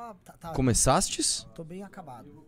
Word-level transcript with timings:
Ah, 0.00 0.14
tá, 0.24 0.32
tá. 0.34 0.52
Começastes? 0.52 1.44
Tô 1.56 1.64
bem 1.64 1.82
acabado. 1.82 2.46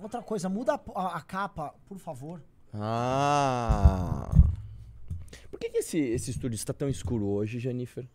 Outra 0.00 0.20
coisa, 0.20 0.48
muda 0.48 0.74
a, 0.74 0.80
a- 1.00 1.16
a 1.18 1.20
capa, 1.20 1.72
por 1.86 1.96
favor. 1.96 2.42
Ah. 2.74 4.28
Por 5.52 5.60
que, 5.60 5.70
que 5.70 5.78
esse, 5.78 5.98
esse 6.00 6.32
estúdio 6.32 6.56
está 6.56 6.72
tão 6.72 6.88
escuro 6.88 7.26
hoje, 7.26 7.60
Jennifer? 7.60 8.08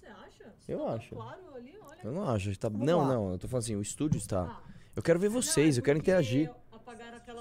Você 0.00 0.06
acha? 0.06 0.54
Eu 0.66 0.78
Tá 0.86 0.94
acho. 0.94 1.14
Claro, 1.14 1.54
ali, 1.54 1.78
olha. 1.78 2.00
Eu 2.02 2.10
não 2.12 2.26
acho. 2.30 2.58
Tá... 2.58 2.70
Vamos 2.70 2.86
Não, 2.86 3.00
lá. 3.00 3.08
não. 3.08 3.32
Eu 3.32 3.38
tô 3.38 3.46
falando 3.48 3.64
assim, 3.64 3.76
o 3.76 3.82
estúdio 3.82 4.16
está. 4.16 4.44
Ah. 4.44 4.62
Eu 4.96 5.02
quero 5.02 5.18
ver 5.20 5.28
vocês, 5.28 5.76
Não, 5.76 5.78
é 5.78 5.80
eu 5.80 5.84
quero 5.84 5.98
interagir. 5.98 6.48
Aquela 6.48 6.58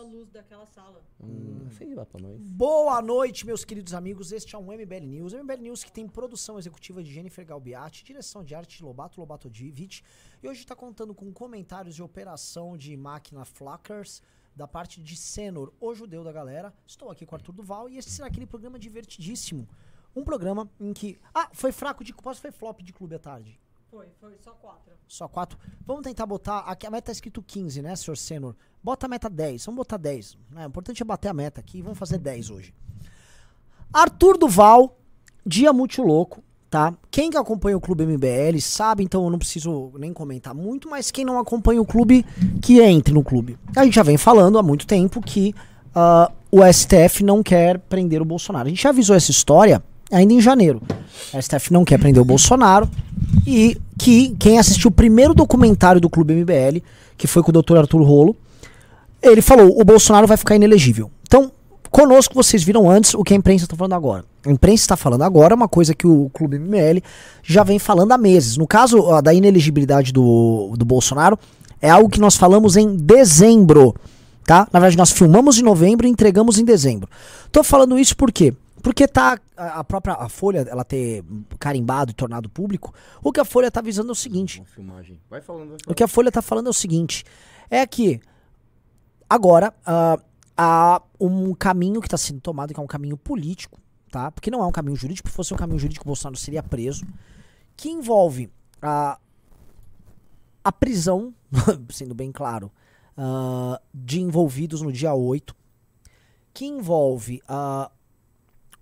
luz 0.07 0.31
daquela 0.31 0.65
sala. 0.65 1.03
Hum, 1.19 1.65
acende 1.67 1.93
lá 1.93 2.05
pra 2.05 2.19
nós. 2.19 2.41
Boa 2.41 3.01
noite, 3.01 3.45
meus 3.45 3.65
queridos 3.65 3.93
amigos. 3.93 4.31
Este 4.31 4.55
é 4.55 4.57
um 4.57 4.71
MBL 4.71 5.05
News. 5.05 5.33
MBL 5.33 5.61
News 5.61 5.83
que 5.83 5.91
tem 5.91 6.07
produção 6.07 6.57
executiva 6.57 7.03
de 7.03 7.13
Jennifer 7.13 7.45
Galbiati, 7.45 8.03
direção 8.03 8.43
de 8.43 8.55
arte 8.55 8.77
de 8.77 8.83
Lobato 8.83 9.19
Lobato 9.19 9.49
Divic. 9.49 10.01
E 10.41 10.47
hoje 10.47 10.61
está 10.61 10.75
contando 10.75 11.13
com 11.13 11.31
comentários 11.31 11.95
de 11.95 12.01
operação 12.01 12.77
de 12.77 12.95
máquina 12.95 13.43
Flackers 13.43 14.21
da 14.55 14.67
parte 14.67 15.01
de 15.01 15.15
Senor, 15.15 15.71
o 15.79 15.93
judeu 15.93 16.23
da 16.23 16.31
galera. 16.31 16.73
Estou 16.85 17.11
aqui 17.11 17.25
com 17.25 17.35
o 17.35 17.37
Arthur 17.37 17.53
Duval 17.53 17.89
e 17.89 17.97
esse 17.97 18.09
será 18.09 18.27
aquele 18.27 18.47
programa 18.47 18.79
divertidíssimo. 18.79 19.67
Um 20.15 20.23
programa 20.23 20.69
em 20.79 20.93
que. 20.93 21.19
Ah, 21.33 21.49
foi 21.53 21.71
fraco 21.71 22.03
de. 22.03 22.13
Posso 22.13 22.41
foi 22.41 22.51
flop 22.51 22.81
de 22.81 22.91
clube 22.91 23.13
à 23.13 23.19
tarde? 23.19 23.59
Foi, 23.97 24.05
foi 24.21 24.37
só 24.43 24.51
quatro. 24.51 24.93
Só 25.07 25.27
quatro. 25.27 25.57
Vamos 25.83 26.03
tentar 26.03 26.27
botar. 26.27 26.59
Aqui 26.59 26.85
a 26.85 26.91
meta 26.91 27.07
tá 27.07 27.11
escrito 27.11 27.41
15, 27.41 27.81
né, 27.81 27.95
senhor 27.95 28.15
Senor? 28.15 28.55
Bota 28.83 29.07
a 29.07 29.09
meta 29.09 29.27
10. 29.27 29.65
Vamos 29.65 29.77
botar 29.77 29.97
10. 29.97 30.37
né? 30.51 30.65
O 30.65 30.69
importante 30.69 31.01
é 31.01 31.05
bater 31.05 31.29
a 31.29 31.33
meta 31.33 31.59
aqui. 31.59 31.81
Vamos 31.81 31.97
fazer 31.97 32.19
10 32.19 32.51
hoje. 32.51 32.75
Arthur 33.91 34.37
Duval, 34.37 34.99
dia 35.43 35.73
muito 35.73 35.99
louco, 36.03 36.43
tá? 36.69 36.93
Quem 37.09 37.31
que 37.31 37.37
acompanha 37.37 37.75
o 37.75 37.81
Clube 37.81 38.05
MBL 38.05 38.59
sabe, 38.61 39.03
então 39.03 39.23
eu 39.23 39.31
não 39.31 39.39
preciso 39.39 39.91
nem 39.97 40.13
comentar 40.13 40.53
muito, 40.53 40.87
mas 40.87 41.09
quem 41.09 41.25
não 41.25 41.39
acompanha 41.39 41.81
o 41.81 41.85
clube, 41.85 42.23
que 42.61 42.79
entre 42.79 43.11
no 43.11 43.23
clube. 43.23 43.57
A 43.75 43.83
gente 43.83 43.95
já 43.95 44.03
vem 44.03 44.17
falando 44.17 44.59
há 44.59 44.63
muito 44.63 44.85
tempo 44.85 45.21
que 45.21 45.55
ah, 45.95 46.31
o 46.51 46.59
STF 46.71 47.23
não 47.23 47.41
quer 47.41 47.79
prender 47.79 48.21
o 48.21 48.25
Bolsonaro. 48.25 48.67
A 48.67 48.69
gente 48.69 48.83
já 48.83 48.89
avisou 48.89 49.15
essa 49.15 49.31
história 49.31 49.81
ainda 50.11 50.33
em 50.33 50.41
janeiro. 50.41 50.83
O 51.33 51.41
STF 51.41 51.73
não 51.73 51.83
quer 51.83 51.97
prender 51.97 52.21
o 52.21 52.25
Bolsonaro 52.25 52.87
e 53.45 53.81
que 53.97 54.35
quem 54.39 54.59
assistiu 54.59 54.89
o 54.89 54.93
primeiro 54.93 55.33
documentário 55.33 55.99
do 55.99 56.09
Clube 56.09 56.33
MBL, 56.33 56.81
que 57.17 57.27
foi 57.27 57.41
com 57.41 57.49
o 57.49 57.61
Dr. 57.61 57.77
Arthur 57.77 58.01
Rolo, 58.01 58.35
ele 59.21 59.41
falou: 59.41 59.79
o 59.79 59.83
Bolsonaro 59.83 60.27
vai 60.27 60.37
ficar 60.37 60.55
inelegível. 60.55 61.11
Então, 61.23 61.51
conosco 61.89 62.35
vocês 62.35 62.63
viram 62.63 62.89
antes 62.89 63.13
o 63.13 63.23
que 63.23 63.33
a 63.33 63.37
imprensa 63.37 63.65
está 63.65 63.75
falando 63.75 63.93
agora. 63.93 64.25
A 64.45 64.51
imprensa 64.51 64.83
está 64.83 64.97
falando 64.97 65.23
agora 65.23 65.55
uma 65.55 65.67
coisa 65.67 65.93
que 65.93 66.07
o 66.07 66.29
Clube 66.33 66.59
MBL 66.59 66.99
já 67.43 67.63
vem 67.63 67.79
falando 67.79 68.11
há 68.11 68.17
meses. 68.17 68.55
No 68.55 68.67
caso 68.67 68.99
ó, 68.99 69.21
da 69.21 69.33
inelegibilidade 69.33 70.13
do, 70.13 70.73
do 70.77 70.85
Bolsonaro, 70.85 71.37
é 71.81 71.89
algo 71.89 72.09
que 72.09 72.19
nós 72.19 72.35
falamos 72.35 72.77
em 72.77 72.95
dezembro. 72.95 73.95
Tá? 74.45 74.65
Na 74.71 74.79
verdade, 74.79 74.97
nós 74.97 75.11
filmamos 75.11 75.59
em 75.59 75.63
novembro 75.63 76.07
e 76.07 76.09
entregamos 76.09 76.57
em 76.57 76.63
dezembro. 76.63 77.09
Tô 77.51 77.63
falando 77.63 77.99
isso 77.99 78.15
por 78.15 78.31
quê? 78.31 78.53
Porque 78.81 79.07
tá 79.07 79.39
a 79.55 79.83
própria 79.83 80.15
a 80.15 80.29
Folha, 80.29 80.65
ela 80.69 80.83
ter 80.83 81.23
carimbado 81.59 82.11
e 82.11 82.13
tornado 82.13 82.49
público, 82.49 82.93
o 83.23 83.31
que 83.31 83.39
a 83.39 83.45
Folha 83.45 83.71
tá 83.71 83.79
avisando 83.79 84.09
é 84.09 84.11
o 84.11 84.15
seguinte. 84.15 84.63
Vai 85.29 85.41
falando, 85.41 85.69
vai 85.69 85.75
o 85.75 85.79
falando. 85.79 85.95
que 85.95 86.03
a 86.03 86.07
Folha 86.07 86.31
tá 86.31 86.41
falando 86.41 86.67
é 86.67 86.69
o 86.69 86.73
seguinte: 86.73 87.23
é 87.69 87.85
que 87.85 88.19
agora 89.29 89.73
ah, 89.85 90.19
há 90.55 91.01
um 91.19 91.53
caminho 91.53 91.99
que 92.01 92.07
está 92.07 92.17
sendo 92.17 92.39
tomado, 92.39 92.73
que 92.73 92.79
é 92.79 92.83
um 92.83 92.87
caminho 92.87 93.17
político, 93.17 93.79
tá? 94.11 94.31
Porque 94.31 94.51
não 94.51 94.61
é 94.61 94.65
um 94.65 94.71
caminho 94.71 94.95
jurídico, 94.95 95.29
se 95.29 95.35
fosse 95.35 95.53
um 95.53 95.57
caminho 95.57 95.79
jurídico, 95.79 96.05
o 96.05 96.07
Bolsonaro 96.07 96.37
seria 96.37 96.63
preso, 96.63 97.05
que 97.75 97.89
envolve 97.89 98.49
a, 98.81 99.19
a 100.63 100.71
prisão, 100.71 101.33
sendo 101.89 102.13
bem 102.13 102.31
claro, 102.31 102.71
ah, 103.17 103.81
de 103.93 104.21
envolvidos 104.21 104.81
no 104.81 104.91
dia 104.91 105.13
8, 105.13 105.55
que 106.53 106.65
envolve 106.65 107.41
ah, 107.47 107.91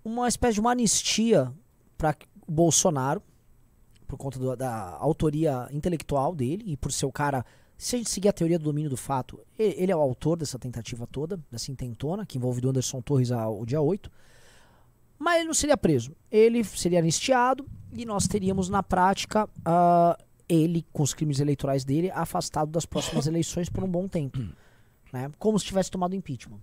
uma 0.05 0.27
espécie 0.27 0.53
de 0.53 0.59
uma 0.61 0.71
anistia 0.71 1.51
para 1.97 2.15
o 2.47 2.51
Bolsonaro, 2.51 3.21
por 4.07 4.17
conta 4.17 4.37
do- 4.37 4.55
da 4.55 4.95
autoria 4.99 5.67
intelectual 5.71 6.35
dele 6.35 6.63
e 6.67 6.77
por 6.77 6.91
ser 6.91 7.05
o 7.07 7.11
cara. 7.11 7.43
Se 7.77 7.95
a 7.95 7.97
gente 7.97 8.09
seguir 8.09 8.29
a 8.29 8.33
teoria 8.33 8.57
do 8.59 8.63
domínio 8.65 8.89
do 8.89 8.95
fato, 8.95 9.39
e- 9.59 9.75
ele 9.81 9.91
é 9.91 9.95
o 9.95 9.99
autor 9.99 10.37
dessa 10.37 10.57
tentativa 10.59 11.05
toda, 11.07 11.39
dessa 11.51 11.71
intentona, 11.71 12.25
que 12.25 12.37
envolve 12.37 12.65
o 12.65 12.69
Anderson 12.69 13.01
Torres 13.01 13.31
ao 13.31 13.65
dia 13.65 13.81
8. 13.81 14.09
Mas 15.17 15.37
ele 15.39 15.47
não 15.47 15.53
seria 15.53 15.75
preso. 15.75 16.15
Ele 16.31 16.63
seria 16.63 16.99
anistiado 16.99 17.65
e 17.91 18.05
nós 18.05 18.27
teríamos, 18.27 18.69
na 18.69 18.83
prática, 18.83 19.49
ah, 19.65 20.17
ele, 20.47 20.85
com 20.93 21.01
os 21.03 21.13
crimes 21.13 21.39
eleitorais 21.39 21.83
dele, 21.83 22.11
afastado 22.11 22.69
das 22.69 22.85
próximas 22.85 23.25
eleições 23.27 23.69
por 23.69 23.83
um 23.83 23.87
bom 23.89 24.07
tempo. 24.07 24.37
Né? 25.11 25.31
Como 25.39 25.57
se 25.57 25.65
tivesse 25.65 25.89
tomado 25.89 26.15
impeachment. 26.15 26.59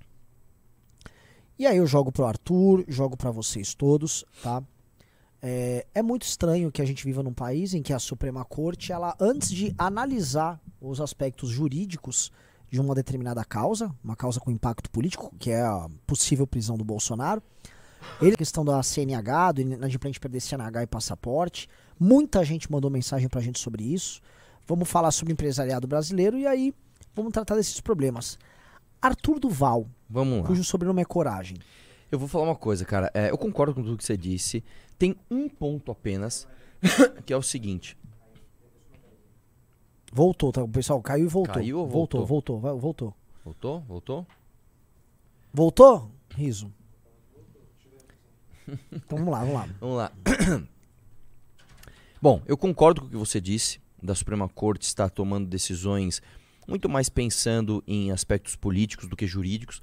E 1.58 1.66
aí 1.66 1.76
eu 1.76 1.86
jogo 1.86 2.10
pro 2.10 2.26
Arthur, 2.26 2.84
jogo 2.88 3.16
pra 3.16 3.30
vocês 3.30 3.74
todos, 3.74 4.24
tá? 4.42 4.62
É, 5.40 5.86
é 5.94 6.02
muito 6.02 6.22
estranho 6.22 6.70
que 6.70 6.80
a 6.80 6.84
gente 6.84 7.04
viva 7.04 7.22
num 7.22 7.32
país 7.32 7.74
em 7.74 7.82
que 7.82 7.92
a 7.92 7.98
Suprema 7.98 8.44
Corte, 8.44 8.92
ela 8.92 9.16
antes 9.20 9.50
de 9.50 9.74
analisar 9.76 10.60
os 10.80 11.00
aspectos 11.00 11.50
jurídicos 11.50 12.30
de 12.70 12.80
uma 12.80 12.94
determinada 12.94 13.44
causa, 13.44 13.94
uma 14.02 14.16
causa 14.16 14.40
com 14.40 14.50
impacto 14.50 14.90
político, 14.90 15.32
que 15.38 15.50
é 15.50 15.60
a 15.60 15.88
possível 16.06 16.46
prisão 16.46 16.76
do 16.76 16.84
Bolsonaro, 16.84 17.42
ele, 18.20 18.34
a 18.34 18.38
questão 18.38 18.64
da 18.64 18.82
CNH, 18.82 19.52
do 19.52 19.60
inadimplente 19.60 20.18
perder 20.18 20.40
CNH 20.40 20.84
e 20.84 20.86
passaporte, 20.86 21.68
muita 21.98 22.44
gente 22.44 22.70
mandou 22.70 22.90
mensagem 22.90 23.28
pra 23.28 23.40
gente 23.40 23.58
sobre 23.58 23.84
isso. 23.84 24.20
Vamos 24.66 24.88
falar 24.88 25.10
sobre 25.10 25.32
empresariado 25.32 25.86
brasileiro 25.86 26.38
e 26.38 26.46
aí 26.46 26.74
vamos 27.14 27.32
tratar 27.32 27.56
desses 27.56 27.80
problemas. 27.80 28.38
Arthur 29.02 29.40
Duval, 29.40 29.88
Vamos 30.08 30.40
lá. 30.40 30.46
cujo 30.46 30.62
sobrenome 30.62 31.02
é 31.02 31.04
Coragem. 31.04 31.58
Eu 32.10 32.18
vou 32.18 32.28
falar 32.28 32.44
uma 32.44 32.56
coisa, 32.56 32.84
cara. 32.84 33.10
É, 33.12 33.30
eu 33.30 33.38
concordo 33.38 33.74
com 33.74 33.82
tudo 33.82 33.96
que 33.96 34.04
você 34.04 34.16
disse. 34.16 34.62
Tem 34.98 35.16
um 35.30 35.48
ponto 35.48 35.90
apenas, 35.90 36.46
que 37.26 37.32
é 37.32 37.36
o 37.36 37.42
seguinte. 37.42 37.96
Voltou, 40.12 40.52
tá? 40.52 40.62
O 40.62 40.68
pessoal 40.68 41.00
caiu 41.00 41.24
e 41.24 41.28
voltou. 41.28 41.54
Caiu 41.54 41.78
ou 41.78 41.88
voltou? 41.88 42.24
voltou? 42.26 42.60
Voltou, 42.60 42.80
voltou. 42.80 43.14
Voltou? 43.44 43.80
Voltou? 43.88 44.26
Voltou? 45.52 46.10
Riso. 46.36 46.72
Então 48.92 49.18
vamos 49.18 49.32
lá, 49.32 49.40
vamos 49.40 49.54
lá. 49.54 49.68
Vamos 49.80 49.96
lá. 49.96 50.12
Bom, 52.20 52.40
eu 52.46 52.56
concordo 52.56 53.00
com 53.00 53.06
o 53.08 53.10
que 53.10 53.16
você 53.16 53.40
disse, 53.40 53.80
da 54.00 54.14
Suprema 54.14 54.48
Corte 54.48 54.86
estar 54.86 55.10
tomando 55.10 55.48
decisões 55.48 56.22
muito 56.66 56.88
mais 56.88 57.08
pensando 57.08 57.82
em 57.86 58.10
aspectos 58.10 58.56
políticos 58.56 59.08
do 59.08 59.16
que 59.16 59.26
jurídicos. 59.26 59.80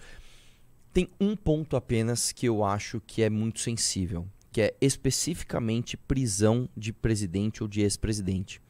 Tem 0.94 1.08
um 1.20 1.36
ponto 1.36 1.76
apenas 1.76 2.32
que 2.32 2.48
eu 2.48 2.64
acho 2.64 3.02
que 3.02 3.22
é 3.22 3.30
muito 3.30 3.60
sensível, 3.60 4.28
que 4.52 4.62
é 4.62 4.76
especificamente 4.82 5.96
prisão 5.96 6.68
de 6.76 6.92
presidente 6.92 7.62
ou 7.62 7.68
de 7.68 7.82
ex-presidente. 7.82 8.62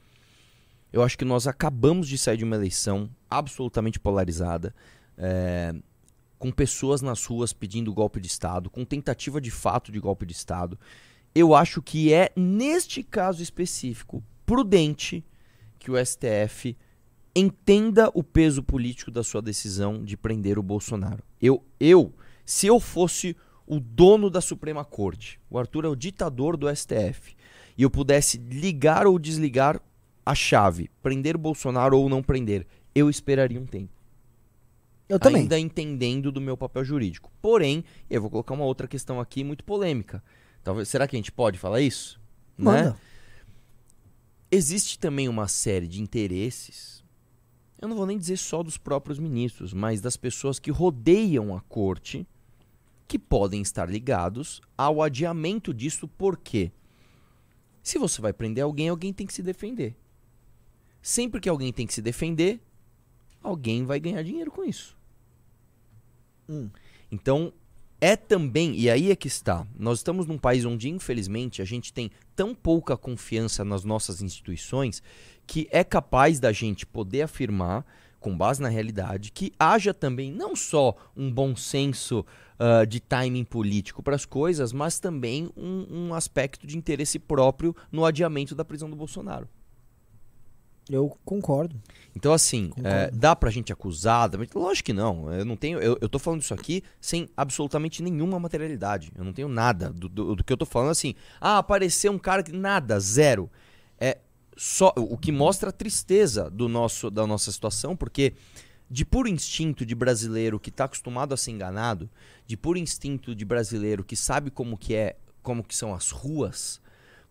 Eu 0.92 1.04
acho 1.04 1.18
que 1.18 1.26
nós 1.26 1.48
acabamos 1.48 2.08
de 2.08 2.18
sair 2.18 2.38
de 2.38 2.44
uma 2.44 2.56
eleição 2.56 3.10
absolutamente 3.30 4.00
polarizada, 4.00 4.74
é, 5.18 5.74
com 6.38 6.52
pessoas 6.52 7.02
nas 7.02 7.24
ruas 7.26 7.54
pedindo 7.54 7.94
golpe 7.94 8.20
de 8.20 8.28
Estado, 8.28 8.70
com 8.70 8.84
tentativa 8.84 9.40
de 9.40 9.52
fato 9.52 9.92
de 9.92 10.00
golpe 10.00 10.26
de 10.26 10.34
Estado. 10.34 10.80
Eu 11.36 11.54
acho 11.54 11.82
que 11.82 12.12
é, 12.12 12.32
neste 12.36 13.04
caso 13.04 13.44
específico, 13.44 14.24
prudente 14.46 15.24
que 15.78 15.92
o 15.92 16.06
STF 16.06 16.76
entenda 17.40 18.10
o 18.14 18.24
peso 18.24 18.62
político 18.64 19.12
da 19.12 19.24
sua 19.24 19.42
decisão 19.42 20.04
de 20.04 20.18
prender 20.18 20.58
o 20.58 20.64
Bolsonaro. 20.64 21.24
Eu, 21.42 21.64
eu, 21.80 22.14
se 22.46 22.68
eu 22.68 22.80
fosse 22.80 23.36
o 23.66 23.80
dono 23.80 24.30
da 24.30 24.42
Suprema 24.42 24.84
Corte, 24.84 25.40
o 25.50 25.58
Arthur 25.58 25.86
é 25.86 25.88
o 25.88 25.96
ditador 25.96 26.58
do 26.58 26.74
STF, 26.76 27.36
e 27.78 27.84
eu 27.84 27.90
pudesse 27.90 28.38
ligar 28.38 29.06
ou 29.06 29.20
desligar 29.20 29.82
a 30.26 30.36
chave, 30.36 30.90
prender 31.02 31.36
o 31.36 31.40
Bolsonaro 31.40 31.98
ou 31.98 32.10
não 32.10 32.22
prender, 32.22 32.66
eu 32.94 33.10
esperaria 33.10 33.60
um 33.60 33.66
tempo 33.66 33.94
Eu 35.08 35.20
também. 35.20 35.44
ainda 35.44 35.58
entendendo 35.58 36.32
do 36.32 36.42
meu 36.42 36.58
papel 36.58 36.84
jurídico. 36.84 37.32
Porém, 37.42 37.84
eu 38.10 38.22
vou 38.22 38.30
colocar 38.30 38.54
uma 38.54 38.66
outra 38.66 38.88
questão 38.88 39.20
aqui 39.20 39.44
muito 39.44 39.64
polêmica. 39.64 40.24
Talvez, 40.64 40.90
será 40.90 41.08
que 41.08 41.16
a 41.16 41.20
gente 41.20 41.32
pode 41.32 41.58
falar 41.58 41.82
isso? 41.82 42.20
Manda. 42.58 42.92
Né? 42.92 42.96
Existe 44.52 44.98
também 44.98 45.30
uma 45.30 45.48
série 45.48 45.88
de 45.88 46.02
interesses. 46.02 47.04
Eu 47.82 47.88
não 47.88 47.96
vou 47.96 48.06
nem 48.06 48.18
dizer 48.18 48.38
só 48.38 48.62
dos 48.62 48.78
próprios 48.78 49.18
ministros, 49.20 49.74
mas 49.74 50.02
das 50.02 50.18
pessoas 50.18 50.60
que 50.60 50.70
rodeiam 50.70 51.56
a 51.56 51.62
corte, 51.62 52.28
que 53.08 53.18
podem 53.18 53.62
estar 53.62 53.90
ligados 53.90 54.62
ao 54.78 55.02
adiamento 55.02 55.74
disso, 55.74 56.08
por 56.08 56.38
quê? 56.38 56.72
Se 57.82 57.98
você 57.98 58.22
vai 58.22 58.34
prender 58.34 58.64
alguém, 58.64 58.90
alguém 58.90 59.14
tem 59.14 59.26
que 59.26 59.34
se 59.34 59.42
defender. 59.42 59.96
Sempre 61.02 61.40
que 61.40 61.48
alguém 61.48 61.72
tem 61.72 61.88
que 61.88 61.94
se 61.94 62.02
defender, 62.02 62.60
alguém 63.42 63.86
vai 63.86 64.00
ganhar 64.00 64.22
dinheiro 64.24 64.52
com 64.52 64.66
isso. 64.66 64.98
Hum. 66.50 66.70
Então, 67.10 67.54
é 68.02 68.16
também, 68.16 68.76
e 68.78 68.90
aí 68.90 69.10
é 69.12 69.16
que 69.16 69.28
está, 69.28 69.66
nós 69.78 70.00
estamos 70.00 70.26
num 70.26 70.38
país 70.38 70.66
onde, 70.66 70.90
infelizmente, 70.90 71.62
a 71.62 71.66
gente 71.66 71.94
tem 71.94 72.12
tão 72.36 72.54
pouca 72.54 72.96
confiança 72.98 73.64
nas 73.66 73.84
nossas 73.84 74.22
instituições 74.22 75.02
que 75.50 75.68
é 75.72 75.84
capaz 75.84 76.40
da 76.40 76.52
gente 76.52 76.86
poder 76.86 77.24
afirmar, 77.24 77.84
com 78.20 78.38
base 78.38 78.62
na 78.62 78.70
realidade, 78.70 79.32
que 79.32 79.52
haja 79.58 79.96
também 79.96 80.32
não 80.32 80.56
só 80.56 80.96
um 81.18 81.32
bom 81.32 81.56
senso 81.56 82.24
uh, 82.60 82.86
de 82.86 83.00
timing 83.00 83.44
político 83.44 84.04
para 84.04 84.14
as 84.16 84.26
coisas, 84.26 84.72
mas 84.72 85.00
também 85.00 85.50
um, 85.58 85.88
um 85.90 86.14
aspecto 86.14 86.68
de 86.68 86.78
interesse 86.78 87.18
próprio 87.18 87.76
no 87.92 88.06
adiamento 88.06 88.54
da 88.54 88.64
prisão 88.64 88.92
do 88.92 88.96
Bolsonaro. 88.96 89.50
Eu 90.88 91.18
concordo. 91.26 91.76
Então, 92.16 92.32
assim, 92.32 92.70
Concordo. 92.70 92.88
é, 92.88 93.10
dá 93.10 93.36
pra 93.36 93.50
gente 93.50 93.74
acusar? 93.74 94.30
Lógico 94.54 94.86
que 94.86 94.94
não. 94.94 95.34
Eu 95.34 95.46
não 95.46 95.56
tenho. 95.56 95.80
Eu, 95.80 95.98
eu 96.00 96.10
tô 96.10 96.20
falando 96.20 96.42
isso 96.42 96.54
aqui 96.54 96.84
sem 97.02 97.28
absolutamente 97.36 98.04
nenhuma 98.04 98.40
materialidade. 98.40 99.12
Eu 99.16 99.24
não 99.24 99.34
tenho 99.34 99.48
nada 99.48 99.90
do, 99.90 100.08
do, 100.08 100.36
do 100.36 100.44
que 100.44 100.54
eu 100.54 100.58
tô 100.58 100.66
falando 100.66 100.92
assim. 100.92 101.16
Ah, 101.42 101.58
apareceu 101.58 102.12
um 102.12 102.20
cara 102.20 102.44
que. 102.44 102.52
Nada, 102.52 103.00
zero. 103.00 103.50
É 104.00 104.20
só. 104.60 104.94
O 104.98 105.18
que 105.18 105.32
mostra 105.32 105.70
a 105.70 105.74
tristeza 105.74 106.50
do 106.50 106.68
nosso, 106.68 107.10
da 107.10 107.26
nossa 107.26 107.50
situação, 107.50 107.96
porque 107.96 108.34
de 108.92 109.06
puro 109.06 109.30
instinto 109.30 109.86
de 109.86 109.96
brasileiro 109.96 110.60
que 110.60 110.70
tá 110.70 110.84
acostumado 110.84 111.34
a 111.34 111.38
ser 111.38 111.52
enganado, 111.52 112.10
de 112.46 112.58
puro 112.58 112.78
instinto 112.78 113.34
de 113.34 113.46
brasileiro 113.46 114.04
que 114.04 114.18
sabe 114.18 114.52
como 114.52 114.78
que 114.78 114.94
é, 114.94 115.16
como 115.42 115.64
que 115.64 115.74
são 115.74 115.94
as 115.94 116.12
ruas, 116.12 116.82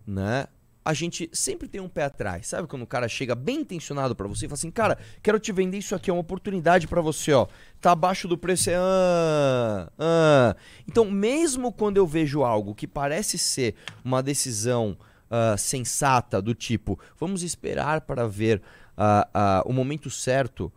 né? 0.06 0.46
A 0.82 0.94
gente 0.94 1.28
sempre 1.30 1.68
tem 1.68 1.82
um 1.82 1.88
pé 1.88 2.04
atrás. 2.04 2.46
Sabe 2.46 2.66
quando 2.66 2.80
o 2.80 2.86
cara 2.86 3.06
chega 3.08 3.34
bem 3.34 3.60
intencionado 3.60 4.16
pra 4.16 4.26
você 4.26 4.46
e 4.46 4.48
fala 4.48 4.54
assim: 4.54 4.70
"Cara, 4.70 4.96
quero 5.22 5.38
te 5.38 5.52
vender 5.52 5.76
isso 5.76 5.94
aqui, 5.94 6.08
é 6.08 6.12
uma 6.14 6.22
oportunidade 6.22 6.88
pra 6.88 7.02
você, 7.02 7.34
ó. 7.34 7.46
Tá 7.78 7.92
abaixo 7.92 8.26
do 8.26 8.38
preço, 8.38 8.70
é 8.70 8.76
ah, 8.76 9.92
ah". 9.98 10.56
Então, 10.88 11.10
mesmo 11.10 11.72
quando 11.72 11.98
eu 11.98 12.06
vejo 12.06 12.42
algo 12.42 12.74
que 12.74 12.86
parece 12.86 13.36
ser 13.36 13.74
uma 14.02 14.22
decisão 14.22 14.96
ah, 15.30 15.56
sensata 15.56 16.40
do 16.40 16.54
tipo, 16.54 16.98
vamos 17.18 17.42
esperar 17.42 18.02
para 18.02 18.26
ver 18.26 18.62
ah, 18.96 19.28
ah, 19.32 19.62
o 19.66 19.72
momento 19.72 20.10
certo 20.10 20.72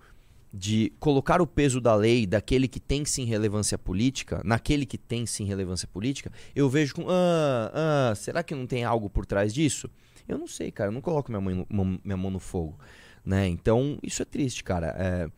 de 0.53 0.92
colocar 1.00 1.42
o 1.42 1.48
peso 1.48 1.80
da 1.80 1.95
lei 1.95 2.27
daquele 2.27 2.68
que 2.68 2.80
tem 2.80 3.06
sim 3.06 3.24
relevância 3.24 3.77
política, 3.77 4.42
naquele 4.44 4.86
que 4.86 4.98
tem 4.98 5.25
sim 5.25 5.45
relevância 5.45 5.88
política, 5.88 6.31
eu 6.53 6.69
vejo 6.69 6.95
com, 6.95 7.06
ah, 7.09 7.71
ah, 8.12 8.15
será 8.15 8.44
que 8.44 8.53
não 8.53 8.68
tem 8.68 8.83
algo 8.83 9.09
por 9.09 9.25
trás 9.25 9.53
disso? 9.53 9.89
Eu 10.27 10.38
não 10.38 10.48
sei, 10.48 10.71
cara, 10.71 10.89
eu 10.89 10.94
não 10.94 11.01
coloco 11.01 11.31
minha 11.31 11.42
mão 11.42 11.65
no, 11.69 12.00
minha 12.03 12.18
mão 12.18 12.31
no 12.31 12.39
fogo, 12.39 12.77
né? 13.25 13.48
Então, 13.48 13.98
isso 14.03 14.21
é 14.21 14.25
triste, 14.25 14.63
cara. 14.63 14.95
É, 14.98 15.31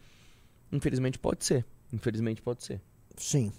infelizmente 0.71 1.19
pode 1.19 1.45
ser, 1.45 1.65
infelizmente 1.92 2.42
pode 2.42 2.63
ser. 2.63 2.81
Sim. 3.15 3.51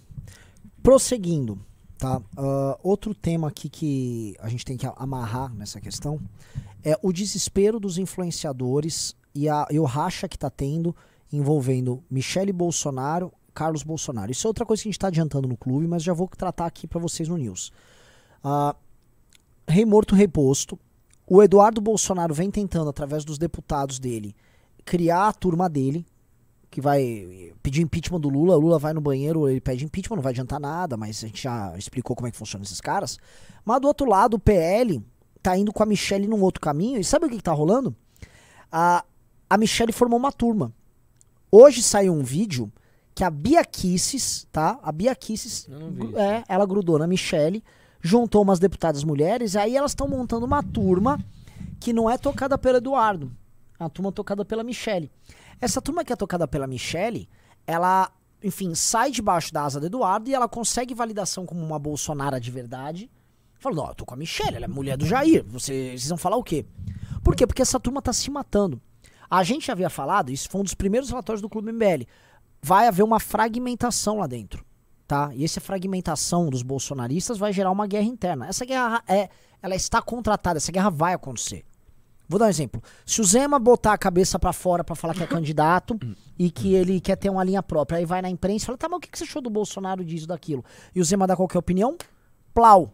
Prosseguindo, 0.82 1.64
tá? 2.04 2.22
Ah, 2.36 2.78
outro 2.82 3.14
tema 3.14 3.48
aqui 3.48 3.68
que 3.68 4.36
a 4.38 4.48
gente 4.48 4.64
tem 4.64 4.76
que 4.76 4.86
amarrar 4.96 5.54
nessa 5.54 5.80
questão 5.80 6.20
é 6.84 6.98
o 7.02 7.12
desespero 7.12 7.80
dos 7.80 7.96
influenciadores 7.96 9.16
e, 9.34 9.48
a, 9.48 9.66
e 9.70 9.78
o 9.78 9.84
racha 9.84 10.28
que 10.28 10.38
tá 10.38 10.50
tendo 10.50 10.94
envolvendo 11.32 12.04
Michele 12.10 12.52
Bolsonaro, 12.52 13.32
Carlos 13.54 13.82
Bolsonaro. 13.82 14.30
Isso 14.30 14.46
é 14.46 14.48
outra 14.48 14.66
coisa 14.66 14.82
que 14.82 14.88
a 14.88 14.92
gente 14.92 14.98
tá 14.98 15.08
adiantando 15.08 15.48
no 15.48 15.56
clube, 15.56 15.86
mas 15.86 16.02
já 16.02 16.12
vou 16.12 16.28
tratar 16.28 16.66
aqui 16.66 16.86
pra 16.86 17.00
vocês 17.00 17.28
no 17.28 17.38
News. 17.38 17.72
Ah, 18.42 18.76
rei 19.66 19.86
morto, 19.86 20.14
rei 20.14 20.28
posto. 20.28 20.78
O 21.26 21.42
Eduardo 21.42 21.80
Bolsonaro 21.80 22.34
vem 22.34 22.50
tentando, 22.50 22.90
através 22.90 23.24
dos 23.24 23.38
deputados 23.38 23.98
dele, 23.98 24.36
criar 24.84 25.28
a 25.28 25.32
turma 25.32 25.70
dele, 25.70 26.04
que 26.74 26.80
vai 26.80 27.52
pedir 27.62 27.82
impeachment 27.82 28.18
do 28.18 28.28
Lula. 28.28 28.56
O 28.56 28.58
Lula 28.60 28.80
vai 28.80 28.92
no 28.92 29.00
banheiro, 29.00 29.48
ele 29.48 29.60
pede 29.60 29.84
impeachment, 29.84 30.16
não 30.16 30.22
vai 30.24 30.32
adiantar 30.32 30.58
nada, 30.58 30.96
mas 30.96 31.22
a 31.22 31.28
gente 31.28 31.40
já 31.40 31.72
explicou 31.78 32.16
como 32.16 32.26
é 32.26 32.32
que 32.32 32.36
funcionam 32.36 32.64
esses 32.64 32.80
caras. 32.80 33.16
Mas 33.64 33.80
do 33.80 33.86
outro 33.86 34.08
lado, 34.08 34.34
o 34.34 34.40
PL 34.40 35.00
tá 35.40 35.56
indo 35.56 35.72
com 35.72 35.84
a 35.84 35.86
Michelle 35.86 36.26
num 36.26 36.42
outro 36.42 36.60
caminho. 36.60 36.98
E 36.98 37.04
sabe 37.04 37.26
o 37.26 37.30
que, 37.30 37.36
que 37.36 37.42
tá 37.44 37.52
rolando? 37.52 37.94
A, 38.72 39.04
a 39.48 39.56
Michelle 39.56 39.92
formou 39.92 40.18
uma 40.18 40.32
turma. 40.32 40.72
Hoje 41.48 41.80
saiu 41.80 42.12
um 42.12 42.24
vídeo 42.24 42.72
que 43.14 43.22
a 43.22 43.30
Bia 43.30 43.64
Kisses, 43.64 44.48
tá? 44.50 44.80
A 44.82 44.90
Bia 44.90 45.14
Kisses, 45.14 45.68
é, 46.16 46.42
ela 46.48 46.66
grudou 46.66 46.98
na 46.98 47.06
Michelle, 47.06 47.62
juntou 48.02 48.42
umas 48.42 48.58
deputadas 48.58 49.04
mulheres, 49.04 49.54
e 49.54 49.58
aí 49.58 49.76
elas 49.76 49.92
estão 49.92 50.08
montando 50.08 50.44
uma 50.44 50.60
turma 50.60 51.24
que 51.78 51.92
não 51.92 52.10
é 52.10 52.18
tocada 52.18 52.58
pelo 52.58 52.78
Eduardo. 52.78 53.30
É 53.78 53.84
uma 53.84 53.90
turma 53.90 54.10
tocada 54.10 54.44
pela 54.44 54.64
Michelle. 54.64 55.08
Essa 55.60 55.80
turma 55.80 56.04
que 56.04 56.12
é 56.12 56.16
tocada 56.16 56.46
pela 56.46 56.66
Michelle, 56.66 57.28
ela, 57.66 58.10
enfim, 58.42 58.74
sai 58.74 59.10
debaixo 59.10 59.52
da 59.52 59.64
asa 59.64 59.80
do 59.80 59.86
Eduardo 59.86 60.28
e 60.28 60.34
ela 60.34 60.48
consegue 60.48 60.94
validação 60.94 61.46
como 61.46 61.64
uma 61.64 61.78
Bolsonara 61.78 62.40
de 62.40 62.50
verdade. 62.50 63.10
Falando, 63.58 63.82
ó, 63.82 63.90
eu 63.90 63.94
tô 63.94 64.04
com 64.04 64.14
a 64.14 64.16
Michelle, 64.16 64.56
ela 64.56 64.66
é 64.66 64.68
mulher 64.68 64.96
do 64.96 65.06
Jair. 65.06 65.44
Vocês, 65.46 66.00
vocês 66.00 66.08
vão 66.08 66.18
falar 66.18 66.36
o 66.36 66.42
quê? 66.42 66.66
Por 67.22 67.34
quê? 67.34 67.46
Porque 67.46 67.62
essa 67.62 67.80
turma 67.80 68.02
tá 68.02 68.12
se 68.12 68.30
matando. 68.30 68.80
A 69.30 69.42
gente 69.42 69.72
havia 69.72 69.88
falado, 69.88 70.30
isso 70.30 70.48
foi 70.48 70.60
um 70.60 70.64
dos 70.64 70.74
primeiros 70.74 71.08
relatórios 71.08 71.40
do 71.40 71.48
Clube 71.48 71.72
MBL. 71.72 72.04
Vai 72.62 72.86
haver 72.86 73.02
uma 73.02 73.18
fragmentação 73.18 74.18
lá 74.18 74.26
dentro, 74.26 74.64
tá? 75.06 75.30
E 75.34 75.44
essa 75.44 75.60
fragmentação 75.60 76.50
dos 76.50 76.62
bolsonaristas 76.62 77.38
vai 77.38 77.52
gerar 77.52 77.70
uma 77.70 77.86
guerra 77.86 78.04
interna. 78.04 78.46
Essa 78.46 78.64
guerra 78.64 79.02
é, 79.08 79.28
ela 79.62 79.74
está 79.74 80.02
contratada, 80.02 80.58
essa 80.58 80.70
guerra 80.70 80.90
vai 80.90 81.14
acontecer. 81.14 81.64
Vou 82.28 82.38
dar 82.38 82.46
um 82.46 82.48
exemplo. 82.48 82.82
Se 83.04 83.20
o 83.20 83.24
Zema 83.24 83.58
botar 83.58 83.92
a 83.92 83.98
cabeça 83.98 84.38
pra 84.38 84.52
fora 84.52 84.82
pra 84.82 84.94
falar 84.94 85.14
que 85.14 85.22
é 85.22 85.26
candidato 85.26 85.98
e 86.38 86.50
que 86.50 86.74
ele 86.74 87.00
quer 87.00 87.16
ter 87.16 87.30
uma 87.30 87.44
linha 87.44 87.62
própria, 87.62 87.98
aí 87.98 88.04
vai 88.04 88.22
na 88.22 88.30
imprensa 88.30 88.64
e 88.64 88.66
fala, 88.66 88.78
tá, 88.78 88.88
mas 88.88 88.98
o 88.98 89.00
que 89.00 89.08
que 89.08 89.18
você 89.18 89.24
achou 89.24 89.42
do 89.42 89.50
Bolsonaro 89.50 90.04
disso, 90.04 90.26
daquilo? 90.26 90.64
E 90.94 91.00
o 91.00 91.04
Zema 91.04 91.26
dá 91.26 91.36
qualquer 91.36 91.58
opinião? 91.58 91.96
Plau. 92.52 92.92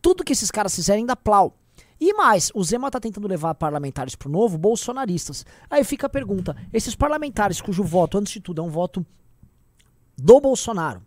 Tudo 0.00 0.24
que 0.24 0.32
esses 0.32 0.50
caras 0.50 0.74
fizerem 0.74 1.06
dá 1.06 1.16
plau. 1.16 1.56
E 2.00 2.12
mais, 2.14 2.50
o 2.52 2.64
Zema 2.64 2.90
tá 2.90 2.98
tentando 2.98 3.28
levar 3.28 3.54
parlamentares 3.54 4.16
pro 4.16 4.28
novo, 4.28 4.58
bolsonaristas. 4.58 5.46
Aí 5.70 5.84
fica 5.84 6.08
a 6.08 6.10
pergunta: 6.10 6.56
esses 6.72 6.96
parlamentares 6.96 7.60
cujo 7.60 7.84
voto, 7.84 8.18
antes 8.18 8.32
de 8.32 8.40
tudo, 8.40 8.60
é 8.60 8.64
um 8.64 8.68
voto 8.68 9.06
do 10.18 10.40
Bolsonaro, 10.40 11.00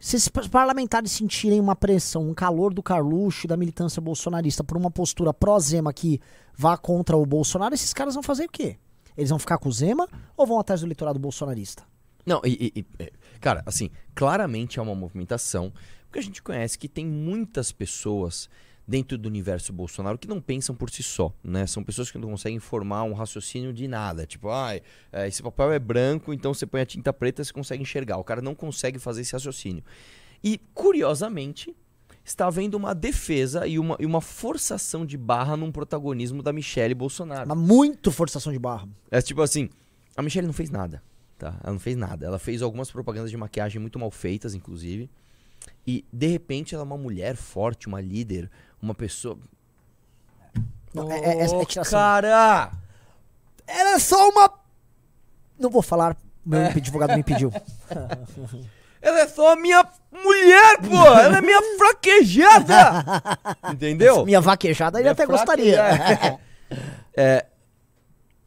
se 0.00 0.16
esses 0.16 0.28
pa- 0.28 0.48
parlamentares 0.50 1.12
sentirem 1.12 1.60
uma 1.60 1.76
pressão, 1.76 2.28
um 2.28 2.34
calor 2.34 2.72
do 2.74 2.82
Carluxo 2.82 3.46
da 3.46 3.56
militância 3.56 4.00
bolsonarista 4.00 4.64
por 4.64 4.76
uma 4.76 4.90
postura 4.90 5.32
pró-Zema 5.32 5.92
que 5.92 6.20
vá 6.56 6.76
contra 6.76 7.16
o 7.16 7.24
Bolsonaro, 7.26 7.74
esses 7.74 7.92
caras 7.92 8.14
vão 8.14 8.22
fazer 8.22 8.46
o 8.46 8.50
quê? 8.50 8.78
Eles 9.16 9.30
vão 9.30 9.38
ficar 9.38 9.58
com 9.58 9.68
o 9.68 9.72
Zema 9.72 10.08
ou 10.36 10.46
vão 10.46 10.58
atrás 10.58 10.80
do 10.80 10.86
eleitorado 10.86 11.18
bolsonarista? 11.18 11.82
Não, 12.24 12.40
e, 12.44 12.72
e- 12.74 12.80
e, 12.80 12.86
é, 13.04 13.12
cara, 13.40 13.62
assim, 13.66 13.90
claramente 14.14 14.78
é 14.78 14.82
uma 14.82 14.94
movimentação, 14.94 15.72
porque 16.06 16.18
a 16.18 16.22
gente 16.22 16.42
conhece 16.42 16.78
que 16.78 16.88
tem 16.88 17.06
muitas 17.06 17.70
pessoas 17.70 18.48
dentro 18.90 19.16
do 19.16 19.28
universo 19.28 19.72
Bolsonaro 19.72 20.18
que 20.18 20.26
não 20.26 20.40
pensam 20.40 20.74
por 20.74 20.90
si 20.90 21.00
só, 21.00 21.32
né? 21.44 21.64
São 21.64 21.84
pessoas 21.84 22.10
que 22.10 22.18
não 22.18 22.30
conseguem 22.30 22.58
formar 22.58 23.04
um 23.04 23.12
raciocínio 23.12 23.72
de 23.72 23.86
nada, 23.86 24.26
tipo, 24.26 24.50
ai, 24.50 24.82
é, 25.12 25.28
esse 25.28 25.40
papel 25.40 25.70
é 25.70 25.78
branco, 25.78 26.34
então 26.34 26.52
você 26.52 26.66
põe 26.66 26.80
a 26.80 26.86
tinta 26.86 27.12
preta, 27.12 27.44
você 27.44 27.52
consegue 27.52 27.80
enxergar. 27.80 28.16
O 28.16 28.24
cara 28.24 28.42
não 28.42 28.52
consegue 28.52 28.98
fazer 28.98 29.20
esse 29.20 29.32
raciocínio. 29.32 29.84
E, 30.42 30.58
curiosamente, 30.74 31.72
está 32.24 32.48
havendo 32.48 32.76
uma 32.76 32.92
defesa 32.92 33.64
e 33.64 33.78
uma, 33.78 33.96
e 34.00 34.04
uma 34.04 34.20
forçação 34.20 35.06
de 35.06 35.16
barra 35.16 35.56
num 35.56 35.70
protagonismo 35.70 36.42
da 36.42 36.52
Michelle 36.52 36.94
Bolsonaro. 36.94 37.48
Mas 37.48 37.58
muito 37.58 38.10
forçação 38.10 38.52
de 38.52 38.58
barra. 38.58 38.88
É 39.08 39.22
tipo 39.22 39.40
assim, 39.40 39.70
a 40.16 40.22
Michelle 40.22 40.48
não 40.48 40.54
fez 40.54 40.68
nada, 40.68 41.00
tá? 41.38 41.60
Ela 41.62 41.72
não 41.72 41.80
fez 41.80 41.96
nada. 41.96 42.26
Ela 42.26 42.40
fez 42.40 42.60
algumas 42.60 42.90
propagandas 42.90 43.30
de 43.30 43.36
maquiagem 43.36 43.80
muito 43.80 44.00
mal 44.00 44.10
feitas, 44.10 44.52
inclusive. 44.52 45.08
E, 45.86 46.04
de 46.12 46.26
repente, 46.26 46.74
ela 46.74 46.82
é 46.82 46.86
uma 46.86 46.96
mulher 46.96 47.36
forte, 47.36 47.86
uma 47.86 48.00
líder, 48.00 48.50
uma 48.82 48.94
pessoa... 48.94 49.38
Não, 50.92 51.10
é- 51.10 51.18
é- 51.20 51.38
é- 51.42 51.44
é 51.44 51.64
tiração. 51.64 51.98
cara! 51.98 52.72
Ela 53.66 53.90
é 53.94 53.98
só 54.00 54.28
uma. 54.28 54.52
Não 55.58 55.70
vou 55.70 55.82
falar, 55.82 56.16
meu 56.44 56.60
advogado 56.66 57.14
me 57.14 57.22
pediu. 57.22 57.52
Ela 59.00 59.20
é 59.20 59.28
só 59.28 59.52
a 59.52 59.56
minha 59.56 59.86
mulher, 60.12 60.78
pô! 60.80 60.96
Ela 61.18 61.38
é 61.38 61.40
minha 61.40 61.60
fraquejada! 61.78 63.04
Entendeu? 63.72 64.26
Minha 64.26 64.40
vaquejada 64.40 64.98
ele 64.98 65.04
Minha 65.04 65.12
até 65.12 65.26
gostaria. 65.26 65.80
É, 67.16 67.46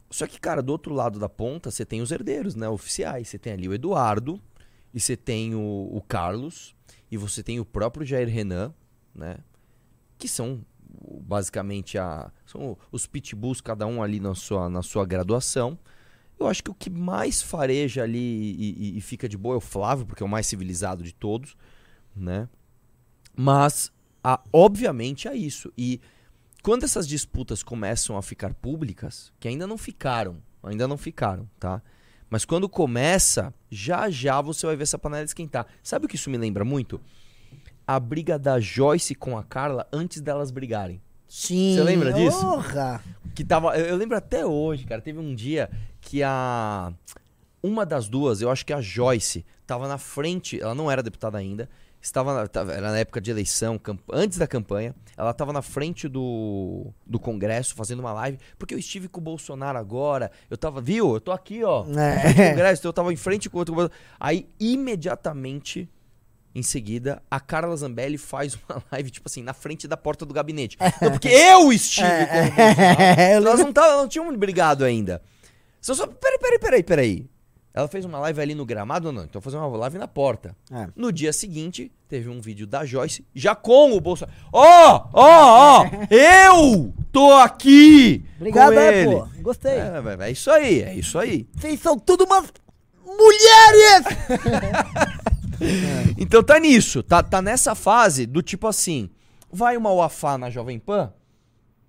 Só 0.09 0.25
que, 0.27 0.39
cara, 0.39 0.61
do 0.61 0.71
outro 0.71 0.93
lado 0.93 1.19
da 1.19 1.27
ponta, 1.27 1.69
você 1.71 1.83
tem 1.85 2.01
os 2.01 2.11
herdeiros, 2.11 2.55
né? 2.55 2.69
Oficiais. 2.69 3.27
Você 3.29 3.37
tem 3.37 3.51
ali 3.53 3.67
o 3.67 3.73
Eduardo, 3.73 4.39
e 4.93 4.99
você 4.99 5.17
tem 5.17 5.53
o, 5.55 5.59
o 5.91 6.01
Carlos, 6.07 6.73
e 7.11 7.17
você 7.17 7.41
tem 7.43 7.59
o 7.59 7.65
próprio 7.65 8.05
Jair 8.05 8.29
Renan, 8.29 8.73
né? 9.13 9.37
Que 10.23 10.29
são 10.29 10.61
basicamente 11.19 11.97
a. 11.97 12.31
São 12.45 12.77
os 12.93 13.05
pitbulls, 13.05 13.59
cada 13.59 13.85
um 13.85 14.01
ali 14.01 14.21
na 14.21 14.33
sua, 14.33 14.69
na 14.69 14.81
sua 14.81 15.05
graduação. 15.05 15.77
Eu 16.39 16.47
acho 16.47 16.63
que 16.63 16.71
o 16.71 16.73
que 16.73 16.89
mais 16.89 17.41
fareja 17.41 18.03
ali 18.03 18.17
e, 18.57 18.93
e- 18.93 18.97
e 18.97 19.01
fica 19.01 19.27
de 19.27 19.37
boa 19.37 19.55
é 19.55 19.57
o 19.57 19.59
Flávio, 19.59 20.05
porque 20.05 20.23
é 20.23 20.25
o 20.25 20.29
mais 20.29 20.47
civilizado 20.47 21.03
de 21.03 21.13
todos, 21.13 21.57
né? 22.15 22.47
Mas, 23.35 23.91
a- 24.23 24.39
obviamente, 24.53 25.27
é 25.27 25.35
isso. 25.35 25.73
E 25.77 25.99
quando 26.61 26.85
essas 26.85 27.05
disputas 27.05 27.61
começam 27.61 28.15
a 28.15 28.21
ficar 28.21 28.53
públicas, 28.53 29.33
que 29.41 29.49
ainda 29.49 29.67
não 29.67 29.77
ficaram, 29.77 30.37
ainda 30.63 30.87
não 30.87 30.97
ficaram, 30.97 31.49
tá? 31.59 31.81
Mas 32.29 32.45
quando 32.45 32.69
começa, 32.69 33.53
já 33.69 34.09
já 34.09 34.39
você 34.39 34.65
vai 34.65 34.77
ver 34.77 34.83
essa 34.83 34.97
panela 34.97 35.25
esquentar. 35.25 35.67
Sabe 35.83 36.05
o 36.05 36.07
que 36.07 36.15
isso 36.15 36.29
me 36.29 36.37
lembra 36.37 36.63
muito? 36.63 37.01
A 37.85 37.99
briga 37.99 38.39
da 38.39 38.59
Joyce 38.59 39.13
com 39.15 39.37
a 39.37 39.43
Carla 39.43 39.87
antes 39.91 40.21
delas 40.21 40.51
brigarem. 40.51 41.01
Sim. 41.27 41.75
Você 41.75 41.83
lembra 41.83 42.13
disso? 42.13 42.39
Porra. 42.39 43.03
Que 43.35 43.43
tava. 43.43 43.77
Eu, 43.77 43.87
eu 43.87 43.95
lembro 43.97 44.15
até 44.17 44.45
hoje, 44.45 44.85
cara. 44.85 45.01
Teve 45.01 45.19
um 45.19 45.33
dia 45.33 45.69
que 45.99 46.21
a. 46.23 46.93
Uma 47.61 47.85
das 47.85 48.07
duas, 48.09 48.41
eu 48.41 48.49
acho 48.51 48.65
que 48.65 48.73
a 48.73 48.81
Joyce, 48.81 49.45
tava 49.65 49.87
na 49.87 49.97
frente. 49.97 50.61
Ela 50.61 50.75
não 50.75 50.91
era 50.91 51.01
deputada 51.01 51.37
ainda. 51.37 51.69
Estava 52.01 52.33
na, 52.33 52.47
tava- 52.47 52.73
era 52.73 52.91
na 52.91 52.97
época 52.99 53.21
de 53.21 53.31
eleição, 53.31 53.77
camp- 53.79 54.01
antes 54.11 54.37
da 54.37 54.45
campanha. 54.45 54.93
Ela 55.15 55.31
estava 55.31 55.53
na 55.53 55.61
frente 55.61 56.07
do, 56.09 56.87
do 57.07 57.17
Congresso 57.17 57.73
fazendo 57.73 58.01
uma 58.01 58.11
live. 58.11 58.37
Porque 58.59 58.73
eu 58.73 58.77
estive 58.79 59.07
com 59.07 59.21
o 59.21 59.23
Bolsonaro 59.23 59.77
agora. 59.77 60.29
Eu 60.49 60.57
tava. 60.57 60.81
Viu? 60.81 61.13
Eu 61.15 61.21
tô 61.21 61.31
aqui, 61.31 61.63
ó. 61.63 61.85
É. 61.85 62.27
do 62.33 62.35
Congresso, 62.51 62.81
então 62.81 62.89
eu 62.89 62.93
tava 62.93 63.13
em 63.13 63.15
frente 63.15 63.49
com 63.49 63.57
o 63.57 63.59
outro. 63.59 63.89
Aí, 64.19 64.47
imediatamente. 64.59 65.89
Em 66.55 66.61
seguida, 66.61 67.21
a 67.31 67.39
Carla 67.39 67.75
Zambelli 67.75 68.17
faz 68.17 68.55
uma 68.69 68.83
live, 68.91 69.09
tipo 69.09 69.27
assim, 69.27 69.41
na 69.41 69.53
frente 69.53 69.87
da 69.87 69.97
porta 69.97 70.25
do 70.25 70.33
gabinete. 70.33 70.77
Não, 71.01 71.11
porque 71.11 71.27
eu 71.27 71.71
estive 71.73 72.07
com 72.07 72.13
o 72.13 72.51
Bolsonaro. 72.55 73.03
É, 73.19 73.33
eu 73.33 73.37
Elas 73.37 73.59
não, 73.59 73.73
tavam, 73.73 73.97
não 74.01 74.07
tinham 74.07 74.37
brigado 74.37 74.85
ainda. 74.85 75.21
Só, 75.81 75.93
só, 75.93 76.07
peraí, 76.07 76.39
peraí, 76.39 76.59
peraí, 76.59 76.83
peraí. 76.83 77.29
Ela 77.73 77.87
fez 77.87 78.05
uma 78.05 78.19
live 78.19 78.39
ali 78.39 78.53
no 78.53 78.67
gramado? 78.67 79.11
Não, 79.11 79.23
então 79.23 79.41
fazer 79.41 79.57
uma 79.57 79.65
live 79.65 79.97
na 79.97 80.07
porta. 80.07 80.55
É. 80.71 80.87
No 80.95 81.11
dia 81.11 81.33
seguinte, 81.33 81.91
teve 82.07 82.29
um 82.29 82.39
vídeo 82.39 82.67
da 82.67 82.85
Joyce, 82.85 83.25
já 83.33 83.55
com 83.55 83.93
o 83.93 83.99
Bolsonaro. 83.99 84.37
Ó, 84.51 85.09
ó, 85.11 85.81
ó, 85.81 85.89
eu 86.11 86.93
tô 87.11 87.31
aqui 87.31 88.23
Obrigado, 88.35 88.73
é, 88.73 89.05
pô. 89.05 89.27
Gostei. 89.41 89.71
É, 89.71 90.03
é, 90.21 90.27
é 90.27 90.31
isso 90.31 90.51
aí, 90.51 90.83
é 90.83 90.93
isso 90.93 91.17
aí. 91.17 91.47
Vocês 91.55 91.79
são 91.79 91.97
tudo 91.97 92.25
umas 92.25 92.45
mulheres! 93.03 94.05
Então 96.17 96.43
tá 96.43 96.59
nisso, 96.59 97.01
tá, 97.03 97.21
tá 97.23 97.41
nessa 97.41 97.75
fase 97.75 98.25
do 98.25 98.41
tipo 98.41 98.67
assim, 98.67 99.09
vai 99.51 99.75
uma 99.77 99.91
UAFA 99.91 100.37
na 100.37 100.49
Jovem 100.49 100.79
Pan? 100.79 101.13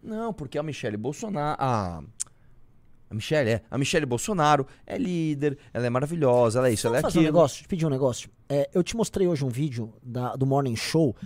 Não, 0.02 0.32
porque 0.32 0.58
a 0.58 0.62
Michelle 0.62 0.96
Bolsonaro, 0.96 1.56
a, 1.60 2.02
a 3.10 3.14
Michelle 3.14 3.50
é, 3.50 3.62
a 3.70 3.78
Michelle 3.78 4.04
Bolsonaro 4.06 4.66
é 4.86 4.98
líder, 4.98 5.56
ela 5.72 5.86
é 5.86 5.90
maravilhosa, 5.90 6.58
ela 6.58 6.68
é 6.68 6.72
isso, 6.72 6.86
ela 6.86 6.98
é 6.98 7.02
fazer 7.02 7.18
um 7.18 7.22
aquilo. 7.22 7.32
negócio, 7.36 7.62
te 7.62 7.68
pedir 7.68 7.86
um 7.86 7.90
negócio. 7.90 8.28
É, 8.48 8.68
eu 8.74 8.82
te 8.82 8.96
mostrei 8.96 9.26
hoje 9.26 9.44
um 9.44 9.48
vídeo 9.48 9.94
da- 10.02 10.36
do 10.36 10.44
Morning 10.44 10.76
Show 10.76 11.16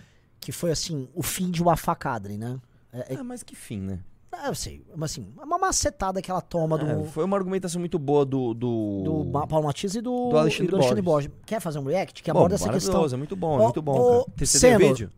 que 0.41 0.53
foi 0.53 0.71
assim, 0.71 1.09
o 1.15 1.23
fim 1.23 1.51
de 1.51 1.61
uma 1.61 1.77
facadre, 1.77 2.39
né? 2.39 2.61
É, 2.93 3.15
é, 3.15 3.17
Ah, 3.19 3.25
mas 3.25 3.43
que 3.43 3.57
fim, 3.57 3.81
né? 3.81 3.99
É, 4.33 4.49
eu 4.49 4.55
sei, 4.55 4.85
mas 4.97 5.13
assim, 5.13 5.27
é 5.39 5.45
uma 5.45 5.59
macetada 5.59 6.21
que 6.21 6.31
ela 6.31 6.41
toma 6.41 6.77
do, 6.79 6.87
É, 6.87 7.05
foi 7.09 7.25
uma 7.25 7.37
argumentação 7.37 7.81
muito 7.81 7.99
boa 7.99 8.25
do... 8.25 8.55
Do, 8.55 9.25
do 9.25 9.47
Paulo 9.47 9.67
Matias 9.67 9.95
e 9.95 10.01
do, 10.01 10.31
do 10.31 10.39
Alexandre 10.39 10.67
e 10.67 10.71
do 10.71 10.77
Alexandre 10.77 11.03
Borges. 11.03 11.29
Borges. 11.29 11.45
Quer 11.47 11.61
fazer 11.61 11.79
um 11.79 11.85
react 11.85 12.23
que 12.23 12.33
Bom, 12.33 12.39
aborda 12.39 12.55
essa 12.57 12.71
questão? 12.71 13.05
É 13.07 13.17
muito 13.17 13.35
bom, 13.35 13.61
é 13.61 13.65
muito 13.65 13.83
bom, 13.83 14.25
o 14.27 14.47
Senor, 14.47 14.79
vídeo? 14.79 15.11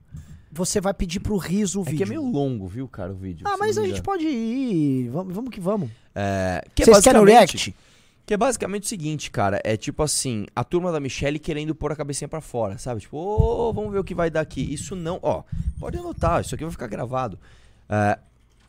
Você 0.52 0.80
vai 0.80 0.92
pedir 0.92 1.20
pro 1.20 1.36
Riso 1.36 1.80
o 1.80 1.82
É 1.82 1.84
vídeo. 1.86 1.98
que 1.98 2.02
é 2.02 2.06
meio 2.06 2.28
longo, 2.28 2.66
viu, 2.66 2.88
cara, 2.88 3.12
o 3.12 3.14
vídeo. 3.14 3.46
Ah, 3.46 3.56
mas 3.56 3.78
a 3.78 3.84
gente 3.86 4.02
pode 4.02 4.24
ir. 4.26 5.08
Vamos, 5.08 5.32
vamos 5.34 5.50
que 5.50 5.60
vamos. 5.60 5.90
É, 6.14 6.64
que 6.74 6.82
é 6.82 6.86
Vocês 6.86 7.00
querem 7.00 7.20
o 7.20 7.24
react? 7.24 7.74
Que 8.26 8.34
é 8.34 8.36
basicamente 8.36 8.84
o 8.84 8.86
seguinte, 8.86 9.30
cara. 9.30 9.60
É 9.64 9.76
tipo 9.76 10.02
assim, 10.02 10.46
a 10.54 10.62
turma 10.64 10.92
da 10.92 11.00
Michelle 11.00 11.38
querendo 11.38 11.74
pôr 11.74 11.92
a 11.92 11.96
cabecinha 11.96 12.28
pra 12.28 12.40
fora, 12.40 12.78
sabe? 12.78 13.00
Tipo, 13.00 13.16
ô, 13.16 13.72
vamos 13.72 13.92
ver 13.92 13.98
o 13.98 14.04
que 14.04 14.14
vai 14.14 14.30
dar 14.30 14.40
aqui. 14.40 14.60
Isso 14.72 14.94
não. 14.96 15.18
Ó, 15.22 15.42
pode 15.78 15.98
anotar, 15.98 16.40
isso 16.40 16.54
aqui 16.54 16.64
vai 16.64 16.70
ficar 16.72 16.86
gravado. 16.88 17.38
É, 17.88 18.18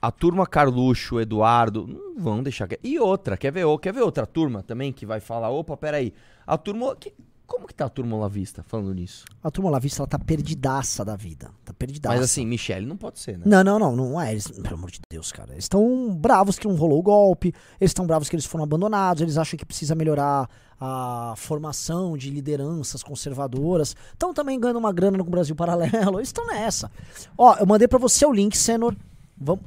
a 0.02 0.12
turma 0.12 0.48
Carluxo, 0.48 1.20
Eduardo, 1.20 1.86
não 1.88 2.22
vão 2.22 2.42
deixar. 2.42 2.68
que- 2.68 2.80
E 2.84 2.98
outra, 3.00 3.38
quer 3.38 3.52
ver, 3.52 3.66
quer 3.80 3.94
ver 3.94 4.02
outra 4.02 4.26
turma 4.26 4.64
também 4.64 4.92
que 4.92 5.06
vai 5.06 5.20
falar, 5.20 5.50
opa, 5.50 5.78
peraí. 5.78 6.14
A 6.46 6.58
turma. 6.58 6.96
que- 6.96 7.14
como 7.46 7.68
que 7.68 7.74
tá 7.74 7.84
a 7.86 7.90
turma 7.90 8.16
lá 8.16 8.30
vista 8.30 8.64
falando 8.64 8.94
nisso? 8.94 9.26
A 9.44 9.52
turma 9.52 9.70
lá 9.70 9.78
vista, 9.78 10.02
ela 10.02 10.08
tá 10.08 10.18
perdidaça 10.18 11.04
da 11.04 11.18
vida. 11.18 11.52
Tá 11.66 11.74
perdidaça. 11.74 12.16
Mas 12.16 12.24
assim, 12.24 12.46
Michelle 12.46 12.86
não 12.88 12.96
pode 12.96 13.20
ser, 13.20 13.38
né? 13.38 13.44
Não, 13.46 13.62
não, 13.62 13.78
não, 13.78 13.94
não 13.94 14.22
é. 14.22 14.32
Eles, 14.32 14.48
pelo 14.48 14.76
amor 14.76 14.90
de 14.90 15.02
Deus, 15.12 15.34
cara. 15.34 15.52
Eles 15.52 15.66
estão 15.66 16.16
bravos 16.16 16.58
que 16.58 16.66
não 16.66 16.76
rolou 16.78 17.00
o 17.00 17.04
golpe. 17.04 17.54
Eles 17.80 17.90
estão 17.92 18.08
bravos 18.08 18.30
que 18.30 18.36
eles 18.38 18.46
foram 18.46 18.64
abandonados. 18.64 19.22
Eles 19.22 19.38
acham 19.38 19.58
que 19.60 19.66
precisa 19.66 19.94
melhorar 19.94 20.50
a 20.80 21.34
formação 21.36 22.16
de 22.18 22.30
lideranças 22.30 23.04
conservadoras. 23.04 23.98
Estão 24.14 24.34
também 24.34 24.58
ganhando 24.58 24.80
uma 24.80 24.94
grana 24.94 25.18
no 25.18 25.24
Brasil 25.26 25.54
Paralelo. 25.54 26.20
Eles 26.20 26.30
estão 26.30 26.48
nessa. 26.48 26.90
Ó, 27.38 27.54
eu 27.60 27.66
mandei 27.66 27.86
pra 27.88 28.00
você 28.00 28.26
o 28.26 28.32
link, 28.32 28.58
Senor. 28.58 28.96
Vamos. 29.42 29.66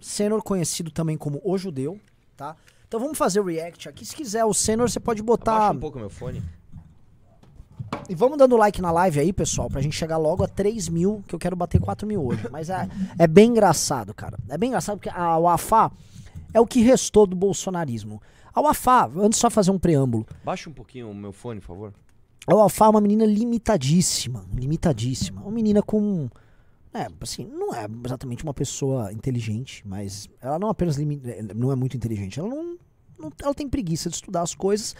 Senor 0.00 0.42
conhecido 0.42 0.90
também 0.90 1.16
como 1.16 1.40
O 1.44 1.58
Judeu, 1.58 2.00
tá? 2.36 2.56
Então 2.88 2.98
vamos 2.98 3.18
fazer 3.18 3.40
o 3.40 3.44
react 3.44 3.88
aqui. 3.88 4.04
Se 4.04 4.16
quiser, 4.16 4.44
o 4.44 4.54
Senor 4.54 4.88
você 4.88 4.98
pode 4.98 5.22
botar. 5.22 5.56
Abaixa 5.56 5.72
um 5.76 5.80
pouco 5.80 5.98
meu 5.98 6.10
fone. 6.10 6.42
E 8.08 8.14
vamos 8.14 8.36
dando 8.36 8.56
like 8.56 8.80
na 8.82 8.90
live 8.90 9.20
aí, 9.20 9.32
pessoal, 9.32 9.68
pra 9.68 9.80
gente 9.80 9.96
chegar 9.96 10.16
logo 10.16 10.42
a 10.42 10.48
3 10.48 10.88
mil, 10.88 11.22
que 11.26 11.34
eu 11.34 11.38
quero 11.38 11.54
bater 11.54 11.80
4 11.80 12.06
mil 12.06 12.24
hoje. 12.24 12.48
Mas 12.50 12.70
é, 12.70 12.88
é 13.18 13.26
bem 13.26 13.50
engraçado, 13.50 14.12
cara. 14.12 14.38
É 14.48 14.58
bem 14.58 14.68
engraçado 14.68 14.96
porque 14.96 15.10
a 15.10 15.38
UAFA 15.38 15.90
é 16.52 16.60
o 16.60 16.66
que 16.66 16.80
restou 16.82 17.26
do 17.26 17.36
bolsonarismo. 17.36 18.20
A 18.54 18.60
UAFA, 18.60 19.10
antes 19.16 19.38
só 19.38 19.50
fazer 19.50 19.70
um 19.70 19.78
preâmbulo, 19.78 20.26
Baixa 20.44 20.68
um 20.70 20.72
pouquinho 20.72 21.10
o 21.10 21.14
meu 21.14 21.32
fone, 21.32 21.60
por 21.60 21.66
favor. 21.66 21.94
a 22.46 22.54
UAFA 22.54 22.84
é 22.86 22.88
uma 22.88 23.00
menina 23.00 23.24
limitadíssima, 23.26 24.44
limitadíssima. 24.54 25.40
Uma 25.42 25.50
menina 25.50 25.82
com... 25.82 26.28
É, 26.94 27.08
assim, 27.20 27.44
não 27.46 27.74
é 27.74 27.88
exatamente 28.04 28.44
uma 28.44 28.54
pessoa 28.54 29.12
inteligente, 29.12 29.82
mas 29.84 30.28
ela 30.40 30.58
não 30.60 30.68
apenas 30.68 30.96
limi- 30.96 31.20
não 31.54 31.72
é 31.72 31.74
muito 31.74 31.96
inteligente, 31.96 32.38
ela 32.38 32.48
não, 32.48 32.78
não- 33.18 33.32
ela 33.42 33.52
tem 33.52 33.68
preguiça 33.68 34.08
de 34.08 34.14
estudar 34.14 34.42
as 34.42 34.54
coisas, 34.54 34.94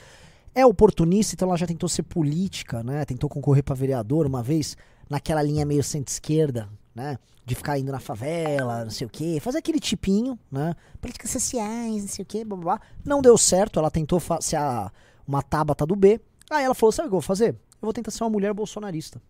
é 0.55 0.67
oportunista, 0.67 1.35
então 1.35 1.49
ela 1.49 1.57
já 1.57 1.67
tentou 1.67 1.89
ser 1.89 2.03
política, 2.03 2.83
né? 2.83 3.05
Tentou 3.05 3.31
concorrer 3.31 3.63
pra 3.63 3.75
vereador 3.77 4.27
uma 4.27 4.43
vez, 4.43 4.77
naquela 5.09 5.41
linha 5.43 5.65
meio 5.65 5.85
centro-esquerda, 5.85 6.69
né? 6.95 7.17
De 7.47 7.55
ficar 7.55 7.79
indo 7.79 7.93
na 7.93 8.01
favela, 8.01 8.85
não 8.85 8.91
sei 8.91 9.07
o 9.07 9.11
quê, 9.11 9.39
fazer 9.41 9.59
aquele 9.59 9.79
tipinho, 9.79 10.37
né? 10.51 10.75
Políticas 11.01 11.31
sociais, 11.31 12.03
não 12.03 12.09
sei 12.09 12.23
o 12.23 12.27
quê, 12.27 12.45
blá 12.45 12.57
blá 12.57 12.65
blá. 12.77 12.81
Não 13.05 13.21
deu 13.23 13.37
certo, 13.39 13.79
ela 13.79 13.91
tentou 13.91 14.21
ser 14.41 14.57
a, 14.57 14.91
uma 15.29 15.43
tábata 15.43 15.85
do 15.87 15.95
B. 15.95 16.21
Aí 16.51 16.65
ela 16.65 16.75
falou: 16.75 16.91
sabe 16.93 17.07
o 17.07 17.11
que 17.11 17.15
eu 17.15 17.21
vou 17.21 17.27
fazer? 17.27 17.51
Eu 17.51 17.83
vou 17.83 17.93
tentar 17.93 18.11
ser 18.11 18.25
uma 18.25 18.31
mulher 18.31 18.53
bolsonarista. 18.55 19.21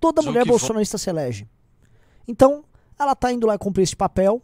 Toda 0.00 0.20
mulher 0.22 0.40
bolsonarista 0.52 0.98
se 0.98 1.08
elege. 1.08 1.46
Então, 2.26 2.64
ela 2.98 3.14
tá 3.14 3.32
indo 3.32 3.46
lá 3.46 3.58
cumprir 3.58 3.82
esse 3.82 3.96
papel. 3.96 4.42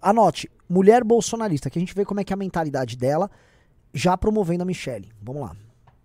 Anote, 0.00 0.50
mulher 0.68 1.02
bolsonarista, 1.04 1.70
que 1.70 1.78
a 1.78 1.80
gente 1.80 1.94
vê 1.94 2.04
como 2.04 2.20
é 2.20 2.24
que 2.24 2.32
é 2.32 2.34
a 2.34 2.36
mentalidade 2.36 2.96
dela, 2.96 3.30
já 3.92 4.16
promovendo 4.16 4.62
a 4.62 4.66
Michelle. 4.66 5.08
Vamos 5.22 5.42
lá. 5.42 5.56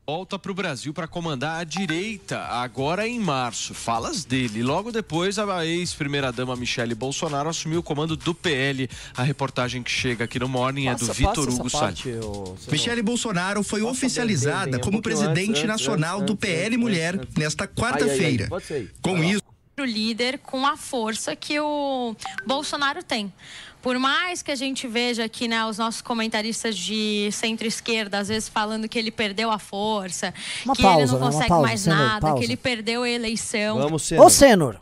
Volta 0.09 0.39
para 0.39 0.51
o 0.51 0.55
Brasil 0.55 0.91
para 0.91 1.07
comandar 1.07 1.61
a 1.61 1.63
direita, 1.63 2.39
agora 2.39 3.07
em 3.07 3.19
março. 3.19 3.75
Falas 3.75 4.25
dele. 4.25 4.63
Logo 4.63 4.91
depois, 4.91 5.37
a 5.37 5.63
ex-primeira-dama 5.67 6.55
Michele 6.55 6.95
Bolsonaro 6.95 7.47
assumiu 7.47 7.81
o 7.81 7.83
comando 7.83 8.17
do 8.17 8.33
PL. 8.33 8.89
A 9.15 9.21
reportagem 9.21 9.83
que 9.83 9.91
chega 9.91 10.23
aqui 10.23 10.39
no 10.39 10.49
Morning 10.49 10.87
é 10.87 10.95
do 10.95 11.13
Vitor 11.13 11.47
Hugo 11.47 11.69
Salles. 11.69 12.03
Michele 12.71 13.03
Bolsonaro 13.03 13.61
foi 13.61 13.81
Passa 13.81 13.91
oficializada 13.91 14.63
bem, 14.63 14.71
bem, 14.71 14.81
como 14.81 14.99
presidente 14.99 15.49
antes, 15.49 15.65
nacional 15.65 16.21
antes, 16.21 16.25
do 16.25 16.35
PL 16.35 16.65
antes, 16.65 16.79
Mulher 16.79 17.13
antes. 17.13 17.35
nesta 17.35 17.67
quarta-feira. 17.67 18.49
Com 19.03 19.23
isso, 19.23 19.43
líder 19.85 20.39
com 20.39 20.65
a 20.65 20.77
força 20.77 21.35
que 21.35 21.59
o 21.59 22.15
Bolsonaro 22.45 23.03
tem. 23.03 23.31
Por 23.81 23.97
mais 23.97 24.41
que 24.41 24.51
a 24.51 24.55
gente 24.55 24.87
veja 24.87 25.23
aqui 25.23 25.47
né, 25.47 25.65
os 25.65 25.77
nossos 25.77 26.01
comentaristas 26.01 26.77
de 26.77 27.29
centro-esquerda, 27.31 28.19
às 28.19 28.27
vezes 28.27 28.49
falando 28.49 28.89
que 28.89 28.99
ele 28.99 29.09
perdeu 29.09 29.49
a 29.49 29.57
força, 29.57 30.33
Uma 30.65 30.75
que 30.75 30.81
ele 30.81 30.89
pausa, 30.89 31.13
não 31.13 31.19
né? 31.19 31.25
Consegue 31.27 31.49
pausa, 31.49 31.67
mais 31.67 31.81
Senhor, 31.81 31.95
nada, 31.95 32.27
pausa. 32.27 32.39
que 32.39 32.43
ele 32.45 32.57
perdeu 32.57 33.03
a 33.03 33.09
eleição. 33.09 33.77
Vamos 33.79 34.03
ser. 34.03 34.19
Ô, 34.19 34.29
Senor! 34.29 34.81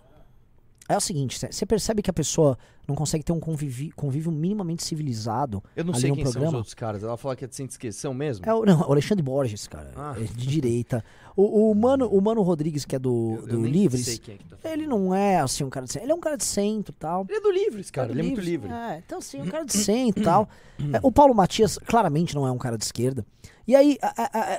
É 0.89 0.95
o 0.95 1.01
seguinte, 1.01 1.37
você 1.51 1.65
percebe 1.65 2.01
que 2.01 2.09
a 2.09 2.13
pessoa 2.13 2.57
não 2.87 2.95
consegue 2.95 3.21
ter 3.23 3.33
um 3.33 3.39
convivi- 3.39 3.91
convívio 3.91 4.31
minimamente 4.31 4.81
civilizado 4.83 5.61
Eu 5.75 5.83
não 5.83 5.93
sei 5.93 6.09
quem 6.11 6.23
são 6.23 6.29
os 6.29 6.31
programa? 6.33 6.57
outros 6.57 6.73
caras. 6.73 7.03
Ela 7.03 7.17
fala 7.17 7.35
que 7.35 7.43
é 7.43 7.47
de 7.47 7.55
sem 7.55 7.65
esqueção 7.65 8.13
mesmo. 8.13 8.45
É 8.47 8.53
o, 8.53 8.63
não, 8.65 8.79
o 8.87 8.91
Alexandre 8.93 9.21
Borges, 9.21 9.67
cara. 9.67 9.91
Ah. 9.97 10.15
é 10.17 10.23
de 10.23 10.47
direita. 10.47 11.03
O, 11.35 11.69
o, 11.71 11.75
Mano, 11.75 12.07
o 12.07 12.21
Mano 12.21 12.41
Rodrigues, 12.41 12.85
que 12.85 12.95
é 12.95 12.99
do, 12.99 13.33
Eu- 13.35 13.41
eu 13.41 13.47
do 13.47 13.59
nem 13.59 13.71
Livres, 13.71 14.05
sei 14.05 14.17
quem 14.17 14.35
é 14.35 14.37
que 14.37 14.45
tá 14.45 14.57
ele 14.71 14.87
não 14.87 15.13
é 15.13 15.39
assim 15.39 15.63
um 15.65 15.69
cara 15.69 15.85
de 15.85 15.91
centro. 15.91 16.05
Ele 16.05 16.11
é 16.13 16.15
um 16.15 16.19
cara 16.21 16.37
de 16.37 16.45
centro 16.45 16.93
e 16.95 16.97
tal. 16.99 17.25
Ele 17.27 17.37
é 17.37 17.41
do 17.41 17.51
Livres, 17.51 17.91
cara. 17.91 18.07
do 18.07 18.13
Ele 18.13 18.21
é 18.21 18.23
muito 18.23 18.39
Livres, 18.41 18.69
livre. 18.69 18.71
É, 18.71 19.03
então 19.05 19.19
assim, 19.19 19.41
um 19.41 19.45
cara 19.47 19.65
de 19.65 19.73
centro 19.73 20.21
e 20.21 20.23
tal. 20.23 20.47
É, 20.93 20.99
o 21.03 21.11
Paulo 21.11 21.35
Matias 21.35 21.77
claramente 21.77 22.33
não 22.33 22.47
é 22.47 22.51
um 22.51 22.57
cara 22.57 22.77
de 22.77 22.85
esquerda. 22.85 23.25
E 23.67 23.75
aí, 23.75 23.97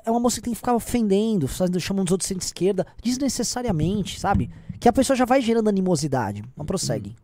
é 0.04 0.10
uma 0.10 0.20
moça 0.20 0.36
que 0.36 0.42
tem 0.42 0.52
que 0.52 0.58
ficar 0.58 0.74
ofendendo, 0.74 1.48
chamando 1.80 2.08
os 2.08 2.12
outros 2.12 2.26
de 2.28 2.34
centro-esquerda, 2.34 2.86
desnecessariamente, 3.02 4.18
sabe? 4.20 4.50
Que 4.80 4.88
a 4.88 4.92
pessoa 4.92 5.16
já 5.16 5.24
vai 5.24 5.40
gerando 5.40 5.68
animosidade. 5.68 6.42
Mas 6.56 6.66
prossegue. 6.66 7.16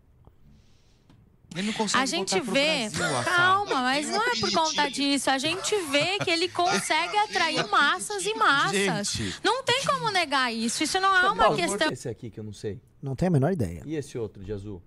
Ele 1.54 1.68
não 1.68 1.72
consegue 1.72 2.02
A 2.02 2.06
gente 2.06 2.40
vê, 2.40 2.88
Brasil, 2.90 3.24
calma, 3.24 3.74
mas 3.82 4.08
não 4.08 4.20
é 4.20 4.40
por 4.40 4.50
conta 4.50 4.90
disso. 4.90 5.30
A 5.30 5.38
gente 5.38 5.72
vê 5.86 6.18
que 6.18 6.28
ele 6.28 6.48
consegue 6.48 7.16
atrair 7.16 7.64
massas 7.68 8.26
e 8.26 8.34
massas. 8.34 9.12
Gente. 9.12 9.36
Não 9.42 9.62
tem 9.62 9.84
como 9.84 10.10
negar 10.10 10.52
isso. 10.52 10.82
Isso 10.82 10.98
não 10.98 11.14
é 11.16 11.20
uma 11.30 11.36
Paulo, 11.36 11.56
questão. 11.56 11.78
corta 11.78 11.94
esse 11.94 12.08
aqui 12.08 12.28
que 12.28 12.40
eu 12.40 12.44
não 12.44 12.52
sei. 12.52 12.80
Não 13.00 13.14
tenho 13.14 13.30
a 13.30 13.32
menor 13.32 13.52
ideia. 13.52 13.82
E 13.86 13.94
esse 13.94 14.18
outro 14.18 14.42
de 14.42 14.52
azul? 14.52 14.82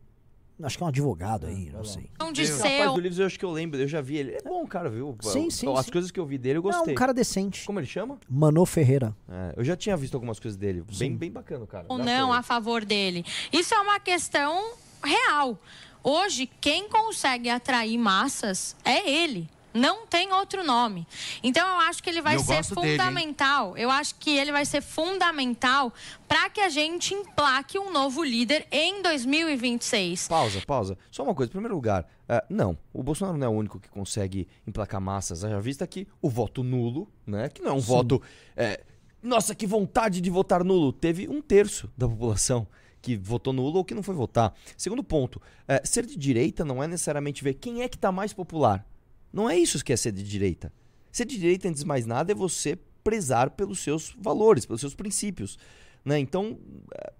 Acho 0.64 0.78
que 0.78 0.84
é 0.84 0.86
um 0.86 0.90
advogado 0.90 1.46
aí, 1.46 1.70
não 1.72 1.84
sei. 1.84 2.10
de 2.34 2.42
Esse 2.42 2.54
ser 2.54 2.80
rapaz 2.80 2.94
do 2.96 3.00
Livros 3.00 3.20
eu 3.20 3.26
acho 3.28 3.38
que 3.38 3.46
eu 3.46 3.52
lembro, 3.52 3.80
eu 3.80 3.88
já 3.88 4.02
vi 4.02 4.18
ele. 4.18 4.32
É 4.34 4.42
bom, 4.42 4.66
cara, 4.66 4.90
viu? 4.90 5.16
Sim, 5.22 5.50
sim, 5.52 5.72
As 5.76 5.86
sim. 5.86 5.92
coisas 5.92 6.10
que 6.10 6.20
eu 6.20 6.26
vi 6.26 6.38
dele 6.38 6.58
eu 6.58 6.64
Não, 6.64 6.72
gostei. 6.72 6.94
um 6.94 6.98
cara 6.98 7.14
decente. 7.14 7.64
Como 7.66 7.80
ele 7.80 7.86
chama? 7.86 8.18
Mano 8.28 8.66
Ferreira. 8.66 9.16
É, 9.30 9.54
eu 9.56 9.64
já 9.64 9.76
tinha 9.76 9.96
visto 9.96 10.16
algumas 10.16 10.40
coisas 10.40 10.58
dele. 10.58 10.84
Bem, 10.98 11.16
bem 11.16 11.32
bacana, 11.32 11.66
cara. 11.68 11.86
ou 11.88 11.98
não 12.00 12.34
a 12.34 12.42
favor 12.42 12.84
dele. 12.84 13.24
Isso 13.54 13.74
é 13.76 13.80
uma 13.80 14.00
questão 14.00 14.74
real. 15.04 15.60
Hoje, 16.04 16.50
quem 16.60 16.88
consegue 16.90 17.50
atrair 17.50 17.98
massas 17.98 18.76
é 18.84 19.10
ele. 19.10 19.48
Não 19.78 20.08
tem 20.08 20.32
outro 20.34 20.64
nome. 20.64 21.08
Então, 21.44 21.68
eu 21.68 21.78
acho 21.82 22.02
que 22.02 22.10
ele 22.10 22.22
vai 22.22 22.36
Eu 22.36 22.40
ser 22.40 22.56
gosto 22.58 22.76
dele, 22.76 22.98
fundamental. 22.98 23.78
eu 23.78 23.90
acho 23.92 24.16
que 24.16 24.36
ele 24.38 24.52
vai 24.52 24.66
ser 24.66 24.82
fundamental 24.82 25.94
para 26.28 26.50
que 26.50 26.60
a 26.62 26.70
gente 26.70 27.14
emplaque 27.14 27.78
um 27.78 27.92
novo 27.92 28.24
líder 28.24 28.68
em 28.72 29.02
2026. 29.02 30.28
Pausa, 30.28 30.62
pausa. 30.66 30.98
Só 31.12 31.24
uma 31.24 31.34
coisa, 31.36 31.50
em 31.50 31.54
primeiro 31.54 31.76
lugar, 31.76 32.06
é, 32.28 32.44
não, 32.50 32.78
o 32.94 33.02
Bolsonaro 33.04 33.38
não 33.38 33.48
é 33.48 33.50
o 33.50 33.54
único 33.54 33.80
que 33.80 33.90
consegue 33.90 34.48
emplacar 34.66 35.00
massas. 35.00 35.42
Já 35.42 35.60
vista 35.60 35.86
que 35.88 36.08
o 36.22 36.30
voto 36.30 36.64
nulo, 36.64 37.08
né? 37.26 37.50
Que 37.50 37.62
não 37.62 37.72
é 37.72 37.74
um 37.74 37.80
voto. 37.80 38.22
é, 38.56 38.84
nossa, 39.22 39.56
que 39.56 39.66
vontade 39.68 40.22
de 40.22 40.30
votar 40.30 40.64
nulo. 40.64 40.92
Teve 40.94 41.28
um 41.28 41.42
terço 41.42 41.90
da 41.98 42.08
população 42.08 42.68
que 43.02 43.16
votou 43.16 43.54
nulo 43.54 43.78
ou 43.78 43.86
que 43.86 43.94
não 43.94 44.04
foi 44.04 44.16
votar. 44.16 44.54
Segundo 44.76 45.04
ponto, 45.04 45.42
é, 45.68 45.82
ser 45.84 46.06
de 46.06 46.18
direita 46.18 46.66
não 46.66 46.84
é 46.84 46.88
necessariamente 46.88 47.44
ver 47.44 47.54
quem 47.56 47.82
é 47.82 47.88
que 47.88 47.98
tá 47.98 48.12
mais 48.12 48.34
popular. 48.34 48.86
Não 49.32 49.50
é 49.50 49.58
isso 49.58 49.84
que 49.84 49.92
é 49.94 49.98
ser 49.98 50.12
de 50.12 50.24
direita. 50.24 50.72
Ser 51.12 51.26
de 51.26 51.38
direita, 51.38 51.68
antes 51.68 51.82
de 51.82 51.88
mais 51.88 52.06
nada, 52.06 52.32
é 52.32 52.36
você 52.36 52.78
prezar 53.04 53.52
pelos 53.52 53.80
seus 53.80 54.16
valores, 54.20 54.66
pelos 54.66 54.82
seus 54.82 54.94
princípios. 54.96 55.58
Né? 56.04 56.20
Então, 56.20 56.58
é, 56.94 57.14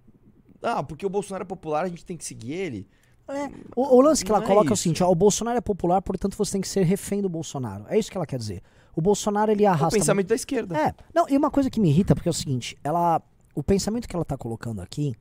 ah, 0.62 0.82
porque 0.82 1.04
o 1.04 1.08
Bolsonaro 1.10 1.42
é 1.42 1.46
popular, 1.46 1.84
a 1.84 1.88
gente 1.88 2.04
tem 2.04 2.16
que 2.16 2.24
seguir 2.24 2.52
ele. 2.52 2.88
É, 3.28 3.46
o, 3.76 3.96
o 3.96 4.00
lance 4.00 4.24
que 4.24 4.30
ela 4.30 4.38
Não 4.40 4.46
é 4.46 4.48
coloca 4.48 4.68
é 4.68 4.72
o 4.72 4.74
isso. 4.74 4.82
seguinte: 4.84 5.02
ó, 5.02 5.10
o 5.10 5.14
Bolsonaro 5.14 5.58
é 5.58 5.60
popular, 5.60 6.00
portanto 6.00 6.36
você 6.36 6.52
tem 6.52 6.60
que 6.60 6.68
ser 6.68 6.82
refém 6.84 7.20
do 7.20 7.28
Bolsonaro. 7.28 7.84
É 7.88 7.98
isso 7.98 8.10
que 8.10 8.16
ela 8.16 8.26
quer 8.26 8.38
dizer. 8.38 8.62
O 8.96 9.00
Bolsonaro 9.02 9.50
ele 9.52 9.64
É 9.64 9.68
o 9.68 9.72
arrasta. 9.72 9.98
pensamento 9.98 10.28
da 10.28 10.34
esquerda. 10.34 10.76
É, 10.78 10.94
não, 11.14 11.28
e 11.28 11.36
uma 11.36 11.50
coisa 11.50 11.68
que 11.70 11.78
me 11.78 11.88
irrita, 11.90 12.14
porque 12.14 12.28
é 12.28 12.30
o 12.30 12.34
seguinte, 12.34 12.76
ela. 12.82 13.20
O 13.54 13.62
pensamento 13.62 14.08
que 14.08 14.14
ela 14.14 14.24
tá 14.24 14.36
colocando 14.36 14.80
aqui 14.80 15.14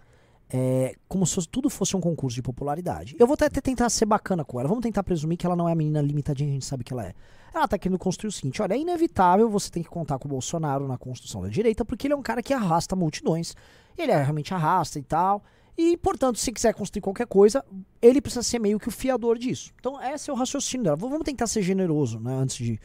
é 0.50 0.96
como 1.08 1.26
se 1.26 1.48
tudo 1.48 1.70
fosse 1.70 1.96
um 1.96 2.02
concurso 2.02 2.36
de 2.36 2.42
popularidade. 2.42 3.16
Eu 3.20 3.28
vou 3.28 3.34
até 3.34 3.50
tentar 3.50 3.90
ser 3.90 4.06
bacana 4.06 4.46
com 4.46 4.60
ela. 4.60 4.70
Vamos 4.70 4.84
tentar 4.84 5.04
presumir 5.04 5.38
que 5.38 5.46
ela 5.46 5.56
não 5.56 5.68
é 5.68 5.74
a 5.74 5.76
menina 5.76 6.02
limitadinha, 6.02 6.50
a 6.50 6.54
gente 6.54 6.66
sabe 6.66 6.84
que 6.84 6.94
ela 6.94 7.06
é. 7.06 7.14
Ela 7.54 7.68
tá 7.68 7.78
querendo 7.78 7.98
construir 8.00 8.30
o 8.30 8.32
seguinte: 8.32 8.62
olha, 8.62 8.74
é 8.74 8.78
inevitável 8.78 9.50
você 9.50 9.70
tem 9.70 9.84
que 9.84 9.90
contar 9.90 10.20
com 10.20 10.28
o 10.28 10.32
Bolsonaro 10.32 10.88
na 10.88 10.98
construção 10.98 11.42
da 11.42 11.50
direita, 11.50 11.84
porque 11.84 12.08
ele 12.08 12.14
é 12.14 12.18
um 12.18 12.22
cara 12.22 12.42
que 12.42 12.54
arrasta 12.54 12.96
multidões. 12.96 13.56
Ele 13.98 14.12
é, 14.12 14.22
realmente 14.22 14.54
arrasta 14.54 15.00
e 15.00 15.04
tal. 15.04 15.44
E, 15.78 15.96
portanto, 15.98 16.40
se 16.40 16.52
quiser 16.52 16.74
construir 16.74 17.02
qualquer 17.02 17.28
coisa, 17.28 17.64
ele 18.02 18.20
precisa 18.20 18.42
ser 18.42 18.58
meio 18.58 18.80
que 18.80 18.88
o 18.88 18.92
fiador 18.92 19.38
disso. 19.38 19.72
Então, 19.80 20.02
esse 20.02 20.30
é 20.30 20.34
o 20.34 20.36
raciocínio 20.36 20.86
dela. 20.86 20.96
Vamos 20.96 21.24
tentar 21.24 21.46
ser 21.46 21.62
generoso, 21.62 22.20
né? 22.20 22.34
Antes 22.34 22.58
de. 22.58 22.80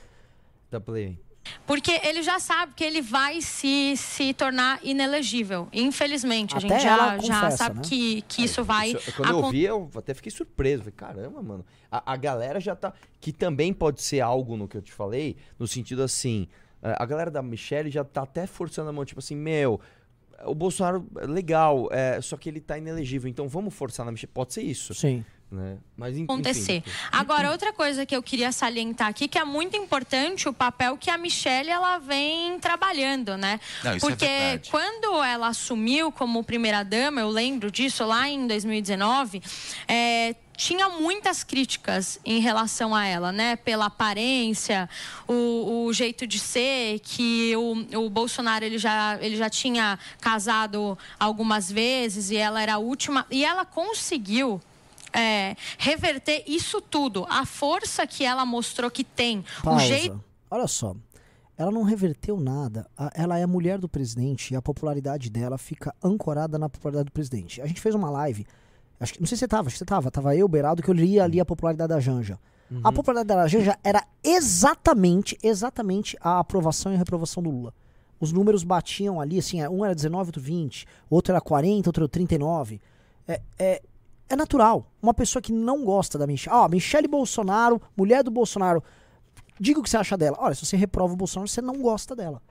Da 0.71 0.81
Play. 0.81 1.19
Porque 1.67 1.91
ele 2.05 2.23
já 2.23 2.39
sabe 2.39 2.73
que 2.75 2.85
ele 2.85 3.03
vai 3.03 3.41
se, 3.41 3.95
se 3.97 4.33
tornar 4.35 4.79
inelegível. 4.83 5.69
Infelizmente, 5.73 6.55
a 6.55 6.59
Até 6.59 6.69
gente 6.69 6.87
ela 6.87 6.99
já, 6.99 7.11
já 7.11 7.17
confessa, 7.21 7.57
sabe 7.57 7.77
né? 7.77 7.83
que, 7.85 8.23
que 8.23 8.43
isso 8.45 8.63
vai. 8.65 8.93
Isso- 8.93 9.13
quando 9.17 9.31
eu 9.31 9.51
vi, 9.51 9.65
eu 9.65 9.91
até 9.95 10.15
fiquei 10.15 10.31
surpreso. 10.31 10.83
Falei, 10.85 10.95
caramba, 10.97 11.43
mano. 11.43 11.65
A, 11.91 12.13
a 12.13 12.17
galera 12.17 12.61
já 12.61 12.75
tá. 12.77 12.93
Que 13.21 13.33
também 13.33 13.73
pode 13.73 14.03
ser 14.03 14.21
algo 14.21 14.57
no 14.57 14.67
que 14.69 14.77
eu 14.77 14.83
te 14.83 14.93
falei, 14.93 15.37
no 15.59 15.67
sentido 15.67 16.03
assim. 16.03 16.47
eh, 16.83 16.95
A 16.99 17.05
galera 17.07 17.31
da 17.31 17.43
Michelle 17.43 17.91
já 17.91 18.05
tá 18.05 18.23
até 18.23 18.47
forçando 18.47 18.91
a 18.91 18.93
mão, 18.93 19.05
tipo 19.05 19.21
assim, 19.21 19.37
meu. 19.37 19.81
O 20.45 20.55
Bolsonaro, 20.57 21.07
é 21.21 21.27
legal, 21.27 21.89
é, 21.93 22.21
só 22.21 22.37
que 22.37 22.49
ele 22.49 22.61
tá 22.61 22.77
inelegível, 22.77 23.29
então 23.31 23.47
vamos 23.49 23.73
forçar 23.75 24.05
na 24.05 24.11
Michelle. 24.11 24.33
Pode 24.35 24.53
ser 24.53 24.63
isso, 24.63 24.93
Sim. 24.93 25.25
Né? 25.53 25.77
Mas 25.97 26.17
en- 26.17 26.25
acontecer. 26.25 26.79
enfim. 26.79 26.91
Agora, 27.13 27.51
outra 27.51 27.73
coisa 27.73 28.07
que 28.07 28.17
eu 28.17 28.23
queria 28.23 28.51
salientar 28.51 29.09
aqui, 29.09 29.29
que 29.29 29.39
é 29.39 29.45
muito 29.45 29.77
importante 29.77 30.49
o 30.49 30.53
papel 30.53 30.97
que 30.97 31.11
a 31.11 31.19
Michelle 31.19 31.69
ela 31.71 31.99
vem 31.99 32.59
trabalhando, 32.59 33.37
né? 33.37 33.61
Não, 33.85 33.97
isso 33.97 34.07
é 34.07 34.09
Porque 34.09 34.27
verdade. 34.27 34.71
quando 34.71 35.23
ela 35.23 35.49
assumiu 35.49 36.11
como 36.11 36.43
primeira-dama, 36.43 37.21
eu 37.21 37.29
lembro 37.29 37.71
disso 37.71 38.05
lá 38.05 38.29
em 38.29 38.47
2019, 38.47 39.43
é, 39.87 40.35
tinha 40.57 40.89
muitas 40.89 41.43
críticas 41.45 42.19
em 42.25 42.39
relação 42.41 42.95
a 42.95 43.05
ela, 43.07 43.33
né? 43.33 43.57
Pela 43.57 43.87
aparência, 43.87 44.89
o, 45.29 45.85
o 45.87 45.93
jeito 45.93 46.27
de 46.27 46.39
ser, 46.39 47.01
que 47.01 47.55
o, 47.57 48.05
o 48.07 48.11
Bolsonaro 48.11 48.65
ele 48.65 48.79
já, 48.79 49.19
ele 49.21 49.37
já 49.37 49.51
tinha 49.51 49.99
casado 50.21 50.97
algumas 51.19 51.71
vezes 51.71 52.31
e 52.31 52.37
ela 52.37 52.63
era 52.63 52.75
a 52.75 52.79
última. 52.79 53.27
E 53.31 53.45
ela 53.45 53.65
conseguiu 53.65 54.61
é, 55.15 55.57
reverter 55.79 56.45
isso 56.47 56.81
tudo. 56.81 57.27
A 57.29 57.45
força 57.47 58.07
que 58.07 58.25
ela 58.25 58.45
mostrou 58.45 58.91
que 58.91 59.05
tem, 59.05 59.45
Pausa. 59.63 59.85
o 59.85 59.87
jeito. 59.87 60.25
Olha 60.51 60.67
só. 60.67 60.95
Ela 61.57 61.71
não 61.71 61.83
reverteu 61.83 62.41
nada. 62.41 62.87
Ela 63.15 63.39
é 63.39 63.43
a 63.43 63.47
mulher 63.47 63.79
do 63.79 63.89
presidente 63.89 64.53
e 64.53 64.57
a 64.57 64.63
popularidade 64.63 65.31
dela 65.31 65.59
fica 65.59 65.95
ancorada 66.03 66.59
na 66.59 66.69
popularidade 66.69 67.07
do 67.07 67.13
presidente. 67.13 67.61
A 67.61 67.67
gente 67.67 67.81
fez 67.81 67.95
uma 67.95 68.11
live. 68.11 68.47
Acho 68.99 69.15
que, 69.15 69.21
não 69.21 69.27
sei 69.27 69.37
se 69.37 69.41
você 69.41 69.49
tava, 69.49 69.69
acho 69.69 69.75
que 69.75 69.79
você 69.79 69.85
tava. 69.85 70.11
Tava 70.11 70.35
eu, 70.35 70.49
Beraldo, 70.49 70.83
que 70.83 70.89
eu 70.89 70.95
lia 70.95 71.25
ali 71.25 71.41
a 71.41 71.45
popularidade 71.45 71.89
da 71.89 72.01
Janja. 72.01 72.39
A 72.83 72.91
popularidade 72.91 73.41
da 73.41 73.47
Janja 73.47 73.79
era 73.85 74.03
exatamente, 74.25 75.37
exatamente 75.43 76.17
a 76.21 76.39
aprovação 76.39 76.93
e 76.93 76.95
a 76.95 76.99
reprovação 76.99 77.43
do 77.43 77.51
Lula. 77.51 77.75
Os 78.19 78.33
números 78.33 78.63
batiam 78.63 79.21
ali, 79.21 79.39
assim, 79.39 79.67
um 79.67 79.85
era 79.85 79.95
19, 79.95 80.29
outro 80.29 80.41
20, 80.41 80.87
outro 81.11 81.33
era 81.33 81.41
40, 81.41 81.89
outro 81.89 82.05
era 82.05 82.09
39. 82.09 82.81
É, 83.27 83.41
é, 83.59 83.83
é 84.29 84.37
natural. 84.37 84.91
Uma 85.01 85.15
pessoa 85.15 85.43
que 85.43 85.53
não 85.53 85.85
gosta 85.85 86.19
da 86.19 86.27
Michelle. 86.27 86.57
Ó, 86.57 86.69
Michelle 86.69 87.09
Bolsonaro, 87.09 87.81
mulher 87.97 88.23
do 88.23 88.31
Bolsonaro. 88.31 88.83
Diga 89.61 89.81
o 89.81 89.83
que 89.83 89.91
você 89.91 89.97
acha 89.97 90.17
dela. 90.17 90.37
Olha, 90.41 90.55
se 90.55 90.65
você 90.65 90.77
reprova 90.77 91.13
o 91.13 91.17
Bolsonaro, 91.17 91.49
você 91.49 91.61
não 91.61 91.81
gosta 91.81 92.17
dela. 92.17 92.43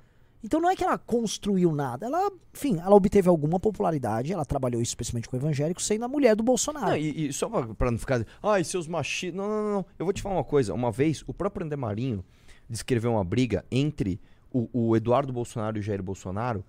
Então 0.43 0.59
não 0.59 0.69
é 0.69 0.75
que 0.75 0.83
ela 0.83 0.97
construiu 0.97 1.71
nada. 1.71 2.07
Ela, 2.07 2.31
enfim, 2.53 2.79
ela 2.79 2.95
obteve 2.95 3.29
alguma 3.29 3.59
popularidade. 3.59 4.33
Ela 4.33 4.45
trabalhou 4.45 4.81
especialmente 4.81 5.29
com 5.29 5.35
evangélicos, 5.35 5.85
sendo 5.85 6.05
a 6.05 6.07
mulher 6.07 6.35
do 6.35 6.43
Bolsonaro. 6.43 6.89
Não, 6.89 6.97
e, 6.97 7.27
e 7.27 7.33
só 7.33 7.47
pra, 7.49 7.91
não 7.91 7.97
ficar. 7.97 8.25
Ai, 8.41 8.63
seus 8.63 8.87
machistas. 8.87 9.37
Não, 9.37 9.47
não, 9.47 9.63
não, 9.63 9.71
não. 9.73 9.85
Eu 9.99 10.05
vou 10.05 10.13
te 10.13 10.21
falar 10.21 10.35
uma 10.35 10.43
coisa. 10.43 10.73
Uma 10.73 10.91
vez, 10.91 11.23
o 11.27 11.33
próprio 11.33 11.65
André 11.65 11.77
Marinho 11.77 12.23
descreveu 12.67 13.11
uma 13.11 13.23
briga 13.23 13.63
entre 13.71 14.19
o, 14.51 14.67
o 14.73 14.95
Eduardo 14.95 15.31
Bolsonaro 15.31 15.77
e 15.77 15.79
o 15.79 15.83
Jair 15.83 16.01
Bolsonaro. 16.01 16.63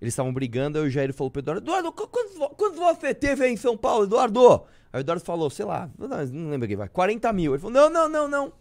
Eles 0.00 0.12
estavam 0.12 0.32
brigando, 0.32 0.78
aí 0.78 0.86
o 0.86 0.90
Jair 0.90 1.12
falou 1.12 1.30
pro 1.30 1.40
Eduardo: 1.40 1.62
Eduardo, 1.64 1.92
qu- 1.92 2.06
quantos, 2.08 2.36
quantos 2.56 2.78
você 2.78 3.12
teve 3.14 3.44
aí 3.44 3.52
em 3.52 3.56
São 3.56 3.76
Paulo, 3.76 4.04
Eduardo? 4.04 4.64
Aí 4.92 5.00
o 5.00 5.02
Eduardo 5.02 5.24
falou: 5.24 5.50
sei 5.50 5.64
lá, 5.64 5.90
não, 5.98 6.08
não 6.08 6.50
lembro 6.50 6.68
quem 6.68 6.76
vai, 6.76 6.88
40 6.88 7.32
mil. 7.32 7.52
Ele 7.52 7.60
falou: 7.60 7.74
não, 7.74 7.90
não, 7.90 8.08
não, 8.08 8.28
não. 8.28 8.52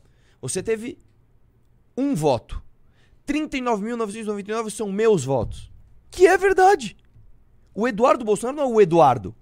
Você 0.41 0.63
teve 0.63 0.97
um 1.95 2.15
voto. 2.15 2.62
39.999 3.28 4.69
são 4.69 4.91
meus 4.91 5.23
votos. 5.26 5.71
Que 6.10 6.26
é 6.28 6.38
verdade. 6.38 6.95
O 7.73 7.88
Eduardo 7.88 8.23
Bolsonaro 8.26 8.58
não 8.58 8.63
é 8.63 8.67
o 8.76 8.82
Eduardo. 8.82 9.36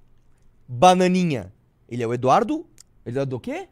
Bananinha. 0.67 1.53
Ele 1.87 2.03
é 2.03 2.07
o 2.07 2.13
Eduardo. 2.13 2.65
Ele 3.05 3.19
é 3.19 3.25
do 3.25 3.39
quê? 3.39 3.69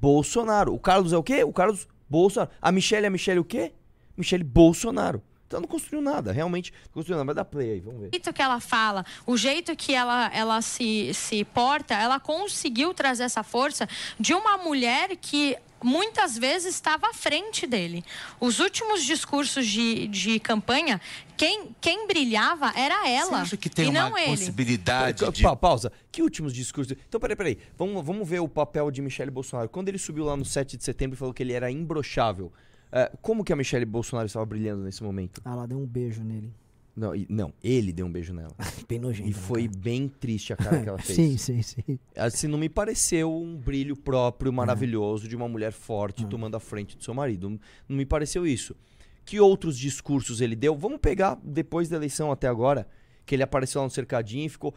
Bolsonaro. 0.00 0.74
O 0.74 0.78
Carlos 0.78 1.12
é 1.12 1.16
o 1.16 1.22
quê? 1.22 1.44
O 1.44 1.52
Carlos 1.52 1.86
Bolsonaro. 2.08 2.50
A 2.60 2.72
Michelle 2.72 3.04
é 3.04 3.08
a 3.08 3.10
Michelle 3.10 3.38
o 3.40 3.44
quê? 3.44 3.72
Michelle 4.16 4.42
Bolsonaro. 4.44 5.22
Então 5.52 5.60
não 5.60 5.68
construiu 5.68 6.00
nada, 6.00 6.32
realmente 6.32 6.72
não 6.86 6.92
construiu 6.94 7.16
nada. 7.18 7.26
Mas 7.26 7.36
dá 7.36 7.44
play 7.44 7.72
aí, 7.72 7.80
vamos 7.80 8.00
ver. 8.00 8.08
jeito 8.12 8.32
que 8.32 8.40
ela 8.40 8.58
fala, 8.58 9.04
o 9.26 9.36
jeito 9.36 9.76
que 9.76 9.94
ela, 9.94 10.30
ela 10.32 10.62
se, 10.62 11.12
se 11.12 11.44
porta, 11.44 11.94
ela 11.94 12.18
conseguiu 12.18 12.94
trazer 12.94 13.24
essa 13.24 13.42
força 13.42 13.86
de 14.18 14.32
uma 14.32 14.56
mulher 14.56 15.14
que 15.16 15.56
muitas 15.84 16.38
vezes 16.38 16.74
estava 16.74 17.08
à 17.08 17.12
frente 17.12 17.66
dele. 17.66 18.02
Os 18.40 18.60
últimos 18.60 19.04
discursos 19.04 19.66
de, 19.66 20.06
de 20.08 20.40
campanha, 20.40 20.98
quem, 21.36 21.76
quem 21.80 22.06
brilhava 22.06 22.72
era 22.74 23.02
Você 23.02 23.08
ela 23.10 23.40
acha 23.42 23.56
que 23.56 23.68
tem 23.68 23.90
uma 23.90 24.08
não 24.08 24.16
ele. 24.16 24.28
possibilidade 24.30 25.30
de... 25.32 25.42
Pa- 25.42 25.56
pausa. 25.56 25.92
Que 26.10 26.22
últimos 26.22 26.54
discursos? 26.54 26.96
Então, 27.08 27.20
peraí, 27.20 27.36
peraí. 27.36 27.58
Vamos, 27.76 28.02
vamos 28.06 28.26
ver 28.26 28.40
o 28.40 28.48
papel 28.48 28.90
de 28.90 29.02
Michele 29.02 29.30
Bolsonaro. 29.30 29.68
Quando 29.68 29.88
ele 29.88 29.98
subiu 29.98 30.24
lá 30.24 30.36
no 30.36 30.44
7 30.44 30.76
de 30.78 30.84
setembro 30.84 31.14
e 31.16 31.18
falou 31.18 31.34
que 31.34 31.42
ele 31.42 31.52
era 31.52 31.70
imbrochável, 31.70 32.52
eh, 32.92 33.10
como 33.20 33.42
que 33.44 33.52
a 33.52 33.56
Michele 33.56 33.84
Bolsonaro 33.84 34.26
estava 34.26 34.44
brilhando 34.46 34.82
nesse 34.84 35.02
momento? 35.02 35.40
Ah, 35.44 35.52
ela 35.52 35.66
deu 35.66 35.78
um 35.78 35.86
beijo 35.86 36.22
nele. 36.22 36.52
Não, 36.94 37.14
e- 37.16 37.26
não 37.30 37.54
ele 37.64 37.90
deu 37.90 38.04
um 38.04 38.12
beijo 38.12 38.34
nela. 38.34 38.54
Bem 38.86 38.98
nojento. 38.98 39.28
E 39.30 39.32
né, 39.32 39.38
foi 39.38 39.66
cara? 39.66 39.78
bem 39.80 40.08
triste 40.08 40.52
a 40.52 40.56
cara 40.56 40.82
que 40.82 40.88
ela 40.90 40.98
fez. 41.02 41.16
Sim, 41.16 41.36
sim, 41.38 41.62
sim. 41.62 41.98
Assim, 42.14 42.46
não 42.46 42.58
me 42.58 42.68
pareceu 42.68 43.34
um 43.34 43.56
brilho 43.56 43.96
próprio, 43.96 44.52
maravilhoso, 44.52 45.26
de 45.26 45.34
uma 45.34 45.48
mulher 45.48 45.72
forte 45.72 46.26
tomando 46.26 46.54
a 46.54 46.60
frente 46.60 46.94
do 46.96 47.02
seu 47.02 47.14
marido. 47.14 47.48
Não, 47.48 47.58
não 47.88 47.96
me 47.96 48.04
pareceu 48.04 48.46
isso. 48.46 48.76
Que 49.24 49.40
outros 49.40 49.78
discursos 49.78 50.40
ele 50.42 50.54
deu? 50.54 50.76
Vamos 50.76 50.98
pegar 51.00 51.38
depois 51.42 51.88
da 51.88 51.96
eleição 51.96 52.30
até 52.30 52.46
agora, 52.46 52.86
que 53.24 53.34
ele 53.34 53.42
apareceu 53.42 53.80
lá 53.80 53.86
no 53.86 53.90
cercadinho 53.90 54.44
e 54.44 54.48
ficou. 54.50 54.74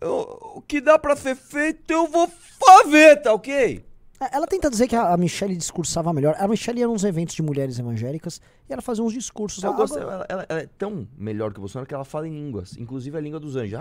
"Eu- 0.00 0.38
O 0.56 0.62
que 0.62 0.80
dá 0.80 0.96
pra 0.98 1.16
ser 1.16 1.34
feito, 1.34 1.90
eu 1.90 2.06
vou 2.06 2.28
fazer, 2.28 3.16
tá 3.22 3.32
ok? 3.32 3.82
É, 4.20 4.34
Ela 4.36 4.46
tenta 4.46 4.70
dizer 4.70 4.88
que 4.88 4.96
a 4.96 5.16
Michelle 5.16 5.54
discursava 5.56 6.12
melhor. 6.12 6.34
A 6.38 6.48
Michelle 6.48 6.80
ia 6.80 6.88
nos 6.88 7.04
eventos 7.04 7.34
de 7.34 7.42
mulheres 7.42 7.78
evangélicas 7.78 8.40
e 8.68 8.72
ela 8.72 8.80
fazia 8.80 9.04
uns 9.04 9.12
discursos. 9.12 9.62
Eu 9.62 9.68
Ela- 9.70 9.76
gosto- 9.76 9.98
ela, 9.98 10.26
ela- 10.28 10.46
ela 10.48 10.60
é 10.60 10.66
tão 10.78 11.06
melhor 11.18 11.52
que 11.52 11.58
o 11.58 11.60
Bolsonaro 11.60 11.86
que 11.86 11.94
ela 11.94 12.04
fala 12.04 12.26
em 12.26 12.32
línguas, 12.32 12.76
inclusive 12.78 13.16
a 13.16 13.20
língua 13.20 13.38
dos 13.38 13.56
anjos. 13.56 13.78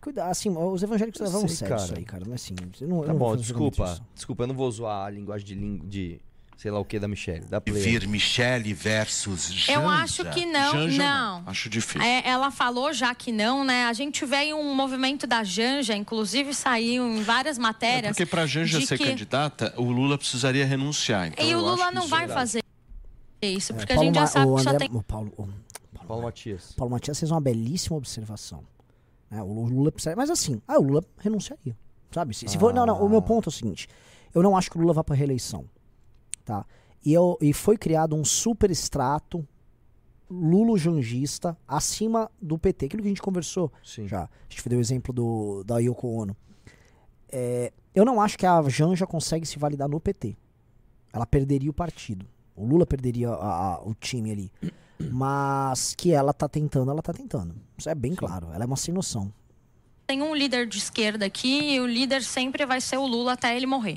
Cuida, 0.00 0.26
assim, 0.26 0.50
os 0.50 0.82
evangélicos 0.82 1.20
levam 1.20 1.40
sério 1.56 1.74
isso 1.84 1.94
aí, 1.98 2.04
cara. 2.04 2.24
Não 2.24 2.32
é 2.32 2.34
assim. 2.34 2.54
eu 2.80 2.88
não- 2.88 3.02
Tá 3.02 3.14
bom, 3.14 3.34
desculpa. 3.36 4.00
Desculpa, 4.14 4.42
eu 4.42 4.46
não 4.48 4.54
vou 4.54 4.70
zoar 4.70 5.06
a 5.06 5.10
linguagem 5.10 5.46
de, 5.46 5.54
ling- 5.54 5.82
de 5.86 6.20
sei 6.62 6.70
lá 6.70 6.78
o 6.78 6.84
que 6.84 6.96
da 7.00 7.08
Michelle. 7.08 7.44
Da 7.46 7.60
Play. 7.60 7.82
Vir 7.82 8.06
Michele 8.06 8.72
versus 8.72 9.52
Janja. 9.52 9.72
Eu 9.72 9.88
acho 9.88 10.24
que 10.26 10.46
não, 10.46 10.70
Janja, 10.72 10.96
não. 11.02 11.42
Acho 11.44 11.68
difícil. 11.68 12.00
É, 12.00 12.22
ela 12.24 12.52
falou 12.52 12.92
já 12.92 13.12
que 13.16 13.32
não, 13.32 13.64
né? 13.64 13.86
A 13.86 13.92
gente 13.92 14.24
vê 14.24 14.36
aí 14.36 14.54
um 14.54 14.72
movimento 14.72 15.26
da 15.26 15.42
Janja, 15.42 15.96
inclusive 15.96 16.54
saiu 16.54 17.04
em 17.04 17.20
várias 17.24 17.58
É 17.58 17.60
matérias. 17.60 18.12
porque 18.12 18.24
pra 18.26 18.46
Janja 18.46 18.80
ser 18.80 18.96
que- 18.96 19.04
candidata, 19.04 19.74
o 19.76 19.90
Lula 19.90 20.16
precisaria 20.16 20.64
renunciar. 20.64 21.26
Então 21.26 21.44
E 21.44 21.52
o 21.52 21.58
Lula 21.60 21.90
não 21.90 22.06
vai 22.06 22.26
é 22.26 22.28
fazer 22.28 22.62
isso, 23.42 23.74
porque 23.74 23.92
a 23.92 23.96
Paulo 23.96 24.06
gente 24.08 24.14
já 24.20 24.26
sabe 24.28 24.46
o 24.46 24.54
que 24.54 24.68
André- 24.68 24.78
tem. 24.88 24.96
o 24.96 25.02
Paulo, 25.02 25.32
o 25.36 26.06
Paulo 26.06 26.22
Matias. 26.22 26.74
Paulo 26.76 26.92
Matias 26.92 27.18
fez 27.18 27.32
uma 27.32 27.40
belíssima 27.40 27.96
observação. 27.96 28.62
né? 29.28 29.42
O 29.42 29.64
Lula 29.66 29.90
precisa. 29.90 30.14
Mas 30.14 30.30
assim, 30.30 30.62
ah, 30.68 30.78
o 30.78 30.82
Lula 30.82 31.02
renunciaria. 31.18 31.76
Sabe? 32.12 32.34
Se, 32.36 32.46
se 32.46 32.56
for, 32.56 32.72
não, 32.72 32.86
não. 32.86 33.02
O 33.04 33.08
meu 33.08 33.20
ponto 33.22 33.48
é 33.48 33.50
o 33.50 33.52
seguinte: 33.52 33.88
eu 34.32 34.42
não 34.44 34.56
acho 34.56 34.70
que 34.70 34.76
o 34.76 34.80
Lula 34.80 34.92
vá 34.92 35.02
pra 35.02 35.16
reeleição. 35.16 35.64
Tá? 36.44 36.64
E, 37.04 37.12
eu, 37.12 37.36
e 37.40 37.52
foi 37.52 37.76
criado 37.76 38.14
um 38.16 38.24
super 38.24 38.70
extrato 38.70 39.46
lulo-jangista 40.30 41.56
acima 41.66 42.30
do 42.40 42.58
PT. 42.58 42.86
Aquilo 42.86 43.02
que 43.02 43.08
a 43.08 43.10
gente 43.10 43.22
conversou 43.22 43.72
Sim. 43.84 44.08
já. 44.08 44.22
A 44.24 44.28
gente 44.48 44.68
deu 44.68 44.78
o 44.78 44.80
exemplo 44.80 45.12
do, 45.12 45.62
da 45.64 45.78
Yoko 45.78 46.08
Ono. 46.08 46.36
É, 47.30 47.72
eu 47.94 48.04
não 48.04 48.20
acho 48.20 48.38
que 48.38 48.46
a 48.46 48.60
Janja 48.68 49.06
consegue 49.06 49.46
se 49.46 49.58
validar 49.58 49.88
no 49.88 50.00
PT. 50.00 50.36
Ela 51.12 51.26
perderia 51.26 51.70
o 51.70 51.74
partido. 51.74 52.26
O 52.56 52.64
Lula 52.66 52.86
perderia 52.86 53.30
a- 53.30 53.74
a- 53.74 53.82
o 53.82 53.94
time 53.94 54.30
ali. 54.30 54.52
Mas 55.10 55.94
que 55.94 56.12
ela 56.12 56.32
tá 56.32 56.48
tentando, 56.48 56.90
ela 56.90 57.02
tá 57.02 57.12
tentando. 57.12 57.54
Isso 57.76 57.88
é 57.88 57.94
bem 57.94 58.14
claro. 58.14 58.48
Ela 58.52 58.64
é 58.64 58.66
uma 58.66 58.76
sem 58.76 58.94
noção. 58.94 59.32
Tem 60.12 60.20
um 60.20 60.34
líder 60.34 60.66
de 60.66 60.76
esquerda 60.76 61.24
aqui 61.24 61.72
e 61.72 61.80
o 61.80 61.86
líder 61.86 62.22
sempre 62.22 62.66
vai 62.66 62.82
ser 62.82 62.98
o 62.98 63.06
Lula 63.06 63.32
até 63.32 63.56
ele 63.56 63.64
morrer. 63.64 63.96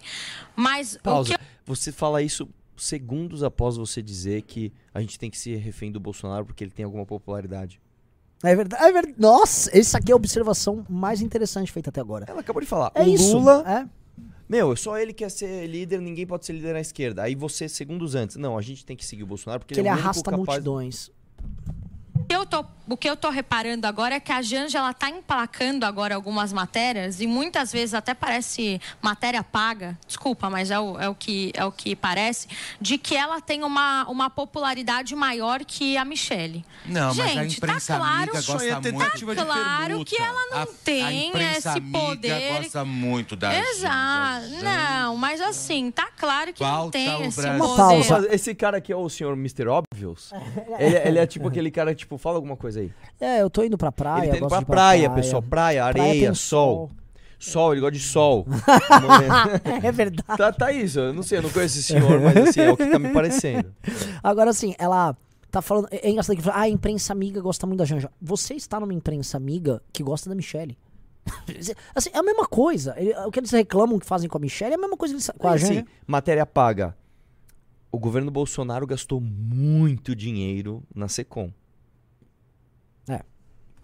Mas 0.56 0.96
o 0.96 1.00
Pausa. 1.02 1.38
que 1.38 1.44
Você 1.66 1.92
fala 1.92 2.22
isso 2.22 2.48
segundos 2.78 3.44
após 3.44 3.76
você 3.76 4.02
dizer 4.02 4.44
que 4.44 4.72
a 4.94 5.02
gente 5.02 5.20
tem 5.20 5.30
que 5.30 5.38
ser 5.38 5.58
refém 5.58 5.92
do 5.92 6.00
Bolsonaro 6.00 6.46
porque 6.46 6.64
ele 6.64 6.72
tem 6.72 6.86
alguma 6.86 7.06
popularidade. 7.06 7.82
É 8.42 8.56
verdade. 8.56 8.82
É 8.82 8.92
verdade. 8.94 9.16
Nossa, 9.18 9.78
essa 9.78 9.98
aqui 9.98 10.10
é 10.10 10.14
a 10.14 10.16
observação 10.16 10.86
mais 10.90 11.20
interessante 11.22 11.70
feita 11.70 11.90
até 11.90 12.00
agora. 12.00 12.24
Ela 12.30 12.40
acabou 12.40 12.62
de 12.62 12.68
falar. 12.68 12.94
É 12.96 13.04
o 13.04 13.08
isso. 13.10 13.38
Lula, 13.38 13.66
É. 13.68 13.86
meu, 14.48 14.74
só 14.78 14.98
ele 14.98 15.12
quer 15.12 15.30
ser 15.30 15.68
líder, 15.68 16.00
ninguém 16.00 16.26
pode 16.26 16.46
ser 16.46 16.54
líder 16.54 16.76
na 16.76 16.80
esquerda. 16.80 17.24
Aí 17.24 17.36
você, 17.36 17.68
segundos 17.68 18.16
antes, 18.16 18.38
não, 18.38 18.58
a 18.58 18.62
gente 18.62 18.86
tem 18.86 18.96
que 18.96 19.06
seguir 19.06 19.24
o 19.24 19.28
Bolsonaro 19.28 19.60
porque 19.60 19.74
Que 19.74 19.82
ele 19.82 19.90
é 19.90 19.92
o 19.92 19.96
único 19.96 20.06
arrasta 20.08 20.32
capaz... 20.32 20.48
multidões. 20.48 21.12
O 22.26 22.28
que 22.28 22.36
eu 22.36 22.46
tô, 22.46 22.66
o 22.90 22.98
que 22.98 23.08
eu 23.10 23.16
tô 23.16 23.30
reparando 23.30 23.86
agora 23.86 24.16
é 24.16 24.20
que 24.20 24.32
a 24.32 24.42
Janja 24.42 24.80
ela 24.80 24.94
tá 24.94 25.10
emplacando 25.10 25.86
agora 25.86 26.16
algumas 26.16 26.52
matérias 26.52 27.22
e 27.22 27.28
muitas 27.28 27.72
vezes 27.72 27.94
até 27.94 28.16
parece 28.16 28.82
matéria 29.00 29.44
paga, 29.44 29.96
desculpa, 30.08 30.50
mas 30.50 30.72
é 30.72 30.80
o, 30.80 31.00
é 31.00 31.08
o, 31.08 31.14
que, 31.14 31.52
é 31.56 31.64
o 31.64 31.72
que 31.72 31.96
parece, 31.96 32.48
de 32.82 32.98
que 32.98 33.16
ela 33.16 33.40
tem 33.40 33.64
uma, 33.64 34.08
uma 34.10 34.28
popularidade 34.30 35.16
maior 35.16 35.64
que 35.64 35.98
a 35.98 36.04
Michelle. 36.04 36.66
Não, 36.86 37.14
mas 37.14 37.20
a 37.20 37.44
Gente, 37.44 37.62
tá 37.62 37.68
imprensa 37.68 37.96
claro- 37.98 38.14
amiga 38.16 38.32
gosta 38.42 38.82
ter 38.82 38.92
muito. 38.92 39.18
de 39.18 39.26
Claro 39.26 40.06
que 40.06 40.22
ela 40.22 40.46
não 40.52 40.58
A- 40.58 40.64
a 40.64 40.68
tem 40.84 41.30
imprensa 41.30 41.58
esse 41.70 41.78
amiga 41.78 42.00
poder. 42.00 42.54
gosta 42.58 42.86
muito 42.86 43.36
da 43.36 43.56
Exato. 43.56 44.48
Não, 44.64 45.16
mas 45.18 45.42
assim, 45.42 45.92
tá 45.92 46.08
claro 46.18 46.52
que 46.54 46.64
não 46.64 46.70
Falta 46.72 46.92
tem 46.92 47.16
o 47.16 47.24
esse 47.24 47.36
poder. 47.42 47.78
pausa. 47.78 48.28
Esse 48.34 48.56
cara 48.56 48.78
aqui 48.78 48.92
é 48.92 48.96
o 48.96 49.08
senhor 49.10 49.34
Mr. 49.34 49.68
Obvious? 49.68 50.32
ele, 50.80 50.96
ele 50.98 51.20
é 51.20 51.28
tipo 51.28 51.48
aquele 51.48 51.70
cara, 51.70 51.94
tipo, 51.94 52.15
fala 52.18 52.36
alguma 52.38 52.56
coisa 52.56 52.80
aí. 52.80 52.92
É, 53.20 53.42
eu 53.42 53.50
tô 53.50 53.64
indo 53.64 53.78
pra 53.78 53.92
praia. 53.92 54.30
ele 54.30 54.32
tá 54.32 54.38
indo 54.38 54.48
pra 54.48 54.58
de 54.58 54.64
ir 54.64 54.66
pra 54.66 54.76
praia, 54.76 55.10
pessoal. 55.10 55.42
Praia, 55.42 55.90
Praia 55.92 56.04
areia, 56.08 56.26
tem 56.28 56.34
sol. 56.34 56.92
Sol, 57.38 57.74
ele 57.74 57.82
gosta 57.82 57.92
de 57.98 58.00
sol. 58.00 58.46
é 59.84 59.92
verdade. 59.92 60.38
tá, 60.38 60.52
tá 60.52 60.72
isso, 60.72 61.00
eu 61.00 61.14
não 61.14 61.22
sei, 61.22 61.38
eu 61.38 61.44
não 61.44 61.50
conheço 61.50 61.78
esse 61.78 61.88
senhor, 61.94 62.20
mas 62.22 62.38
assim, 62.38 62.62
é 62.62 62.72
o 62.72 62.78
que 62.78 62.86
tá 62.88 62.98
me 62.98 63.10
parecendo. 63.10 63.74
Agora, 64.24 64.50
assim, 64.50 64.74
ela 64.80 65.16
tá 65.52 65.62
falando. 65.62 65.88
É 65.92 66.08
é 66.08 66.12
engraçado 66.12 66.36
que 66.36 66.42
fala, 66.42 66.58
ah, 66.58 66.62
a 66.62 66.70
imprensa 66.70 67.14
amiga 67.14 67.42
gosta 67.42 67.68
muito 67.68 67.80
da 67.80 67.86
Janja. 67.86 68.10
Você 68.22 68.54
está 68.56 68.80
numa 68.80 68.94
imprensa 68.94 69.38
amiga 69.38 69.82
que 69.94 70.02
gosta 70.04 70.30
da 70.30 70.36
Michelle. 70.36 70.78
assim, 71.94 72.10
é 72.14 72.18
a 72.18 72.24
mesma 72.24 72.48
coisa. 72.48 72.96
O 73.26 73.32
que 73.32 73.40
eles 73.40 73.52
reclamam 73.52 74.00
que 74.00 74.06
fazem 74.06 74.30
com 74.30 74.38
a 74.38 74.42
Michelle 74.42 74.74
é 74.74 74.76
a 74.76 74.80
mesma 74.80 74.98
coisa 74.98 75.14
que 75.14 75.18
eles, 75.18 75.32
com 75.38 75.48
a 75.48 75.54
Assim, 75.54 75.66
Janja. 75.68 75.86
matéria 76.08 76.46
paga. 76.46 76.96
O 77.92 77.98
governo 78.00 78.30
Bolsonaro 78.30 78.86
gastou 78.86 79.22
muito 79.22 80.16
dinheiro 80.16 80.84
na 80.94 81.08
Secom. 81.08 81.52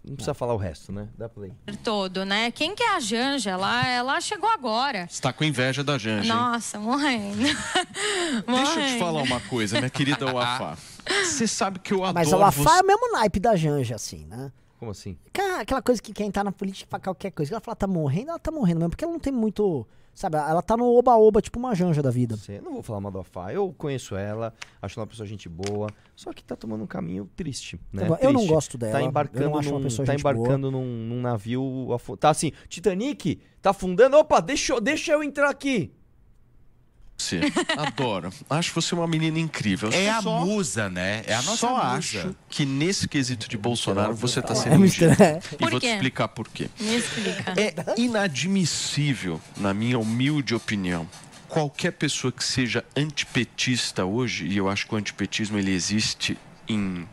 É. 0.04 0.10
Não 0.10 0.16
precisa 0.16 0.34
falar 0.34 0.54
o 0.54 0.58
resto, 0.58 0.92
né? 0.92 1.08
Dá 1.18 1.30
play. 1.30 1.54
todo, 1.84 2.26
né? 2.26 2.52
Quem 2.52 2.76
que 2.76 2.84
é 2.84 2.96
a 2.96 3.00
Janja? 3.00 3.52
Ela, 3.52 3.88
ela 3.88 4.22
chegou 4.22 4.50
agora. 4.50 5.08
Você 5.10 5.22
tá 5.22 5.32
com 5.32 5.44
inveja 5.44 5.84
da 5.84 5.98
Janja? 5.98 6.34
Nossa, 6.34 6.80
morrendo. 6.80 7.38
Deixa 8.48 8.80
eu 8.80 8.88
te 8.88 9.00
falar 9.00 9.22
uma 9.22 9.40
coisa, 9.42 9.78
minha 9.78 9.90
querida 9.90 10.32
Wafá. 10.32 10.78
Você 11.24 11.48
sabe 11.48 11.80
que 11.80 11.94
eu 11.94 12.04
adoro 12.04 12.14
Mas 12.14 12.32
a 12.32 12.38
Lafá 12.38 12.64
você. 12.64 12.80
é 12.80 12.82
o 12.84 12.88
mesmo 12.88 13.12
naipe 13.12 13.40
da 13.40 13.56
Janja, 13.56 13.96
assim, 13.96 14.26
né? 14.28 14.52
Como 14.82 14.90
assim? 14.90 15.16
Aquela 15.60 15.80
coisa 15.80 16.02
que 16.02 16.12
quem 16.12 16.32
tá 16.32 16.44
na 16.44 16.52
política 16.52 16.90
pra 16.90 17.00
qualquer 17.00 17.30
coisa. 17.30 17.54
Ela 17.54 17.62
fala, 17.62 17.76
tá 17.76 17.86
morrendo, 17.86 18.30
ela 18.32 18.40
tá 18.40 18.50
morrendo 18.50 18.80
mesmo. 18.80 18.90
Porque 18.90 19.04
ela 19.04 19.14
não 19.14 19.20
tem 19.20 19.32
muito. 19.32 19.88
Sabe, 20.12 20.38
ela 20.38 20.60
tá 20.64 20.76
no 20.76 20.86
oba-oba, 20.98 21.40
tipo 21.40 21.60
uma 21.60 21.76
Janja 21.76 22.02
da 22.02 22.10
vida. 22.10 22.36
Você, 22.36 22.60
não 22.60 22.74
vou 22.74 22.82
falar 22.82 23.00
mal 23.00 23.12
Fá. 23.24 23.54
Eu 23.54 23.72
conheço 23.78 24.16
ela, 24.16 24.52
acho 24.82 24.98
ela 25.00 25.04
uma 25.04 25.08
pessoa 25.08 25.28
gente 25.28 25.48
boa, 25.48 25.88
só 26.16 26.34
que 26.34 26.44
tá 26.44 26.56
tomando 26.56 26.84
um 26.84 26.88
caminho 26.88 27.30
triste, 27.36 27.80
né? 27.94 28.08
Tá 28.10 28.18
eu 28.22 28.34
não 28.34 28.46
gosto 28.48 28.76
dela, 28.76 28.94
Tá 28.94 29.02
eu 29.04 29.08
embarcando, 29.08 29.50
uma 29.50 29.62
num, 29.62 29.88
tá 30.04 30.16
embarcando 30.16 30.72
num, 30.72 30.84
num 30.84 31.22
navio. 31.22 31.88
Tá 32.20 32.32
assim, 32.32 32.52
Titanic, 32.68 33.40
tá 33.62 33.70
afundando. 33.70 34.18
Opa, 34.18 34.40
deixa, 34.42 34.74
eu- 34.74 34.82
deixa 34.82 35.12
eu 35.14 35.24
entrar 35.24 35.48
aqui. 35.52 35.94
Você. 37.22 37.40
Adoro. 37.78 38.34
Acho 38.50 38.74
você 38.74 38.96
uma 38.96 39.08
menina 39.08 39.40
incrível. 39.40 39.90
É 39.94 40.10
a 40.10 40.22
só, 40.22 40.44
musa, 40.44 40.90
né? 40.90 41.24
É 41.28 41.34
a 41.34 41.42
nossa 41.42 41.58
só 41.58 41.70
musa. 41.76 41.88
acho 41.98 42.36
que 42.50 42.66
nesse 42.66 43.08
quesito 43.08 43.48
de 43.48 43.58
Bolsonaro 43.58 44.16
você 44.16 44.42
tá 44.42 44.54
É, 44.54 44.56
sendo 44.56 44.76
Mr. 44.76 44.86
ingênuo. 45.06 45.16
É. 45.20 45.40
E 45.60 45.70
vou 45.70 45.80
te 45.80 45.86
explicar 45.88 46.28
por 46.30 46.48
quê. 46.50 46.70
Me 46.80 46.96
explica. 46.98 47.54
É 47.58 47.74
inadmissível, 48.02 49.40
na 49.58 49.74
minha 49.74 50.00
humilde 50.00 50.56
opinião, 50.56 51.08
qualquer 51.48 51.92
pessoa 51.92 52.32
que 52.32 52.44
seja 52.44 52.84
antipetista 52.96 54.04
hoje, 54.06 54.46
e 54.48 54.58
eu 54.58 54.68
acho 54.70 54.88
que 54.88 54.94
o 54.96 54.98
antipetismo 54.98 55.58
ele 55.58 55.72
existe 55.72 56.38
em 56.68 57.08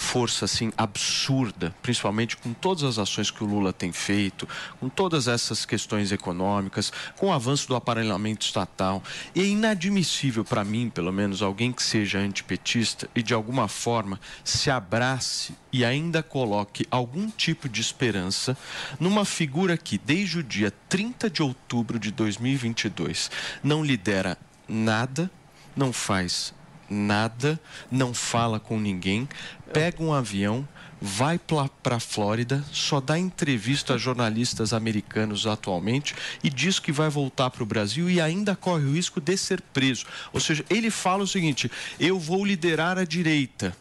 força 0.00 0.46
assim 0.46 0.72
absurda, 0.78 1.74
principalmente 1.82 2.36
com 2.36 2.54
todas 2.54 2.82
as 2.82 2.98
ações 2.98 3.30
que 3.30 3.44
o 3.44 3.46
Lula 3.46 3.70
tem 3.70 3.92
feito, 3.92 4.48
com 4.80 4.88
todas 4.88 5.28
essas 5.28 5.66
questões 5.66 6.10
econômicas, 6.10 6.90
com 7.16 7.28
o 7.28 7.32
avanço 7.32 7.68
do 7.68 7.76
aparelhamento 7.76 8.46
estatal. 8.46 9.02
E 9.34 9.40
é 9.40 9.44
inadmissível 9.44 10.42
para 10.42 10.64
mim, 10.64 10.88
pelo 10.88 11.12
menos, 11.12 11.42
alguém 11.42 11.70
que 11.70 11.82
seja 11.82 12.18
antipetista 12.18 13.08
e 13.14 13.22
de 13.22 13.34
alguma 13.34 13.68
forma 13.68 14.18
se 14.42 14.70
abrace 14.70 15.54
e 15.70 15.84
ainda 15.84 16.22
coloque 16.22 16.86
algum 16.90 17.30
tipo 17.30 17.68
de 17.68 17.80
esperança 17.80 18.56
numa 18.98 19.26
figura 19.26 19.76
que, 19.76 19.98
desde 19.98 20.38
o 20.38 20.42
dia 20.42 20.72
30 20.88 21.28
de 21.28 21.42
outubro 21.42 21.98
de 21.98 22.10
2022, 22.10 23.30
não 23.62 23.84
lidera 23.84 24.36
nada, 24.66 25.30
não 25.76 25.92
faz 25.92 26.54
nada, 26.90 27.58
não 27.90 28.12
fala 28.12 28.58
com 28.58 28.78
ninguém, 28.78 29.28
pega 29.72 30.02
um 30.02 30.12
avião, 30.12 30.66
vai 31.00 31.38
para 31.38 31.96
a 31.96 32.00
Flórida, 32.00 32.62
só 32.70 33.00
dá 33.00 33.18
entrevista 33.18 33.94
a 33.94 33.98
jornalistas 33.98 34.72
americanos 34.72 35.46
atualmente 35.46 36.14
e 36.44 36.50
diz 36.50 36.78
que 36.78 36.92
vai 36.92 37.08
voltar 37.08 37.48
para 37.50 37.62
o 37.62 37.66
Brasil 37.66 38.10
e 38.10 38.20
ainda 38.20 38.54
corre 38.54 38.84
o 38.84 38.92
risco 38.92 39.20
de 39.20 39.36
ser 39.36 39.60
preso. 39.60 40.04
Ou 40.32 40.40
seja, 40.40 40.64
ele 40.68 40.90
fala 40.90 41.22
o 41.22 41.28
seguinte: 41.28 41.70
eu 41.98 42.18
vou 42.18 42.44
liderar 42.44 42.98
a 42.98 43.04
direita. 43.04 43.74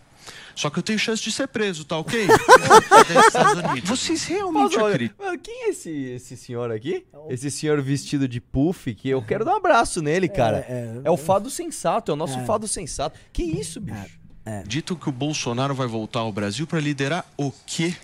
Só 0.59 0.69
que 0.69 0.77
eu 0.77 0.83
tenho 0.83 0.99
chance 0.99 1.23
de 1.23 1.31
ser 1.31 1.47
preso, 1.47 1.85
tá 1.85 1.97
ok? 1.97 2.27
Vocês 3.85 4.25
realmente 4.25 4.77
Olha, 4.77 5.09
mano, 5.17 5.39
quem 5.39 5.67
é 5.67 5.69
esse, 5.69 5.89
esse 5.89 6.35
senhor 6.35 6.69
aqui? 6.69 7.05
Esse 7.29 7.49
senhor 7.49 7.81
vestido 7.81 8.27
de 8.27 8.41
puff, 8.41 8.93
que 8.93 9.07
eu 9.07 9.21
quero 9.21 9.45
dar 9.45 9.53
um 9.53 9.55
abraço 9.55 10.01
nele, 10.01 10.27
cara. 10.27 10.65
é, 10.67 10.99
É, 11.05 11.09
o 11.09 11.15
fado 11.15 11.49
sensato, 11.49 12.11
é 12.11 12.13
o 12.13 12.17
nosso 12.17 12.37
fado 12.45 12.67
sensato. 12.67 13.17
Que 13.31 13.41
isso, 13.41 13.79
bicho? 13.79 14.19
Dito 14.67 14.97
que 14.97 15.07
o 15.07 15.13
Bolsonaro 15.13 15.73
vai 15.73 15.87
voltar 15.87 16.19
ao 16.19 16.31
Brasil 16.33 16.67
para 16.67 16.81
liderar 16.81 17.25
o 17.37 17.53
quê? 17.65 17.95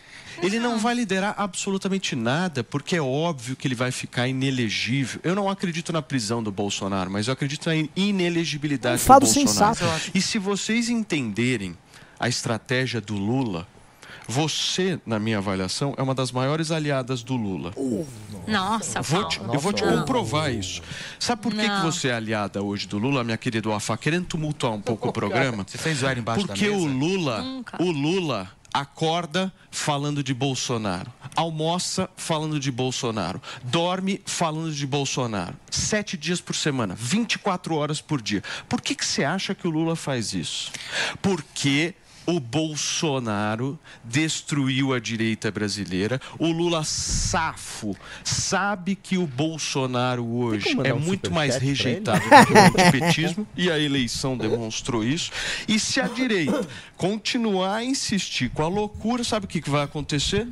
Ele 0.41 0.57
não 0.57 0.77
vai 0.77 0.93
liderar 0.95 1.35
absolutamente 1.37 2.15
nada, 2.15 2.63
porque 2.63 2.95
é 2.95 3.01
óbvio 3.01 3.55
que 3.57 3.67
ele 3.67 3.75
vai 3.75 3.91
ficar 3.91 4.29
inelegível. 4.29 5.19
Eu 5.25 5.35
não 5.35 5.49
acredito 5.49 5.91
na 5.91 6.01
prisão 6.01 6.41
do 6.41 6.53
Bolsonaro, 6.53 7.11
mas 7.11 7.27
eu 7.27 7.33
acredito 7.33 7.67
na 7.67 7.75
inelegibilidade 7.95 8.95
É 9.01 9.03
um 9.03 9.05
fado 9.07 9.25
do 9.25 9.33
Bolsonaro. 9.33 9.75
sensato. 9.75 10.11
E 10.13 10.21
se 10.21 10.37
vocês 10.37 10.89
entenderem 10.89 11.75
a 12.19 12.27
estratégia 12.27 12.99
do 13.01 13.15
Lula, 13.15 13.67
Você, 14.27 14.99
na 15.05 15.19
minha 15.19 15.37
avaliação, 15.37 15.93
é 15.97 16.01
uma 16.01 16.15
das 16.15 16.31
maiores 16.31 16.71
aliadas 16.71 17.21
do 17.21 17.35
Lula. 17.35 17.71
Nossa, 18.47 18.99
Vou 18.99 19.27
te- 19.27 19.39
eu 19.39 19.59
vou 19.59 19.71
te 19.71 19.85
Não. 19.85 19.99
comprovar 19.99 20.51
isso. 20.51 20.81
Sabe 21.19 21.43
por 21.43 21.53
que, 21.53 21.61
que 21.69 21.81
você 21.83 22.07
é 22.07 22.13
aliada 22.15 22.59
hoje 22.63 22.87
do 22.87 22.97
Lula, 22.97 23.23
minha 23.23 23.37
querida 23.37 23.69
Wafá? 23.69 23.95
Querendo 23.95 24.25
tumultuar 24.25 24.73
um 24.73 24.81
pouco 24.81 25.09
o 25.09 25.13
programa? 25.13 25.63
Você 25.67 25.77
fez 25.77 26.01
embaixo 26.01 26.47
Porque 26.47 26.65
da 26.67 26.71
mesa? 26.73 26.83
o 26.83 26.87
Lula, 26.87 27.41
Nunca. 27.43 27.83
o 27.83 27.91
Lula 27.91 28.49
acorda 28.73 29.53
falando 29.69 30.23
de 30.23 30.33
Bolsonaro, 30.33 31.13
almoça 31.35 32.09
falando 32.17 32.59
de 32.59 32.71
Bolsonaro, 32.71 33.39
dorme 33.63 34.21
falando 34.25 34.73
de 34.73 34.87
Bolsonaro, 34.87 35.55
sete 35.69 36.17
dias 36.17 36.41
por 36.41 36.55
semana, 36.55 36.95
24 36.97 37.75
horas 37.75 38.01
por 38.01 38.19
dia. 38.23 38.41
Por 38.67 38.81
que, 38.81 38.95
que 38.95 39.05
você 39.05 39.23
acha 39.23 39.53
que 39.53 39.67
o 39.67 39.69
Lula 39.71 39.95
faz 39.95 40.33
isso? 40.33 40.71
Porque 41.21 41.93
o 42.25 42.39
Bolsonaro 42.39 43.77
destruiu 44.03 44.93
a 44.93 44.99
direita 44.99 45.51
brasileira. 45.51 46.19
O 46.39 46.47
Lula 46.51 46.83
safo 46.83 47.95
sabe 48.23 48.95
que 48.95 49.17
o 49.17 49.27
Bolsonaro 49.27 50.25
hoje 50.25 50.75
é 50.83 50.93
um 50.93 50.99
muito 50.99 51.31
mais 51.31 51.55
rejeitado 51.57 52.19
do 52.21 52.45
que 52.47 52.53
o 52.53 52.57
antipetismo 52.81 53.47
e 53.55 53.69
a 53.69 53.77
eleição 53.79 54.37
demonstrou 54.37 55.03
isso. 55.03 55.31
E 55.67 55.79
se 55.79 55.99
a 56.01 56.07
direita 56.07 56.67
continuar 56.97 57.75
a 57.75 57.83
insistir 57.83 58.49
com 58.49 58.63
a 58.63 58.67
loucura, 58.67 59.23
sabe 59.23 59.45
o 59.45 59.47
que 59.49 59.69
vai 59.69 59.83
acontecer? 59.83 60.47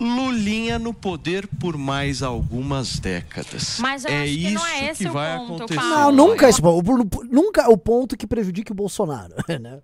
Lulinha 0.00 0.78
no 0.78 0.92
poder 0.92 1.46
por 1.60 1.76
mais 1.76 2.22
algumas 2.22 2.98
décadas. 2.98 3.78
Mas 3.80 4.04
eu 4.04 4.10
é 4.10 4.22
acho 4.22 4.32
que 4.32 4.38
isso 4.46 4.54
não 4.54 4.66
é 4.66 4.88
esse 4.90 5.04
que 5.04 5.08
o 5.10 5.12
vai 5.12 5.38
ponto, 5.38 5.54
acontecer. 5.54 5.80
Não, 5.80 6.10
nunca 6.12 6.48
esse 6.48 6.60
ponto. 6.60 6.90
O- 6.90 7.20
o- 7.20 7.24
Nunca 7.24 7.68
o 7.70 7.76
ponto 7.78 8.16
que 8.16 8.26
prejudique 8.26 8.72
o 8.72 8.74
Bolsonaro, 8.74 9.34
né? 9.60 9.78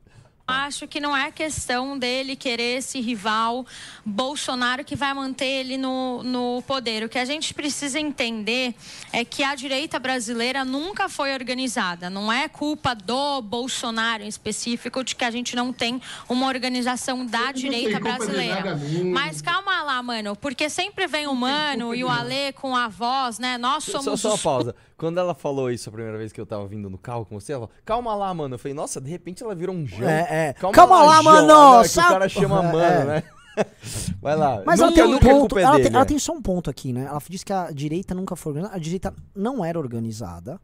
Acho 0.49 0.89
que 0.89 0.99
não 0.99 1.15
é 1.15 1.31
questão 1.31 1.99
dele 1.99 2.35
querer 2.35 2.79
esse 2.79 3.03
rival 3.03 3.67
Bolsonaro 4.03 4.83
que 4.83 4.97
vai 4.97 5.13
manter 5.13 5.45
ele 5.45 5.77
no, 5.77 6.23
no 6.23 6.63
poder. 6.67 7.05
O 7.05 7.09
que 7.09 7.19
a 7.19 7.25
gente 7.27 7.53
precisa 7.53 8.01
entender 8.01 8.75
é 9.13 9.27
que 9.27 9.45
a 9.45 9.55
direita 9.55 9.99
brasileira 9.99 10.65
nunca 10.65 11.07
foi 11.07 11.35
organizada. 11.35 12.09
Não 12.09 12.33
é 12.33 12.49
culpa 12.49 12.95
do 12.95 13.43
Bolsonaro 13.43 14.23
em 14.23 14.27
específico 14.27 15.05
de 15.05 15.15
que 15.15 15.25
a 15.27 15.31
gente 15.31 15.55
não 15.55 15.71
tem 15.71 16.01
uma 16.27 16.47
organização 16.47 17.27
da 17.27 17.53
direita 17.53 17.97
de 17.97 18.01
brasileira. 18.01 18.81
Mas 19.05 19.43
calma 19.43 19.83
lá, 19.83 20.03
mano, 20.03 20.35
porque 20.35 20.71
sempre 20.71 21.07
vem 21.07 21.27
o 21.27 21.35
Mano 21.35 21.95
e 21.95 22.03
o 22.03 22.09
Alê 22.09 22.53
com 22.53 22.75
a 22.75 22.89
voz, 22.89 23.39
né? 23.39 23.59
Nós 23.59 23.85
Só, 23.85 24.01
somos 24.01 24.21
só 24.23 24.29
uma 24.29 24.35
os 24.35 24.43
pausa. 24.43 24.75
Quando 24.99 25.19
ela 25.19 25.33
falou 25.33 25.71
isso 25.71 25.89
a 25.89 25.93
primeira 25.93 26.19
vez 26.19 26.33
que 26.33 26.41
eu 26.41 26.45
tava 26.45 26.67
vindo 26.67 26.91
no 26.91 26.99
carro 26.99 27.25
com 27.25 27.39
você, 27.39 27.53
ela 27.53 27.69
falou, 27.69 27.83
calma 27.85 28.17
lá, 28.17 28.35
mano. 28.35 28.57
Eu 28.57 28.59
falei, 28.59 28.75
nossa, 28.75 29.01
de 29.01 29.09
repente 29.09 29.45
ela 29.45 29.55
virou 29.55 29.73
um 29.75 29.87
João. 29.87 30.11
É, 30.11 30.49
é. 30.49 30.53
Calma 30.55 31.03
lá, 31.05 31.23
João. 31.23 31.25
mano, 31.25 31.53
Agora 31.53 31.89
que 31.89 31.99
o 31.99 32.03
cara 32.03 32.29
chama 32.29 32.59
É, 32.69 32.73
mano, 32.73 32.79
é. 32.79 33.05
né? 33.05 33.23
Vai 34.21 34.37
lá. 34.37 34.63
Mas 34.67 34.81
nunca, 34.81 35.01
ela 35.01 35.21
tem 35.21 35.33
um 35.33 35.39
ponto. 35.39 35.59
é 35.59 35.63
Ela 35.63 35.77
tem, 35.77 35.87
ela 35.87 36.03
é. 36.03 36.05
tem 36.05 36.19
só 36.19 36.33
um 36.33 36.43
ponto 36.43 36.69
aqui, 36.69 36.93
né? 36.93 37.05
Ela 37.05 37.23
disse 37.29 37.45
que 37.45 37.53
a 37.53 37.71
direita 37.71 38.13
nunca 38.13 38.35
foi 38.35 38.51
organizada. 38.51 38.77
A 38.77 38.81
direita 38.81 39.15
não 39.37 39.65
era 39.65 39.79
organizada. 39.79 40.61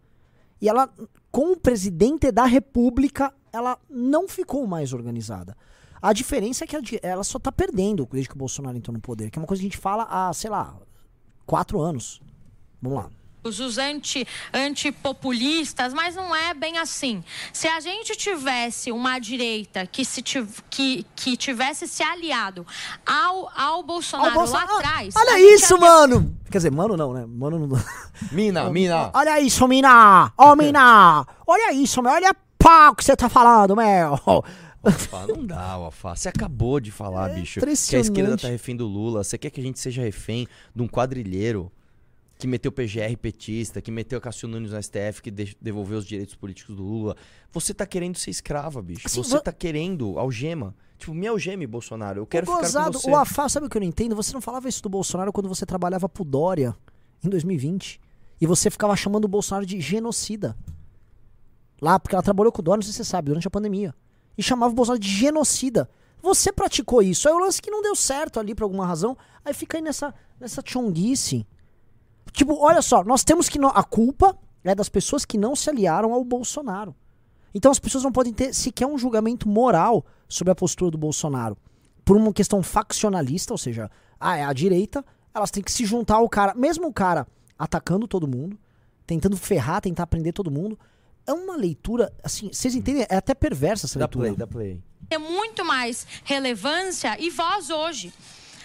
E 0.61 0.69
ela, 0.69 0.89
com 1.31 1.53
o 1.53 1.57
presidente 1.57 2.33
da 2.33 2.45
república, 2.45 3.33
ela 3.53 3.79
não 3.89 4.27
ficou 4.27 4.67
mais 4.67 4.93
organizada. 4.93 5.57
A 6.03 6.13
diferença 6.13 6.65
é 6.65 6.67
que 6.67 6.77
a 6.77 6.81
ela 7.03 7.23
só 7.23 7.39
tá 7.39 7.53
perdendo 7.53 8.09
desde 8.11 8.29
que 8.29 8.35
o 8.35 8.39
Bolsonaro 8.39 8.77
entrou 8.77 8.93
no 8.93 9.01
poder. 9.01 9.31
Que 9.31 9.39
é 9.39 9.41
uma 9.41 9.47
coisa 9.47 9.61
que 9.61 9.69
a 9.69 9.71
gente 9.71 9.81
fala 9.81 10.07
há, 10.11 10.33
sei 10.33 10.51
lá, 10.51 10.77
quatro 11.47 11.81
anos. 11.81 12.21
Vamos 12.83 12.99
lá. 12.99 13.11
Os 13.45 13.79
anti, 13.79 14.27
antipopulistas, 14.53 15.93
mas 15.93 16.15
não 16.17 16.35
é 16.35 16.55
bem 16.55 16.79
assim. 16.79 17.23
Se 17.53 17.69
a 17.69 17.81
gente 17.81 18.17
tivesse 18.17 18.91
uma 18.91 19.19
direita 19.19 19.87
que, 19.87 20.05
se 20.05 20.23
tiv- 20.23 20.61
que, 20.71 21.05
que 21.15 21.37
tivesse 21.37 21.87
se 21.87 22.03
aliado 22.03 22.67
ao, 23.05 23.51
ao 23.55 23.83
Bolsonaro, 23.83 24.31
Ó, 24.31 24.33
o 24.33 24.39
Bolsonaro- 24.39 24.73
lá 24.73 24.79
atrás. 24.79 25.15
Ah, 25.17 25.21
Olha 25.21 25.35
a 25.35 25.39
gente 25.39 25.55
isso, 25.55 25.79
mano! 25.79 26.37
Quer 26.51 26.59
dizer, 26.59 26.71
mano 26.73 26.97
não, 26.97 27.13
né? 27.13 27.27
Mano 27.27 27.67
não. 27.67 27.85
Mina, 28.33 28.71
mina. 28.71 29.11
Olha 29.13 29.41
isso, 29.41 29.67
mina! 29.67 30.33
Ó, 30.39 30.55
mina! 30.57 31.27
Olha 31.47 31.73
isso, 31.73 32.01
meu! 32.03 32.13
Olha 32.13 32.35
pau 32.59 32.95
que 32.95 33.05
você 33.05 33.17
tá 33.17 33.29
falando, 33.29 33.75
meu! 33.77 34.19
Não 35.29 35.47
dá, 35.47 35.63
Alfa. 35.73 36.15
Você 36.15 36.29
acabou 36.29 36.79
de 36.79 36.91
falar, 36.91 37.31
bicho. 37.31 37.59
Que 37.61 37.97
a 37.97 37.99
esquerda 38.01 38.37
tá 38.37 38.49
refém 38.49 38.77
do 38.77 38.87
Lula. 38.87 39.25
Você 39.25 39.39
quer 39.39 39.49
que 39.51 39.59
a 39.61 39.63
gente 39.63 39.81
seja 39.81 40.03
refém 40.03 40.47
de 40.77 40.83
um 40.83 40.87
quadrilheiro 40.87 41.73
que 42.45 42.49
meteu 42.49 42.71
PGR 42.71 43.17
petista, 43.17 43.81
que 43.81 43.91
meteu 43.91 44.21
Cássio 44.21 44.47
Nunes 44.47 44.71
no 44.71 44.77
STF, 44.83 45.23
que 45.23 45.31
de- 45.31 45.57
devolveu 45.63 45.97
os 45.97 46.05
direitos 46.05 46.35
políticos 46.35 46.77
do 46.77 46.83
Lula. 46.83 47.17
Você 47.51 47.73
tá 47.73 47.87
querendo 47.87 48.19
ser 48.19 48.31
escrava, 48.31 48.83
bicho. 48.83 49.07
Assim, 49.07 49.23
você 49.23 49.37
va- 49.37 49.41
tá 49.41 49.51
querendo 49.51 50.19
algema. 50.19 50.75
Tipo, 50.99 51.15
me 51.15 51.27
algeme, 51.27 51.67
Bolsonaro. 51.67 52.21
Eu 52.21 52.27
quero 52.27 52.45
o 52.45 52.51
ficar 52.51 52.61
gozado, 52.67 52.99
com 52.99 53.05
você. 53.05 53.11
o 53.11 53.17
Afá, 53.17 53.49
sabe 53.49 53.65
o 53.67 53.71
que 53.71 53.79
eu 53.79 53.81
não 53.81 53.89
entendo? 53.89 54.15
Você 54.15 54.35
não 54.35 54.43
falava 54.43 54.69
isso 54.69 54.83
do 54.83 54.91
Bolsonaro 54.91 55.33
quando 55.33 55.49
você 55.49 55.65
trabalhava 55.65 56.07
pro 56.07 56.23
Dória 56.23 56.77
em 57.25 57.31
2020. 57.31 57.99
E 58.39 58.47
você 58.47 58.71
ficava 58.71 58.95
chamando 58.95 59.25
o 59.25 59.29
Bolsonaro 59.29 59.65
de 59.65 59.81
genocida. 59.81 60.55
Lá, 61.81 61.99
porque 61.99 62.15
ela 62.15 62.23
trabalhou 62.23 62.53
com 62.53 62.61
o 62.61 62.63
Dória, 62.63 62.77
não 62.77 62.83
sei 62.83 62.93
se 62.93 62.99
você 62.99 63.05
sabe, 63.05 63.29
durante 63.29 63.49
a 63.49 63.51
pandemia. 63.51 63.95
E 64.37 64.43
chamava 64.43 64.71
o 64.71 64.77
Bolsonaro 64.77 65.01
de 65.01 65.09
genocida. 65.09 65.89
Você 66.21 66.53
praticou 66.53 67.01
isso. 67.01 67.27
Aí 67.27 67.35
o 67.35 67.39
lance 67.39 67.63
que 67.63 67.71
não 67.71 67.81
deu 67.81 67.95
certo 67.97 68.39
ali 68.39 68.55
por 68.55 68.65
alguma 68.65 68.87
razão. 68.87 69.17
Aí 69.43 69.55
fica 69.55 69.79
aí 69.79 69.83
nessa, 69.83 70.15
nessa 70.39 70.63
chonguice. 70.65 71.47
Tipo, 72.33 72.57
olha 72.61 72.83
só, 72.83 73.05
nós 73.05 73.23
temos 73.25 73.49
que. 73.49 73.59
no- 73.59 73.69
A 73.69 73.83
culpa 73.85 74.37
é 74.63 74.75
das 74.75 74.89
pessoas 74.89 75.25
que 75.25 75.39
não 75.39 75.55
se 75.55 75.69
aliaram 75.71 76.13
ao 76.13 76.25
Bolsonaro. 76.25 76.95
Então 77.55 77.71
as 77.71 77.79
pessoas 77.79 78.03
não 78.03 78.11
podem 78.11 78.33
ter 78.33 78.53
sequer 78.55 78.87
um 78.87 78.99
julgamento 78.99 79.49
moral 79.49 80.05
sobre 80.29 80.51
a 80.51 80.55
postura 80.55 80.91
do 80.91 80.99
Bolsonaro. 80.99 81.57
Por 82.05 82.17
uma 82.17 82.33
questão 82.33 82.63
faccionalista, 82.63 83.53
ou 83.55 83.59
seja, 83.59 83.91
ah, 84.19 84.37
é 84.37 84.45
a 84.45 84.53
direita, 84.53 85.05
elas 85.33 85.51
têm 85.51 85.63
que 85.63 85.71
se 85.71 85.85
juntar 85.85 86.17
ao 86.17 86.29
cara. 86.29 86.55
Mesmo 86.55 86.89
o 86.89 86.93
cara 86.93 87.27
atacando 87.59 88.09
todo 88.09 88.27
mundo, 88.27 88.59
tentando 89.07 89.37
ferrar, 89.37 89.81
tentar 89.81 90.07
prender 90.07 90.33
todo 90.33 90.51
mundo. 90.51 90.79
É 91.27 91.33
uma 91.33 91.57
leitura, 91.57 92.13
assim, 92.23 92.51
vocês 92.53 92.75
entendem? 92.75 93.07
É 93.09 93.17
até 93.17 93.35
perversa 93.35 93.87
essa 93.87 93.99
Dá 93.99 94.05
leitura. 94.07 94.25
play, 94.27 94.37
dá 94.37 94.47
play. 94.47 94.83
ter 95.09 95.19
muito 95.19 95.65
mais 95.65 96.07
relevância 96.25 97.17
e 97.21 97.31
voz 97.31 97.71
hoje. 97.71 98.13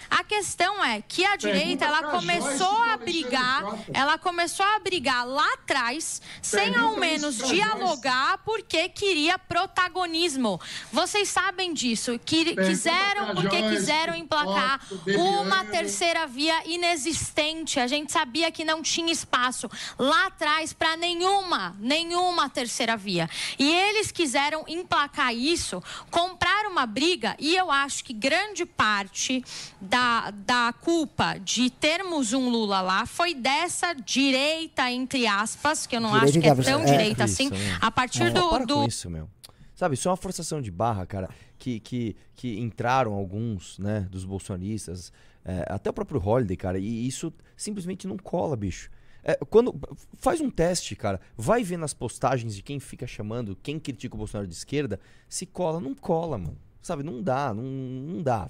A 0.09 0.23
questão 0.23 0.83
é 0.83 1.01
que 1.01 1.25
a 1.25 1.35
direita 1.35 1.85
ela 1.85 2.03
começou 2.03 2.77
a 2.83 2.97
brigar, 2.97 3.63
ela 3.93 4.17
começou 4.17 4.65
a 4.65 4.79
brigar 4.79 5.27
lá 5.27 5.53
atrás, 5.53 6.21
sem 6.41 6.75
ao 6.75 6.97
menos 6.97 7.37
dialogar, 7.37 8.39
porque 8.39 8.89
queria 8.89 9.37
protagonismo. 9.37 10.59
Vocês 10.91 11.29
sabem 11.29 11.73
disso, 11.73 12.19
que 12.25 12.55
quiseram 12.55 13.35
porque 13.35 13.61
quiseram 13.69 14.15
emplacar 14.15 14.81
uma 15.17 15.63
terceira 15.65 16.25
via 16.25 16.67
inexistente. 16.67 17.79
A 17.79 17.87
gente 17.87 18.11
sabia 18.11 18.51
que 18.51 18.65
não 18.65 18.81
tinha 18.81 19.11
espaço 19.11 19.69
lá 19.97 20.27
atrás 20.27 20.73
para 20.73 20.97
nenhuma, 20.97 21.75
nenhuma 21.79 22.49
terceira 22.49 22.97
via. 22.97 23.29
E 23.57 23.71
eles 23.71 24.11
quiseram 24.11 24.63
emplacar 24.67 25.33
isso, 25.33 25.83
comprar 26.09 26.65
uma 26.65 26.85
briga, 26.85 27.35
e 27.39 27.55
eu 27.55 27.71
acho 27.71 28.03
que 28.03 28.13
grande 28.13 28.65
parte 28.65 29.43
da, 29.79 29.98
da 30.31 30.73
culpa 30.73 31.37
de 31.37 31.69
termos 31.69 32.33
um 32.33 32.49
Lula 32.49 32.81
lá 32.81 33.05
foi 33.05 33.33
dessa 33.33 33.93
direita, 33.93 34.91
entre 34.91 35.25
aspas, 35.27 35.85
que 35.87 35.95
eu 35.95 36.01
não 36.01 36.11
Direita 36.11 36.29
acho 36.29 36.39
que 36.39 36.47
é 36.47 36.71
tão 36.73 36.81
é. 36.81 36.85
direita 36.85 37.25
Isso, 37.25 37.33
assim, 37.33 37.49
né? 37.49 37.77
a 37.81 37.91
partir 37.91 38.31
Não, 38.31 38.33
do. 38.33 38.49
para 38.49 38.65
do 38.65 38.75
com 38.75 38.85
isso, 38.85 39.09
meu. 39.09 39.29
Sabe, 39.75 39.95
isso 39.95 40.09
é 40.09 40.11
uma 40.11 40.17
forçação 40.17 40.61
de 40.61 40.69
barra, 40.69 41.05
cara, 41.05 41.29
que, 41.57 41.79
que, 41.79 42.15
que 42.35 42.59
entraram 42.59 43.13
alguns, 43.13 43.79
né, 43.79 44.01
dos 44.11 44.25
bolsonaristas, 44.25 45.09
é, 45.45 45.65
até 45.69 45.89
o 45.89 45.93
próprio 45.93 46.21
Holiday, 46.21 46.57
cara, 46.57 46.77
e 46.77 47.07
isso 47.07 47.33
simplesmente 47.55 48.05
não 48.05 48.17
cola, 48.17 48.57
bicho. 48.57 48.89
É, 49.23 49.35
quando 49.49 49.73
faz 50.17 50.41
um 50.41 50.49
teste, 50.49 50.95
cara, 50.95 51.19
vai 51.37 51.63
ver 51.63 51.77
nas 51.77 51.93
postagens 51.93 52.55
de 52.55 52.61
quem 52.61 52.79
fica 52.79 53.07
chamando, 53.07 53.55
quem 53.61 53.79
critica 53.79 54.15
o 54.15 54.17
Bolsonaro 54.17 54.47
de 54.47 54.53
esquerda, 54.53 54.99
se 55.27 55.45
cola, 55.45 55.79
não 55.79 55.93
cola, 55.95 56.37
mano. 56.37 56.57
Sabe, 56.81 57.03
não 57.03 57.21
dá, 57.21 57.53
não, 57.53 57.63
não 57.63 58.23
dá. 58.23 58.49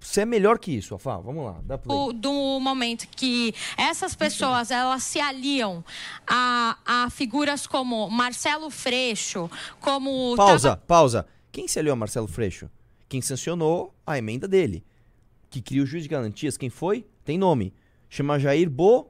Você 0.00 0.20
é 0.22 0.24
melhor 0.24 0.58
que 0.58 0.70
isso, 0.72 0.94
Afá, 0.94 1.18
vamos 1.18 1.44
lá, 1.44 1.60
dá 1.64 1.76
play. 1.78 1.96
do, 1.96 2.12
do 2.12 2.60
momento 2.60 3.06
que 3.08 3.54
essas 3.76 4.14
pessoas 4.14 4.70
elas 4.70 5.02
se 5.02 5.18
aliam 5.20 5.82
a, 6.26 6.76
a 6.84 7.10
figuras 7.10 7.66
como 7.66 8.08
Marcelo 8.10 8.70
Freixo, 8.70 9.50
como 9.80 10.34
Pausa, 10.36 10.70
tava- 10.70 10.82
pausa. 10.86 11.26
Quem 11.50 11.66
se 11.66 11.78
aliou 11.78 11.94
a 11.94 11.96
Marcelo 11.96 12.26
Freixo? 12.28 12.68
Quem 13.08 13.22
sancionou 13.22 13.94
a 14.06 14.18
emenda 14.18 14.46
dele. 14.46 14.84
Que 15.48 15.62
cria 15.62 15.82
o 15.82 15.86
juiz 15.86 16.02
de 16.02 16.08
garantias. 16.08 16.56
Quem 16.56 16.68
foi? 16.68 17.06
Tem 17.24 17.38
nome. 17.38 17.72
Chama 18.10 18.38
Jair 18.38 18.68
Bo... 18.68 19.08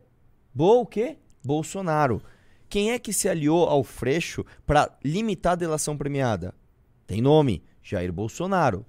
Bo 0.55 0.81
o 0.83 0.87
quê? 0.87 1.18
Bolsonaro. 1.44 2.22
Quem 2.68 2.90
é 2.92 2.99
que 2.99 3.12
se 3.12 3.29
aliou 3.29 3.64
ao 3.68 3.83
Freixo 3.85 4.44
para 4.66 4.90
limitar 5.05 5.53
a 5.53 5.57
delação 5.57 5.96
premiada? 5.96 6.55
Tem 7.07 7.20
nome. 7.20 7.62
Jair 7.83 8.12
Bolsonaro. 8.12 8.85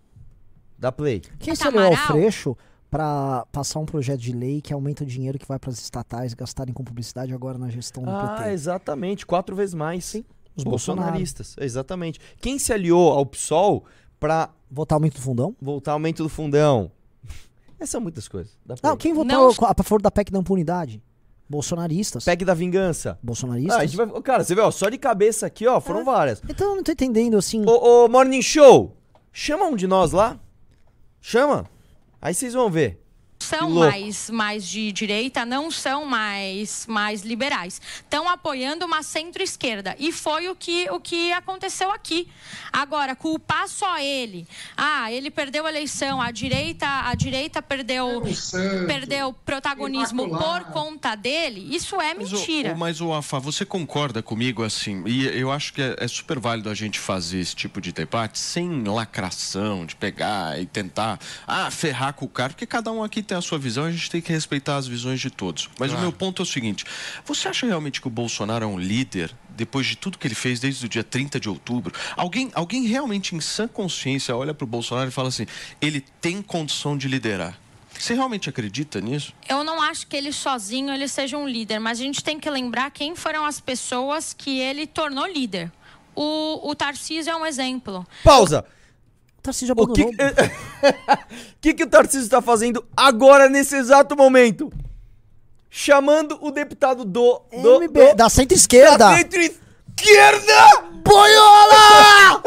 Dá 0.78 0.92
play. 0.92 1.22
Quem 1.40 1.54
Tá 1.54 1.64
se 1.64 1.68
aliou 1.68 1.84
ao 1.84 1.88
Amaral? 1.94 2.08
Freixo 2.08 2.58
pra 2.90 3.46
passar 3.52 3.80
um 3.80 3.86
projeto 3.86 4.20
de 4.22 4.32
lei 4.32 4.62
que 4.62 4.72
aumenta 4.74 5.04
o 5.04 5.06
dinheiro 5.08 5.38
que 5.38 5.48
vai 5.48 5.60
pras 5.60 5.80
estatais 5.80 6.34
gastarem 6.34 6.74
com 6.74 6.84
publicidade 6.84 7.34
agora 7.34 7.58
na 7.58 7.70
gestão 7.70 8.04
do 8.04 8.10
Ah, 8.10 8.36
PT? 8.38 8.52
exatamente. 8.52 9.26
Quatro 9.26 9.56
vezes 9.56 9.74
mais. 9.76 10.06
Sim, 10.06 10.24
os 10.56 10.64
bolsonaristas. 10.64 11.56
Exatamente. 11.60 12.20
Quem 12.40 12.58
se 12.60 12.72
aliou 12.72 13.12
ao 13.12 13.26
PSOL 13.26 13.84
para 14.20 14.50
Votar 14.70 14.98
aumento 14.98 15.16
do 15.16 15.22
fundão? 15.22 15.56
Voltar 15.62 15.94
aumento 15.94 16.22
do 16.24 16.30
fundão. 16.30 16.92
Essas 17.80 17.90
são 17.92 18.02
muitas 18.02 18.28
coisas. 18.28 18.58
Dá 18.66 18.76
pra 18.76 18.90
Não, 18.90 18.98
quem 18.98 19.14
votou 19.14 19.26
Não- 19.60 19.68
a 19.70 19.74
favor 19.84 20.02
da 20.02 20.12
PEC 20.12 20.30
da 20.32 20.40
impunidade? 20.40 21.02
Bolsonaristas. 21.50 22.26
PEC 22.26 22.44
da 22.44 22.54
vingança. 22.54 23.18
Bolsonaristas. 23.24 23.78
Ah, 23.78 23.80
a 23.82 23.86
gente 23.86 23.96
vai... 23.96 24.22
Cara, 24.22 24.44
você 24.44 24.54
vê, 24.54 24.60
ó, 24.62 24.70
só 24.70 24.90
de 24.90 24.98
cabeça 24.98 25.46
aqui, 25.46 25.66
ó, 25.66 25.80
foram 25.80 26.04
várias. 26.04 26.42
Então 26.50 26.72
eu 26.72 26.76
não 26.76 26.84
tô 26.84 26.92
entendendo, 26.92 27.38
assim. 27.38 27.64
Ô, 27.66 28.04
ô, 28.06 28.10
Morning 28.10 28.42
Show, 28.42 28.98
chama 29.32 29.66
um 29.66 29.76
de 29.76 29.88
nós 29.88 30.12
lá. 30.12 30.38
Chama. 31.22 31.70
Aí 32.22 32.34
vocês 32.34 32.54
vão 32.54 32.70
ver. 32.70 33.04
São 33.48 33.70
mais, 33.70 34.30
mais 34.30 34.68
de 34.68 34.92
direita, 34.92 35.46
não 35.46 35.72
são 35.72 36.06
mais, 36.06 36.86
mais 36.88 37.22
liberais. 37.22 37.82
Estão 38.00 38.28
apoiando 38.30 38.86
uma 38.86 39.02
centro-esquerda. 39.04 39.96
E 40.00 40.12
foi 40.12 40.50
o 40.50 40.56
que, 40.56 40.90
o 40.92 41.00
que 41.00 41.32
aconteceu 41.32 41.92
aqui. 41.92 42.28
Agora, 42.72 43.16
culpar 43.16 43.68
só 43.68 43.98
ele. 44.00 44.48
Ah, 44.76 45.12
ele 45.12 45.32
perdeu 45.32 45.66
a 45.66 45.70
eleição, 45.70 46.22
a 46.22 46.32
direita, 46.32 46.86
a 46.88 47.16
direita 47.16 47.62
perdeu, 47.62 48.24
santo, 48.36 48.86
perdeu 48.88 49.34
protagonismo 49.46 50.24
imaculado. 50.28 50.66
por 50.66 50.74
conta 50.74 51.16
dele. 51.16 51.74
Isso 51.76 52.00
é 52.02 52.14
Mas, 52.14 52.32
mentira. 52.32 52.72
o, 52.72 52.76
o- 52.76 52.78
mas 52.78 53.02
o 53.02 53.14
Afa, 53.14 53.40
você 53.40 53.66
concorda 53.66 54.22
comigo 54.22 54.64
assim? 54.64 55.04
E 55.06 55.26
eu 55.28 55.52
acho 55.52 55.74
que 55.74 55.82
é, 55.82 55.96
é 56.00 56.08
super 56.08 56.40
válido 56.40 56.70
a 56.70 56.74
gente 56.76 57.00
fazer 57.00 57.40
esse 57.40 57.56
tipo 57.56 57.80
de 57.80 57.92
debate 57.92 58.38
sem 58.40 58.84
lacração, 58.84 59.86
de 59.86 59.96
pegar 59.96 60.60
e 60.60 60.66
tentar 60.66 61.20
ah, 61.48 61.70
ferrar 61.72 62.14
com 62.14 62.26
o 62.26 62.30
cara, 62.30 62.50
porque 62.50 62.66
cada 62.66 62.92
um 62.92 63.04
aqui 63.04 63.22
tem 63.24 63.37
a 63.38 63.42
sua 63.42 63.58
visão, 63.58 63.86
a 63.86 63.92
gente 63.92 64.10
tem 64.10 64.22
que 64.22 64.32
respeitar 64.32 64.78
as 64.78 64.88
visões 64.88 65.20
de 65.20 65.30
todos. 65.30 65.70
Mas 65.80 65.94
o 65.94 65.98
meu 65.98 66.12
ponto 66.12 66.42
é 66.42 66.44
o 66.44 66.46
seguinte: 66.46 66.86
você 67.26 67.48
acha 67.48 67.66
realmente 67.66 68.02
que 68.02 68.08
o 68.08 68.12
Bolsonaro 68.12 68.66
é 68.66 68.68
um 68.68 68.80
líder? 68.80 69.34
Depois 69.50 69.88
de 69.88 69.96
tudo 69.96 70.18
que 70.18 70.28
ele 70.28 70.36
fez 70.36 70.60
desde 70.60 70.86
o 70.86 70.90
dia 70.90 71.04
30 71.04 71.40
de 71.40 71.50
outubro, 71.50 71.94
alguém, 72.16 72.52
alguém 72.54 72.86
realmente 72.86 73.36
em 73.36 73.42
sã 73.42 73.68
consciência 73.68 74.36
olha 74.36 74.54
para 74.54 74.66
o 74.66 74.68
Bolsonaro 74.68 75.10
e 75.10 75.12
fala 75.12 75.30
assim: 75.30 75.46
ele 75.82 76.02
tem 76.22 76.42
condição 76.42 76.98
de 76.98 77.08
liderar. 77.08 77.58
Você 78.00 78.14
realmente 78.14 78.50
acredita 78.50 79.02
nisso? 79.02 79.34
Eu 79.50 79.64
não 79.64 79.82
acho 79.82 80.06
que 80.08 80.16
ele 80.16 80.32
sozinho 80.32 80.94
ele 80.94 81.08
seja 81.08 81.38
um 81.38 81.48
líder, 81.48 81.80
mas 81.80 82.00
a 82.00 82.04
gente 82.04 82.24
tem 82.24 82.40
que 82.40 82.50
lembrar 82.50 82.92
quem 82.92 83.16
foram 83.16 83.46
as 83.46 83.60
pessoas 83.60 84.34
que 84.34 84.60
ele 84.60 84.86
tornou 84.86 85.26
líder. 85.26 85.72
O, 86.16 86.70
o 86.70 86.76
Tarcísio 86.76 87.32
é 87.32 87.36
um 87.36 87.46
exemplo. 87.46 88.06
Pausa. 88.24 88.66
O 89.48 89.52
Tarcísio 89.52 89.76
O 89.78 89.88
que 89.88 90.02
abandonou. 90.02 90.34
que, 91.62 91.74
que 91.76 91.84
o 91.84 91.88
Tarcísio 91.88 92.26
está 92.26 92.42
fazendo 92.42 92.86
agora, 92.96 93.48
nesse 93.48 93.76
exato 93.76 94.16
momento? 94.16 94.72
Chamando 95.70 96.38
o 96.42 96.52
deputado 96.52 97.06
do... 97.06 97.42
do, 97.52 97.82
MB, 97.82 98.10
do 98.10 98.16
da 98.16 98.30
centro-esquerda. 98.30 98.98
da 98.98 99.18
centro-esquerda 99.18 100.88
Boiola! 101.04 102.44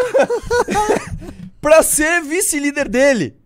pra 1.60 1.82
ser 1.82 2.22
vice-líder 2.22 2.88
dele. 2.88 3.36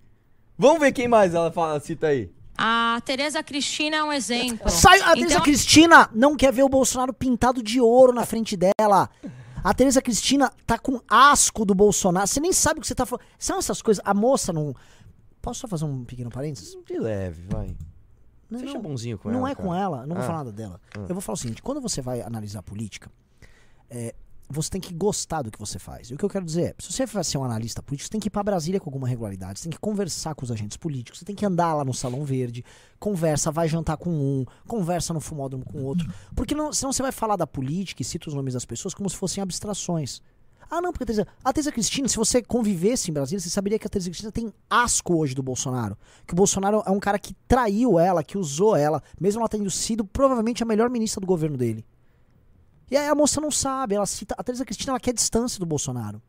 Vamos 0.56 0.80
ver 0.80 0.92
quem 0.92 1.08
mais 1.08 1.34
ela 1.34 1.50
fala, 1.50 1.78
cita 1.80 2.08
aí. 2.08 2.30
A 2.56 3.00
Tereza 3.04 3.42
Cristina 3.42 3.96
é 3.96 4.04
um 4.04 4.12
exemplo. 4.12 4.70
Sai, 4.70 5.00
a 5.00 5.14
Teresa 5.14 5.26
Então, 5.32 5.42
Cristina 5.42 6.08
não 6.14 6.36
quer 6.36 6.52
ver 6.52 6.62
o 6.62 6.68
Bolsonaro 6.68 7.12
pintado 7.12 7.62
de 7.62 7.80
ouro 7.80 8.12
na 8.12 8.24
frente 8.24 8.56
dela. 8.56 9.10
A 9.64 9.72
Teresa 9.72 10.03
Cristina 10.03 10.53
tá 10.66 10.79
com 10.79 11.00
asco 11.09 11.64
do 11.64 11.74
Bolsonaro. 11.74 12.27
Você 12.27 12.38
nem 12.38 12.53
sabe 12.53 12.79
o 12.79 12.83
que 12.83 12.87
você 12.87 12.94
tá 12.94 13.07
falando. 13.07 13.24
São 13.38 13.59
essas 13.59 13.81
coisas. 13.81 14.03
A 14.05 14.12
moça 14.12 14.53
não. 14.53 14.74
Posso 15.40 15.61
só 15.61 15.66
fazer 15.68 15.87
um 15.87 16.05
pequeno 16.05 16.29
parênteses? 16.31 16.77
De 16.87 16.98
leve, 16.98 17.42
vai. 17.48 17.74
Não, 18.50 18.61
Seja 18.61 18.74
não. 18.74 18.83
bonzinho 18.83 19.18
com 19.18 19.31
não 19.31 19.38
ela, 19.40 19.50
é 19.50 19.55
cara. 19.55 19.66
com 19.68 19.74
ela, 19.74 20.07
não 20.07 20.14
vou 20.16 20.22
Ah. 20.22 20.27
falar 20.27 20.38
nada 20.38 20.53
dela. 20.53 20.79
Eu 20.94 21.14
vou 21.14 21.20
falar 21.22 21.35
o 21.35 21.38
seguinte: 21.38 21.62
quando 21.62 21.81
você 21.81 22.03
vai 22.03 22.20
analisar 22.20 22.62
política, 22.62 23.11
é, 23.88 24.14
você 24.48 24.70
tem 24.70 24.80
que 24.80 24.92
gostar 24.92 25.42
do 25.42 25.50
que 25.50 25.59
você 25.59 25.78
faz. 25.78 26.11
E 26.11 26.14
o 26.14 26.18
que 26.18 26.24
eu 26.24 26.28
quero 26.28 26.44
dizer 26.44 26.62
é: 26.62 26.74
se 26.78 26.92
você 26.92 27.07
vai 27.07 27.24
ser 27.24 27.38
um 27.38 27.44
analista 27.44 27.83
político, 27.83 28.07
você 28.07 28.12
tem 28.12 28.20
que 28.20 28.28
ir 28.28 28.30
pra 28.30 28.42
Brasília 28.42 28.80
com 28.80 28.88
alguma 28.88 29.09
regularidade, 29.09 29.59
você 29.59 29.64
tem 29.64 29.72
que 29.72 29.80
conversar 29.80 30.35
com 30.35 30.44
os 30.44 30.50
agentes 30.50 30.76
políticos, 30.76 31.20
você 31.20 31.24
tem 31.24 31.35
que 31.35 31.44
andar 31.44 31.74
lá 31.74 31.85
no 31.85 31.94
Salão 31.94 32.24
Verde, 32.24 32.64
conversa, 32.98 33.50
vai 33.50 33.68
jantar 33.68 33.96
com 33.96 34.11
um, 34.11 34.44
conversa 34.66 35.12
no 35.12 35.20
fumódromo 35.20 35.64
com 35.64 35.83
outro. 35.83 36.12
Porque 36.35 36.54
não, 36.54 36.72
senão 36.72 36.92
você 36.92 37.02
vai 37.02 37.12
falar 37.12 37.37
da 37.37 37.46
política 37.46 38.02
e 38.02 38.04
cita 38.04 38.28
os 38.28 38.35
nomes 38.35 38.54
das 38.54 38.64
pessoas 38.64 38.94
como 38.94 39.09
se 39.09 39.16
fossem 39.16 39.42
abstrações. 39.42 40.20
Ah, 40.70 40.80
não, 40.80 40.92
porque 40.92 41.04
a 41.04 41.07
Teresa, 41.07 41.26
a 41.44 41.52
Teresa 41.52 41.70
Cristina, 41.70 42.09
se 42.09 42.16
você 42.16 42.42
convivesse 42.42 43.11
em 43.11 43.14
Brasília, 43.14 43.40
você 43.40 43.50
saberia 43.50 43.78
que 43.78 43.87
a 43.87 43.90
Teresa 43.90 44.09
Cristina 44.09 44.33
tem 44.33 44.52
asco 44.68 45.14
hoje 45.16 45.35
do 45.35 45.42
Bolsonaro. 45.42 45.96
Que 46.26 46.33
o 46.33 46.37
Bolsonaro 46.37 46.83
é 46.87 46.90
um 46.90 46.98
cara 46.98 47.18
que 47.18 47.35
traiu 47.46 47.98
ela, 47.98 48.24
que 48.24 48.38
usou 48.38 48.74
ela, 48.74 49.02
mesmo 49.20 49.40
ela 49.40 49.48
tendo 49.48 49.70
sido 49.70 50.04
provavelmente 50.04 50.62
a 50.62 50.66
melhor 50.66 50.88
ministra 50.90 51.20
do 51.20 51.26
governo 51.26 51.57
dele. 51.57 51.85
E 52.90 52.96
aí 52.96 53.08
a 53.08 53.14
moça 53.14 53.40
não 53.40 53.50
sabe, 53.50 53.94
ela 53.94 54.06
cita. 54.06 54.34
A 54.36 54.42
Teresa 54.42 54.64
Cristina 54.64 54.92
ela 54.92 55.00
quer 55.00 55.12
distância 55.12 55.58
do 55.58 55.66
Bolsonaro. 55.66 56.22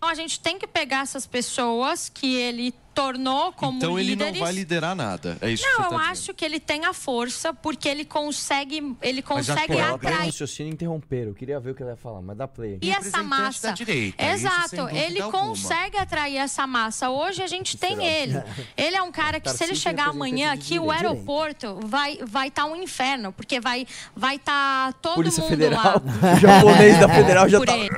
a 0.00 0.14
gente 0.14 0.40
tem 0.40 0.58
que 0.58 0.66
pegar 0.66 1.00
essas 1.00 1.26
pessoas 1.26 2.08
que 2.08 2.34
ele 2.34 2.74
tornou 2.96 3.52
como 3.52 3.76
então 3.76 3.98
ele 3.98 4.10
líderes. 4.10 4.32
não 4.38 4.40
vai 4.40 4.52
liderar 4.54 4.96
nada. 4.96 5.36
É 5.42 5.50
isso 5.50 5.62
que 5.62 5.68
Não, 5.68 5.76
você 5.76 5.82
eu 5.82 5.90
tá 5.90 5.96
dizendo. 5.98 6.10
acho 6.12 6.34
que 6.34 6.44
ele 6.44 6.58
tem 6.58 6.86
a 6.86 6.94
força 6.94 7.52
porque 7.52 7.86
ele 7.88 8.04
consegue, 8.06 8.96
ele 9.02 9.22
Mas 9.28 9.46
consegue 9.46 9.74
um 9.76 9.94
atrair 9.94 10.24
raciocínio 10.26 10.72
interromper. 10.72 11.26
Eu 11.28 11.34
queria 11.34 11.60
ver 11.60 11.72
o 11.72 11.74
que 11.74 11.82
ela 11.82 11.92
ia 11.92 11.96
falar, 11.96 12.22
mas 12.22 12.36
dá 12.36 12.48
play. 12.48 12.78
E 12.80 12.90
essa 12.90 13.22
massa. 13.22 13.68
da 13.68 13.74
direita, 13.74 14.24
Exato, 14.24 14.88
ele 14.88 15.20
alguma. 15.20 15.48
consegue 15.48 15.98
atrair 15.98 16.38
essa 16.38 16.66
massa. 16.66 17.10
Hoje 17.10 17.42
a 17.42 17.46
gente 17.46 17.76
tem 17.76 18.04
ele. 18.04 18.42
Ele 18.76 18.96
é 18.96 19.02
um 19.02 19.12
cara 19.12 19.38
que, 19.40 19.50
se 19.50 19.62
ele 19.64 19.74
chegar 19.74 20.08
amanhã 20.08 20.52
aqui, 20.52 20.78
o 20.78 20.90
aeroporto 20.90 21.78
vai 21.84 22.18
vai 22.26 22.48
estar 22.48 22.64
um 22.64 22.76
inferno, 22.76 23.32
porque 23.32 23.60
vai 23.60 23.86
vai 24.14 24.36
estar 24.36 24.92
todo 24.94 25.16
Polícia 25.16 25.42
mundo 25.42 25.50
Federal. 25.50 25.82
lá. 25.84 26.02
O 26.34 26.38
japonês 26.40 26.98
da 26.98 27.08
Federal 27.08 27.48
já 27.48 27.58
por 27.58 27.66
tá. 27.66 27.76
ele. 27.76 27.90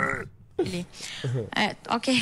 Ele. 0.58 0.86
É, 1.54 1.76
ok. 1.94 2.20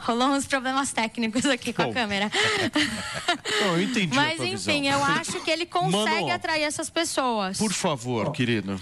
Rolou 0.00 0.28
uns 0.28 0.46
problemas 0.46 0.92
técnicos 0.92 1.44
aqui 1.46 1.72
com 1.72 1.82
a 1.82 1.92
câmera. 1.92 2.30
Não, 3.60 3.76
eu 3.76 3.82
entendi 3.82 4.12
a 4.18 4.22
Mas 4.22 4.36
tua 4.36 4.46
enfim, 4.46 4.82
visão. 4.82 4.98
eu 4.98 5.04
acho 5.04 5.40
que 5.40 5.50
ele 5.50 5.66
consegue 5.66 6.22
Mano, 6.22 6.32
atrair 6.32 6.62
essas 6.62 6.88
pessoas. 6.88 7.58
Por 7.58 7.72
favor, 7.72 8.32
querido. 8.32 8.80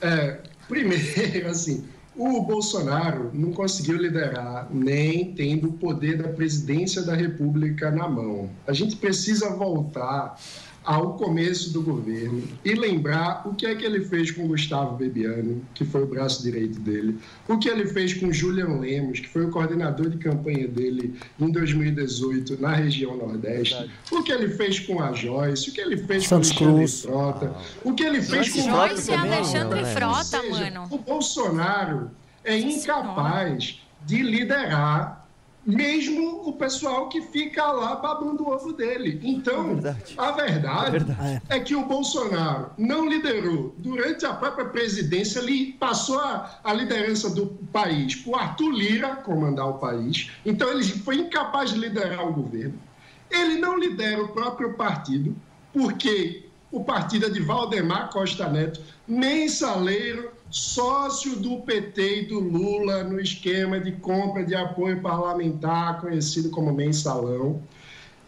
É, 0.00 0.38
primeiro, 0.68 1.48
assim, 1.48 1.84
o 2.16 2.42
Bolsonaro 2.42 3.30
não 3.32 3.52
conseguiu 3.52 3.96
liderar 3.96 4.68
nem 4.70 5.34
tendo 5.34 5.68
o 5.68 5.72
poder 5.72 6.18
da 6.22 6.28
presidência 6.28 7.02
da 7.02 7.14
República 7.14 7.90
na 7.90 8.08
mão. 8.08 8.50
A 8.66 8.72
gente 8.72 8.96
precisa 8.96 9.50
voltar 9.50 10.38
ao 10.84 11.14
começo 11.14 11.72
do 11.72 11.80
governo 11.80 12.42
e 12.64 12.74
lembrar 12.74 13.42
o 13.46 13.54
que 13.54 13.64
é 13.66 13.74
que 13.74 13.84
ele 13.84 14.04
fez 14.04 14.30
com 14.30 14.46
Gustavo 14.46 14.96
Bebiano, 14.96 15.64
que 15.74 15.84
foi 15.84 16.02
o 16.02 16.06
braço 16.06 16.42
direito 16.42 16.78
dele, 16.80 17.18
o 17.48 17.58
que 17.58 17.68
ele 17.68 17.86
fez 17.86 18.12
com 18.12 18.30
Julian 18.30 18.78
Lemos, 18.80 19.20
que 19.20 19.28
foi 19.28 19.46
o 19.46 19.50
coordenador 19.50 20.10
de 20.10 20.18
campanha 20.18 20.68
dele 20.68 21.18
em 21.40 21.50
2018 21.50 22.60
na 22.60 22.74
região 22.74 23.16
Nordeste, 23.16 23.90
o 24.12 24.22
que 24.22 24.30
ele 24.30 24.48
fez 24.48 24.78
com 24.80 25.02
a 25.02 25.12
Joyce, 25.12 25.70
o 25.70 25.72
que 25.72 25.80
ele 25.80 25.96
fez 25.96 26.26
Santos 26.26 26.52
com 26.52 26.64
Alexandre 26.64 26.84
Cruz. 26.84 27.02
Frota, 27.02 27.56
o 27.82 27.94
que 27.94 28.02
ele 28.02 28.20
fez 28.20 28.52
com 28.52 28.62
Joyce 28.62 29.10
e 29.10 29.14
Alexandre 29.14 29.82
né? 29.82 29.94
Frota, 29.94 30.22
seja, 30.24 30.70
mano. 30.70 30.88
O 30.90 30.98
Bolsonaro 30.98 32.10
é 32.44 32.58
incapaz 32.58 33.80
de 34.04 34.22
liderar 34.22 35.23
mesmo 35.66 36.48
o 36.48 36.52
pessoal 36.52 37.08
que 37.08 37.20
fica 37.22 37.66
lá 37.66 37.96
babando 37.96 38.44
o 38.44 38.52
ovo 38.52 38.72
dele. 38.72 39.20
Então, 39.22 39.74
verdade. 39.74 40.14
a 40.16 40.30
verdade, 40.32 40.90
verdade. 40.90 41.42
é 41.48 41.60
que 41.60 41.74
o 41.74 41.86
Bolsonaro 41.86 42.70
não 42.76 43.08
liderou. 43.08 43.74
Durante 43.78 44.26
a 44.26 44.34
própria 44.34 44.66
presidência, 44.66 45.40
ele 45.40 45.72
passou 45.74 46.18
a, 46.18 46.60
a 46.62 46.72
liderança 46.72 47.30
do 47.30 47.46
país 47.72 48.14
para 48.16 48.30
o 48.30 48.36
Arthur 48.36 48.70
Lira 48.70 49.16
comandar 49.16 49.68
o 49.68 49.78
país. 49.78 50.30
Então, 50.44 50.70
ele 50.70 50.84
foi 50.84 51.16
incapaz 51.16 51.70
de 51.70 51.78
liderar 51.78 52.26
o 52.26 52.32
governo. 52.32 52.78
Ele 53.30 53.58
não 53.58 53.78
lidera 53.78 54.22
o 54.22 54.28
próprio 54.28 54.74
partido, 54.74 55.34
porque 55.72 56.44
o 56.70 56.84
partido 56.84 57.26
é 57.26 57.30
de 57.30 57.40
Valdemar 57.40 58.10
Costa 58.10 58.48
Neto, 58.48 58.80
mensaleiro, 59.06 60.30
sócio 60.54 61.34
do 61.34 61.62
PT 61.62 62.20
e 62.20 62.26
do 62.26 62.38
Lula 62.38 63.02
no 63.02 63.20
esquema 63.20 63.80
de 63.80 63.90
compra 63.90 64.44
de 64.44 64.54
apoio 64.54 65.02
parlamentar, 65.02 66.00
conhecido 66.00 66.48
como 66.50 66.72
mensalão. 66.72 67.60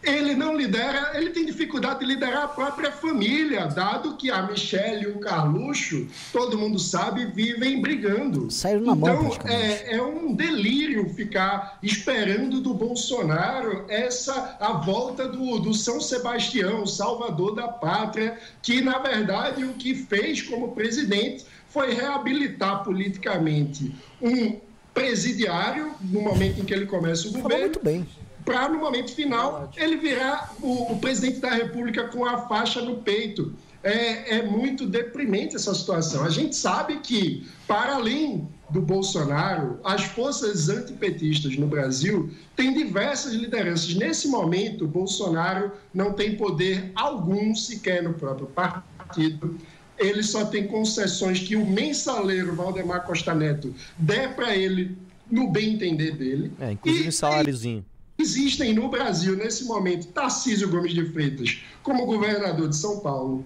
Ele 0.03 0.35
não 0.35 0.55
lidera, 0.55 1.13
ele 1.15 1.31
tem 1.31 1.45
dificuldade 1.45 2.01
de 2.01 2.05
liderar 2.05 2.43
a 2.43 2.47
própria 2.49 2.91
família, 2.91 3.65
dado 3.65 4.15
que 4.15 4.29
a 4.29 4.43
Michelle 4.43 5.05
e 5.05 5.07
o 5.07 5.19
Carluxo, 5.19 6.05
todo 6.31 6.57
mundo 6.57 6.77
sabe, 6.77 7.25
vivem 7.25 7.81
brigando. 7.81 8.51
Saíram 8.51 8.81
na 8.81 8.93
então, 8.93 9.31
é, 9.45 9.95
é 9.95 10.01
um 10.01 10.33
delírio 10.33 11.09
ficar 11.09 11.79
esperando 11.81 12.61
do 12.61 12.73
Bolsonaro 12.73 13.85
essa 13.87 14.57
a 14.59 14.73
volta 14.73 15.27
do, 15.29 15.59
do 15.59 15.73
São 15.73 15.99
Sebastião, 15.99 16.85
salvador 16.85 17.55
da 17.55 17.69
pátria, 17.69 18.37
que 18.61 18.81
na 18.81 18.99
verdade 18.99 19.63
o 19.63 19.73
que 19.73 19.95
fez 19.95 20.41
como 20.41 20.73
presidente 20.73 21.45
foi 21.69 21.93
reabilitar 21.93 22.83
politicamente 22.83 23.93
um 24.21 24.59
presidiário 24.93 25.93
no 26.01 26.21
momento 26.21 26.61
em 26.61 26.65
que 26.65 26.73
ele 26.73 26.85
começa 26.85 27.27
o 27.27 27.31
Falou 27.31 27.43
governo 27.43 27.63
muito 27.65 27.83
bem. 27.83 28.07
para 28.43 28.67
no 28.69 28.79
momento 28.79 29.13
final 29.13 29.71
ele 29.77 29.97
virar 29.97 30.55
o, 30.61 30.93
o 30.93 30.99
presidente 30.99 31.39
da 31.39 31.51
República 31.51 32.07
com 32.07 32.25
a 32.25 32.47
faixa 32.47 32.81
no 32.81 32.97
peito. 32.97 33.53
É, 33.83 34.37
é 34.37 34.43
muito 34.43 34.87
deprimente 34.87 35.55
essa 35.55 35.73
situação. 35.73 36.25
A 36.25 36.29
gente 36.29 36.55
sabe 36.55 36.97
que, 36.99 37.47
para 37.67 37.93
além 37.95 38.49
do 38.69 38.81
Bolsonaro, 38.81 39.79
as 39.83 40.03
forças 40.03 40.67
antipetistas 40.67 41.55
no 41.55 41.67
Brasil 41.67 42.29
têm 42.55 42.73
diversas 42.73 43.33
lideranças. 43.33 43.93
Nesse 43.93 44.27
momento, 44.27 44.83
o 44.83 44.87
Bolsonaro 44.87 45.71
não 45.93 46.11
tem 46.11 46.35
poder 46.35 46.91
algum 46.95 47.55
sequer 47.55 48.01
no 48.03 48.13
próprio 48.13 48.47
partido. 48.47 49.57
Ele 49.97 50.21
só 50.23 50.45
tem 50.45 50.67
concessões 50.67 51.39
que 51.39 51.55
o 51.55 51.65
mensaleiro 51.65 52.55
Valdemar 52.55 53.05
Costa 53.05 53.33
Neto 53.33 53.73
der 53.97 54.35
para 54.35 54.55
ele 54.55 54.97
no 55.29 55.49
bem 55.51 55.73
entender 55.73 56.11
dele. 56.11 56.51
É, 56.59 56.71
inclusive 56.71 57.09
E- 57.09 57.11
saláriozinho. 57.11 57.85
Existem 58.19 58.73
no 58.73 58.89
Brasil, 58.89 59.35
nesse 59.35 59.65
momento, 59.65 60.07
Tarcísio 60.07 60.69
Gomes 60.69 60.91
de 60.93 61.05
Freitas 61.05 61.59
como 61.83 62.05
governador 62.07 62.67
de 62.67 62.75
São 62.75 62.99
Paulo, 62.99 63.45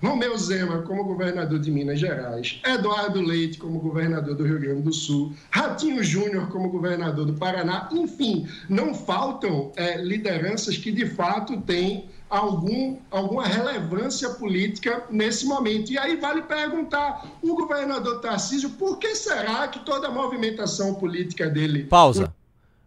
Romeu 0.00 0.36
Zema 0.36 0.82
como 0.82 1.02
governador 1.02 1.58
de 1.58 1.70
Minas 1.70 1.98
Gerais, 1.98 2.60
Eduardo 2.64 3.20
Leite 3.20 3.58
como 3.58 3.80
governador 3.80 4.36
do 4.36 4.44
Rio 4.44 4.60
Grande 4.60 4.82
do 4.82 4.92
Sul, 4.92 5.32
Ratinho 5.50 6.04
Júnior 6.04 6.48
como 6.48 6.68
governador 6.68 7.24
do 7.26 7.32
Paraná. 7.32 7.88
Enfim, 7.90 8.46
não 8.68 8.94
faltam 8.94 9.72
eh, 9.76 9.96
lideranças 10.00 10.76
que, 10.76 10.92
de 10.92 11.06
fato, 11.06 11.60
têm 11.62 12.04
algum, 12.34 12.98
alguma 13.10 13.46
relevância 13.46 14.30
política 14.30 15.04
nesse 15.10 15.46
momento. 15.46 15.92
E 15.92 15.98
aí 15.98 16.16
vale 16.16 16.42
perguntar, 16.42 17.30
o 17.40 17.54
governador 17.54 18.20
Tarcísio, 18.20 18.70
por 18.70 18.98
que 18.98 19.14
será 19.14 19.68
que 19.68 19.78
toda 19.80 20.08
a 20.08 20.10
movimentação 20.10 20.94
política 20.94 21.48
dele... 21.48 21.84
Pausa. 21.84 22.34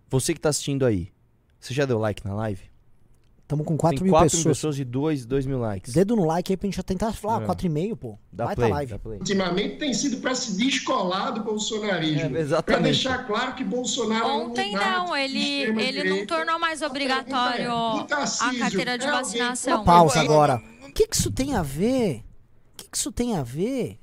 Você 0.10 0.34
que 0.34 0.40
tá 0.40 0.50
assistindo 0.50 0.86
aí, 0.86 1.12
você 1.60 1.74
já 1.74 1.86
deu 1.86 1.98
like 2.00 2.26
na 2.26 2.34
live? 2.34 2.62
Tamo 3.48 3.64
com 3.64 3.78
4 3.78 4.00
Tem 4.00 4.04
mil 4.04 4.12
4 4.12 4.26
pessoas. 4.26 4.44
mil 4.46 4.54
pessoas 4.54 4.80
e 4.80 4.84
2, 4.84 5.26
2 5.26 5.46
mil 5.46 5.58
likes. 5.60 5.94
Dedo 5.94 6.18
no 6.18 6.26
like 6.26 6.52
aí 6.52 6.58
pra 6.58 6.68
gente 6.68 6.76
já 6.76 6.84
tentar 6.84 7.14
falar. 7.14 7.44
É. 7.44 7.46
4,5, 7.48 7.96
pô. 7.96 8.20
Dá 8.30 8.46
Vai 8.46 8.56
play, 8.56 8.70
tá 8.70 8.76
live. 8.76 8.92
dá 8.92 9.00
play. 9.00 9.20
ultimamente 9.20 9.78
tem 9.78 9.94
sido 9.94 10.18
para 10.18 10.36
se 10.36 10.58
descolar 10.58 11.32
do 11.32 11.44
bolsonarismo. 11.44 12.36
É, 12.36 12.42
exatamente. 12.42 12.64
Para 12.66 12.80
deixar 12.80 13.26
claro 13.26 13.56
que 13.56 13.64
Bolsonaro 13.64 14.26
é 14.26 14.34
um 14.34 14.46
Ontem 14.48 14.74
não, 14.74 15.16
ele, 15.16 15.62
ele 15.82 16.04
não 16.10 16.26
tornou 16.26 16.60
mais 16.60 16.82
obrigatório 16.82 17.72
O 17.72 18.00
a 18.00 18.04
Tarcísio 18.04 18.60
carteira 18.60 18.98
de 18.98 19.06
é 19.08 19.12
vacinação. 19.12 19.76
Uma 19.76 19.84
pausa 19.86 20.20
agora. 20.20 20.62
O 20.88 20.92
que, 20.92 21.08
que 21.08 21.16
isso 21.16 21.32
tem 21.32 21.56
a 21.56 21.64
ver? 21.64 22.24
O 22.74 22.78
que, 22.78 22.90
que 22.90 22.98
isso 22.98 23.12
tem 23.14 23.36
a 23.38 23.44
ver? 23.44 23.98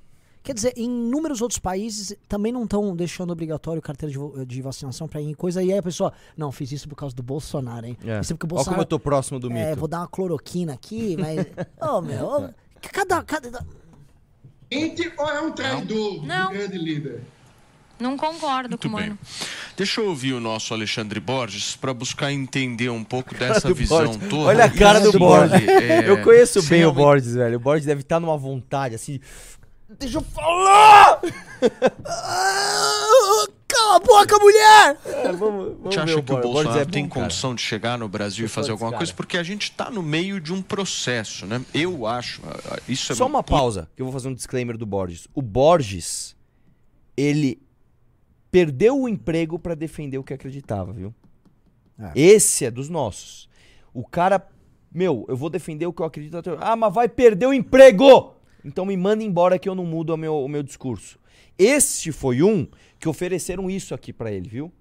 Quer 0.44 0.52
dizer, 0.54 0.74
em 0.76 0.84
inúmeros 0.84 1.40
outros 1.40 1.58
países 1.58 2.14
também 2.28 2.52
não 2.52 2.64
estão 2.64 2.94
deixando 2.94 3.32
obrigatório 3.32 3.80
carteira 3.80 4.12
de, 4.14 4.44
de 4.46 4.60
vacinação 4.60 5.08
pra 5.08 5.18
ir 5.20 5.30
em 5.30 5.34
coisa. 5.34 5.62
E 5.62 5.72
aí 5.72 5.78
a 5.78 5.82
pessoa, 5.82 6.12
não, 6.36 6.52
fiz 6.52 6.70
isso 6.70 6.86
por 6.86 6.94
causa 6.94 7.16
do 7.16 7.22
Bolsonaro, 7.22 7.86
hein? 7.86 7.96
É. 8.04 8.20
Isso 8.20 8.32
é 8.32 8.36
porque 8.36 8.44
o 8.44 8.48
Olha 8.48 8.48
como 8.48 8.56
Bolsonaro. 8.56 8.82
eu 8.82 8.86
tô 8.86 8.98
próximo 9.00 9.40
do 9.40 9.50
é, 9.50 9.68
mito. 9.70 9.78
vou 9.80 9.88
dar 9.88 10.00
uma 10.00 10.06
cloroquina 10.08 10.74
aqui, 10.74 11.16
mas. 11.18 11.46
Ô, 11.80 12.02
meu. 12.02 12.24
ô, 12.26 12.48
cada, 12.92 13.22
cada. 13.22 13.64
Ou 15.18 15.28
é 15.30 15.40
um 15.40 15.52
traidor 15.52 16.24
Não. 16.26 16.48
do 16.48 16.52
grande 16.58 16.78
líder? 16.78 17.22
Não 17.98 18.16
concordo 18.16 18.76
com 18.76 18.88
Muito 18.88 18.88
o 18.88 19.00
bem. 19.00 19.08
mano. 19.10 19.18
Deixa 19.76 20.00
eu 20.00 20.08
ouvir 20.08 20.32
o 20.34 20.40
nosso 20.40 20.74
Alexandre 20.74 21.20
Borges 21.20 21.76
para 21.76 21.94
buscar 21.94 22.32
entender 22.32 22.90
um 22.90 23.04
pouco 23.04 23.32
dessa 23.38 23.72
visão 23.72 24.04
Borges. 24.04 24.28
toda. 24.28 24.48
Olha 24.48 24.64
a 24.64 24.70
cara 24.70 25.00
do 25.00 25.16
Borges. 25.18 25.66
é, 25.68 26.08
Eu 26.10 26.20
conheço 26.22 26.60
bem 26.64 26.80
o 26.84 26.90
realmente- 26.90 26.96
Borges, 27.02 27.34
velho. 27.34 27.56
O 27.56 27.60
Borges 27.60 27.86
deve 27.86 28.00
estar 28.02 28.18
numa 28.20 28.36
vontade, 28.36 28.94
assim. 28.96 29.20
Deixa 29.98 30.18
eu 30.18 30.22
falar! 30.22 31.20
Ah, 32.06 33.46
Cala 33.66 33.96
a 33.96 34.00
boca, 34.00 34.38
mulher! 34.38 34.98
É, 35.04 35.32
vamos, 35.32 35.76
vamos 35.78 35.94
Você 35.94 35.96
ver 35.96 36.00
acha 36.00 36.22
que 36.22 36.32
o 36.32 36.36
Borges. 36.36 36.52
Bolsonaro 36.52 36.80
é 36.80 36.84
tem 36.84 37.02
bom, 37.04 37.08
cara. 37.10 37.22
condição 37.26 37.54
de 37.54 37.60
chegar 37.62 37.98
no 37.98 38.08
Brasil 38.08 38.46
e 38.46 38.48
fazer 38.48 38.70
alguma 38.70 38.90
cara. 38.90 38.98
coisa? 39.00 39.12
Porque 39.14 39.36
a 39.36 39.42
gente 39.42 39.64
está 39.64 39.90
no 39.90 40.02
meio 40.02 40.40
de 40.40 40.52
um 40.52 40.62
processo, 40.62 41.44
né? 41.46 41.64
Eu 41.74 42.06
acho. 42.06 42.40
ah, 42.46 42.60
ah, 42.72 42.78
Isso 42.88 43.12
é 43.12 43.14
Só 43.16 43.26
uma 43.26 43.42
pausa, 43.42 43.88
que 43.96 44.00
eu 44.02 44.06
vou 44.06 44.12
fazer 44.12 44.28
um 44.28 44.34
disclaimer 44.34 44.76
do 44.78 44.86
Borges. 44.86 45.26
O 45.34 45.42
Borges, 45.42 46.36
ele 47.16 47.60
perdeu 48.50 48.98
o 49.00 49.08
emprego 49.08 49.58
pra 49.58 49.74
defender 49.74 50.18
o 50.18 50.24
que 50.24 50.32
acreditava, 50.32 50.92
viu? 50.92 51.12
É. 51.98 52.12
Esse 52.14 52.64
é 52.64 52.70
dos 52.70 52.88
nossos. 52.88 53.48
O 53.92 54.04
cara, 54.06 54.46
meu, 54.92 55.24
eu 55.28 55.36
vou 55.36 55.50
defender 55.50 55.86
o 55.86 55.92
que 55.92 56.00
eu 56.02 56.06
acredito. 56.06 56.36
até- 56.38 56.56
Ah, 56.60 56.76
mas 56.76 56.92
vai 56.94 57.08
perder 57.08 57.46
o 57.46 57.52
emprego! 57.52 58.33
Então 58.64 58.86
me 58.86 58.96
manda 58.96 59.22
embora 59.22 59.58
que 59.58 59.68
eu 59.68 59.74
não 59.74 59.84
mudo 59.84 60.14
o 60.14 60.16
meu, 60.16 60.36
o 60.36 60.48
meu 60.48 60.62
discurso. 60.62 61.18
Esse 61.58 62.10
foi 62.10 62.42
um 62.42 62.66
que 62.98 63.08
ofereceram 63.08 63.70
isso 63.70 63.94
aqui 63.94 64.12
pra 64.12 64.32
ele, 64.32 64.48
viu? 64.48 64.72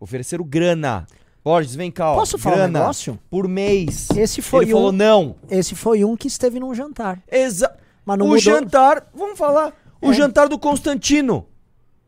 Ofereceram 0.00 0.44
grana. 0.44 1.06
Borges, 1.44 1.74
vem 1.74 1.90
cá, 1.90 2.12
ó. 2.12 2.14
Posso 2.16 2.38
falar 2.38 2.54
um 2.54 2.58
grana 2.58 2.78
negócio? 2.80 3.18
Por 3.30 3.48
mês. 3.48 4.08
Esse 4.16 4.40
foi 4.42 4.64
ele 4.64 4.72
falou 4.72 4.88
um- 4.90 4.92
não. 4.92 5.36
Esse 5.50 5.74
foi 5.74 6.04
um 6.04 6.16
que 6.16 6.28
esteve 6.28 6.60
num 6.60 6.74
jantar. 6.74 7.22
Exa 7.30 7.74
Mas 8.04 8.18
não 8.18 8.26
o 8.26 8.28
mudou. 8.28 8.40
jantar, 8.42 9.10
vamos 9.14 9.38
falar, 9.38 9.72
o 10.00 10.10
É. 10.10 10.14
jantar 10.14 10.48
do 10.48 10.58
Constantino. 10.58 11.46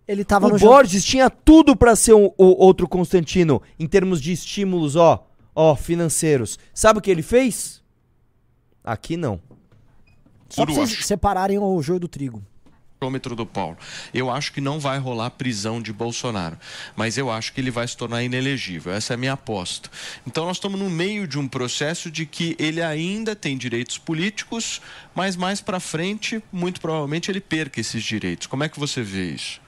Ele 0.07 0.25
tava 0.25 0.47
o 0.47 0.51
no 0.51 0.59
jantar. 0.59 0.75
Borges 0.77 1.05
tinha 1.05 1.31
tudo 1.31 1.75
pra 1.77 1.95
ser 1.97 2.13
o, 2.13 2.33
o 2.37 2.65
outro 2.65 2.89
Constantino 2.89 3.63
em 3.79 3.87
termos 3.87 4.21
de 4.21 4.33
estímulos, 4.33 4.95
ó, 4.97 5.27
ó, 5.55 5.75
financeiros. 5.77 6.59
Sabe 6.75 6.99
o 6.99 7.03
que 7.03 7.11
ele 7.11 7.23
fez? 7.23 7.83
Aqui 8.85 9.17
não. 9.17 9.41
Só 10.51 10.67
vocês 10.67 10.93
acho. 10.93 11.03
separarem 11.05 11.59
o 11.59 11.81
joio 11.83 12.01
do 12.01 12.09
trigo. 12.09 12.43
quilômetro 12.99 13.35
do 13.35 13.47
Paulo. 13.47 13.79
Eu 14.13 14.31
acho 14.31 14.53
que 14.53 14.61
não 14.61 14.79
vai 14.79 14.99
rolar 14.99 15.31
prisão 15.31 15.81
de 15.81 15.91
Bolsonaro, 15.91 16.59
mas 16.95 17.17
eu 17.17 17.31
acho 17.31 17.53
que 17.55 17.61
ele 17.61 17.71
vai 17.71 17.89
se 17.89 17.97
tornar 17.97 18.23
inelegível. 18.23 18.93
Essa 18.93 19.13
é 19.13 19.15
a 19.15 19.17
minha 19.17 19.33
aposta. 19.33 19.89
Então 20.27 20.45
nós 20.45 20.59
estamos 20.59 20.79
no 20.79 20.91
meio 20.91 21.27
de 21.27 21.39
um 21.39 21.49
processo 21.49 22.11
de 22.11 22.27
que 22.27 22.55
ele 22.59 22.83
ainda 22.83 23.35
tem 23.35 23.57
direitos 23.57 23.97
políticos, 23.97 24.83
mas 25.15 25.35
mais 25.35 25.63
para 25.63 25.81
frente, 25.81 26.43
muito 26.53 26.79
provavelmente 26.81 27.31
ele 27.31 27.41
perca 27.41 27.81
esses 27.81 28.03
direitos. 28.03 28.47
Como 28.47 28.65
é 28.65 28.69
que 28.69 28.79
você 28.79 29.03
vê 29.03 29.31
isso? 29.31 29.61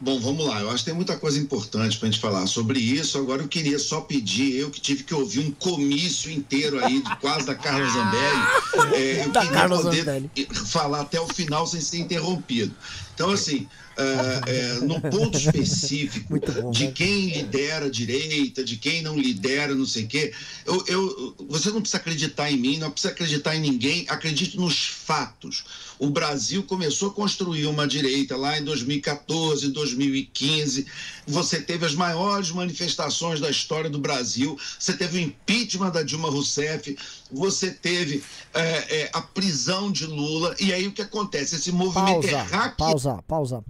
Bom, 0.00 0.20
vamos 0.20 0.46
lá. 0.46 0.60
Eu 0.60 0.70
acho 0.70 0.78
que 0.78 0.90
tem 0.90 0.94
muita 0.94 1.16
coisa 1.16 1.38
importante 1.38 1.96
para 1.98 2.08
a 2.08 2.10
gente 2.10 2.20
falar 2.20 2.46
sobre 2.46 2.78
isso. 2.78 3.16
Agora 3.16 3.42
eu 3.42 3.48
queria 3.48 3.78
só 3.78 4.00
pedir, 4.00 4.56
eu 4.56 4.70
que 4.70 4.80
tive 4.80 5.04
que 5.04 5.14
ouvir 5.14 5.40
um 5.40 5.50
comício 5.52 6.30
inteiro 6.30 6.84
aí, 6.84 7.00
de 7.00 7.16
quase 7.16 7.46
da 7.46 7.54
Carla 7.54 7.86
Zambelli, 7.88 8.94
é, 8.94 9.24
eu 9.24 9.30
Da 9.30 9.40
queria 9.40 9.56
Carla 9.56 9.82
poder 9.82 10.04
Zambelli. 10.04 10.30
falar 10.66 11.00
até 11.02 11.20
o 11.20 11.28
final 11.28 11.66
sem 11.66 11.80
ser 11.80 11.98
interrompido. 11.98 12.74
Então, 13.14 13.30
assim, 13.30 13.68
é, 13.96 14.40
é, 14.50 14.80
no 14.80 15.00
ponto 15.00 15.38
específico 15.38 16.38
bom, 16.40 16.70
de 16.72 16.86
né? 16.86 16.92
quem 16.92 17.28
lidera 17.30 17.86
a 17.86 17.90
direita, 17.90 18.64
de 18.64 18.76
quem 18.76 19.02
não 19.02 19.16
lidera, 19.16 19.74
não 19.74 19.86
sei 19.86 20.04
o 20.04 20.08
quê, 20.08 20.32
eu, 20.66 20.84
eu, 20.88 21.36
você 21.48 21.70
não 21.70 21.80
precisa 21.80 21.98
acreditar 21.98 22.50
em 22.50 22.56
mim, 22.56 22.78
não 22.78 22.90
precisa 22.90 23.12
acreditar 23.12 23.54
em 23.54 23.60
ninguém, 23.60 24.04
acredite 24.08 24.56
nos 24.56 24.84
fatos. 24.84 25.64
O 26.04 26.10
Brasil 26.10 26.62
começou 26.62 27.08
a 27.08 27.14
construir 27.14 27.64
uma 27.66 27.88
direita 27.88 28.36
lá 28.36 28.58
em 28.58 28.62
2014, 28.62 29.70
2015. 29.70 30.86
Você 31.26 31.62
teve 31.62 31.86
as 31.86 31.94
maiores 31.94 32.50
manifestações 32.50 33.40
da 33.40 33.48
história 33.48 33.88
do 33.88 33.98
Brasil. 33.98 34.54
Você 34.78 34.94
teve 34.94 35.16
o 35.16 35.20
impeachment 35.22 35.90
da 35.90 36.02
Dilma 36.02 36.28
Rousseff. 36.28 36.94
Você 37.32 37.70
teve 37.70 38.22
é, 38.52 39.00
é, 39.00 39.10
a 39.14 39.22
prisão 39.22 39.90
de 39.90 40.04
Lula. 40.04 40.54
E 40.60 40.74
aí 40.74 40.86
o 40.86 40.92
que 40.92 41.00
acontece? 41.00 41.56
Esse 41.56 41.72
movimento 41.72 42.26
é 42.26 42.32
Pausa, 42.32 42.42
hackeado. 42.42 42.76
pausa, 42.76 43.22
pausa. 43.26 43.64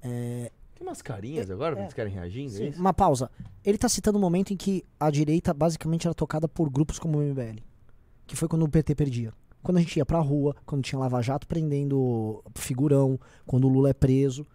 Tem 0.00 0.50
umas 0.80 1.02
carinhas 1.02 1.50
agora 1.50 1.72
pra 1.74 1.82
eles 1.82 1.92
ficarem 1.92 2.12
reagindo? 2.12 2.54
é 2.54 2.70
Sim, 2.70 2.78
uma 2.78 2.94
pausa. 2.94 3.30
Ele 3.62 3.76
tá 3.76 3.88
citando 3.88 4.16
um 4.16 4.20
momento 4.20 4.50
em 4.50 4.56
que 4.56 4.82
a 4.98 5.10
direita 5.10 5.52
basicamente 5.52 6.06
era 6.06 6.14
tocada 6.14 6.48
por 6.48 6.70
grupos 6.70 6.98
como 6.98 7.18
o 7.18 7.22
MBL. 7.22 7.60
Que 8.26 8.34
foi 8.34 8.48
quando 8.48 8.64
o 8.64 8.68
PT 8.68 8.94
perdia. 8.94 9.30
Quando 9.66 9.78
a 9.78 9.80
gente 9.80 9.96
ia 9.96 10.06
pra 10.06 10.20
rua, 10.20 10.54
quando 10.64 10.84
tinha 10.84 10.96
Lava 10.96 11.20
Jato 11.20 11.44
prendendo 11.44 12.40
figurão, 12.54 13.18
quando 13.44 13.64
o 13.64 13.68
Lula 13.68 13.90
é 13.90 13.92
preso. 13.92 14.46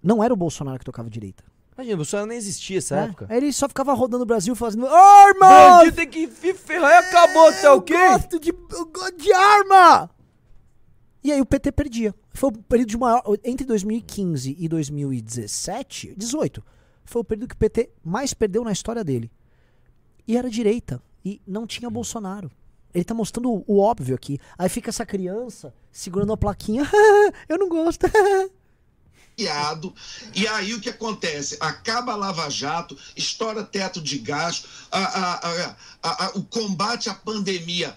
Não 0.00 0.22
era 0.22 0.32
o 0.32 0.36
Bolsonaro 0.36 0.78
que 0.78 0.84
tocava 0.84 1.10
direita. 1.10 1.42
Imagina, 1.76 1.94
o 1.94 1.96
Bolsonaro 1.96 2.28
nem 2.28 2.38
existia 2.38 2.78
essa 2.78 2.94
né? 2.94 3.04
época. 3.06 3.26
Ele 3.28 3.52
só 3.52 3.66
ficava 3.66 3.92
rodando 3.94 4.22
o 4.22 4.26
Brasil 4.26 4.54
fazendo 4.54 4.86
arma! 4.86 5.48
Bandido 5.80 5.96
tem 5.96 6.08
que 6.08 6.28
ferrar 6.54 6.92
e 6.92 7.08
acabou, 7.08 7.52
tá 7.52 7.74
ok? 7.74 7.96
Eu 7.96 8.12
gosto 8.12 8.38
de, 8.38 8.50
eu 8.50 8.86
gosto 8.86 9.16
de 9.16 9.32
arma! 9.32 10.08
E 11.24 11.32
aí 11.32 11.40
o 11.40 11.46
PT 11.46 11.72
perdia. 11.72 12.14
Foi 12.32 12.50
o 12.50 12.52
período 12.52 12.90
de 12.90 12.96
maior. 12.96 13.24
Entre 13.42 13.66
2015 13.66 14.54
e 14.56 14.68
2017, 14.68 16.14
18, 16.16 16.62
foi 17.04 17.22
o 17.22 17.24
período 17.24 17.48
que 17.48 17.56
o 17.56 17.58
PT 17.58 17.90
mais 18.04 18.32
perdeu 18.32 18.62
na 18.62 18.70
história 18.70 19.02
dele. 19.02 19.32
E 20.28 20.36
era 20.36 20.48
direita. 20.48 21.02
E 21.24 21.42
não 21.44 21.66
tinha 21.66 21.90
Bolsonaro. 21.90 22.52
Ele 22.94 23.04
tá 23.04 23.12
mostrando 23.14 23.50
o, 23.50 23.64
o 23.66 23.80
óbvio 23.80 24.14
aqui. 24.14 24.38
Aí 24.56 24.68
fica 24.68 24.90
essa 24.90 25.04
criança 25.04 25.74
segurando 25.90 26.32
a 26.32 26.36
plaquinha. 26.36 26.88
eu 27.48 27.58
não 27.58 27.68
gosto. 27.68 28.06
E 30.32 30.46
aí 30.46 30.74
o 30.74 30.80
que 30.80 30.88
acontece? 30.88 31.56
Acaba 31.58 32.12
a 32.12 32.16
Lava 32.16 32.48
Jato, 32.48 32.96
estoura 33.16 33.64
teto 33.64 34.00
de 34.00 34.18
gasto, 34.18 34.68
a- 34.92 34.98
a- 34.98 35.34
a- 35.34 35.76
a- 36.04 36.24
a- 36.26 36.30
o 36.36 36.44
combate 36.44 37.08
à 37.08 37.14
pandemia. 37.14 37.92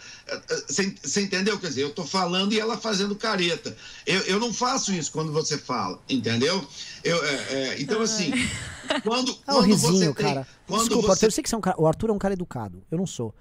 Você 0.67 1.21
entendeu? 1.21 1.59
Quer 1.59 1.67
dizer, 1.67 1.83
eu 1.83 1.89
estou 1.89 2.07
falando 2.07 2.53
e 2.53 2.59
ela 2.59 2.75
fazendo 2.75 3.15
careta. 3.15 3.77
Eu, 4.05 4.21
eu 4.21 4.39
não 4.39 4.51
faço 4.51 4.91
isso 4.91 5.11
quando 5.11 5.31
você 5.31 5.59
fala, 5.59 5.99
entendeu? 6.09 6.65
Eu, 7.03 7.23
é, 7.23 7.33
é, 7.53 7.81
então, 7.81 8.01
assim, 8.01 8.31
quando, 9.03 9.29
É 9.47 9.51
um 9.51 9.55
quando 9.57 9.65
risinho, 9.65 9.93
você 9.93 10.13
tem. 10.15 10.25
cara. 10.25 10.47
Quando 10.65 10.79
Desculpa, 10.81 11.07
você 11.07 11.11
Arthur, 11.11 11.25
eu 11.27 11.31
sei 11.31 11.43
que 11.43 11.49
você 11.49 11.55
é 11.55 11.57
um 11.59 11.61
cara. 11.61 11.79
O 11.79 11.85
Arthur 11.85 12.09
é 12.09 12.13
um 12.13 12.19
cara 12.19 12.33
educado. 12.33 12.83
Eu 12.89 12.97
não 12.97 13.05
sou. 13.05 13.33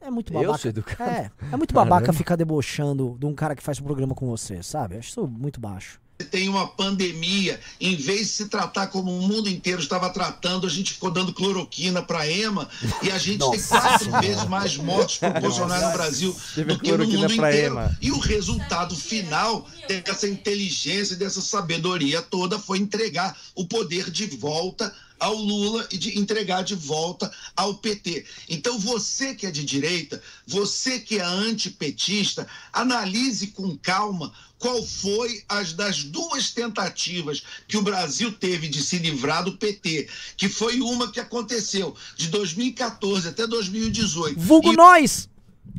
É 0.00 0.10
muito 0.10 0.32
Eu 0.32 0.40
babaca. 0.42 0.58
sou 0.58 0.68
educado? 0.70 1.10
É, 1.10 1.30
é 1.52 1.56
muito 1.56 1.74
babaca 1.74 2.00
Caramba. 2.06 2.18
ficar 2.18 2.36
debochando 2.36 3.16
de 3.18 3.26
um 3.26 3.34
cara 3.34 3.54
que 3.56 3.62
faz 3.62 3.80
um 3.80 3.84
programa 3.84 4.14
com 4.14 4.26
você, 4.26 4.62
sabe? 4.62 4.94
Eu 4.94 5.00
acho 5.00 5.08
isso 5.10 5.26
muito 5.26 5.60
baixo. 5.60 6.00
tem 6.30 6.48
uma 6.48 6.66
pandemia, 6.66 7.60
em 7.80 7.94
vez 7.94 8.20
de 8.20 8.26
se 8.26 8.48
tratar 8.48 8.88
como 8.88 9.16
o 9.16 9.22
mundo 9.22 9.48
inteiro 9.48 9.80
estava 9.80 10.10
tratando, 10.10 10.66
a 10.66 10.70
gente 10.70 10.92
ficou 10.94 11.10
dando 11.12 11.32
cloroquina 11.32 12.02
para 12.02 12.28
EMA 12.28 12.68
e 13.02 13.10
a 13.10 13.18
gente 13.18 13.38
tem 13.50 13.62
quatro 13.62 14.10
vezes 14.20 14.44
mais 14.46 14.76
mortes 14.76 15.18
por 15.18 15.40
Bolsonaro 15.40 15.86
no 15.86 15.92
Brasil 15.92 16.36
Teve 16.54 16.72
do 16.74 16.78
que 16.80 16.90
no 16.90 17.06
mundo 17.06 17.32
inteiro. 17.32 17.74
EMA. 17.74 17.96
E 18.00 18.10
o 18.10 18.18
resultado 18.18 18.96
final 18.96 19.66
dessa 20.04 20.28
inteligência, 20.28 21.16
dessa 21.16 21.40
sabedoria 21.40 22.20
toda 22.22 22.58
foi 22.58 22.78
entregar 22.78 23.36
o 23.54 23.64
poder 23.66 24.10
de 24.10 24.26
volta 24.26 24.92
ao 25.18 25.34
Lula 25.34 25.86
e 25.90 25.98
de 25.98 26.18
entregar 26.18 26.62
de 26.62 26.74
volta 26.74 27.32
ao 27.56 27.74
PT. 27.74 28.24
Então 28.48 28.78
você 28.78 29.34
que 29.34 29.46
é 29.46 29.50
de 29.50 29.64
direita, 29.64 30.22
você 30.46 30.98
que 30.98 31.18
é 31.18 31.22
antipetista, 31.22 32.46
analise 32.72 33.48
com 33.48 33.76
calma 33.76 34.32
qual 34.58 34.82
foi 34.84 35.42
as 35.48 35.72
das 35.72 36.02
duas 36.02 36.50
tentativas 36.50 37.42
que 37.66 37.76
o 37.76 37.82
Brasil 37.82 38.32
teve 38.32 38.68
de 38.68 38.82
se 38.82 38.98
livrar 38.98 39.44
do 39.44 39.56
PT, 39.56 40.08
que 40.36 40.48
foi 40.48 40.80
uma 40.80 41.10
que 41.10 41.20
aconteceu 41.20 41.94
de 42.16 42.28
2014 42.28 43.28
até 43.28 43.46
2018. 43.46 44.38
Vulgo 44.38 44.72
E 44.72 44.76
nós! 44.76 45.28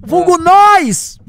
Vulgo 0.01 0.37
nós! 0.37 1.19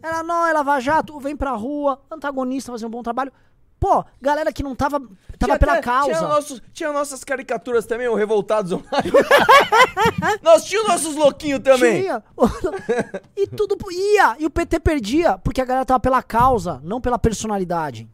Era 0.00 0.22
nós, 0.22 0.54
Lava 0.54 0.78
Jato, 0.78 1.18
vem 1.18 1.36
pra 1.36 1.52
rua, 1.52 2.00
antagonista 2.10 2.70
fazer 2.70 2.86
um 2.86 2.90
bom 2.90 3.02
trabalho. 3.02 3.32
Pô, 3.80 4.04
galera 4.20 4.52
que 4.52 4.62
não 4.62 4.74
tava, 4.74 4.98
tava 4.98 5.12
Tinha 5.38 5.58
pela 5.58 5.72
até- 5.74 5.82
causa. 5.82 6.14
Tinha, 6.14 6.28
nossos, 6.28 6.62
tinha 6.72 6.92
nossas 6.92 7.22
caricaturas 7.22 7.86
também, 7.86 8.08
o 8.08 8.14
Revoltados 8.14 8.72
Online. 8.72 9.12
Nós 10.42 10.64
tínhamos 10.64 10.90
nossos 10.90 11.14
louquinhos 11.14 11.60
também. 11.60 12.02
Tinha. 12.02 12.22
e 13.36 13.46
tudo 13.46 13.76
ia. 13.92 14.36
E 14.40 14.46
o 14.46 14.50
PT 14.50 14.80
perdia, 14.80 15.38
porque 15.38 15.60
a 15.60 15.64
galera 15.64 15.86
tava 15.86 16.00
pela 16.00 16.22
causa, 16.22 16.80
não 16.82 17.00
pela 17.00 17.18
personalidade. 17.18 18.08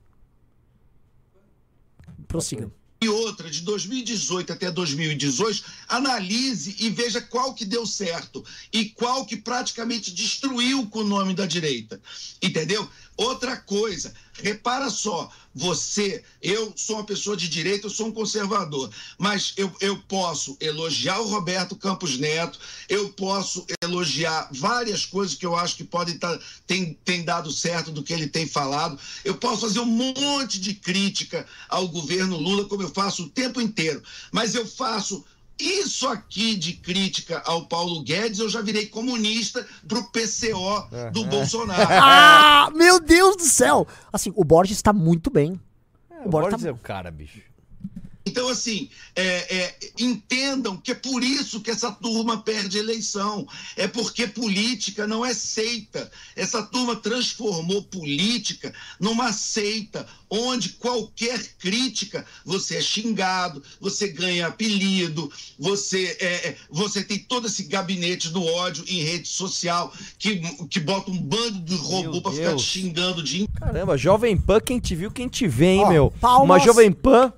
Prossiga. 2.28 2.70
e 3.00 3.08
outra 3.08 3.48
de 3.50 3.60
2018 3.60 4.52
até 4.52 4.70
2018, 4.70 5.62
analise 5.88 6.74
e 6.80 6.88
veja 6.90 7.20
qual 7.20 7.52
que 7.54 7.64
deu 7.64 7.86
certo 7.86 8.42
e 8.72 8.86
qual 8.86 9.26
que 9.26 9.36
praticamente 9.36 10.12
destruiu 10.12 10.86
com 10.88 11.00
o 11.00 11.04
nome 11.04 11.34
da 11.34 11.46
direita. 11.46 12.00
Entendeu? 12.42 12.88
Outra 13.16 13.56
coisa, 13.56 14.12
repara 14.42 14.90
só, 14.90 15.30
você, 15.54 16.24
eu 16.42 16.72
sou 16.74 16.96
uma 16.96 17.04
pessoa 17.04 17.36
de 17.36 17.48
direita, 17.48 17.86
eu 17.86 17.90
sou 17.90 18.08
um 18.08 18.12
conservador, 18.12 18.90
mas 19.16 19.54
eu, 19.56 19.72
eu 19.80 19.96
posso 20.08 20.56
elogiar 20.60 21.20
o 21.20 21.28
Roberto 21.28 21.76
Campos 21.76 22.18
Neto, 22.18 22.58
eu 22.88 23.10
posso 23.10 23.64
elogiar 23.80 24.48
várias 24.52 25.06
coisas 25.06 25.36
que 25.36 25.46
eu 25.46 25.54
acho 25.54 25.76
que 25.76 25.84
podem 25.84 26.16
estar, 26.16 26.36
tem, 26.66 26.98
tem 27.04 27.22
dado 27.22 27.52
certo 27.52 27.92
do 27.92 28.02
que 28.02 28.12
ele 28.12 28.26
tem 28.26 28.48
falado, 28.48 28.98
eu 29.24 29.36
posso 29.36 29.60
fazer 29.60 29.78
um 29.78 29.84
monte 29.86 30.60
de 30.60 30.74
crítica 30.74 31.46
ao 31.68 31.86
governo 31.86 32.36
Lula, 32.36 32.64
como 32.64 32.82
eu 32.82 32.90
faço 32.90 33.24
o 33.24 33.30
tempo 33.30 33.60
inteiro, 33.60 34.02
mas 34.32 34.56
eu 34.56 34.66
faço 34.66 35.24
isso 35.59 36.09
aqui 36.09 36.57
de 36.57 36.74
crítica 36.74 37.42
ao 37.44 37.66
Paulo 37.66 38.02
Guedes, 38.02 38.38
eu 38.38 38.48
já 38.48 38.61
virei 38.61 38.86
comunista 38.86 39.66
pro 39.86 40.11
PCO 40.11 40.88
do 41.12 41.24
Bolsonaro. 41.24 41.88
Ah, 41.90 42.70
meu 42.74 43.00
Deus 43.00 43.36
do 43.36 43.44
céu! 43.44 43.86
Assim, 44.12 44.32
o 44.34 44.44
Borges 44.44 44.80
tá 44.82 44.92
muito 44.92 45.30
bem. 45.30 45.61
O 46.24 46.28
o 46.28 46.30
Borges 46.30 46.50
Borges 46.50 46.62
tá... 46.62 46.68
é 46.68 46.72
o 46.72 46.78
cara, 46.78 47.11
bicho. 47.11 47.40
Então, 48.26 48.48
assim, 48.48 48.88
é, 49.14 49.56
é, 49.56 49.74
entendam 49.98 50.78
que 50.78 50.92
é 50.92 50.94
por 50.94 51.22
isso 51.22 51.60
que 51.60 51.70
essa 51.70 51.92
turma 51.92 52.40
perde 52.40 52.78
eleição. 52.78 53.46
É 53.76 53.86
porque 53.86 54.26
política 54.26 55.06
não 55.06 55.24
é 55.24 55.34
seita. 55.34 56.10
Essa 56.34 56.62
turma 56.62 56.96
transformou 56.96 57.82
política 57.82 58.72
numa 58.98 59.32
seita, 59.32 60.06
onde 60.30 60.70
qualquer 60.70 61.38
crítica 61.58 62.24
você 62.44 62.76
é 62.76 62.80
xingado, 62.80 63.62
você 63.78 64.08
ganha 64.08 64.46
apelido, 64.46 65.30
você, 65.58 66.16
é, 66.18 66.48
é, 66.48 66.56
você 66.70 67.04
tem 67.04 67.18
todo 67.18 67.46
esse 67.46 67.64
gabinete 67.64 68.30
do 68.30 68.42
ódio 68.42 68.84
em 68.88 69.02
rede 69.02 69.28
social 69.28 69.92
que, 70.18 70.40
que 70.68 70.80
bota 70.80 71.10
um 71.10 71.20
bando 71.20 71.60
de 71.60 71.76
robô 71.76 72.12
Meu 72.12 72.22
para 72.22 72.32
ficar 72.32 72.56
te 72.56 72.62
xingando 72.62 73.22
de 73.22 73.46
Caramba, 73.54 73.96
Jovem 73.96 74.36
Pan, 74.36 74.60
quem 74.60 74.80
te 74.80 74.94
viu, 74.94 75.10
quem 75.10 75.28
te 75.28 75.46
vê, 75.46 75.66
hein, 75.66 75.84
Ó, 75.84 75.88
meu? 75.88 76.10
palmas. 76.20 76.44
Uma 76.44 76.58
Jovem 76.58 76.90
Pan 76.90 77.32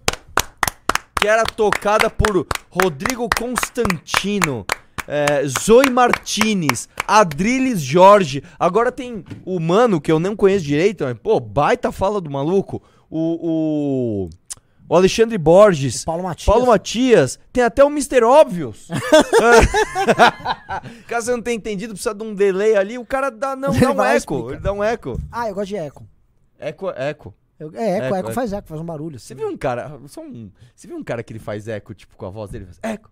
que 1.21 1.27
era 1.27 1.45
tocada 1.45 2.11
por 2.11 2.47
Rodrigo 2.71 3.29
Constantino, 3.37 4.67
é, 5.09 5.45
Zoe 5.47 5.89
Martinez, 5.91 6.89
Adriles 7.07 7.81
Jorge. 7.81 8.43
Agora 8.59 8.93
tem 8.93 9.25
o 9.45 9.59
mano 9.59 10.01
que 10.01 10.13
eu 10.13 10.19
não 10.19 10.37
conheço 10.37 10.65
direito, 10.65 11.05
mas, 11.05 11.19
pô, 11.19 11.41
baita 11.41 11.91
fala 11.91 12.21
do 12.21 12.31
maluco. 12.31 12.83
O, 13.09 14.29
o, 14.29 14.31
o 14.89 14.97
Alexandre 14.97 15.39
Borges. 15.39 16.05
Paulo 16.05 16.25
Matias. 16.25 16.47
Paulo 16.47 16.67
Matias, 16.67 17.39
tem 17.53 17.65
até 17.65 17.85
o 17.85 17.89
Mr. 17.89 18.23
Óbvios. 18.25 18.89
Caso 21.07 21.27
você 21.27 21.33
não 21.33 21.43
tenha 21.43 21.57
entendido, 21.57 21.95
precisa 21.95 22.15
de 22.15 22.23
um 22.23 22.35
delay 22.35 22.77
ali, 22.77 22.99
o 22.99 23.07
cara 23.07 23.31
dá, 23.31 23.57
não, 23.57 23.75
Ele 23.75 23.81
dá 23.81 23.93
um 23.93 24.05
eco. 24.05 24.51
Ele 24.51 24.61
dá 24.61 24.73
um 24.73 24.85
eco. 24.85 25.21
Ah, 25.31 25.49
eu 25.49 25.55
gosto 25.55 25.69
de 25.69 25.77
eco. 25.77 26.07
Eco, 26.59 26.91
eco. 26.91 27.35
Eu- 27.59 27.71
é, 27.75 27.97
eco, 27.97 28.05
Eco, 28.07 28.15
eco, 28.17 28.27
eco. 28.29 28.33
faz 28.33 28.53
eco, 28.53 28.69
faz 28.69 28.81
um 28.81 28.85
barulho. 28.85 29.19
Você 29.19 29.33
assim. 29.33 29.43
viu 29.43 29.49
um 29.53 29.57
cara, 29.57 29.99
só 30.07 30.21
um, 30.23 30.51
você 30.75 30.87
viu 30.87 30.97
um 30.97 31.03
cara 31.03 31.23
que 31.23 31.33
ele 31.33 31.41
faz 31.41 31.67
eco, 31.69 31.95
tipo, 31.95 32.17
com 32.17 32.27
a 32.27 32.31
voz 32.31 32.51
dele, 32.51 32.65
ele 32.65 32.73
faz 32.73 32.93
eco. 32.95 33.11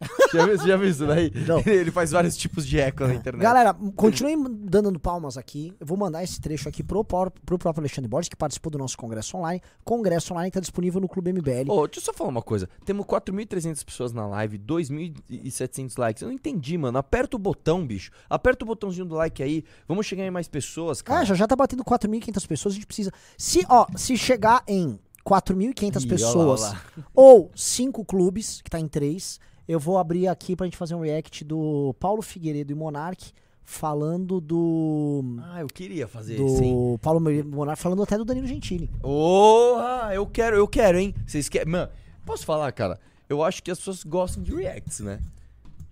Já 0.32 0.46
viu, 0.46 0.56
já 0.58 0.76
viu 0.76 0.88
isso 0.88 1.06
daí? 1.06 1.32
Não. 1.46 1.58
Ele 1.66 1.90
faz 1.90 2.12
vários 2.12 2.36
tipos 2.36 2.64
de 2.66 2.78
eco 2.78 3.04
na 3.04 3.14
internet. 3.14 3.42
Galera, 3.42 3.74
continuem 3.96 4.38
dando 4.62 4.98
palmas 4.98 5.36
aqui. 5.36 5.74
Eu 5.80 5.84
vou 5.86 5.98
mandar 5.98 6.22
esse 6.22 6.40
trecho 6.40 6.68
aqui 6.68 6.82
pro, 6.84 7.04
pró- 7.04 7.30
pro 7.44 7.58
próprio 7.58 7.80
Alexandre 7.82 8.08
Borges, 8.08 8.28
que 8.28 8.36
participou 8.36 8.70
do 8.70 8.78
nosso 8.78 8.96
Congresso 8.96 9.36
Online. 9.36 9.60
Congresso 9.84 10.32
Online 10.32 10.50
que 10.50 10.54
tá 10.54 10.60
disponível 10.60 11.00
no 11.00 11.08
Clube 11.08 11.32
MBL. 11.32 11.68
Ô, 11.70 11.86
deixa 11.86 12.00
eu 12.00 12.04
só 12.04 12.12
falar 12.12 12.30
uma 12.30 12.42
coisa. 12.42 12.68
Temos 12.84 13.04
4.300 13.06 13.84
pessoas 13.84 14.12
na 14.12 14.26
live, 14.28 14.56
2.700 14.58 15.98
likes. 15.98 16.22
Eu 16.22 16.28
não 16.28 16.34
entendi, 16.34 16.78
mano. 16.78 16.96
Aperta 16.98 17.36
o 17.36 17.38
botão, 17.38 17.86
bicho. 17.86 18.10
Aperta 18.28 18.64
o 18.64 18.66
botãozinho 18.66 19.06
do 19.06 19.14
like 19.16 19.42
aí. 19.42 19.64
Vamos 19.88 20.06
chegar 20.06 20.24
em 20.24 20.30
mais 20.30 20.48
pessoas, 20.48 21.02
cara. 21.02 21.20
Ah, 21.20 21.24
já 21.24 21.34
já 21.34 21.46
tá 21.46 21.56
batendo 21.56 21.84
4.500 21.84 22.46
pessoas, 22.46 22.72
a 22.72 22.76
gente 22.76 22.86
precisa. 22.86 23.12
Se, 23.36 23.64
ó, 23.68 23.86
se 23.96 24.16
chegar 24.16 24.62
em 24.66 24.98
4.500 25.26 26.02
Ih, 26.04 26.06
pessoas 26.08 26.62
olha 26.62 26.70
lá, 26.72 26.82
ou 27.14 27.50
5 27.54 28.04
clubes, 28.04 28.60
que 28.62 28.70
tá 28.70 28.78
em 28.80 28.88
3, 28.88 29.38
eu 29.68 29.78
vou 29.78 29.98
abrir 29.98 30.28
aqui 30.28 30.56
pra 30.56 30.66
gente 30.66 30.76
fazer 30.76 30.94
um 30.94 31.00
react 31.00 31.44
do 31.44 31.94
Paulo 31.98 32.22
Figueiredo 32.22 32.72
e 32.72 32.74
Monark 32.74 33.32
falando 33.64 34.40
do. 34.40 35.22
Ah, 35.42 35.60
eu 35.60 35.68
queria 35.68 36.08
fazer? 36.08 36.36
Do 36.36 36.98
Paulo 37.00 37.20
Monark 37.20 37.80
falando 37.80 38.02
até 38.02 38.18
do 38.18 38.24
Danilo 38.24 38.46
Gentili. 38.46 38.88
Porra, 39.00 40.10
eu 40.12 40.26
quero, 40.26 40.56
eu 40.56 40.66
quero, 40.66 40.98
hein? 40.98 41.14
Vocês 41.26 41.48
querem. 41.48 41.70
Mano, 41.70 41.90
posso 42.26 42.44
falar, 42.44 42.72
cara? 42.72 42.98
Eu 43.28 43.44
acho 43.44 43.62
que 43.62 43.70
as 43.70 43.78
pessoas 43.78 44.02
gostam 44.02 44.42
de 44.42 44.52
reacts, 44.52 45.00
né? 45.00 45.20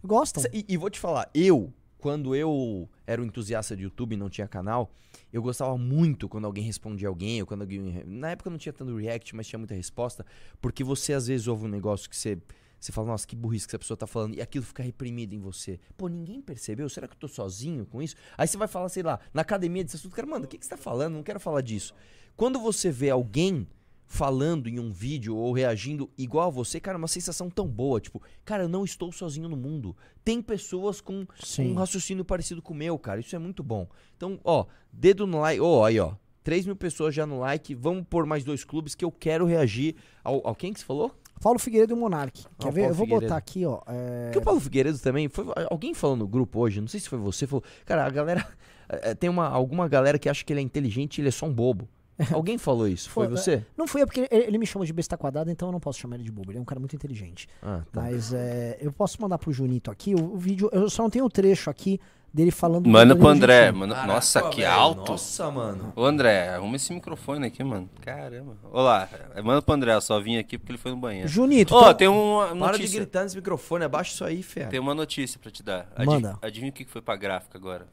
Gostam? 0.02 0.42
E, 0.52 0.64
e 0.68 0.76
vou 0.76 0.90
te 0.90 0.98
falar, 0.98 1.30
eu, 1.32 1.72
quando 1.98 2.34
eu 2.34 2.88
era 3.06 3.22
um 3.22 3.24
entusiasta 3.24 3.76
de 3.76 3.84
YouTube 3.84 4.14
e 4.14 4.16
não 4.16 4.28
tinha 4.28 4.48
canal, 4.48 4.90
eu 5.32 5.42
gostava 5.42 5.76
muito 5.76 6.28
quando 6.28 6.46
alguém 6.46 6.64
respondia 6.64 7.08
alguém, 7.08 7.40
ou 7.40 7.46
quando 7.46 7.62
alguém. 7.62 8.02
Na 8.06 8.30
época 8.30 8.50
não 8.50 8.58
tinha 8.58 8.72
tanto 8.72 8.96
react, 8.96 9.34
mas 9.36 9.46
tinha 9.46 9.58
muita 9.58 9.74
resposta, 9.74 10.24
porque 10.60 10.82
você 10.82 11.12
às 11.12 11.26
vezes 11.26 11.46
ouve 11.46 11.66
um 11.66 11.68
negócio 11.68 12.08
que 12.08 12.16
você. 12.16 12.38
Você 12.78 12.92
fala, 12.92 13.08
nossa, 13.08 13.26
que 13.26 13.34
burrice 13.34 13.66
que 13.66 13.72
essa 13.72 13.78
pessoa 13.78 13.96
tá 13.96 14.06
falando, 14.06 14.36
e 14.36 14.40
aquilo 14.40 14.64
fica 14.64 14.82
reprimido 14.82 15.34
em 15.34 15.40
você. 15.40 15.80
Pô, 15.96 16.08
ninguém 16.08 16.40
percebeu? 16.40 16.88
Será 16.88 17.08
que 17.08 17.14
eu 17.14 17.18
tô 17.18 17.28
sozinho 17.28 17.84
com 17.86 18.00
isso? 18.00 18.14
Aí 18.36 18.46
você 18.46 18.56
vai 18.56 18.68
falar, 18.68 18.88
sei 18.88 19.02
lá, 19.02 19.18
na 19.32 19.42
academia 19.42 19.82
desse 19.82 19.96
assunto, 19.96 20.14
cara, 20.14 20.28
mano, 20.28 20.44
o 20.44 20.48
que, 20.48 20.58
que 20.58 20.64
você 20.64 20.70
tá 20.70 20.76
falando? 20.76 21.14
Não 21.14 21.22
quero 21.22 21.40
falar 21.40 21.60
disso. 21.60 21.94
Quando 22.36 22.60
você 22.60 22.90
vê 22.90 23.10
alguém 23.10 23.66
falando 24.08 24.68
em 24.68 24.80
um 24.80 24.90
vídeo 24.90 25.36
ou 25.36 25.52
reagindo 25.52 26.10
igual 26.16 26.48
a 26.48 26.50
você, 26.50 26.80
cara, 26.80 26.96
é 26.96 26.98
uma 26.98 27.06
sensação 27.06 27.50
tão 27.50 27.68
boa. 27.68 28.00
Tipo, 28.00 28.22
cara, 28.44 28.64
eu 28.64 28.68
não 28.68 28.84
estou 28.84 29.12
sozinho 29.12 29.48
no 29.48 29.56
mundo. 29.56 29.94
Tem 30.24 30.40
pessoas 30.40 31.00
com 31.00 31.26
um 31.62 31.74
raciocínio 31.74 32.24
parecido 32.24 32.62
com 32.62 32.72
o 32.72 32.76
meu, 32.76 32.98
cara. 32.98 33.20
Isso 33.20 33.36
é 33.36 33.38
muito 33.38 33.62
bom. 33.62 33.86
Então, 34.16 34.40
ó, 34.42 34.64
dedo 34.90 35.26
no 35.26 35.40
like. 35.40 35.60
Ó, 35.60 35.84
aí, 35.84 36.00
ó. 36.00 36.14
3 36.42 36.64
mil 36.64 36.76
pessoas 36.76 37.14
já 37.14 37.26
no 37.26 37.40
like. 37.40 37.74
Vamos 37.74 38.06
pôr 38.08 38.24
mais 38.24 38.42
dois 38.42 38.64
clubes 38.64 38.94
que 38.94 39.04
eu 39.04 39.12
quero 39.12 39.44
reagir 39.44 39.94
ao, 40.24 40.46
ao 40.46 40.54
quem 40.54 40.72
que 40.72 40.80
você 40.80 40.86
falou? 40.86 41.14
Paulo 41.40 41.58
Figueiredo 41.58 41.94
e 41.94 41.96
Monark. 41.96 42.44
Quer 42.58 42.66
Ah, 42.66 42.68
o 42.68 42.72
ver? 42.72 42.80
Paulo 42.82 42.90
Eu 42.92 42.94
vou 42.94 43.06
Figueiredo. 43.06 43.26
botar 43.30 43.36
aqui, 43.38 43.64
ó. 43.66 43.80
é, 43.86 44.24
Porque 44.26 44.38
o 44.38 44.42
Paulo 44.42 44.60
Figueiredo 44.60 44.98
também. 44.98 45.28
Foi, 45.28 45.46
alguém 45.70 45.94
falou 45.94 46.16
no 46.16 46.26
grupo 46.26 46.58
hoje, 46.60 46.80
não 46.80 46.88
sei 46.88 47.00
se 47.00 47.08
foi 47.08 47.18
você, 47.18 47.46
falou. 47.46 47.62
Cara, 47.84 48.04
a 48.06 48.10
galera. 48.10 48.46
eh, 48.88 49.14
Tem 49.14 49.28
uma, 49.30 49.48
alguma 49.48 49.88
galera 49.88 50.18
que 50.18 50.28
acha 50.28 50.44
que 50.44 50.52
ele 50.52 50.60
é 50.60 50.62
inteligente 50.62 51.18
e 51.18 51.20
ele 51.20 51.28
é 51.28 51.32
só 51.32 51.46
um 51.46 51.52
bobo. 51.52 51.88
Alguém 52.32 52.58
falou 52.58 52.88
isso? 52.88 53.08
Foi, 53.10 53.26
Foi, 53.28 53.36
você? 53.36 53.64
Não 53.76 53.86
foi, 53.86 54.00
é 54.00 54.04
porque 54.06 54.26
ele, 54.28 54.44
ele 54.44 54.58
me 54.58 54.66
chama 54.66 54.84
de 54.84 54.92
besta 54.92 55.16
quadrada, 55.16 55.52
então 55.52 55.68
eu 55.68 55.72
não 55.72 55.78
posso 55.78 56.00
chamar 56.00 56.16
ele 56.16 56.24
de 56.24 56.32
bobo. 56.32 56.50
Ele 56.50 56.58
é 56.58 56.60
um 56.60 56.64
cara 56.64 56.80
muito 56.80 56.96
inteligente. 56.96 57.46
Ah, 57.62 57.82
tá. 57.92 58.00
Mas 58.02 58.32
é, 58.32 58.76
eu 58.80 58.90
posso 58.92 59.22
mandar 59.22 59.38
pro 59.38 59.52
Junito 59.52 59.88
aqui 59.90 60.16
o, 60.16 60.34
o 60.34 60.36
vídeo. 60.36 60.68
Eu 60.72 60.90
só 60.90 61.04
não 61.04 61.10
tenho 61.10 61.24
o 61.24 61.30
trecho 61.30 61.70
aqui 61.70 62.00
dele 62.32 62.50
falando. 62.50 62.84
do 62.84 62.90
Manda 62.90 63.16
pro 63.16 63.28
André. 63.28 63.72
Manda... 63.72 63.94
Caraca, 63.94 64.12
Nossa, 64.12 64.48
que 64.50 64.60
velho, 64.62 64.72
alto. 64.72 65.12
Nossa, 65.12 65.50
mano. 65.50 65.92
Ô 65.96 66.04
André, 66.04 66.48
arruma 66.50 66.76
esse 66.76 66.92
microfone 66.92 67.46
aqui, 67.46 67.62
mano. 67.64 67.88
Caramba. 68.00 68.56
Olá, 68.70 69.08
manda 69.42 69.62
pro 69.62 69.74
André, 69.74 69.94
eu 69.94 70.00
só 70.00 70.20
vim 70.20 70.36
aqui 70.36 70.56
porque 70.58 70.72
ele 70.72 70.78
foi 70.78 70.90
no 70.92 70.96
banheiro. 70.98 71.28
Junito, 71.28 71.74
Ó, 71.74 71.80
então- 71.80 71.94
tem 71.94 72.08
uma 72.08 72.46
Para 72.48 72.54
de 72.54 72.60
notícia. 72.78 73.00
gritar 73.00 73.22
nesse 73.24 73.36
microfone, 73.36 73.84
abaixa 73.84 74.12
isso 74.12 74.24
aí, 74.24 74.42
fé. 74.42 74.66
Tem 74.66 74.78
uma 74.80 74.94
notícia 74.94 75.38
pra 75.40 75.50
te 75.50 75.62
dar. 75.62 75.88
Adi- 75.96 76.06
Manda. 76.06 76.38
Adivinha 76.42 76.70
o 76.70 76.74
que 76.74 76.84
foi 76.84 77.00
pra 77.02 77.16
gráfica 77.16 77.56
agora? 77.58 77.86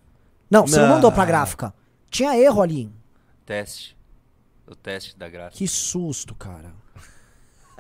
Não, 0.49 0.67
você 0.67 0.77
não 0.79 0.87
Não. 0.87 0.95
mandou 0.95 1.11
pra 1.11 1.25
gráfica. 1.25 1.73
Tinha 2.09 2.37
erro 2.37 2.61
ali. 2.61 2.91
Teste. 3.45 3.95
O 4.67 4.75
teste 4.75 5.17
da 5.17 5.27
graça. 5.29 5.57
Que 5.57 5.67
susto, 5.67 6.33
cara. 6.35 6.71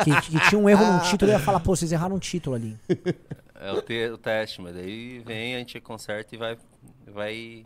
Que, 0.03 0.21
que 0.21 0.49
tinha 0.49 0.59
um 0.59 0.67
erro 0.69 0.85
num 0.85 0.99
título, 1.09 1.31
eu 1.31 1.37
ia 1.37 1.39
falar, 1.39 1.59
pô, 1.59 1.75
vocês 1.75 1.91
erraram 1.91 2.15
um 2.15 2.19
título 2.19 2.55
ali. 2.55 2.77
É 3.59 3.71
o, 3.71 3.81
te- 3.81 4.09
o 4.09 4.17
teste, 4.17 4.61
mas 4.61 4.73
daí 4.75 5.19
vem, 5.19 5.55
a 5.55 5.59
gente 5.59 5.79
conserta 5.79 6.35
e 6.35 6.37
vai. 6.37 6.57
vai... 7.07 7.65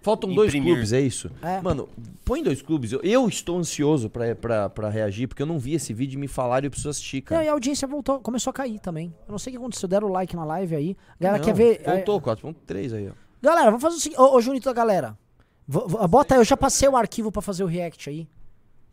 Faltam 0.00 0.32
dois 0.32 0.48
Imprimir. 0.54 0.74
clubes, 0.74 0.92
é 0.92 1.00
isso? 1.00 1.30
É. 1.42 1.60
Mano, 1.60 1.88
põe 2.24 2.42
dois 2.42 2.62
clubes. 2.62 2.92
Eu, 2.92 3.00
eu 3.02 3.28
estou 3.28 3.58
ansioso 3.58 4.08
pra, 4.08 4.34
pra, 4.34 4.68
pra 4.70 4.88
reagir, 4.88 5.26
porque 5.26 5.42
eu 5.42 5.46
não 5.46 5.58
vi 5.58 5.74
esse 5.74 5.92
vídeo 5.92 6.16
e 6.16 6.20
me 6.20 6.28
falaram 6.28 6.64
e 6.64 6.66
eu 6.68 6.70
preciso 6.70 6.88
assistir, 6.88 7.18
Não, 7.18 7.24
cara. 7.24 7.44
e 7.44 7.48
a 7.48 7.52
audiência 7.52 7.86
voltou, 7.86 8.20
começou 8.20 8.50
a 8.50 8.54
cair 8.54 8.78
também. 8.78 9.12
Eu 9.26 9.32
não 9.32 9.38
sei 9.38 9.50
o 9.52 9.56
que 9.56 9.58
aconteceu, 9.58 9.88
deram 9.88 10.08
o 10.08 10.12
like 10.12 10.34
na 10.36 10.44
live 10.44 10.74
aí. 10.76 10.96
A 11.18 11.22
galera 11.24 11.38
Não, 11.38 11.44
quer 11.44 11.54
ver. 11.54 11.80
é, 11.84 11.94
Voltou, 11.96 12.20
4.3 12.20 12.94
aí, 12.96 13.08
ó. 13.08 13.12
Galera, 13.42 13.66
vamos 13.66 13.82
fazer 13.82 13.96
o 13.96 14.00
seguinte. 14.00 14.20
Ô, 14.20 14.34
ô 14.36 14.40
Junito 14.40 14.64
da 14.66 14.72
galera. 14.72 15.18
v- 15.66 15.84
v- 15.86 16.08
bota 16.08 16.34
aí, 16.34 16.40
eu 16.40 16.44
já 16.44 16.56
passei 16.56 16.88
o 16.88 16.96
arquivo 16.96 17.30
pra 17.30 17.42
fazer 17.42 17.64
o 17.64 17.66
react 17.66 18.08
aí. 18.08 18.28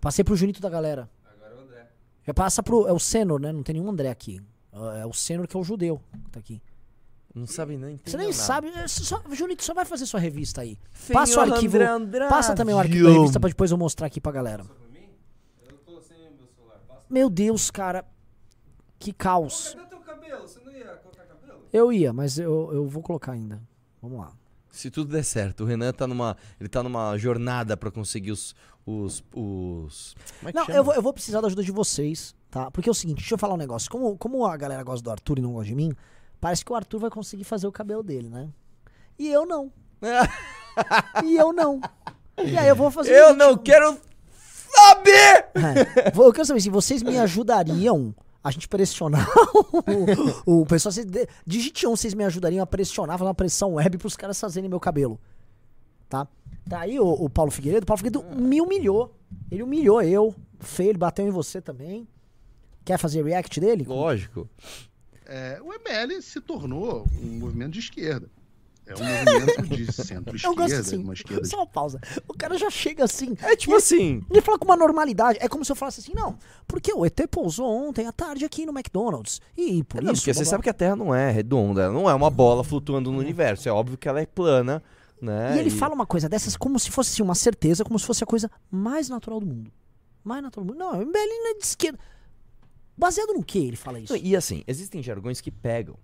Passei 0.01 0.23
pro 0.23 0.35
Junito 0.35 0.59
da 0.61 0.69
galera. 0.69 1.09
Agora 1.23 1.53
é 1.53 1.55
o 1.57 1.63
André. 1.63 1.87
Já 2.27 2.33
passa 2.33 2.61
pro. 2.61 2.87
É 2.87 2.91
o 2.91 2.99
Senor, 2.99 3.39
né? 3.39 3.51
Não 3.51 3.63
tem 3.63 3.73
nenhum 3.73 3.89
André 3.89 4.09
aqui. 4.09 4.41
É 4.99 5.05
o 5.05 5.13
Senor 5.13 5.47
que 5.47 5.55
é 5.55 5.59
o 5.59 5.63
judeu 5.63 6.01
que 6.25 6.31
tá 6.31 6.39
aqui. 6.39 6.61
Não 7.33 7.45
sabe 7.45 7.77
nem 7.77 7.99
Você 8.03 8.15
nem 8.15 8.27
nada. 8.27 8.37
sabe. 8.37 8.67
é, 8.69 8.87
Só, 8.87 9.21
Junito, 9.33 9.63
só 9.63 9.73
vai 9.73 9.83
fazer 9.85 10.05
sua 10.05 10.19
revista 10.21 10.61
aí. 10.61 10.77
Senhor 10.93 11.19
Passa 11.19 11.37
o 11.39 11.41
arquivo. 11.41 11.75
André 11.77 11.85
Andrade. 11.87 12.29
Passa 12.29 12.55
também 12.55 12.73
o 12.73 12.79
arquivo 12.79 13.03
da 13.09 13.13
revista 13.13 13.39
pra 13.39 13.49
depois 13.49 13.71
eu 13.71 13.77
mostrar 13.77 14.07
aqui 14.07 14.21
pra 14.21 14.31
galera. 14.31 14.63
Eu 15.69 15.77
tô 15.79 15.99
sem 16.01 16.17
meu 16.17 16.47
celular. 16.47 16.79
Passa. 16.87 17.01
Meu 17.09 17.29
Deus, 17.29 17.69
cara. 17.69 18.05
Que 18.97 19.11
caos. 19.11 19.73
Cadê 19.75 19.89
teu 19.89 19.99
cabelo? 19.99 20.47
Você 20.47 20.59
não 20.61 20.71
ia 20.71 20.85
colocar 20.95 21.23
cabelo? 21.25 21.59
Eu 21.73 21.91
ia, 21.91 22.13
mas 22.13 22.39
eu, 22.39 22.69
eu 22.73 22.87
vou 22.87 23.03
colocar 23.03 23.33
ainda. 23.33 23.61
Vamos 24.01 24.19
lá. 24.19 24.31
Se 24.71 24.89
tudo 24.89 25.11
der 25.11 25.23
certo, 25.23 25.63
o 25.63 25.65
Renan 25.65 25.91
tá 25.93 26.05
numa, 26.07 26.35
ele 26.59 26.67
tá 26.69 26.81
numa 26.83 27.17
jornada 27.17 27.75
pra 27.77 27.89
conseguir 27.91 28.31
os 28.31 28.55
os, 28.87 29.23
os... 29.33 30.15
Como 30.39 30.49
é 30.49 30.51
que 30.51 30.57
Não, 30.59 30.65
chama? 30.67 30.77
eu 30.77 30.83
vou, 30.83 30.93
eu 30.93 31.01
vou 31.01 31.11
precisar 31.11 31.41
da 31.41 31.47
ajuda 31.47 31.63
de 31.63 31.71
vocês, 31.71 32.35
tá? 32.55 32.71
Porque 32.71 32.87
é 32.87 32.91
o 32.91 32.95
seguinte, 32.95 33.17
deixa 33.17 33.33
eu 33.33 33.37
falar 33.37 33.53
um 33.53 33.57
negócio. 33.57 33.91
Como, 33.91 34.17
como 34.17 34.45
a 34.45 34.55
galera 34.55 34.81
gosta 34.81 35.03
do 35.03 35.11
Arthur 35.11 35.39
e 35.39 35.41
não 35.41 35.51
gosta 35.51 35.67
de 35.67 35.75
mim, 35.75 35.91
parece 36.39 36.63
que 36.63 36.71
o 36.71 36.75
Arthur 36.75 36.99
vai 36.99 37.09
conseguir 37.09 37.43
fazer 37.43 37.67
o 37.67 37.71
cabelo 37.71 38.01
dele, 38.01 38.29
né? 38.29 38.47
E 39.19 39.29
eu 39.29 39.45
não. 39.45 39.69
e 41.25 41.35
eu 41.35 41.51
não. 41.51 41.81
E 42.41 42.57
aí 42.57 42.69
eu 42.69 42.75
vou 42.77 42.89
fazer. 42.89 43.11
Eu 43.11 43.35
não 43.35 43.57
quero 43.57 43.99
saber! 44.33 45.49
É, 45.53 46.13
eu 46.15 46.31
quero 46.31 46.45
saber 46.45 46.61
se 46.61 46.69
vocês 46.69 47.03
me 47.03 47.17
ajudariam 47.19 48.15
a 48.41 48.51
gente 48.51 48.69
pressionar 48.69 49.27
o, 50.45 50.61
o 50.61 50.65
pessoal. 50.65 50.93
Vocês, 50.93 51.07
digite 51.45 51.85
um, 51.85 51.93
vocês 51.93 52.13
me 52.13 52.23
ajudariam 52.23 52.63
a 52.63 52.65
pressionar, 52.65 53.17
fazer 53.17 53.27
uma 53.27 53.35
pressão 53.35 53.73
web 53.73 53.97
pros 53.97 54.15
caras 54.15 54.39
fazerem 54.39 54.69
meu 54.69 54.79
cabelo. 54.79 55.19
Tá? 56.07 56.25
Tá 56.69 56.79
aí 56.79 56.97
o, 57.01 57.05
o 57.05 57.29
Paulo 57.29 57.51
Figueiredo. 57.51 57.83
O 57.83 57.87
Paulo 57.87 58.01
Figueiredo 58.01 58.23
me 58.33 58.61
humilhou. 58.61 59.13
Ele 59.51 59.61
humilhou 59.61 60.01
eu. 60.01 60.33
Feio, 60.61 60.91
ele 60.91 60.97
bateu 60.97 61.27
em 61.27 61.31
você 61.31 61.59
também. 61.59 62.07
Quer 62.85 62.97
fazer 62.99 63.23
react 63.23 63.59
dele? 63.59 63.83
Lógico. 63.83 64.47
É, 65.25 65.59
o 65.61 65.65
MBL 65.69 66.21
se 66.21 66.39
tornou 66.39 67.05
um 67.21 67.39
movimento 67.39 67.71
de 67.71 67.79
esquerda. 67.79 68.29
É 68.87 68.93
um 68.93 68.99
movimento 68.99 69.75
de 69.75 69.81
Eu 70.45 70.53
gosto 70.53 70.71
centro-esquerda, 70.73 70.79
assim. 70.79 70.97
uma 70.97 71.13
esquerda 71.15 71.43
Só 71.45 71.57
uma 71.57 71.65
pausa. 71.65 71.99
O 72.27 72.33
cara 72.37 72.55
já 72.55 72.69
chega 72.69 73.03
assim. 73.03 73.35
É 73.41 73.55
tipo 73.55 73.73
e 73.73 73.77
assim. 73.77 74.23
Ele 74.29 74.41
fala 74.41 74.59
com 74.59 74.65
uma 74.65 74.77
normalidade. 74.77 75.39
É 75.41 75.49
como 75.49 75.65
se 75.65 75.71
eu 75.71 75.75
falasse 75.75 76.01
assim, 76.01 76.13
não, 76.13 76.37
porque 76.67 76.93
o 76.93 77.03
ET 77.03 77.19
pousou 77.31 77.65
ontem 77.67 78.05
à 78.05 78.11
tarde 78.11 78.45
aqui 78.45 78.63
no 78.63 78.71
McDonald's. 78.71 79.41
E 79.57 79.83
por 79.83 80.03
Não, 80.03 80.13
isso. 80.13 80.21
porque 80.21 80.31
blá, 80.31 80.37
você 80.37 80.43
blá. 80.43 80.49
sabe 80.51 80.63
que 80.63 80.69
a 80.69 80.73
Terra 80.73 80.95
não 80.95 81.15
é 81.15 81.31
redonda, 81.31 81.81
ela 81.81 81.93
não 81.93 82.07
é 82.07 82.13
uma 82.13 82.29
bola 82.29 82.63
flutuando 82.63 83.11
no 83.11 83.17
universo. 83.17 83.67
É 83.67 83.71
óbvio 83.71 83.97
que 83.97 84.07
ela 84.07 84.21
é 84.21 84.25
plana, 84.27 84.83
né? 85.19 85.55
E 85.55 85.59
ele 85.59 85.71
fala 85.71 85.95
uma 85.95 86.05
coisa 86.05 86.29
dessas 86.29 86.55
como 86.55 86.77
se 86.77 86.91
fosse 86.91 87.13
assim, 87.13 87.23
uma 87.23 87.33
certeza, 87.33 87.83
como 87.83 87.97
se 87.97 88.05
fosse 88.05 88.23
a 88.23 88.27
coisa 88.27 88.51
mais 88.69 89.09
natural 89.09 89.39
do 89.39 89.47
mundo. 89.47 89.71
Mais 90.23 90.43
natural 90.43 90.63
do 90.63 90.73
mundo. 90.73 90.79
Não, 90.79 90.91
o 90.91 91.05
MBL 91.05 91.17
não 91.27 91.51
é 91.51 91.53
de 91.57 91.65
esquerda. 91.65 91.97
Baseado 92.97 93.33
no 93.33 93.43
que 93.43 93.59
ele 93.59 93.75
fala 93.75 93.99
isso? 93.99 94.15
E 94.15 94.35
assim, 94.35 94.63
existem 94.67 95.03
jargões 95.03 95.41
que 95.41 95.51
pegam. 95.51 95.95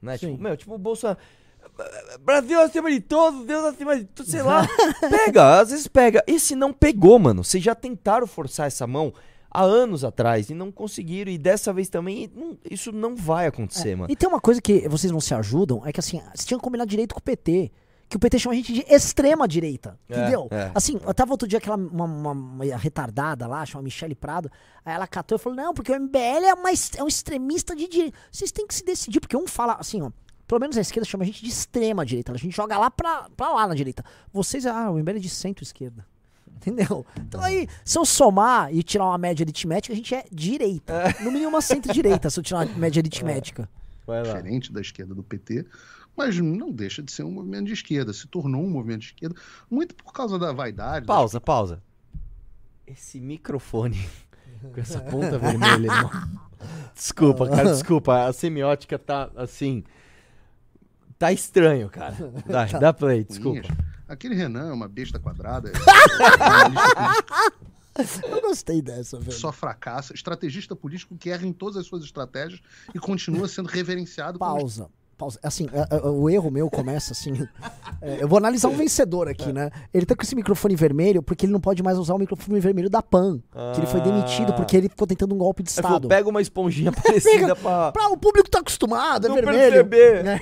Né? 0.00 0.16
Sim. 0.16 0.30
Tipo, 0.32 0.42
meu, 0.42 0.56
tipo 0.56 0.74
o 0.74 0.78
Bolsonaro. 0.78 1.18
Brasil 2.20 2.60
acima 2.60 2.90
de 2.90 3.00
todos, 3.00 3.44
Deus 3.44 3.64
acima 3.64 3.96
de 3.98 4.04
tudo, 4.04 4.28
sei 4.28 4.42
lá. 4.42 4.66
pega, 5.10 5.60
às 5.60 5.70
vezes 5.70 5.86
pega. 5.86 6.22
Esse 6.26 6.54
não 6.54 6.72
pegou, 6.72 7.18
mano. 7.18 7.44
Vocês 7.44 7.62
já 7.62 7.74
tentaram 7.74 8.26
forçar 8.26 8.66
essa 8.66 8.86
mão 8.86 9.12
há 9.50 9.62
anos 9.62 10.04
atrás 10.04 10.50
e 10.50 10.54
não 10.54 10.72
conseguiram. 10.72 11.30
E 11.30 11.36
dessa 11.38 11.72
vez 11.72 11.88
também, 11.88 12.30
não- 12.34 12.56
isso 12.70 12.90
não 12.92 13.14
vai 13.14 13.46
acontecer, 13.46 13.94
mano. 13.96 14.10
E 14.10 14.16
tem 14.16 14.28
uma 14.28 14.40
coisa 14.40 14.62
que 14.62 14.88
vocês 14.88 15.12
não 15.12 15.20
se 15.20 15.34
ajudam, 15.34 15.82
é 15.86 15.92
que 15.92 16.00
assim, 16.00 16.20
vocês 16.34 16.46
tinham 16.46 16.58
que 16.58 16.64
combinar 16.64 16.86
direito 16.86 17.14
com 17.14 17.20
o 17.20 17.22
PT. 17.22 17.70
Que 18.08 18.16
o 18.16 18.18
PT 18.18 18.38
chama 18.38 18.54
a 18.54 18.56
gente 18.56 18.72
de 18.72 18.84
extrema 18.88 19.46
direita. 19.46 19.98
É, 20.08 20.18
Entendeu? 20.18 20.48
é. 20.50 20.70
Assim, 20.74 20.98
eu 21.06 21.12
tava 21.12 21.30
outro 21.32 21.46
dia 21.46 21.58
aquela 21.58 21.76
uma, 21.76 22.04
uma- 22.04 22.30
uma 22.32 22.64
retardada 22.76 23.46
lá, 23.46 23.66
chama 23.66 23.82
Michele 23.84 24.14
Prado. 24.14 24.50
Aí 24.84 24.94
ela 24.94 25.06
catou 25.06 25.36
e 25.36 25.38
falou: 25.38 25.56
não, 25.56 25.74
porque 25.74 25.92
o 25.92 26.00
MBL 26.00 26.46
é, 26.46 26.54
uma, 26.54 26.70
é 26.96 27.02
um 27.02 27.08
extremista 27.08 27.76
de 27.76 27.86
direita. 27.86 28.16
Vocês 28.32 28.50
têm 28.50 28.66
que 28.66 28.74
se 28.74 28.84
decidir, 28.84 29.20
porque 29.20 29.36
um 29.36 29.46
fala 29.46 29.74
assim, 29.78 30.00
ó. 30.02 30.10
Pelo 30.46 30.62
menos 30.62 30.78
a 30.78 30.80
esquerda 30.80 31.06
chama 31.06 31.24
a 31.24 31.26
gente 31.26 31.42
de 31.44 31.50
extrema 31.50 32.06
direita. 32.06 32.32
A 32.32 32.36
gente 32.38 32.56
joga 32.56 32.78
lá 32.78 32.90
pra, 32.90 33.28
pra 33.36 33.52
lá 33.52 33.66
na 33.68 33.74
direita. 33.74 34.02
Vocês, 34.32 34.64
ah, 34.64 34.90
o 34.90 34.94
MBL 34.98 35.16
é 35.16 35.18
de 35.18 35.28
centro-esquerda. 35.28 36.06
Entendeu? 36.56 37.04
Então 37.20 37.42
aí, 37.42 37.68
se 37.84 37.98
eu 37.98 38.06
somar 38.06 38.74
e 38.74 38.82
tirar 38.82 39.04
uma 39.04 39.18
média 39.18 39.44
aritmética, 39.44 39.92
a 39.92 39.96
gente 39.96 40.14
é 40.14 40.24
direita. 40.32 41.14
No 41.20 41.30
mínimo 41.30 41.50
uma 41.50 41.60
centro-direita, 41.60 42.30
se 42.30 42.40
eu 42.40 42.42
tirar 42.42 42.66
uma 42.66 42.78
média 42.78 42.98
aritmética. 43.04 43.68
Vai 44.06 44.20
lá. 44.22 44.32
diferente 44.32 44.72
da 44.72 44.80
esquerda 44.80 45.14
do 45.14 45.22
PT, 45.22 45.66
mas 46.18 46.36
não 46.36 46.72
deixa 46.72 47.00
de 47.00 47.12
ser 47.12 47.22
um 47.22 47.30
movimento 47.30 47.66
de 47.66 47.72
esquerda. 47.74 48.12
Se 48.12 48.26
tornou 48.26 48.64
um 48.64 48.68
movimento 48.68 49.02
de 49.02 49.06
esquerda, 49.06 49.36
muito 49.70 49.94
por 49.94 50.12
causa 50.12 50.36
da 50.36 50.52
vaidade. 50.52 51.06
da 51.06 51.14
Pausa, 51.14 51.40
pausa. 51.40 51.80
Esse 52.84 53.20
microfone 53.20 54.04
com 54.74 54.80
essa 54.80 55.00
ponta 55.00 55.38
vermelha, 55.38 55.86
irmão. 55.86 56.10
Desculpa, 56.92 57.48
cara, 57.48 57.72
desculpa. 57.72 58.26
A 58.26 58.32
semiótica 58.32 58.98
tá 58.98 59.30
assim. 59.36 59.84
Tá 61.16 61.32
estranho, 61.32 61.88
cara. 61.88 62.16
Dá, 62.44 62.64
dá 62.64 62.92
play, 62.92 63.22
desculpa. 63.22 63.68
Aquele 64.08 64.34
Renan 64.34 64.70
é 64.70 64.72
uma 64.72 64.88
besta 64.88 65.20
quadrada. 65.20 65.70
Eu 68.28 68.40
gostei 68.40 68.80
dessa, 68.82 69.18
velho. 69.20 69.32
só 69.32 69.52
fracassa. 69.52 70.14
Estrategista 70.14 70.74
político 70.74 71.16
que 71.16 71.30
erra 71.30 71.46
em 71.46 71.52
todas 71.52 71.76
as 71.76 71.86
suas 71.86 72.02
estratégias 72.02 72.60
e 72.92 72.98
continua 72.98 73.46
sendo 73.46 73.68
reverenciado 73.68 74.38
Pausa. 74.38 74.88
Pausa. 75.18 75.38
Assim, 75.42 75.66
é, 75.72 75.96
é, 75.96 76.06
o 76.08 76.30
erro 76.30 76.50
meu 76.50 76.70
começa 76.70 77.12
assim. 77.12 77.32
é, 78.00 78.22
eu 78.22 78.28
vou 78.28 78.38
analisar 78.38 78.68
um 78.68 78.76
vencedor 78.76 79.28
aqui, 79.28 79.52
né? 79.52 79.70
Ele 79.92 80.06
tá 80.06 80.14
com 80.14 80.22
esse 80.22 80.34
microfone 80.36 80.76
vermelho 80.76 81.20
porque 81.22 81.44
ele 81.44 81.52
não 81.52 81.60
pode 81.60 81.82
mais 81.82 81.98
usar 81.98 82.14
o 82.14 82.18
microfone 82.18 82.60
vermelho 82.60 82.88
da 82.88 83.02
PAN. 83.02 83.40
Que 83.74 83.80
ele 83.80 83.86
foi 83.86 84.00
demitido 84.00 84.52
porque 84.54 84.76
ele 84.76 84.88
ficou 84.88 85.06
tentando 85.06 85.34
um 85.34 85.38
golpe 85.38 85.62
de 85.62 85.70
Ele 85.70 85.82
falou, 85.82 85.96
Estado. 85.98 86.08
pega 86.08 86.28
uma 86.28 86.40
esponjinha 86.40 86.92
parecida 87.02 87.54
pra. 87.56 87.90
Pra 87.98 88.08
o 88.10 88.16
público 88.16 88.48
tá 88.48 88.60
acostumado, 88.60 89.26
é 89.26 89.28
Não 89.28 89.34
vermelho. 89.34 89.84
perceber. 89.84 90.22
né? 90.22 90.40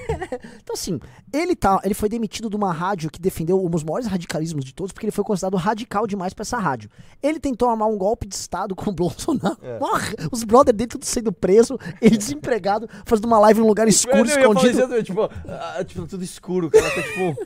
Então, 0.63 0.75
assim, 0.75 1.01
ele 1.33 1.57
tá. 1.57 1.81
Ele 1.83 1.95
foi 1.95 2.09
demitido 2.09 2.51
de 2.51 2.57
uma 2.57 2.73
rádio 2.73 3.11
que 3.11 3.21
defendeu 3.21 3.65
um 3.65 3.71
dos 3.71 3.83
maiores 3.83 4.07
radicalismos 4.07 4.65
de 4.65 4.75
todos, 4.75 4.93
porque 4.93 5.07
ele 5.07 5.13
foi 5.13 5.25
considerado 5.25 5.57
radical 5.57 6.07
demais 6.07 6.35
pra 6.35 6.43
essa 6.43 6.59
rádio. 6.59 6.91
Ele 7.23 7.41
tentou 7.41 7.71
armar 7.71 7.89
um 7.89 7.97
golpe 7.97 8.27
de 8.27 8.35
Estado 8.35 8.75
com 8.75 8.91
o 8.91 8.93
Bolsonaro. 8.93 9.57
É. 9.63 9.79
Morre! 9.79 10.15
Os 10.31 10.45
brothers 10.45 10.77
dele 10.77 10.89
tudo 10.89 11.05
sendo 11.05 11.33
preso, 11.33 11.79
ele 12.01 12.17
desempregado, 12.17 12.89
fazendo 13.05 13.27
uma 13.27 13.39
live 13.39 13.61
num 13.61 13.67
lugar 13.67 13.89
escuro, 13.89 14.29
Eu 14.29 14.53
escondido. 14.71 14.95
isso, 14.97 15.05
tipo, 15.05 15.31
ah, 15.49 15.85
tipo, 15.85 16.07
tudo 16.07 16.25
escuro, 16.25 16.67
o 16.69 16.71
cara 16.71 16.91
tá 16.91 17.03
tipo. 17.03 17.37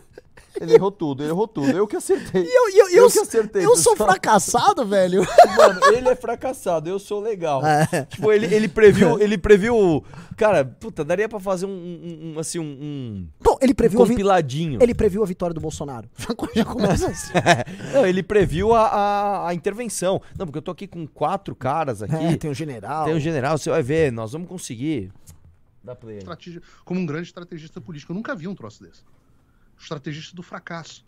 Ele 0.60 0.74
errou 0.74 0.90
tudo, 0.90 1.22
ele 1.22 1.30
errou 1.30 1.46
tudo. 1.46 1.70
Eu 1.70 1.86
que 1.86 1.94
acertei. 1.94 2.42
E 2.42 2.46
eu, 2.52 2.68
eu, 2.70 2.90
e 2.90 2.96
eu, 2.96 3.08
que 3.08 3.20
acertei. 3.20 3.64
eu 3.64 3.76
sou 3.76 3.94
fracassado, 3.96 4.84
velho. 4.84 5.22
Mano, 5.56 5.80
ele 5.96 6.08
é 6.08 6.16
fracassado, 6.16 6.90
eu 6.90 6.98
sou 6.98 7.20
legal. 7.20 7.64
É. 7.64 7.86
Tipo, 8.06 8.32
ele, 8.32 8.52
ele 8.52 8.66
previu, 8.68 9.18
ele 9.22 9.38
previu. 9.38 10.04
Cara, 10.36 10.64
puta, 10.64 11.04
daria 11.04 11.28
pra 11.28 11.38
fazer 11.38 11.66
um, 11.66 11.70
um- 11.70 12.32
um, 12.34 12.38
assim, 12.40 12.58
um, 12.58 12.64
um 12.64 13.28
Bom, 13.40 13.56
ele 13.60 13.72
previu, 13.72 14.02
a 14.02 14.04
vi- 14.04 14.10
compiladinho. 14.10 14.82
ele 14.82 14.92
previu 14.92 15.22
a 15.22 15.26
vitória 15.26 15.54
do 15.54 15.60
Bolsonaro. 15.60 16.08
Já 16.54 16.64
começa 16.64 17.06
assim. 17.06 17.32
Não, 17.94 18.04
ele 18.04 18.22
previu 18.22 18.74
a, 18.74 18.86
a, 18.88 19.48
a 19.50 19.54
intervenção. 19.54 20.20
Não, 20.36 20.46
porque 20.46 20.58
eu 20.58 20.62
tô 20.62 20.72
aqui 20.72 20.88
com 20.88 21.06
quatro 21.06 21.54
caras 21.54 22.02
aqui. 22.02 22.16
É, 22.16 22.36
tem 22.36 22.50
um 22.50 22.54
general. 22.54 23.04
Tem 23.04 23.14
um 23.14 23.20
general, 23.20 23.56
você 23.56 23.70
vai 23.70 23.82
ver, 23.84 24.10
nós 24.10 24.32
vamos 24.32 24.48
conseguir. 24.48 25.12
Dá 25.82 25.96
aí. 26.06 26.18
estratégia, 26.18 26.62
como 26.84 27.00
um 27.00 27.06
grande 27.06 27.28
estrategista 27.28 27.80
político. 27.80 28.12
Eu 28.12 28.16
nunca 28.16 28.34
vi 28.34 28.46
um 28.46 28.54
troço 28.54 28.82
desse. 28.82 29.02
O 29.78 29.80
estrategista 29.80 30.34
do 30.36 30.42
fracasso. 30.42 31.04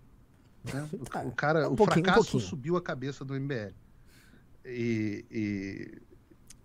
né? 0.64 0.88
O, 0.92 1.28
o 1.28 1.32
cara, 1.32 1.68
Um 1.68 1.72
o 1.72 1.74
um 1.74 1.76
fracasso 1.76 2.14
pouquinho. 2.30 2.42
subiu 2.42 2.76
a 2.76 2.82
cabeça 2.82 3.24
do 3.24 3.34
MBL. 3.34 3.74
E, 4.64 5.24
e 5.30 6.02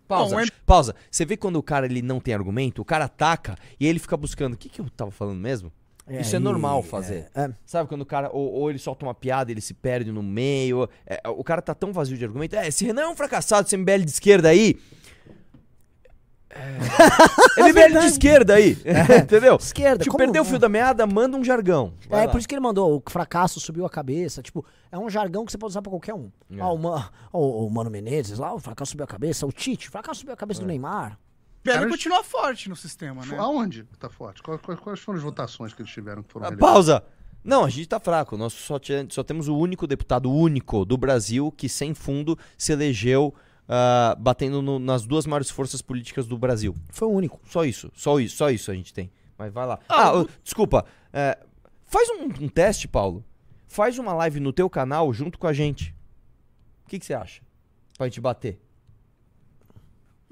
Pausa, 0.07 0.35
Bom, 0.35 0.41
é- 0.41 0.45
pausa. 0.65 0.95
Você 1.11 1.25
vê 1.25 1.35
quando 1.35 1.57
o 1.57 1.63
cara 1.63 1.85
ele 1.85 2.01
não 2.01 2.19
tem 2.19 2.33
argumento, 2.33 2.81
o 2.81 2.85
cara 2.85 3.05
ataca 3.05 3.57
e 3.79 3.85
ele 3.85 3.99
fica 3.99 4.15
buscando. 4.15 4.53
O 4.53 4.57
que, 4.57 4.69
que 4.69 4.79
eu 4.79 4.89
tava 4.89 5.11
falando 5.11 5.39
mesmo? 5.39 5.71
Isso 6.09 6.37
é 6.37 6.39
normal 6.39 6.81
fazer. 6.81 7.29
é, 7.35 7.41
é. 7.41 7.53
Sabe 7.65 7.89
quando 7.89 8.01
o 8.01 8.05
cara, 8.05 8.29
ou, 8.31 8.49
ou 8.53 8.69
ele 8.69 8.79
solta 8.79 9.05
uma 9.05 9.13
piada, 9.13 9.51
ele 9.51 9.59
se 9.59 9.73
perde 9.73 10.09
no 10.09 10.23
meio. 10.23 10.87
é, 11.05 11.21
o 11.27 11.43
cara 11.43 11.61
tá 11.61 11.75
tão 11.75 11.91
vazio 11.91 12.17
de 12.17 12.23
argumento. 12.23 12.55
É, 12.55 12.65
esse 12.65 12.85
Renan 12.85 13.01
é 13.01 13.07
um 13.09 13.15
fracassado, 13.15 13.67
esse 13.67 13.75
MBL 13.75 14.05
de 14.05 14.11
esquerda 14.11 14.47
aí. 14.47 14.79
Ele 17.57 17.73
veio 17.73 17.99
de 17.99 18.05
esquerda 18.05 18.55
aí, 18.55 18.77
entendeu? 19.23 19.55
Esquerda, 19.55 20.03
Tipo, 20.03 20.11
como 20.11 20.23
perdeu 20.25 20.41
o 20.43 20.45
fio 20.45 20.59
da 20.59 20.69
meada, 20.69 21.05
manda 21.07 21.37
um 21.37 21.43
jargão. 21.43 21.93
Vai 22.09 22.23
É 22.23 22.25
lá. 22.25 22.31
por 22.31 22.37
isso 22.39 22.47
que 22.47 22.53
ele 22.53 22.61
mandou, 22.61 22.97
o 23.05 23.09
fracasso 23.09 23.59
subiu 23.59 23.85
a 23.85 23.89
cabeça. 23.89 24.41
Tipo, 24.41 24.65
é 24.91 24.97
um 24.97 25.09
jargão 25.09 25.45
que 25.45 25.51
você 25.51 25.57
pode 25.57 25.71
usar 25.71 25.81
pra 25.81 25.89
qualquer 25.89 26.13
um. 26.13 26.31
É. 26.51 26.59
Ah, 26.59 26.69
o, 26.69 26.77
Ma- 26.77 27.09
o, 27.33 27.65
o 27.65 27.69
Mano 27.71 27.89
Menezes 27.89 28.37
lá, 28.39 28.53
o 28.53 28.59
fracasso 28.59 28.91
subiu 28.91 29.03
a 29.03 29.07
cabeça. 29.07 29.45
O 29.45 29.51
Tite, 29.51 29.87
o 29.87 29.91
fracasso 29.91 30.19
subiu 30.19 30.33
a 30.33 30.37
cabeça 30.37 30.61
É. 30.61 30.63
do 30.63 30.67
Neymar. 30.67 31.17
PL 31.63 31.79
Caras- 31.79 31.91
continua 31.91 32.23
forte 32.23 32.69
no 32.69 32.75
sistema, 32.75 33.25
né? 33.25 33.37
Aonde 33.37 33.83
que 33.83 33.97
tá 33.97 34.09
forte? 34.09 34.41
Quais, 34.41 34.61
quais- 34.79 34.99
foram 34.99 35.17
as 35.17 35.23
votações 35.23 35.73
que 35.73 35.81
eles 35.81 35.91
tiveram 35.91 36.23
que 36.23 36.31
foram 36.31 36.47
Ah? 36.47 36.55
Pausa. 36.57 37.03
Não, 37.43 37.63
a 37.63 37.69
gente 37.69 37.87
tá 37.87 37.99
fraco. 37.99 38.35
Nós 38.37 38.53
só, 38.53 38.79
só 39.09 39.23
temos 39.23 39.47
o 39.47 39.55
único 39.57 39.87
deputado 39.87 40.31
único 40.31 40.83
do 40.83 40.97
Brasil 40.97 41.51
que, 41.55 41.69
sem 41.69 41.93
fundo, 41.93 42.37
se 42.57 42.71
elegeu 42.73 43.33
ah, 43.67 44.15
batendo 44.19 44.61
no- 44.61 44.79
nas 44.79 45.05
duas 45.05 45.25
maiores 45.25 45.49
forças 45.49 45.81
políticas 45.81 46.27
do 46.27 46.37
Brasil. 46.37 46.75
Foi 46.89 47.07
o 47.07 47.11
único. 47.11 47.39
Só 47.49 47.63
isso, 47.65 47.91
só 47.95 48.19
isso, 48.19 48.37
só 48.37 48.49
isso 48.49 48.71
a 48.71 48.73
gente 48.73 48.93
tem. 48.93 49.11
Mas 49.37 49.53
vai 49.53 49.65
lá. 49.67 49.79
Ah, 49.87 50.09
Ah, 50.19 50.25
desculpa. 50.43 50.85
é, 51.13 51.37
faz 51.85 52.09
um, 52.09 52.45
um 52.45 52.49
teste, 52.49 52.87
Paulo. 52.87 53.23
Faz 53.67 53.99
uma 53.99 54.13
live 54.13 54.39
no 54.39 54.51
teu 54.53 54.69
canal 54.69 55.11
junto 55.13 55.37
com 55.37 55.45
a 55.47 55.53
gente. 55.53 55.93
O 56.85 56.89
que 56.89 56.97
que 56.99 57.05
você 57.05 57.13
acha? 57.13 57.41
Pra 57.97 58.07
gente 58.07 58.21
bater. 58.21 58.59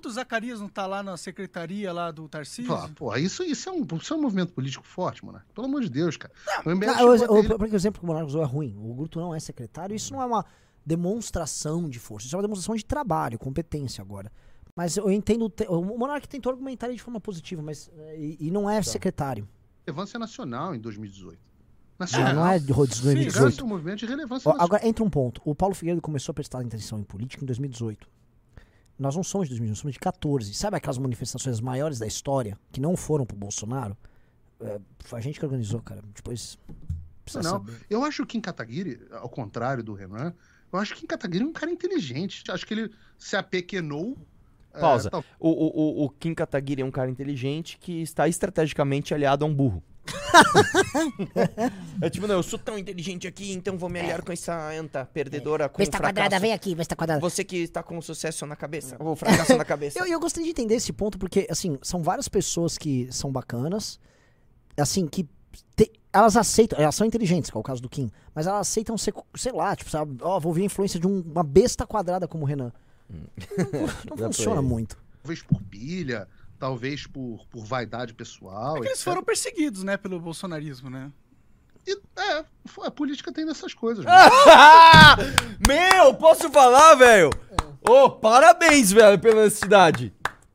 O 0.05 0.09
Zacarias 0.09 0.61
não 0.61 0.69
tá 0.69 0.85
lá 0.85 1.01
na 1.01 1.17
secretaria 1.17 1.91
lá 1.91 2.11
do 2.11 2.29
Tarcísio? 2.29 2.67
Pô, 2.77 2.89
porra, 2.89 3.19
isso, 3.19 3.41
isso, 3.43 3.67
é 3.67 3.71
um, 3.71 3.83
isso 3.99 4.13
é 4.13 4.17
um 4.17 4.21
movimento 4.21 4.53
político 4.53 4.85
forte, 4.85 5.25
mano. 5.25 5.41
Pelo 5.51 5.65
amor 5.65 5.81
de 5.81 5.89
Deus, 5.89 6.15
cara. 6.15 6.31
O 6.63 6.69
MBL 6.69 6.85
Não, 6.93 7.15
ele- 7.15 7.47
porque 7.57 7.73
o 7.73 7.75
exemplo 7.75 7.99
que 7.99 8.05
o 8.05 8.07
Monarca 8.07 8.27
usou 8.27 8.43
é 8.43 8.45
ruim. 8.45 8.75
O 8.77 8.93
Guto 8.93 9.19
não 9.19 9.33
é 9.33 9.39
secretário. 9.39 9.95
Isso 9.95 10.13
não 10.13 10.21
é 10.21 10.25
uma 10.27 10.45
demonstração 10.85 11.89
de 11.89 11.99
força. 11.99 12.27
Isso 12.27 12.35
é 12.35 12.37
uma 12.37 12.43
demonstração 12.43 12.75
de 12.75 12.85
trabalho, 12.85 13.37
competência 13.39 14.01
agora. 14.01 14.31
Mas 14.75 14.97
eu 14.97 15.09
entendo. 15.11 15.51
o 15.69 15.81
Monarca 15.97 16.27
tentou 16.27 16.51
argumentar 16.51 16.87
ele 16.87 16.97
de 16.97 17.01
forma 17.01 17.19
positiva, 17.19 17.61
mas. 17.61 17.89
é, 17.97 18.17
E, 18.19 18.37
e 18.47 18.51
não 18.51 18.69
é 18.69 18.81
secretário. 18.81 19.47
relevância 19.85 20.19
nacional 20.19 20.75
em 20.75 20.79
2018. 20.79 21.39
Não, 21.97 22.33
não 22.35 22.47
é 22.47 22.59
de 22.59 22.73
ro- 22.73 22.85
de 22.85 22.95
Sim, 22.95 23.03
2018. 23.03 23.47
esse 23.47 23.61
é 23.61 23.63
um 23.63 23.67
movimento 23.67 23.99
de 23.99 24.05
relevância 24.05 24.49
nacional. 24.49 24.65
agora 24.65 24.85
entra 24.85 25.01
um 25.03 25.09
ponto. 25.09 25.41
O 25.45 25.55
Paulo 25.55 25.73
Figueiredo 25.73 26.01
começou 26.01 26.31
a 26.31 26.35
prestar 26.35 26.59
atenção 26.59 26.99
em 26.99 27.03
política 27.03 27.41
em 27.41 27.45
2018. 27.45 28.05
Nós 28.99 29.15
não 29.15 29.23
somos 29.23 29.47
de 29.47 29.51
2018, 29.53 29.69
nós 29.69 29.79
somos 29.79 29.93
de 29.93 29.99
14. 29.99 30.53
Sabe 30.53 30.75
aquelas 30.75 30.97
manifestações 30.97 31.61
maiores 31.61 31.97
da 31.97 32.05
história 32.07 32.57
que 32.71 32.81
não 32.81 32.97
foram 32.97 33.25
pro 33.25 33.37
Bolsonaro? 33.37 33.95
É, 34.59 34.79
foi 34.99 35.19
a 35.19 35.21
gente 35.21 35.39
que 35.39 35.45
organizou, 35.45 35.81
cara. 35.81 36.01
Depois. 36.13 36.57
Precisa 37.23 37.43
Não, 37.43 37.51
saber. 37.59 37.77
eu 37.89 38.03
acho 38.03 38.23
que 38.25 38.33
Kim 38.33 38.41
Kataguiri, 38.41 38.99
ao 39.11 39.29
contrário 39.29 39.81
do 39.83 39.93
Renan, 39.93 40.33
eu 40.71 40.79
acho 40.79 40.93
que 40.93 41.01
Kim 41.01 41.07
Kataguiri 41.07 41.43
é 41.43 41.47
um 41.47 41.53
cara 41.53 41.71
inteligente. 41.71 42.43
Acho 42.49 42.65
que 42.65 42.73
ele 42.73 42.91
se 43.17 43.35
apequenou. 43.35 44.17
é, 44.73 44.79
Pausa. 44.79 45.09
tal- 45.09 45.23
O, 45.39 45.49
o, 45.49 46.01
o, 46.01 46.05
o 46.05 46.09
Kim 46.09 46.33
Kataguiri 46.33 46.81
é 46.81 46.85
um 46.85 46.91
cara 46.91 47.09
inteligente 47.09 47.77
que 47.79 48.01
está 48.01 48.27
estrategicamente 48.27 49.13
aliado 49.13 49.45
a 49.45 49.47
um 49.47 49.53
burro. 49.53 49.81
é 52.01 52.09
tipo, 52.09 52.27
não, 52.27 52.35
eu 52.35 52.43
sou 52.43 52.59
tão 52.59 52.77
inteligente 52.77 53.27
aqui, 53.27 53.51
então 53.53 53.77
vou 53.77 53.89
me 53.89 53.99
aliar 53.99 54.21
com 54.23 54.31
essa 54.31 54.69
anta 54.71 55.05
perdedora 55.05 55.67
com 55.69 55.77
Besta 55.77 55.97
fracasso. 55.97 56.13
quadrada, 56.13 56.39
vem 56.39 56.53
aqui, 56.53 56.75
besta 56.75 56.95
quadrada. 56.95 57.21
Você 57.21 57.43
que 57.43 57.57
está 57.57 57.81
com 57.81 57.97
o 57.97 58.01
sucesso 58.01 58.45
na 58.45 58.55
cabeça, 58.55 58.95
ou 58.99 59.15
fracasso 59.15 59.55
na 59.57 59.65
cabeça. 59.65 59.97
Eu, 60.05 60.05
eu 60.05 60.19
gostaria 60.19 60.45
de 60.45 60.51
entender 60.51 60.75
esse 60.75 60.91
ponto, 60.93 61.17
porque, 61.17 61.47
assim, 61.49 61.77
são 61.81 62.01
várias 62.03 62.27
pessoas 62.27 62.77
que 62.77 63.07
são 63.11 63.31
bacanas, 63.31 63.99
assim, 64.77 65.07
que 65.07 65.27
te- 65.75 65.91
elas 66.15 66.37
aceitam, 66.37 66.79
elas 66.79 66.95
são 66.95 67.05
inteligentes, 67.05 67.49
que 67.51 67.57
é 67.57 67.59
o 67.59 67.63
caso 67.63 67.81
do 67.81 67.89
Kim, 67.89 68.09
mas 68.33 68.47
elas 68.47 68.61
aceitam 68.61 68.97
ser, 68.97 69.13
sei 69.35 69.51
lá, 69.51 69.75
tipo, 69.75 69.89
sabe, 69.91 70.17
ó, 70.21 70.39
vou 70.39 70.53
ver 70.53 70.61
a 70.61 70.65
influência 70.65 70.99
de 70.99 71.05
um- 71.07 71.21
uma 71.21 71.43
besta 71.43 71.85
quadrada 71.85 72.27
como 72.27 72.43
o 72.43 72.47
Renan. 72.47 72.71
Não, 73.09 73.19
não 74.09 74.17
pra 74.17 74.27
funciona 74.27 74.61
muito. 74.61 74.97
Talvez 75.21 75.41
por 75.43 75.61
pilha, 75.63 76.27
talvez 76.57 77.05
por, 77.07 77.45
por 77.51 77.63
vaidade 77.65 78.13
pessoal. 78.13 78.77
É 78.77 78.81
que 78.81 78.87
eles 78.87 79.03
foram 79.03 79.23
perseguidos, 79.23 79.83
né, 79.83 79.97
pelo 79.97 80.19
bolsonarismo, 80.19 80.89
né? 80.89 81.11
E, 81.87 81.95
é, 82.17 82.43
a 82.83 82.89
política 82.91 83.31
tem 83.31 83.45
dessas 83.45 83.73
coisas. 83.73 84.03
né? 84.05 84.11
Meu, 85.67 86.13
posso 86.15 86.49
falar, 86.49 86.95
velho? 86.95 87.29
Ô, 87.87 88.09
parabéns, 88.09 88.91
velho, 88.91 89.19
pela 89.19 89.41
honestidade. 89.41 90.11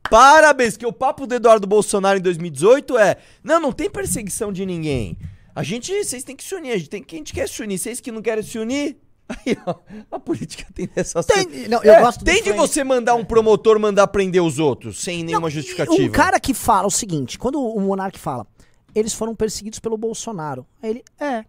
Parabéns, 0.09 0.75
que 0.75 0.85
o 0.85 0.91
papo 0.91 1.25
do 1.25 1.33
Eduardo 1.35 1.65
Bolsonaro 1.65 2.19
em 2.19 2.21
2018 2.21 2.97
é: 2.97 3.15
não, 3.41 3.61
não 3.61 3.71
tem 3.71 3.89
perseguição 3.89 4.51
de 4.51 4.65
ninguém. 4.65 5.17
A 5.55 5.63
gente, 5.63 6.03
vocês 6.03 6.23
têm 6.23 6.35
que 6.35 6.43
se 6.43 6.55
unir, 6.55 6.71
a 6.71 6.77
gente 6.77 6.89
tem 6.89 7.03
que 7.03 7.15
a 7.15 7.17
gente 7.17 7.33
quer 7.33 7.47
se 7.47 7.61
unir, 7.61 7.77
vocês 7.77 7.99
que 7.99 8.11
não 8.11 8.21
querem 8.21 8.43
se 8.43 8.57
unir. 8.57 8.97
Aí, 9.45 9.57
ó, 9.65 9.75
a 10.11 10.19
política 10.19 10.65
tem 10.73 10.87
dessas 10.93 11.25
Tem- 11.25 11.45
coisas. 11.45 11.69
não, 11.69 11.81
eu 11.83 12.01
gosto 12.01 12.19
do 12.19 12.25
Tem 12.25 12.43
de 12.43 12.51
você 12.51 12.83
mandar 12.83 13.15
um 13.15 13.23
promotor 13.23 13.79
mandar 13.79 14.07
prender 14.07 14.43
os 14.43 14.59
outros, 14.59 15.01
sem 15.01 15.23
nenhuma 15.23 15.49
justificativa. 15.49 16.03
Um 16.03 16.11
cara 16.11 16.37
que 16.39 16.53
fala 16.53 16.87
o 16.87 16.91
seguinte, 16.91 17.39
quando 17.39 17.61
o 17.61 17.79
Monark 17.79 18.19
fala, 18.19 18.45
eles 18.93 19.13
foram 19.13 19.33
perseguidos 19.33 19.79
pelo 19.79 19.97
Bolsonaro. 19.97 20.65
Aí 20.83 20.89
ele, 20.89 21.03
é, 21.17 21.45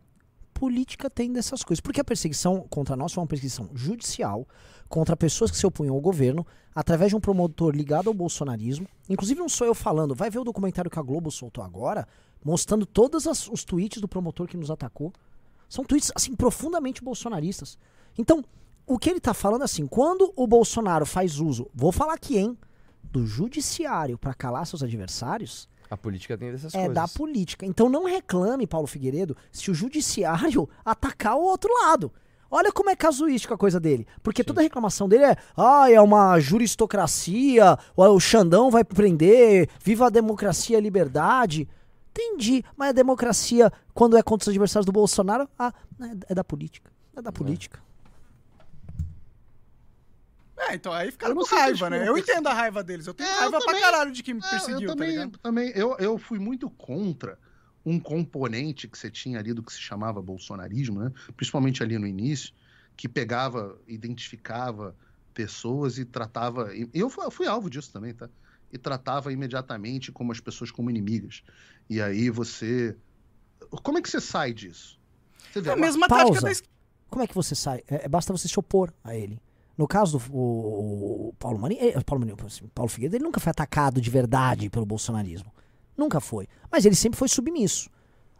política 0.62 1.10
tem 1.10 1.32
dessas 1.32 1.64
coisas. 1.64 1.80
Porque 1.80 2.00
a 2.00 2.04
perseguição 2.04 2.64
contra 2.70 2.94
nós 2.94 3.12
foi 3.12 3.20
uma 3.20 3.26
perseguição 3.26 3.68
judicial 3.74 4.46
contra 4.88 5.16
pessoas 5.16 5.50
que 5.50 5.56
se 5.56 5.66
opunham 5.66 5.94
ao 5.94 6.00
governo, 6.00 6.46
através 6.72 7.10
de 7.10 7.16
um 7.16 7.20
promotor 7.20 7.74
ligado 7.74 8.06
ao 8.06 8.14
bolsonarismo. 8.14 8.86
Inclusive 9.08 9.40
não 9.40 9.48
sou 9.48 9.66
eu 9.66 9.74
falando, 9.74 10.14
vai 10.14 10.30
ver 10.30 10.38
o 10.38 10.44
documentário 10.44 10.88
que 10.90 10.98
a 10.98 11.02
Globo 11.02 11.32
soltou 11.32 11.64
agora, 11.64 12.06
mostrando 12.44 12.84
todos 12.86 13.26
os 13.26 13.64
tweets 13.64 14.00
do 14.00 14.08
promotor 14.08 14.46
que 14.46 14.56
nos 14.56 14.70
atacou. 14.70 15.12
São 15.68 15.84
tweets, 15.84 16.12
assim, 16.14 16.34
profundamente 16.34 17.02
bolsonaristas. 17.02 17.78
Então, 18.18 18.44
o 18.86 18.98
que 18.98 19.08
ele 19.08 19.20
tá 19.20 19.32
falando 19.32 19.62
é 19.62 19.64
assim, 19.64 19.86
quando 19.86 20.32
o 20.36 20.46
Bolsonaro 20.46 21.06
faz 21.06 21.38
uso, 21.38 21.70
vou 21.74 21.92
falar 21.92 22.14
aqui, 22.14 22.36
hein, 22.36 22.58
do 23.02 23.26
judiciário 23.26 24.18
para 24.18 24.34
calar 24.34 24.66
seus 24.66 24.82
adversários, 24.82 25.68
A 25.90 25.96
política 25.96 26.36
tem 26.38 26.50
dessas 26.50 26.74
é 26.74 26.78
coisas. 26.78 26.94
da 26.94 27.06
política. 27.06 27.66
Então 27.66 27.88
não 27.88 28.04
reclame, 28.04 28.66
Paulo 28.66 28.86
Figueiredo, 28.86 29.36
se 29.50 29.70
o 29.70 29.74
judiciário 29.74 30.68
atacar 30.84 31.36
o 31.36 31.42
outro 31.42 31.70
lado. 31.82 32.12
Olha 32.50 32.70
como 32.70 32.90
é 32.90 32.96
casuística 32.96 33.54
a 33.54 33.58
coisa 33.58 33.80
dele. 33.80 34.06
Porque 34.22 34.44
toda 34.44 34.60
reclamação 34.60 35.08
dele 35.08 35.24
é, 35.24 35.36
ah, 35.56 35.90
é 35.90 35.98
uma 36.00 36.38
juristocracia, 36.38 37.78
o 37.96 38.20
Xandão 38.20 38.70
vai 38.70 38.84
prender, 38.84 39.70
viva 39.82 40.06
a 40.06 40.10
democracia 40.10 40.76
e 40.76 40.78
a 40.78 40.82
liberdade. 40.82 41.66
Entendi, 42.14 42.62
mas 42.76 42.90
a 42.90 42.92
democracia, 42.92 43.72
quando 43.94 44.16
é 44.18 44.22
contra 44.22 44.44
os 44.44 44.48
adversários 44.48 44.84
do 44.84 44.92
Bolsonaro, 44.92 45.48
ah, 45.58 45.72
é, 46.28 46.32
é 46.32 46.34
da 46.34 46.44
política. 46.44 46.90
É 47.16 47.22
da 47.22 47.32
política. 47.32 47.82
É, 50.58 50.74
então 50.74 50.92
aí 50.92 51.10
ficaram 51.10 51.34
Eu 51.34 51.40
com 51.40 51.54
raiva, 51.56 51.90
né? 51.90 52.06
Eu 52.06 52.16
entendo 52.16 52.46
a 52.46 52.54
raiva 52.54 52.84
deles. 52.84 53.06
Eu 53.06 53.14
tenho 53.14 53.28
É, 53.28 53.32
eu 53.32 53.38
raiva 53.40 53.58
também. 53.58 53.80
pra 53.80 53.90
caralho 53.90 54.12
de 54.12 54.22
quem 54.22 54.34
me 54.34 54.40
É, 54.44 54.50
perseguiu, 54.50 54.80
eu 54.82 54.86
tá 54.88 54.92
também, 54.94 55.10
ligado? 55.10 55.38
também 55.38 55.72
eu, 55.74 55.96
eu 55.98 56.18
fui 56.18 56.38
muito 56.38 56.70
contra 56.70 57.38
um 57.84 57.98
componente 57.98 58.86
que 58.86 58.96
você 58.96 59.10
tinha 59.10 59.38
ali 59.38 59.52
do 59.52 59.62
que 59.62 59.72
se 59.72 59.80
chamava 59.80 60.22
bolsonarismo, 60.22 61.00
né? 61.00 61.10
principalmente 61.36 61.82
ali 61.82 61.98
no 61.98 62.06
início, 62.06 62.54
que 62.96 63.08
pegava, 63.08 63.76
identificava 63.88 64.94
pessoas 65.34 65.98
e 65.98 66.04
tratava. 66.04 66.74
E 66.76 66.88
eu 66.94 67.10
fui, 67.10 67.24
eu 67.24 67.30
fui 67.30 67.46
alvo 67.46 67.68
disso 67.68 67.90
também, 67.92 68.14
tá? 68.14 68.28
E 68.72 68.78
tratava 68.78 69.32
imediatamente 69.32 70.12
como 70.12 70.30
as 70.30 70.38
pessoas 70.40 70.70
como 70.70 70.88
inimigas. 70.90 71.42
E 71.88 72.00
aí 72.00 72.30
você. 72.30 72.96
Como 73.82 73.98
é 73.98 74.02
que 74.02 74.10
você 74.10 74.20
sai 74.20 74.52
disso? 74.52 74.98
Você 75.52 75.60
vê, 75.60 75.70
É 75.70 75.72
a 75.72 75.76
mesma 75.76 76.08
Pausa. 76.08 76.24
tática 76.24 76.40
da 76.42 76.50
esquerda. 76.52 76.72
Como 77.10 77.22
é 77.22 77.26
que 77.26 77.34
você 77.34 77.54
sai? 77.54 77.82
É, 77.86 78.08
basta 78.08 78.32
você 78.32 78.48
se 78.48 78.58
opor 78.58 78.92
a 79.04 79.14
ele. 79.14 79.40
No 79.76 79.86
caso 79.88 80.18
do 80.18 80.34
o- 80.34 81.28
o 81.28 81.32
Paulo 81.38 81.58
Mani, 81.58 81.76
eh, 81.78 82.00
Paulo, 82.04 82.24
Mani, 82.24 82.34
assim, 82.46 82.66
Paulo 82.74 82.90
Figueiredo, 82.90 83.16
ele 83.16 83.24
nunca 83.24 83.40
foi 83.40 83.50
atacado 83.50 84.00
de 84.00 84.10
verdade 84.10 84.68
pelo 84.70 84.84
bolsonarismo. 84.86 85.52
Nunca 85.96 86.20
foi. 86.20 86.46
Mas 86.70 86.84
ele 86.84 86.94
sempre 86.94 87.18
foi 87.18 87.28
submisso. 87.28 87.90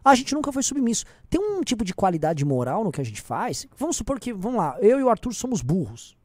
A 0.03 0.15
gente 0.15 0.33
nunca 0.33 0.51
foi 0.51 0.61
submisso. 0.63 1.05
Tem 1.29 1.39
um 1.39 1.61
tipo 1.61 1.83
de 1.85 1.93
qualidade 1.93 2.43
moral 2.43 2.83
no 2.83 2.91
que 2.91 2.99
a 2.99 3.03
gente 3.03 3.21
faz. 3.21 3.65
Vamos 3.77 3.95
supor 3.95 4.19
que, 4.19 4.33
vamos 4.33 4.57
lá, 4.57 4.77
eu 4.81 4.99
e 4.99 5.03
o 5.03 5.09
Arthur 5.09 5.33
somos 5.33 5.61
burros. 5.61 6.15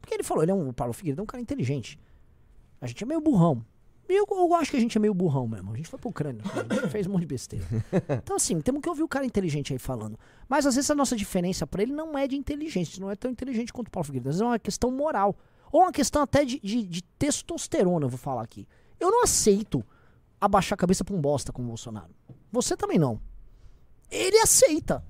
Porque 0.00 0.14
ele 0.14 0.22
falou, 0.22 0.42
ele 0.42 0.52
é 0.52 0.54
um, 0.54 0.68
o 0.68 0.72
Paulo 0.72 0.92
Figueiredo 0.92 1.20
é 1.20 1.24
um 1.24 1.26
cara 1.26 1.40
inteligente. 1.42 1.98
A 2.80 2.86
gente 2.86 3.02
é 3.02 3.06
meio 3.06 3.20
burrão. 3.20 3.64
Eu, 4.08 4.26
eu 4.30 4.54
acho 4.54 4.70
que 4.70 4.76
a 4.76 4.80
gente 4.80 4.96
é 4.96 5.00
meio 5.00 5.12
burrão 5.12 5.48
mesmo. 5.48 5.72
A 5.72 5.76
gente 5.76 5.88
foi 5.88 5.98
pro 5.98 6.10
Ucrânia, 6.10 6.42
a 6.44 6.74
gente 6.74 6.88
fez 6.88 7.06
um 7.06 7.10
monte 7.12 7.22
de 7.22 7.26
besteira. 7.26 7.64
Então, 8.22 8.36
assim, 8.36 8.60
temos 8.60 8.80
que 8.80 8.88
ouvir 8.88 9.02
o 9.02 9.08
cara 9.08 9.24
inteligente 9.24 9.72
aí 9.72 9.78
falando. 9.78 10.18
Mas 10.48 10.66
às 10.66 10.74
vezes 10.76 10.90
a 10.90 10.94
nossa 10.94 11.16
diferença 11.16 11.66
pra 11.66 11.82
ele 11.82 11.92
não 11.92 12.16
é 12.16 12.26
de 12.26 12.36
inteligência, 12.36 13.00
não 13.00 13.10
é 13.10 13.16
tão 13.16 13.30
inteligente 13.30 13.72
quanto 13.72 13.88
o 13.88 13.90
Paulo 13.90 14.06
Figueiredo. 14.06 14.28
Às 14.28 14.36
vezes 14.36 14.42
é 14.42 14.44
uma 14.46 14.58
questão 14.58 14.90
moral. 14.90 15.36
Ou 15.72 15.82
uma 15.82 15.92
questão 15.92 16.22
até 16.22 16.44
de, 16.44 16.60
de, 16.60 16.84
de 16.84 17.02
testosterona, 17.18 18.06
eu 18.06 18.10
vou 18.10 18.18
falar 18.18 18.42
aqui. 18.42 18.66
Eu 19.00 19.10
não 19.10 19.22
aceito 19.22 19.84
abaixar 20.40 20.74
a 20.74 20.78
cabeça 20.78 21.04
pra 21.04 21.14
um 21.14 21.20
bosta 21.20 21.52
como 21.52 21.66
o 21.66 21.70
Bolsonaro. 21.70 22.14
Você 22.52 22.76
também 22.76 22.98
não. 22.98 23.20
Ele 24.10 24.38
aceita. 24.38 25.04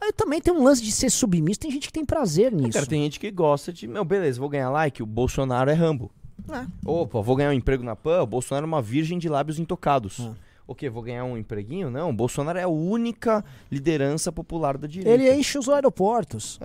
Aí 0.00 0.12
também 0.12 0.40
tem 0.40 0.52
um 0.52 0.62
lance 0.62 0.82
de 0.82 0.92
ser 0.92 1.10
submisso, 1.10 1.60
tem 1.60 1.70
gente 1.70 1.86
que 1.86 1.92
tem 1.92 2.04
prazer 2.04 2.52
nisso. 2.52 2.72
Cara, 2.72 2.86
tem 2.86 3.02
gente 3.02 3.18
que 3.18 3.30
gosta 3.30 3.72
de. 3.72 3.88
Meu, 3.88 4.04
beleza, 4.04 4.38
vou 4.38 4.48
ganhar 4.48 4.70
like. 4.70 5.02
O 5.02 5.06
Bolsonaro 5.06 5.70
é 5.70 5.74
Rambo. 5.74 6.10
É. 6.50 6.66
Opa, 6.84 7.20
vou 7.20 7.36
ganhar 7.36 7.50
um 7.50 7.54
emprego 7.54 7.82
na 7.82 7.96
PAN. 7.96 8.22
O 8.22 8.26
Bolsonaro 8.26 8.64
é 8.64 8.68
uma 8.68 8.82
virgem 8.82 9.18
de 9.18 9.28
lábios 9.28 9.58
intocados. 9.58 10.20
É. 10.20 10.32
O 10.66 10.74
quê? 10.74 10.90
Vou 10.90 11.02
ganhar 11.02 11.24
um 11.24 11.36
empreguinho? 11.36 11.90
Não, 11.90 12.10
o 12.10 12.12
Bolsonaro 12.12 12.58
é 12.58 12.62
a 12.62 12.68
única 12.68 13.44
liderança 13.70 14.32
popular 14.32 14.76
da 14.76 14.86
direita. 14.88 15.10
Ele 15.22 15.32
enche 15.32 15.58
os 15.58 15.68
aeroportos. 15.68 16.58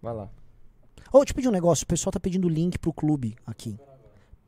Vai 0.00 0.14
lá. 0.14 0.28
Ô, 1.12 1.24
te 1.24 1.32
pedir 1.34 1.48
um 1.48 1.52
negócio, 1.52 1.84
o 1.84 1.86
pessoal 1.86 2.10
tá 2.12 2.18
pedindo 2.18 2.48
link 2.48 2.78
pro 2.78 2.92
clube 2.92 3.36
aqui. 3.46 3.78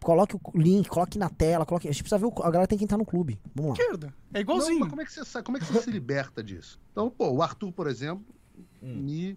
coloque 0.03 0.35
o 0.37 0.41
link, 0.59 0.89
coloque 0.89 1.19
na 1.19 1.29
tela, 1.31 1.65
coloque. 1.65 1.89
A 1.89 1.93
gente 1.93 2.03
precisa 2.03 2.19
ver 2.19 2.27
o. 2.27 2.33
A 2.43 2.51
galera 2.51 2.67
tem 2.67 2.77
que 2.79 2.85
entrar 2.85 2.99
no 2.99 3.05
clube. 3.07 3.39
Vamos 3.55 3.71
lá. 3.77 3.83
Esquerda. 3.83 4.15
É 4.33 4.35
Não, 4.35 4.41
igualzinho. 4.41 4.81
mas 4.81 4.89
como 4.91 5.03
é 5.03 5.05
que 5.05 5.13
você? 5.13 5.43
Como 5.43 5.57
é 5.57 5.61
que 5.61 5.67
você 5.67 5.83
se 5.83 5.91
liberta 5.91 6.43
disso? 6.43 6.81
Então, 6.91 7.09
pô, 7.11 7.31
o 7.31 7.43
Arthur, 7.43 7.71
por 7.73 7.87
exemplo, 7.87 8.25
Hum. 8.83 8.97
me 9.03 9.37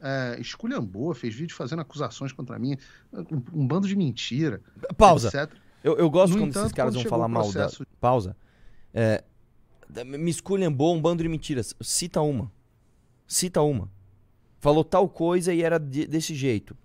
é, 0.00 0.38
esculhambou, 0.40 1.12
fez 1.14 1.34
vídeo 1.34 1.54
fazendo 1.56 1.80
acusações 1.80 2.32
contra 2.32 2.58
mim, 2.58 2.76
um, 3.12 3.60
um 3.62 3.66
bando 3.66 3.86
de 3.88 3.96
mentira. 3.96 4.60
Pausa. 4.96 5.28
etc. 5.28 5.52
Eu, 5.82 5.96
eu 5.96 6.10
gosto 6.10 6.32
No 6.32 6.40
quando 6.40 6.50
entanto, 6.50 6.64
esses 6.66 6.72
caras 6.74 6.94
quando 6.94 7.02
vão 7.02 7.10
falar 7.10 7.28
mal 7.28 7.50
da. 7.52 7.68
Pausa. 8.00 8.36
É, 8.92 9.22
me 10.04 10.30
esculhambou 10.30 10.94
um 10.94 11.00
bando 11.00 11.22
de 11.22 11.28
mentiras. 11.28 11.74
Cita 11.80 12.20
uma. 12.20 12.50
Cita 13.26 13.62
uma. 13.62 13.90
Falou 14.58 14.82
tal 14.82 15.08
coisa 15.08 15.54
e 15.54 15.62
era 15.62 15.78
de- 15.78 16.06
desse 16.06 16.34
jeito. 16.34 16.76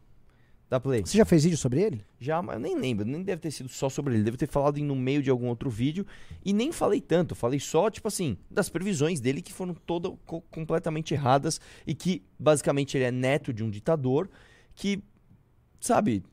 Dá 0.70 0.80
play. 0.80 1.02
Você 1.06 1.18
já 1.18 1.26
fez 1.26 1.44
vídeo 1.44 1.58
sobre 1.58 1.82
ele? 1.82 2.04
Já, 2.20 2.42
mas 2.42 2.56
eu 2.56 2.60
nem 2.62 2.76
lembro. 2.76 3.06
Nem 3.06 3.22
deve 3.22 3.42
ter 3.42 3.52
sido 3.52 3.70
só 3.70 3.90
sobre 3.90 4.16
ele. 4.16 4.24
Deve 4.24 4.38
ter 4.38 4.48
falado 4.48 4.80
no 4.80 4.96
meio 4.96 5.22
de 5.22 5.30
algum 5.30 5.48
outro 5.48 5.70
vídeo. 5.70 6.06
E 6.44 6.52
nem 6.52 6.72
falei 6.72 7.00
tanto. 7.00 7.36
Falei 7.36 7.60
só, 7.60 7.90
tipo 7.92 8.08
assim, 8.08 8.38
das 8.50 8.70
previsões 8.70 9.20
dele 9.20 9.42
que 9.42 9.54
foram 9.54 9.76
todas 9.76 10.12
co- 10.26 10.42
completamente 10.50 11.14
erradas. 11.14 11.62
E 11.86 11.94
que, 11.94 12.24
basicamente, 12.40 12.98
ele 12.98 13.04
é 13.04 13.12
neto 13.12 13.54
de 13.54 13.64
um 13.64 13.70
ditador 13.70 14.28
que, 14.74 15.04
sabe, 15.80 16.24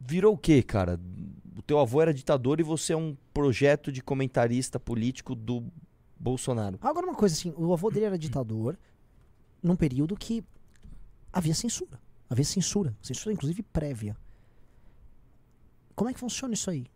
virou 0.00 0.34
o 0.34 0.38
quê, 0.38 0.62
cara? 0.62 1.00
O 1.58 1.62
teu 1.62 1.80
avô 1.80 2.00
era 2.00 2.14
ditador 2.14 2.60
e 2.60 2.62
você 2.62 2.92
é 2.92 2.96
um 2.96 3.16
projeto 3.34 3.90
de 3.90 4.00
comentarista 4.00 4.78
político 4.78 5.34
do 5.34 5.64
Bolsonaro. 6.16 6.78
Agora, 6.80 7.06
uma 7.06 7.16
coisa 7.16 7.34
assim: 7.34 7.52
o 7.56 7.72
avô 7.72 7.90
dele 7.90 8.06
era 8.06 8.18
ditador 8.18 8.78
num 9.60 9.74
período 9.74 10.14
que 10.14 10.44
havia 11.32 11.54
censura. 11.54 11.98
Havia 12.28 12.44
censura. 12.44 12.96
Censura, 13.02 13.32
inclusive, 13.32 13.62
prévia. 13.62 14.16
Como 15.94 16.10
é 16.10 16.12
que 16.12 16.20
funciona 16.20 16.54
isso 16.54 16.70
aí? 16.70 16.86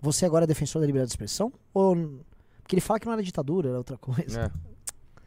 Você 0.00 0.24
agora 0.24 0.44
é 0.44 0.46
defensor 0.46 0.80
da 0.80 0.86
liberdade 0.86 1.08
de 1.10 1.12
expressão? 1.12 1.52
Ou. 1.74 2.24
Porque 2.62 2.74
ele 2.74 2.80
fala 2.80 2.98
que 3.00 3.06
não 3.06 3.12
era 3.12 3.22
ditadura, 3.22 3.68
era 3.68 3.78
outra 3.78 3.96
coisa. 3.98 4.40
É. 4.46 4.50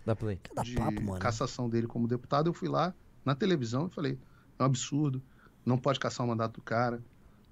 Dá 0.05 0.16
play. 0.16 0.38
Cada 0.43 0.64
de 0.64 0.76
papo, 0.76 1.01
mano. 1.01 1.20
cassação 1.20 1.70
dele 1.70 1.88
como 1.88 2.07
deputado, 2.07 2.49
eu 2.49 2.53
fui 2.53 2.68
lá 2.68 2.93
na 3.24 3.36
televisão 3.36 3.88
e 3.88 3.89
falei: 3.89 4.18
é 4.59 4.64
um 4.64 4.66
absurdo, 4.66 5.22
não 5.66 5.78
pode 5.78 5.99
caçar 5.99 6.26
o 6.26 6.30
mandato 6.30 6.55
do 6.55 6.61
cara, 6.61 7.01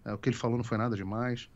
é, 0.04 0.14
o 0.14 0.18
que 0.18 0.30
ele 0.30 0.36
falou 0.36 0.58
não 0.58 0.64
foi 0.64 0.78
nada 0.78 0.96
demais, 0.98 1.50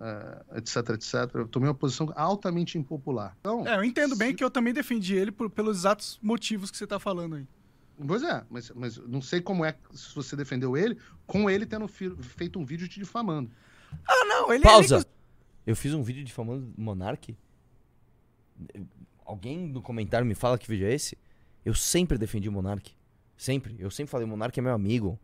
é, 0.00 0.58
etc, 0.58 0.76
etc. 0.90 1.14
Eu 1.34 1.46
tomei 1.46 1.68
uma 1.68 1.74
posição 1.74 2.12
altamente 2.16 2.76
impopular. 2.78 3.36
Então, 3.40 3.66
É, 3.66 3.76
eu 3.76 3.84
entendo 3.84 4.16
bem 4.16 4.30
se- 4.30 4.34
que 4.34 4.42
eu 4.42 4.50
também 4.50 4.72
defendi 4.72 5.14
ele 5.14 5.30
por- 5.30 5.50
pelos 5.50 5.78
exatos 5.78 6.18
motivos 6.22 6.70
que 6.70 6.76
você 6.76 6.86
tá 6.86 6.98
falando 6.98 7.36
aí. 7.36 7.46
Pois 8.06 8.22
é, 8.22 8.44
mas, 8.50 8.70
mas 8.74 8.96
não 8.96 9.20
sei 9.22 9.40
como 9.40 9.64
é 9.64 9.72
que 9.72 9.96
se 9.96 10.14
você 10.14 10.34
defendeu 10.34 10.76
ele, 10.76 10.98
com 11.26 11.48
ele 11.48 11.66
tendo 11.66 11.86
fi- 11.86 12.14
feito 12.16 12.58
um 12.58 12.64
vídeo 12.64 12.88
te 12.88 12.98
difamando. 12.98 13.50
Ah, 14.08 14.24
não, 14.24 14.52
ele 14.52 14.64
Pausa! 14.64 15.06
Eu 15.66 15.76
fiz 15.76 15.94
um 15.94 16.02
vídeo 16.02 16.24
difamando 16.24 16.72
Monark. 16.76 17.36
Alguém 19.24 19.68
no 19.68 19.80
comentário 19.80 20.26
me 20.26 20.34
fala 20.34 20.58
que 20.58 20.66
vídeo 20.68 20.86
é 20.86 20.94
esse? 20.94 21.16
Eu 21.64 21.74
sempre 21.74 22.18
defendi 22.18 22.48
o 22.48 22.52
Monark. 22.52 22.92
Sempre. 23.36 23.76
Eu 23.78 23.90
sempre 23.90 24.10
falei, 24.10 24.26
Monark 24.26 24.58
é 24.58 24.62
meu 24.62 24.72
amigo. 24.74 25.18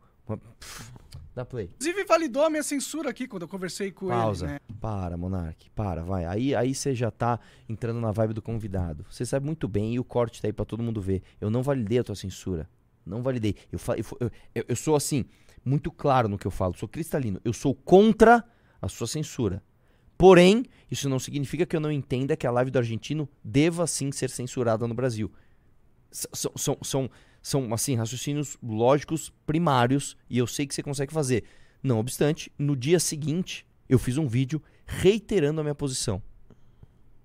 Dá 1.39 1.45
play. 1.45 1.71
Inclusive, 1.77 2.03
validou 2.05 2.43
a 2.43 2.51
minha 2.51 2.65
censura 2.65 3.11
aqui 3.11 3.29
quando 3.29 3.43
eu 3.43 3.49
conversei 3.49 3.93
com 3.93 4.09
Pausa. 4.09 4.47
ele, 4.47 4.53
né? 4.55 4.59
Para, 4.81 5.17
Monark. 5.17 5.71
Para, 5.71 6.03
vai. 6.03 6.25
Aí 6.25 6.53
aí 6.53 6.75
você 6.75 6.97
já 6.97 7.13
tá 7.13 7.39
entrando 7.69 8.01
na 8.01 8.11
vibe 8.11 8.35
do 8.35 8.43
convidado. 8.43 9.07
Você 9.09 9.25
sabe 9.25 9.47
muito 9.47 9.69
bem 9.69 9.95
e 9.95 10.01
o 10.01 10.05
corte 10.05 10.43
tá 10.43 10.49
aí 10.49 10.53
pra 10.53 10.65
todo 10.65 10.83
mundo 10.83 11.01
ver. 11.01 11.23
Eu 11.41 11.49
não 11.49 11.63
validei 11.63 12.01
a 12.01 12.03
tua 12.03 12.17
censura. 12.17 12.69
Não 13.07 13.23
validei. 13.23 13.55
Eu, 13.71 13.79
eu, 14.21 14.31
eu- 14.57 14.65
eu 14.67 14.75
sou 14.75 14.97
assim, 14.97 15.27
muito 15.65 15.93
claro 15.93 16.29
no 16.29 16.37
que 16.37 16.45
eu 16.47 16.51
falo. 16.51 16.77
Sou 16.77 16.89
cristalino. 16.89 17.41
Eu 17.45 17.53
sou 17.53 17.73
contra 17.73 18.43
a 18.83 18.89
sua 18.89 19.07
censura. 19.07 19.63
Porém, 20.17 20.65
isso 20.91 21.09
não 21.09 21.21
significa 21.21 21.65
que 21.65 21.77
eu 21.77 21.81
não 21.81 21.93
entenda 21.93 22.37
que 22.37 22.49
a 22.49 22.51
live 22.51 22.73
do 22.73 22.79
argentino 22.79 23.29
deva 23.45 23.87
sim 23.87 24.11
ser 24.11 24.29
censurada 24.29 24.89
no 24.89 24.95
Brasil. 24.95 25.31
S- 26.11 26.27
São, 26.35 26.77
são, 26.83 27.09
são, 27.43 27.73
assim, 27.73 27.95
raciocínios 27.95 28.57
lógicos 28.63 29.33
primários 29.47 30.17
e 30.29 30.39
eu 30.39 30.47
sei 30.47 30.67
que 30.67 30.75
você 30.75 30.83
consegue 30.83 31.13
fazer. 31.13 31.45
Não 31.83 31.99
obstante, 31.99 32.53
no 32.59 32.75
dia 32.77 32.99
seguinte, 32.99 33.67
eu 33.89 33.99
fiz 33.99 34.19
um 34.19 34.27
vídeo 34.27 34.63
reiterando 34.87 35.61
a 35.61 35.65
minha 35.65 35.75
posição. 35.75 36.23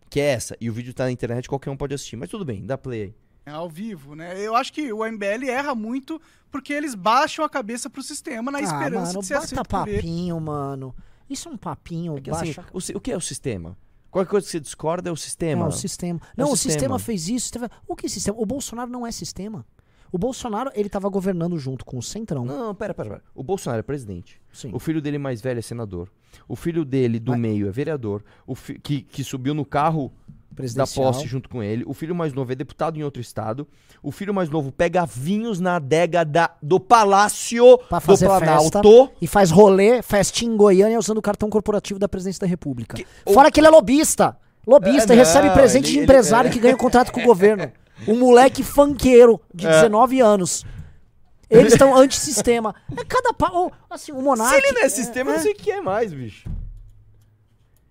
Que 0.10 0.20
é 0.20 0.26
essa. 0.26 0.56
E 0.62 0.70
o 0.70 0.74
vídeo 0.74 0.94
tá 0.94 1.06
na 1.06 1.12
internet, 1.12 1.50
qualquer 1.50 1.70
um 1.72 1.78
pode 1.78 1.94
assistir. 1.94 2.16
Mas 2.16 2.30
tudo 2.30 2.46
bem, 2.46 2.66
dá 2.66 2.78
play 2.78 3.02
aí. 3.04 3.16
É 3.46 3.52
ao 3.52 3.68
vivo, 3.70 4.16
né? 4.16 4.40
Eu 4.40 4.56
acho 4.56 4.72
que 4.72 4.94
o 4.94 5.00
MBL 5.04 5.50
erra 5.50 5.76
muito 5.76 6.22
porque 6.50 6.72
eles 6.72 6.96
baixam 6.96 7.44
a 7.44 7.50
cabeça 7.50 7.90
pro 7.90 8.02
sistema 8.02 8.50
na 8.52 8.62
esperança 8.62 9.04
ah, 9.12 9.14
mano, 9.14 9.20
de 9.22 9.26
ser 9.26 9.34
aceito 9.34 9.68
papinho, 9.68 10.40
mano. 10.40 10.96
Isso 11.30 11.50
é 11.50 11.52
um 11.52 11.58
papinho, 11.58 12.16
É 12.18 12.22
que, 12.22 12.30
assim, 12.30 12.46
baixa... 12.54 12.66
o, 12.72 12.80
si- 12.80 12.94
o 12.96 13.02
que 13.02 13.12
é 13.12 13.18
o 13.18 13.22
sistema? 13.22 13.76
Qualquer 14.12 14.30
coisa 14.30 14.46
que 14.46 14.52
você 14.52 14.60
discorda 14.60 15.10
é 15.10 15.12
o 15.12 15.16
É, 15.16 15.18
sistema. 15.18 15.68
o 15.68 15.72
sistema. 15.72 16.22
É 16.38 16.42
Não, 16.42 16.50
o 16.50 16.54
o 16.54 16.56
sistema. 16.56 16.98
sistema. 16.98 17.00
fez 17.00 17.28
isso. 17.28 17.52
O 17.88 17.96
que 17.96 18.06
é 18.06 18.10
sistema? 18.10 18.38
O 18.40 18.46
Bolsonaro 18.46 18.90
não 18.92 19.06
é 19.06 19.12
sistema. 19.12 19.66
O 20.14 20.18
Bolsonaro, 20.20 20.70
ele 20.76 20.88
tava 20.90 21.10
governando 21.10 21.58
junto 21.58 21.84
com 21.84 21.98
o 21.98 22.02
Centrão. 22.04 22.46
Não, 22.46 22.68
não, 22.68 22.76
pera, 22.76 22.94
pera, 22.94 23.10
pera. 23.10 23.22
O 23.34 23.42
Bolsonaro 23.44 23.80
é 23.80 23.84
presidente. 23.84 24.40
Sim. 24.54 24.70
O 24.72 24.80
filho 24.80 25.02
dele 25.02 25.18
mais 25.18 25.42
velho 25.42 25.58
é 25.58 25.62
senador. 25.62 26.08
O 26.48 26.56
filho 26.56 26.86
dele 26.86 27.20
do 27.20 27.32
Mas- 27.32 27.42
meio 27.42 27.68
é 27.68 27.72
vereador. 27.72 28.24
O 28.46 28.54
fi- 28.54 28.78
que, 28.80 29.02
que 29.02 29.24
subiu 29.24 29.56
no 29.56 29.66
carro 29.66 30.14
da 30.76 30.86
posse 30.86 31.26
junto 31.26 31.50
com 31.50 31.64
ele. 31.64 31.84
O 31.88 31.96
filho 31.96 32.14
mais 32.14 32.32
novo 32.32 32.52
é 32.52 32.56
deputado 32.56 32.96
em 32.96 33.02
outro 33.04 33.20
estado. 33.20 33.68
O 34.04 34.12
filho 34.12 34.32
mais 34.32 34.52
novo 34.52 34.72
pega 34.72 35.04
vinhos 35.04 35.60
na 35.60 35.78
adega 35.78 36.24
da, 36.24 36.52
do 36.62 36.80
Palácio 36.80 37.76
Pra 37.90 37.98
do 37.98 38.02
fazer 38.02 38.28
Planalto. 38.28 38.72
festa. 38.84 39.12
E 39.20 39.26
faz 39.26 39.50
rolê, 39.50 40.04
festinha 40.04 40.54
em 40.54 40.56
Goiânia 40.56 41.00
usando 41.00 41.18
o 41.18 41.22
cartão 41.24 41.50
corporativo 41.50 42.00
da 42.00 42.08
presidência 42.08 42.42
da 42.42 42.48
República. 42.48 42.96
Que- 42.96 43.08
Fora 43.34 43.50
que 43.52 43.60
ele 43.60 43.66
é 43.66 43.72
lobista. 43.72 44.38
Lobista, 44.66 45.12
É, 45.12 45.16
e 45.16 45.20
recebe 45.20 45.48
não, 45.48 45.56
presente 45.56 45.86
ele- 45.86 45.92
de 45.92 45.98
ele- 45.98 46.04
empresário 46.04 46.50
é. 46.50 46.54
que 46.54 46.60
ganha 46.60 46.78
contrato 46.78 47.12
com 47.12 47.20
o 47.22 47.26
governo. 47.26 47.72
Um 48.08 48.18
moleque 48.20 48.64
funkeiro 48.64 49.40
de 49.54 49.66
É. 49.68 49.72
19 49.82 50.20
anos. 50.22 50.66
Eles 51.50 51.74
estão 51.74 51.96
antissistema. 51.98 52.74
É 52.98 53.04
cada 53.06 53.34
pau. 53.34 53.72
Assim, 53.90 54.12
o 54.12 54.22
monarca. 54.22 54.60
Se 54.60 54.66
ele 54.68 54.72
não 54.74 54.82
é 54.82 54.90
sistema, 54.90 55.32
eu 55.32 55.36
não 55.36 55.44
sei 55.44 55.52
o 55.52 55.56
que 55.56 55.72
é 55.72 55.82
mais, 55.82 56.14
bicho. 56.14 56.50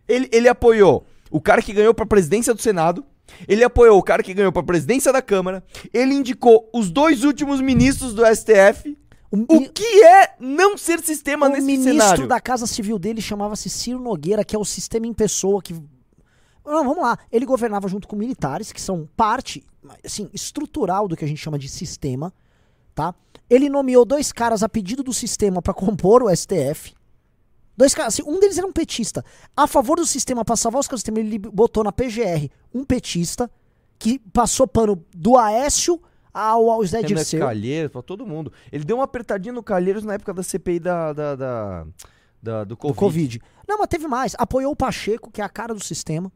Ele, 0.09 0.29
ele 0.33 0.49
apoiou 0.49 1.07
o 1.31 1.41
cara 1.41 1.63
que 1.63 1.73
ganhou 1.73 1.95
pra 1.95 2.05
presidência 2.07 2.53
do 2.53 2.61
Senado. 2.61 3.05
Ele 3.49 3.65
apoiou 3.65 3.99
o 3.99 4.03
cara 4.03 4.23
que 4.23 4.35
ganhou 4.35 4.53
pra 4.53 4.63
presidência 4.63 5.13
da 5.13 5.23
Câmara. 5.23 5.65
Ele 5.93 6.13
indicou 6.15 6.69
os 6.73 6.91
dois 6.91 7.25
últimos 7.25 7.61
ministros 7.61 8.13
do 8.15 8.23
STF. 8.27 8.97
O, 9.31 9.57
O 9.57 9.69
que 9.71 10.03
é 10.05 10.35
não 10.39 10.77
ser 10.77 11.01
sistema 11.01 11.47
o 11.47 11.49
nesse 11.49 11.65
ministro 11.67 11.93
cenário? 11.93 12.27
da 12.27 12.39
Casa 12.41 12.67
Civil 12.67 12.99
dele 12.99 13.23
chamava-se 13.23 13.71
Ciro 13.71 13.99
Nogueira, 13.99 14.45
que 14.45 14.55
é 14.55 14.59
o 14.59 14.65
sistema 14.65 15.07
em 15.07 15.13
pessoa 15.15 15.63
que. 15.63 15.73
Não, 15.73 16.85
vamos 16.85 16.99
lá. 16.99 17.19
Ele 17.31 17.47
governava 17.47 17.89
junto 17.89 18.07
com 18.07 18.15
militares, 18.17 18.71
que 18.73 18.81
são 18.81 19.09
parte, 19.17 19.65
assim, 20.05 20.29
estrutural 20.33 21.07
do 21.09 21.17
que 21.17 21.25
a 21.25 21.29
gente 21.29 21.39
chama 21.41 21.59
de 21.59 21.69
sistema, 21.69 22.33
tá? 22.95 23.15
Ele 23.49 23.69
nomeou 23.69 24.05
dois 24.05 24.33
caras 24.33 24.63
a 24.63 24.69
pedido 24.69 25.03
do 25.03 25.13
sistema 25.13 25.61
pra 25.61 25.75
compor 25.75 26.23
o 26.23 26.35
STF. 26.35 26.95
Dois 27.77 27.95
caras, 27.95 28.15
assim, 28.15 28.23
um 28.31 28.39
deles 28.39 28.59
era 28.59 28.67
um 28.67 28.73
petista. 28.73 29.25
A 29.57 29.67
favor 29.67 29.97
do 29.97 30.07
sistema, 30.07 30.45
pra 30.45 30.57
salvar 30.57 30.81
os 30.81 30.87
caras 30.87 31.01
do 31.03 31.05
sistema, 31.07 31.21
ele 31.21 31.39
botou 31.39 31.83
na 31.83 31.91
PGR 31.93 32.49
um 32.75 32.85
petista 32.85 33.51
que 33.99 34.19
passou 34.19 34.67
pano 34.67 35.03
do 35.15 35.39
Aécio 35.39 36.01
ao, 36.35 36.71
ao 36.71 36.85
Zé 36.85 37.03
Dirceu. 37.03 37.41
Calheiros, 37.41 37.91
pra 37.93 38.03
todo 38.03 38.27
mundo. 38.27 38.53
Ele 38.71 38.85
deu 38.85 38.97
uma 38.97 39.05
apertadinha 39.05 39.53
no 39.53 39.63
Calheiros 39.63 40.05
na 40.05 40.15
época 40.15 40.35
da 40.35 40.43
CPI 40.43 40.81
da, 40.81 41.13
da, 41.13 41.37
da- 41.37 41.87
da- 42.43 42.65
do 42.65 42.69
do 42.71 42.77
Covid. 42.77 42.99
Covid. 42.99 43.43
Não, 43.69 43.79
mas 43.79 43.89
teve 43.89 44.07
mais. 44.09 44.35
Apoiou 44.39 44.73
o 44.73 44.77
Pacheco, 44.77 45.31
que 45.31 45.41
é 45.41 45.45
a 45.45 45.49
cara 45.49 45.73
do 45.75 45.83
sistema. 45.83 46.31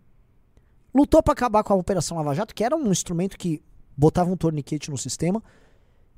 Lutou 0.97 1.23
pra 1.23 1.35
acabar 1.35 1.63
com 1.63 1.75
a 1.75 1.77
Operação 1.77 2.17
Lava 2.17 2.35
Jato, 2.35 2.55
que 2.55 2.65
era 2.65 2.75
um 2.75 2.91
instrumento 2.91 3.37
que 3.37 3.63
botava 3.95 4.31
um 4.31 4.37
torniquete 4.37 4.91
no 4.91 4.97
sistema. 4.97 5.43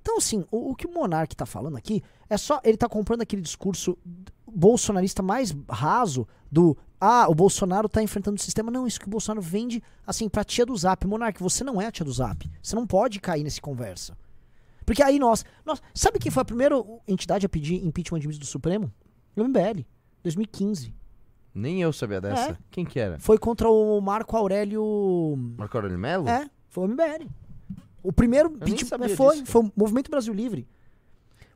Então, 0.00 0.18
assim, 0.18 0.44
o, 0.52 0.70
o 0.70 0.76
que 0.76 0.86
o 0.86 0.94
Monark 0.94 1.34
tá 1.34 1.44
falando 1.44 1.76
aqui 1.76 2.00
é 2.30 2.38
só. 2.38 2.60
Ele 2.62 2.76
tá 2.76 2.88
comprando 2.88 3.22
aquele 3.22 3.42
discurso 3.42 3.98
bolsonarista 4.46 5.20
mais 5.20 5.52
raso 5.68 6.28
do. 6.48 6.76
Ah, 7.00 7.26
o 7.28 7.34
Bolsonaro 7.34 7.88
tá 7.88 8.00
enfrentando 8.00 8.36
o 8.36 8.40
sistema. 8.40 8.70
Não, 8.70 8.86
isso 8.86 9.00
que 9.00 9.08
o 9.08 9.10
Bolsonaro 9.10 9.42
vende, 9.42 9.82
assim, 10.06 10.28
pra 10.28 10.44
tia 10.44 10.64
do 10.64 10.76
Zap. 10.76 11.04
Monark, 11.08 11.42
você 11.42 11.64
não 11.64 11.82
é 11.82 11.86
a 11.86 11.92
tia 11.92 12.04
do 12.04 12.12
Zap. 12.12 12.48
Você 12.62 12.76
não 12.76 12.86
pode 12.86 13.18
cair 13.18 13.42
nesse 13.42 13.60
conversa. 13.60 14.16
Porque 14.86 15.02
aí 15.02 15.18
nós. 15.18 15.44
nós 15.66 15.82
sabe 15.92 16.20
quem 16.20 16.30
foi 16.30 16.42
a 16.42 16.46
primeira 16.46 16.76
entidade 17.08 17.44
a 17.44 17.48
pedir 17.48 17.84
impeachment 17.84 18.20
de 18.20 18.38
do 18.38 18.46
Supremo? 18.46 18.92
O 19.36 19.42
MBL. 19.42 19.84
2015. 20.22 20.94
Nem 21.58 21.82
eu 21.82 21.92
sabia 21.92 22.20
dessa. 22.20 22.52
É. 22.52 22.56
Quem 22.70 22.84
que 22.84 22.98
era? 23.00 23.18
Foi 23.18 23.36
contra 23.38 23.68
o 23.68 24.00
Marco 24.00 24.36
Aurélio. 24.36 25.34
Marco 25.58 25.76
Aurélio 25.76 25.98
Melo? 25.98 26.28
É, 26.28 26.48
foi 26.68 26.84
o 26.84 26.88
MBL. 26.88 27.26
O 28.02 28.12
primeiro 28.12 28.48
impeachment 28.50 28.88
sabia 28.88 29.16
foi, 29.16 29.40
disso, 29.40 29.46
foi 29.50 29.62
o 29.64 29.72
Movimento 29.76 30.10
Brasil 30.10 30.32
Livre. 30.32 30.66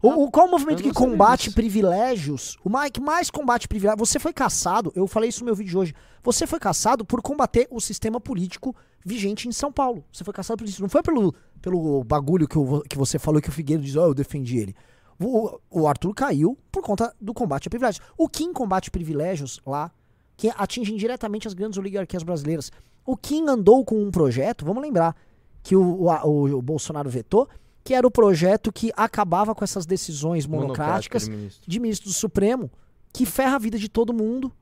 O, 0.02 0.24
o- 0.24 0.30
qual 0.32 0.48
o 0.48 0.50
movimento 0.50 0.80
eu 0.80 0.88
que 0.88 0.92
combate 0.92 1.44
disso. 1.44 1.54
privilégios? 1.54 2.58
O 2.64 2.70
que 2.90 3.00
mais 3.00 3.30
combate 3.30 3.68
privilégios? 3.68 4.08
Você 4.08 4.18
foi 4.18 4.32
caçado, 4.32 4.92
eu 4.96 5.06
falei 5.06 5.28
isso 5.28 5.40
no 5.40 5.46
meu 5.46 5.54
vídeo 5.54 5.70
de 5.70 5.78
hoje. 5.78 5.94
Você 6.24 6.44
foi 6.46 6.58
caçado 6.58 7.04
por 7.04 7.22
combater 7.22 7.68
o 7.70 7.80
sistema 7.80 8.20
político 8.20 8.74
vigente 9.04 9.46
em 9.48 9.52
São 9.52 9.70
Paulo. 9.72 10.04
Você 10.12 10.24
foi 10.24 10.34
caçado 10.34 10.58
por 10.58 10.68
isso. 10.68 10.82
Não 10.82 10.88
foi 10.88 11.02
pelo, 11.04 11.32
pelo 11.60 12.02
bagulho 12.02 12.48
que, 12.48 12.56
eu- 12.56 12.82
que 12.88 12.98
você 12.98 13.16
falou 13.18 13.40
que 13.40 13.48
o 13.48 13.52
Figueiredo 13.52 13.86
diz, 13.86 13.94
ó, 13.94 14.06
eu 14.06 14.14
defendi 14.14 14.58
ele. 14.58 14.74
O, 15.22 15.60
o 15.70 15.86
Arthur 15.88 16.14
caiu 16.14 16.56
por 16.70 16.82
conta 16.82 17.14
do 17.20 17.32
combate 17.34 17.68
a 17.68 17.70
privilégios. 17.70 18.04
O 18.16 18.28
Kim 18.28 18.52
combate 18.52 18.90
privilégios 18.90 19.60
lá, 19.66 19.90
que 20.36 20.48
atingem 20.56 20.96
diretamente 20.96 21.46
as 21.46 21.54
grandes 21.54 21.78
oligarquias 21.78 22.22
brasileiras. 22.22 22.70
O 23.04 23.16
Kim 23.16 23.46
andou 23.48 23.84
com 23.84 24.02
um 24.02 24.10
projeto, 24.10 24.64
vamos 24.64 24.82
lembrar, 24.82 25.14
que 25.62 25.76
o, 25.76 26.02
o, 26.04 26.56
o- 26.58 26.62
Bolsonaro 26.62 27.08
vetou, 27.10 27.48
que 27.84 27.94
era 27.94 28.06
o 28.06 28.10
projeto 28.10 28.72
que 28.72 28.92
acabava 28.96 29.54
com 29.54 29.64
essas 29.64 29.84
decisões 29.86 30.46
monocráticas 30.46 31.28
ministro. 31.28 31.62
de 31.70 31.80
ministro 31.80 32.08
do 32.08 32.14
Supremo, 32.14 32.70
que 33.12 33.26
ferra 33.26 33.56
a 33.56 33.58
vida 33.58 33.78
de 33.78 33.88
todo 33.88 34.12
mundo 34.14 34.52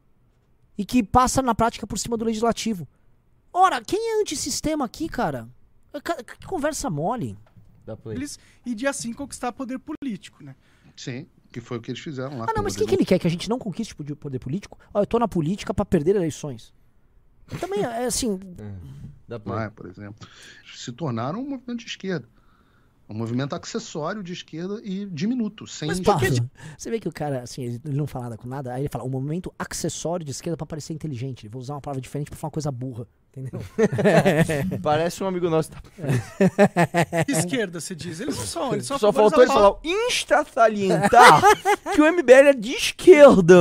e 0.76 0.84
que 0.84 1.02
passa 1.02 1.42
na 1.42 1.54
prática 1.54 1.86
por 1.86 1.98
cima 1.98 2.16
do 2.16 2.24
legislativo. 2.24 2.88
Ora, 3.52 3.82
quem 3.82 3.98
é 4.16 4.20
antissistema 4.22 4.84
aqui, 4.86 5.08
cara? 5.08 5.48
Ca- 6.02 6.22
Que 6.22 6.46
conversa 6.46 6.88
mole. 6.88 7.36
Da 7.84 7.96
Play. 7.96 8.18
E 8.64 8.74
de 8.74 8.86
assim 8.86 9.12
conquistar 9.12 9.52
poder 9.52 9.78
político, 9.78 10.44
né? 10.44 10.54
Sim, 10.96 11.26
que 11.50 11.60
foi 11.60 11.78
o 11.78 11.80
que 11.80 11.90
eles 11.90 12.00
fizeram 12.00 12.38
lá. 12.38 12.46
Ah, 12.48 12.52
não, 12.54 12.60
o 12.60 12.64
mas 12.64 12.74
quem 12.76 12.84
que 12.86 12.92
Rodrigo. 12.92 13.02
ele 13.02 13.06
quer? 13.06 13.18
Que 13.18 13.26
a 13.26 13.30
gente 13.30 13.48
não 13.48 13.58
conquiste 13.58 13.94
o 13.94 14.16
poder 14.16 14.38
político? 14.38 14.78
Ó, 14.92 15.00
eu 15.02 15.06
tô 15.06 15.18
na 15.18 15.26
política 15.26 15.72
pra 15.72 15.84
perder 15.84 16.16
eleições. 16.16 16.74
Também, 17.58 17.82
é 17.82 18.04
assim, 18.04 18.38
Da 19.26 19.40
Play. 19.40 19.56
Maia, 19.56 19.70
por 19.70 19.86
exemplo, 19.86 20.28
se 20.76 20.92
tornaram 20.92 21.40
um 21.40 21.48
movimento 21.48 21.80
de 21.80 21.86
esquerda. 21.86 22.28
Um 23.10 23.14
movimento 23.14 23.54
acessório 23.56 24.22
de 24.22 24.32
esquerda 24.32 24.80
e 24.84 25.04
diminuto, 25.04 25.66
sem 25.66 25.88
Mas 25.88 25.98
Paulo, 25.98 26.20
você 26.78 26.90
vê 26.90 27.00
que 27.00 27.08
o 27.08 27.12
cara, 27.12 27.42
assim, 27.42 27.64
ele 27.64 27.80
não 27.84 28.06
fala 28.06 28.26
nada 28.26 28.36
com 28.36 28.46
nada, 28.46 28.72
aí 28.72 28.82
ele 28.82 28.88
fala 28.88 29.04
um 29.04 29.08
momento 29.08 29.52
acessório 29.58 30.24
de 30.24 30.30
esquerda 30.30 30.56
pra 30.56 30.64
parecer 30.64 30.92
inteligente. 30.92 31.42
Ele 31.42 31.52
vai 31.52 31.60
usar 31.60 31.74
uma 31.74 31.80
palavra 31.80 32.00
diferente 32.00 32.30
pra 32.30 32.38
falar 32.38 32.50
uma 32.50 32.52
coisa 32.52 32.70
burra, 32.70 33.08
entendeu? 33.30 33.60
Parece 34.80 35.24
um 35.24 35.26
amigo 35.26 35.50
nosso. 35.50 35.72
Tá... 35.72 35.82
Que 37.24 37.32
esquerda, 37.34 37.80
você 37.80 37.96
diz. 37.96 38.20
Eles 38.20 38.36
não 38.36 38.46
são, 38.46 38.72
eles 38.74 38.86
são 38.86 38.96
Só 38.96 39.12
favores 39.12 39.32
faltou 39.32 39.40
a 39.40 39.44
ele 39.44 39.52
falar 39.52 40.06
insta 40.06 40.44
salientar 40.44 41.42
que 41.92 42.00
o 42.00 42.12
MBL 42.12 42.48
é 42.48 42.52
de 42.52 42.72
esquerda. 42.74 43.56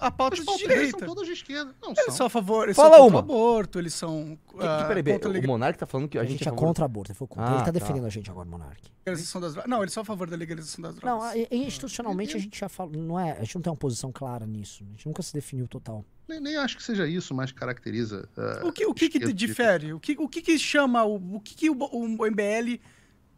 A 0.00 0.10
pauta 0.10 0.36
de 0.36 0.44
deles 0.44 0.58
direita. 0.60 0.98
são 0.98 1.08
todas 1.08 1.26
de 1.26 1.32
esquerda. 1.32 1.74
Não, 1.82 1.90
Eles 1.90 2.04
são. 2.06 2.14
são 2.14 2.26
a 2.26 2.30
favor, 2.30 2.64
eles 2.64 2.76
Fala 2.76 2.96
são 2.96 3.04
contra 3.10 3.18
uma. 3.18 3.20
o 3.20 3.24
aborto, 3.24 3.78
eles 3.78 3.94
são 3.94 4.38
Que, 4.48 4.56
que, 4.58 4.64
ah, 4.64 4.84
peraí, 4.86 5.02
peraí, 5.02 5.20
contra 5.20 5.40
o 5.40 5.46
Monark 5.46 5.78
tá 5.78 5.86
falando 5.86 6.08
que 6.08 6.18
a, 6.18 6.22
A 6.22 6.24
gente 6.24 6.42
é 6.42 6.44
favor- 6.44 6.58
contra 6.58 6.84
aborto, 6.84 7.10
ele, 7.12 7.18
contra. 7.18 7.44
Ah, 7.44 7.48
ele 7.50 7.58
tá 7.58 7.64
tá. 7.66 7.70
defendendo 7.70 8.06
a 8.06 8.10
gente 8.10 8.30
agora, 8.30 8.48
Monark. 8.48 8.80
legalização 9.06 9.40
das 9.40 9.52
drogas. 9.52 9.70
Não, 9.70 9.82
eles 9.82 9.92
são 9.92 10.02
a 10.02 10.04
favor 10.06 10.28
da 10.30 10.36
legalização 10.36 10.82
das 10.82 10.94
drogas. 10.94 11.18
Não, 11.18 11.22
a- 11.26 11.54
institucionalmente 11.54 12.36
a 12.36 12.40
gente 12.40 12.58
já 12.58 12.68
fala, 12.68 12.90
não 12.96 13.18
é, 13.18 13.32
a 13.32 13.40
gente 13.42 13.54
não 13.54 13.62
tem 13.62 13.70
uma 13.70 13.76
posição 13.76 14.10
clara 14.12 14.46
nisso. 14.46 14.84
A 14.84 14.90
gente 14.90 15.06
nunca 15.06 15.22
se 15.22 15.32
definiu 15.32 15.66
total. 15.68 16.04
Nem, 16.28 16.40
nem 16.40 16.56
acho 16.56 16.76
que 16.76 16.82
seja 16.82 17.06
isso 17.06 17.34
mais 17.34 17.50
que 17.50 17.58
caracteriza. 17.58 18.28
ah, 18.36 18.60
O 18.66 18.72
que, 18.72 18.84
o 18.86 18.92
que, 18.94 19.08
que 19.08 19.32
difere? 19.32 19.92
O 19.94 20.00
que, 20.00 20.14
o 20.18 20.28
que, 20.28 20.42
que 20.42 20.58
chama, 20.58 21.02
o, 21.04 21.36
o 21.36 21.40
que, 21.40 21.54
que 21.54 21.70
o, 21.70 21.76
o 21.76 22.06
MBL 22.26 22.78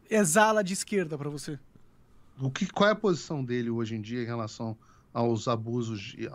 exala 0.09 0.63
de 0.63 0.73
esquerda 0.73 1.17
pra 1.17 1.29
você? 1.29 1.57
O 2.41 2.49
que, 2.49 2.65
qual 2.67 2.89
é 2.89 2.91
a 2.93 2.95
posição 2.95 3.43
dele 3.43 3.69
hoje 3.69 3.95
em 3.95 4.01
dia 4.01 4.21
em 4.21 4.25
relação 4.25 4.75
aos 5.13 5.47
abusos 5.47 6.15
e 6.17 6.29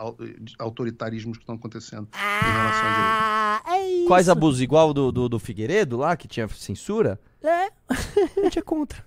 autoritarismos 0.59 1.37
que 1.39 1.43
estão 1.43 1.55
acontecendo 1.55 2.09
em 2.15 2.53
relação 2.53 2.87
à 2.87 2.93
direita? 2.93 3.17
Ah, 3.27 3.63
é 3.75 3.89
isso. 3.91 4.07
Quais 4.07 4.29
abusos? 4.29 4.61
Igual 4.61 4.93
do, 4.93 5.11
do, 5.11 5.29
do 5.29 5.39
Figueiredo 5.39 5.97
lá, 5.97 6.17
que 6.17 6.29
tinha 6.29 6.47
censura? 6.49 7.19
É. 7.43 7.71
A 7.89 8.43
gente 8.45 8.59
é 8.59 8.63
contra. 8.63 9.05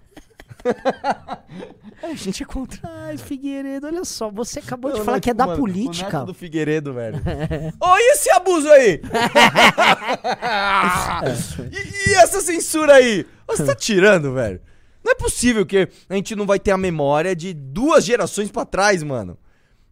a 2.04 2.14
gente 2.16 2.44
é 2.44 2.46
contra. 2.46 2.80
Ai, 2.84 3.18
Figueiredo, 3.18 3.88
olha 3.88 4.04
só, 4.04 4.30
você 4.30 4.60
acabou 4.60 4.92
de 4.92 4.98
Não, 4.98 5.06
falar 5.06 5.18
não, 5.18 5.22
que 5.22 5.30
é 5.30 5.34
da 5.34 5.46
mano, 5.48 5.60
política. 5.60 6.12
neto 6.12 6.26
do 6.26 6.34
Figueiredo, 6.34 6.94
velho. 6.94 7.18
Oi, 7.80 8.02
esse 8.12 8.30
abuso 8.32 8.70
aí? 8.70 9.02
e, 11.72 12.10
e 12.10 12.14
essa 12.16 12.42
censura 12.42 12.96
aí? 12.96 13.26
Você 13.48 13.66
tá 13.66 13.76
tirando, 13.76 14.34
velho? 14.34 14.60
Não 15.04 15.12
é 15.14 15.16
possível 15.16 15.66
que 15.66 15.88
a 16.10 16.16
gente 16.16 16.36
não 16.36 16.46
vai 16.46 16.60
ter 16.60 16.72
a 16.72 16.78
memória 16.78 17.36
de 17.36 17.54
duas 17.54 18.04
gerações 18.04 18.52
pra 18.52 18.66
trás, 18.66 19.02
mano. 19.02 19.38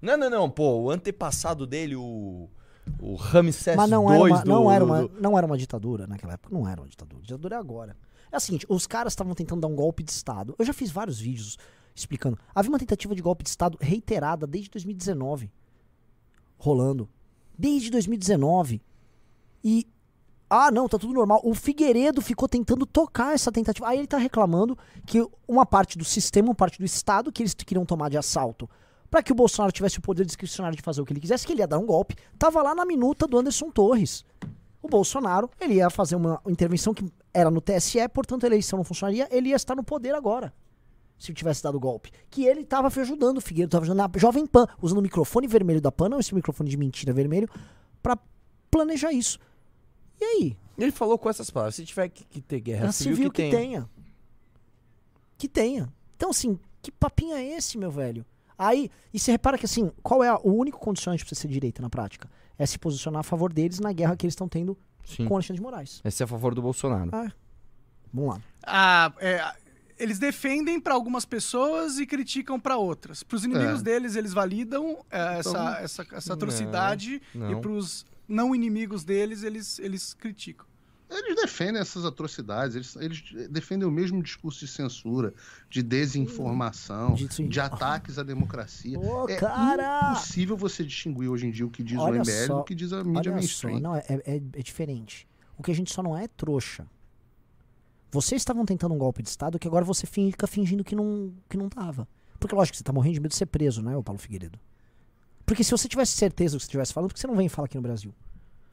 Não, 0.02 0.18
não, 0.18 0.30
não. 0.30 0.50
Pô, 0.50 0.82
o 0.82 0.92
antepassado 0.92 1.66
dele, 1.66 1.96
o. 1.96 2.50
O 3.02 3.16
Ramsés 3.16 3.76
Mas 3.76 3.90
não 3.90 4.10
era, 4.10 4.24
uma, 4.24 4.42
do- 4.42 4.50
não, 4.50 4.72
era 4.72 4.86
uma, 4.86 5.10
não 5.20 5.38
era 5.38 5.46
uma 5.46 5.58
ditadura 5.58 6.08
naquela 6.08 6.34
época. 6.34 6.54
Não 6.56 6.68
era 6.68 6.80
uma 6.82 6.88
ditadura. 6.88 7.22
Ditadura 7.22 7.56
é 7.58 7.60
agora. 7.60 7.98
É 8.32 8.38
o 8.38 8.40
seguinte, 8.40 8.66
os 8.70 8.88
caras 8.88 9.12
estavam 9.12 9.34
tentando 9.36 9.60
dar 9.62 9.68
um 9.68 9.76
golpe 9.76 10.04
de 10.04 10.12
Estado. 10.12 10.56
Eu 10.58 10.66
já 10.66 10.72
fiz 10.72 10.90
vários 10.90 11.20
vídeos 11.20 11.58
explicando. 11.94 12.38
Havia 12.56 12.72
uma 12.72 12.80
tentativa 12.80 13.14
de 13.14 13.22
golpe 13.22 13.44
de 13.44 13.50
Estado 13.50 13.78
reiterada 13.82 14.48
desde 14.48 14.70
2019. 14.70 15.52
Rolando. 16.58 17.10
Desde 17.58 17.90
2019. 17.90 18.82
E. 19.64 19.86
Ah, 20.50 20.72
não, 20.72 20.88
tá 20.88 20.98
tudo 20.98 21.12
normal. 21.14 21.42
O 21.44 21.54
Figueiredo 21.54 22.22
ficou 22.22 22.48
tentando 22.48 22.86
tocar 22.86 23.34
essa 23.34 23.52
tentativa. 23.52 23.86
Aí 23.90 23.98
ele 23.98 24.08
tá 24.08 24.18
reclamando 24.18 24.78
que 25.06 25.28
uma 25.46 25.66
parte 25.66 25.98
do 25.98 26.06
sistema, 26.06 26.48
uma 26.50 26.56
parte 26.56 26.80
do 26.80 26.86
Estado 26.86 27.34
que 27.34 27.44
eles 27.44 27.54
queriam 27.54 27.86
tomar 27.86 28.10
de 28.10 28.18
assalto 28.18 28.70
para 29.18 29.24
que 29.24 29.32
o 29.32 29.36
Bolsonaro 29.36 29.72
tivesse 29.72 29.98
o 29.98 30.02
poder 30.02 30.24
discricionário 30.28 30.76
de 30.76 30.84
fazer 30.84 31.02
o 31.02 31.06
que 31.06 31.12
ele 31.12 31.20
quisesse, 31.20 31.44
que 31.44 31.52
ele 31.52 31.62
ia 31.62 31.68
dar 31.68 31.80
um 31.80 31.88
golpe, 31.88 32.16
tava 32.38 32.62
lá 32.62 32.76
na 32.76 32.86
minuta 32.86 33.26
do 33.26 33.40
Anderson 33.40 33.72
Torres. 33.72 34.24
O 34.80 34.88
Bolsonaro, 34.88 35.50
ele 35.60 35.76
ia 35.76 35.90
fazer 35.90 36.16
uma 36.16 36.40
intervenção 36.46 36.94
que 36.94 37.04
era 37.34 37.50
no 37.50 37.60
TSE, 37.60 38.08
portanto 38.14 38.44
a 38.44 38.46
eleição 38.48 38.78
não 38.78 38.84
funcionaria, 38.84 39.28
ele 39.32 39.50
ia 39.50 39.56
estar 39.56 39.74
no 39.74 39.84
poder 39.84 40.14
agora. 40.14 40.54
Se 41.18 41.34
tivesse 41.34 41.64
dado 41.64 41.78
o 41.78 41.80
golpe. 41.80 42.12
Que 42.30 42.46
ele 42.46 42.64
tava 42.64 42.90
ajudando 42.90 43.40
o 43.40 43.42
Figueiredo, 43.42 43.72
tava 43.72 43.86
ajudando 43.86 44.02
a 44.02 44.20
Jovem 44.20 44.46
Pan, 44.46 44.68
usando 44.80 45.00
o 45.00 45.02
microfone 45.02 45.48
vermelho 45.48 45.82
da 45.82 45.92
Pan, 45.92 46.10
não 46.10 46.20
esse 46.20 46.36
microfone 46.36 46.70
de 46.70 46.78
mentira 46.78 47.12
vermelho, 47.12 47.50
pra 48.04 48.20
planejar 48.70 49.12
isso. 49.12 49.40
E 50.22 50.24
aí? 50.24 50.58
Ele 50.78 50.92
falou 50.92 51.18
com 51.18 51.28
essas 51.28 51.50
palavras: 51.50 51.74
se 51.74 51.84
tiver 51.84 52.08
que, 52.10 52.24
que 52.24 52.40
ter 52.40 52.60
guerra 52.60 52.82
Guerra 52.82 52.92
civil, 52.92 53.16
civil 53.16 53.32
que, 53.32 53.46
que 53.46 53.50
tenha. 53.50 53.60
tenha. 53.60 53.90
Que 55.40 55.48
tenha. 55.48 55.94
Então, 56.16 56.30
assim, 56.30 56.60
que 56.84 56.92
papinho 56.92 57.36
é 57.36 57.44
esse, 57.44 57.80
meu 57.80 57.90
velho? 57.90 58.24
Aí, 58.58 58.90
e 59.14 59.20
você 59.20 59.32
repara 59.32 59.58
que, 59.58 59.66
assim, 59.66 59.92
qual 60.02 60.24
é 60.24 60.30
a- 60.30 60.40
o 60.44 60.52
único 60.54 60.80
condicionante 60.80 61.24
pra 61.24 61.30
você 61.30 61.42
ser 61.42 61.48
direita 61.48 61.82
na 61.82 61.90
prática? 61.90 62.30
É 62.58 62.66
se 62.66 62.80
posicionar 62.80 63.20
a 63.20 63.24
favor 63.24 63.54
deles 63.54 63.80
na 63.80 63.92
guerra 63.94 64.16
que 64.16 64.26
eles 64.26 64.34
estão 64.34 64.48
tendo 64.50 64.78
Sim. 65.06 65.26
com 65.28 65.34
o 65.34 65.38
Alexandre 65.38 65.58
de 65.58 65.62
Moraes. 65.62 66.02
Esse 66.04 66.24
é 66.24 66.26
a 66.26 66.28
favor 66.28 66.56
do 66.56 66.62
Bolsonaro. 66.62 67.10
Ah, 67.14 67.32
vamos 68.12 68.34
lá. 68.36 68.42
Ah, 68.66 69.14
é, 69.20 69.54
eles 70.00 70.18
defendem 70.18 70.80
pra 70.80 70.96
algumas 70.96 71.24
pessoas 71.26 72.00
e 72.00 72.06
criticam 72.08 72.60
pra 72.60 72.78
outras. 72.78 73.22
Pros 73.22 73.44
inimigos 73.44 73.82
É. 73.82 73.84
deles, 73.84 74.16
eles 74.16 74.34
validam 74.34 75.06
é, 75.12 75.38
essa, 75.40 75.50
Então, 75.50 75.68
essa, 75.76 76.08
essa 76.14 76.34
atrocidade 76.34 77.22
não. 77.36 77.52
e 77.52 77.62
pros 77.62 78.06
não 78.28 78.56
inimigos 78.56 79.04
deles, 79.04 79.44
eles, 79.44 79.78
eles 79.80 80.14
criticam. 80.16 80.66
Eles 81.10 81.36
defendem 81.38 81.80
essas 81.82 82.04
atrocidades, 82.04 82.76
eles, 82.76 82.96
eles 82.98 83.24
defendem 83.50 83.88
o 83.88 83.92
mesmo 83.92 84.22
discurso 84.22 84.60
de 84.60 84.68
censura, 84.68 85.34
de 85.70 85.82
desinformação, 85.82 87.14
Dito- 87.14 87.48
de 87.48 87.60
ataques 87.60 88.18
à 88.20 88.24
democracia. 88.24 89.00
Ô, 89.00 89.28
é 89.30 89.38
cara! 89.38 90.12
impossível 90.12 90.58
você 90.58 90.84
distinguir 90.84 91.30
hoje 91.30 91.48
em 91.48 91.52
dia 91.52 91.66
o 91.66 91.70
que 91.70 91.82
diz 91.82 91.98
Olha 91.98 92.20
o 92.22 92.24
MBL 92.26 92.48
só, 92.48 92.58
do 92.58 92.64
que 92.66 92.76
diz 92.76 92.92
a 92.92 93.04
mídia 93.04 93.32
Olha 93.32 93.32
mainstream. 93.36 93.76
só, 93.76 93.80
não, 93.80 93.96
é, 93.96 94.04
é, 94.10 94.22
é 94.36 94.62
diferente. 94.62 95.28
O 95.58 95.64
que 95.64 95.72
a 95.72 95.74
gente 95.76 95.94
só 95.94 96.04
não 96.04 96.16
é 96.18 96.28
trouxa. 96.28 96.86
Vocês 98.12 98.42
estavam 98.42 98.66
tentando 98.66 98.94
um 98.94 98.98
golpe 98.98 99.22
de 99.24 99.30
Estado 99.30 99.58
que 99.60 99.68
agora 99.68 99.84
você 99.86 100.06
fica 100.06 100.46
fingindo 100.48 100.84
que 100.84 100.96
não, 100.96 101.34
que 101.50 101.58
não 101.58 101.70
tava. 101.70 102.08
Porque 102.40 102.54
lógico 102.56 102.74
que 102.74 102.78
você 102.80 102.84
tá 102.84 102.94
morrendo 102.94 103.16
de 103.16 103.20
medo 103.22 103.32
de 103.32 103.38
ser 103.38 103.48
preso, 103.48 103.82
né, 103.82 103.96
o 103.98 104.04
Paulo 104.04 104.20
Figueiredo? 104.20 104.60
Porque 105.46 105.64
se 105.64 105.72
você 105.72 105.88
tivesse 105.88 106.12
certeza 106.14 106.56
do 106.56 106.60
que 106.60 106.64
você 106.64 106.68
estivesse 106.68 106.94
falando, 106.94 107.10
por 107.10 107.14
que 107.16 107.20
você 107.22 107.28
não 107.28 107.36
vem 107.36 107.50
falar 107.50 107.66
aqui 107.66 107.76
no 107.76 107.82
Brasil? 107.82 108.14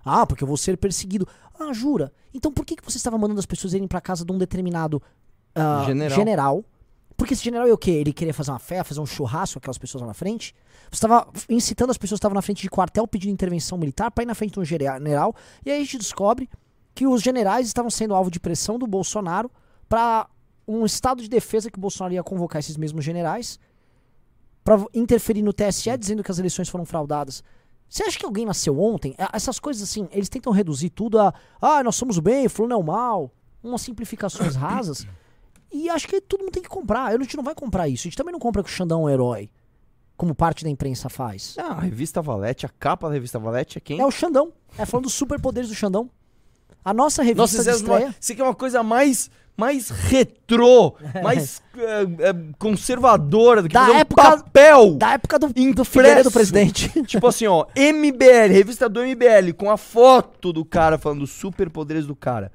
Ah, 0.05 0.27
porque 0.27 0.45
eu 0.45 0.49
vou 0.49 0.57
ser 0.57 0.77
perseguido. 0.77 1.27
Ah, 1.59 1.73
jura? 1.73 2.13
Então 2.33 2.53
por 2.53 2.65
que, 2.65 2.77
que 2.77 2.85
você 2.85 2.97
estava 2.97 3.17
mandando 3.17 3.41
as 3.41 3.47
pessoas 3.47 3.75
irem 3.75 3.89
pra 3.89 4.01
casa 4.01 4.25
de 4.25 4.33
um 4.33 4.39
determinado 4.39 5.03
ah, 5.55 5.85
General. 5.87 6.19
general? 6.19 6.65
Porque 7.17 7.35
esse 7.35 7.45
general 7.45 7.67
é 7.67 7.73
o 7.73 7.79
quê? 7.79 7.93
Ele 7.93 8.13
queria 8.13 8.35
fazer 8.35 8.51
uma 8.51 8.59
fé, 8.59 8.83
fazer 8.83 9.01
um 9.01 9.07
churrasco 9.07 9.55
com 9.55 9.59
aquelas 9.61 9.79
pessoas 9.79 10.03
lá 10.03 10.09
na 10.09 10.15
frente? 10.15 10.55
Você 10.91 10.97
estava 10.97 11.29
incitando 11.49 11.91
as 11.91 11.99
pessoas 11.99 12.19
que 12.19 12.21
estavam 12.21 12.35
na 12.35 12.43
frente 12.43 12.63
de 12.63 12.69
quartel 12.69 13.07
pedindo 13.07 13.33
intervenção 13.33 13.79
militar 13.79 14.11
pra 14.11 14.25
ir 14.25 14.27
na 14.27 14.35
frente 14.35 14.55
de 14.55 14.61
um 14.61 14.65
general. 14.65 15.35
E 15.65 15.71
aí 15.71 15.81
a 15.81 15.85
gente 15.85 15.99
descobre 15.99 16.49
que 16.95 17.07
os 17.07 17.23
generais 17.23 17.67
estavam 17.67 17.91
sendo 17.91 18.15
alvo 18.15 18.31
de 18.31 18.41
pressão 18.41 18.79
do 18.79 18.87
Bolsonaro 18.87 19.51
pra 19.89 20.29
um 20.67 20.85
estado 20.85 21.23
de 21.23 21.29
defesa 21.29 21.71
que 21.71 21.79
o 21.79 21.81
Bolsonaro 21.81 22.15
ia 22.15 22.23
convocar 22.23 22.59
esses 22.59 22.77
mesmos 22.77 23.05
generais 23.05 23.59
pra 24.63 24.85
interferir 24.95 25.43
no 25.43 25.53
TSE 25.53 25.97
dizendo 25.99 26.25
que 26.25 26.31
as 26.31 26.39
eleições 26.39 26.69
foram 26.69 26.85
fraudadas. 26.85 27.45
Você 27.89 28.03
acha 28.05 28.19
que 28.19 28.25
alguém 28.27 28.45
nasceu 28.45 28.79
ontem? 28.81 29.15
É, 29.19 29.29
Essas 29.33 29.59
coisas 29.61 29.83
assim, 29.83 30.09
eles 30.11 30.29
tentam 30.29 30.53
reduzir 30.53 30.91
tudo 30.91 31.19
a. 31.21 31.33
Ah, 31.61 31.83
nós 31.85 31.95
somos 31.97 32.19
o 32.19 32.23
bem, 32.23 32.49
fulano 32.49 32.75
é 32.75 32.77
o 32.77 32.83
mal. 32.83 33.31
Umas 33.63 33.83
simplificações 33.83 34.57
rasas. 34.57 35.07
E 35.73 35.89
acho 35.91 36.07
que 36.09 36.21
todo 36.21 36.41
mundo 36.43 36.53
tem 36.53 36.63
que 36.63 36.69
comprar. 36.69 37.07
A 37.07 37.19
gente 37.19 37.37
não 37.37 37.45
vai 37.45 37.55
comprar 37.55 37.89
isso. 37.89 38.03
A 38.03 38.05
gente 38.09 38.17
também 38.17 38.33
não 38.33 38.39
compra 38.39 38.63
que 38.63 38.69
o 38.69 38.73
Xandão 38.73 39.03
é 39.03 39.05
um 39.05 39.11
herói. 39.11 39.51
Como 40.17 40.35
parte 40.35 40.63
da 40.65 40.71
imprensa 40.71 41.09
faz. 41.09 41.57
Ah, 41.59 41.73
a 41.73 41.81
revista 41.81 42.23
Valete, 42.23 42.65
a 42.67 42.69
capa 42.69 43.09
da 43.09 43.15
revista 43.15 43.39
Valete 43.39 43.79
é 43.79 43.81
quem? 43.81 44.01
É 44.01 44.07
o 44.07 44.11
Xandão. 44.11 44.53
É 44.79 44.85
falando 44.87 45.05
dos 45.05 45.15
superpoderes 45.15 45.69
do 45.69 45.75
Xandão. 45.75 46.09
A 46.85 46.93
nossa 46.95 47.23
revista 47.23 47.41
Nossa, 47.59 47.63
de 47.63 47.69
é 47.69 47.73
uma- 47.73 47.79
estreia. 47.79 48.17
isso 48.21 48.33
aqui 48.33 48.41
é 48.41 48.45
uma 48.45 48.55
coisa 48.55 48.83
mais, 48.83 49.31
mais 49.57 49.89
retrô, 49.91 50.97
mais 51.23 51.63
é, 51.77 52.03
é, 52.31 52.35
conservadora 52.59 53.63
do 53.63 53.69
que 53.69 53.75
Da 53.75 53.81
fazer 53.83 53.93
um 53.93 54.01
época- 54.01 54.23
papel. 54.23 54.95
Da 54.97 55.13
época 55.13 55.39
do, 55.39 55.49
do. 55.75 55.85
Figueiredo 55.85 56.31
presidente. 56.31 56.89
Tipo 57.07 57.27
assim, 57.29 57.47
ó, 57.47 57.67
MBL, 57.77 58.53
revista 58.53 58.89
do 58.89 59.01
MBL, 59.01 59.53
com 59.57 59.71
a 59.71 59.77
foto 59.77 60.53
do 60.53 60.65
cara 60.65 60.99
falando 60.99 61.21
dos 61.21 61.31
superpoderes 61.31 62.07
do 62.07 62.17
cara. 62.17 62.51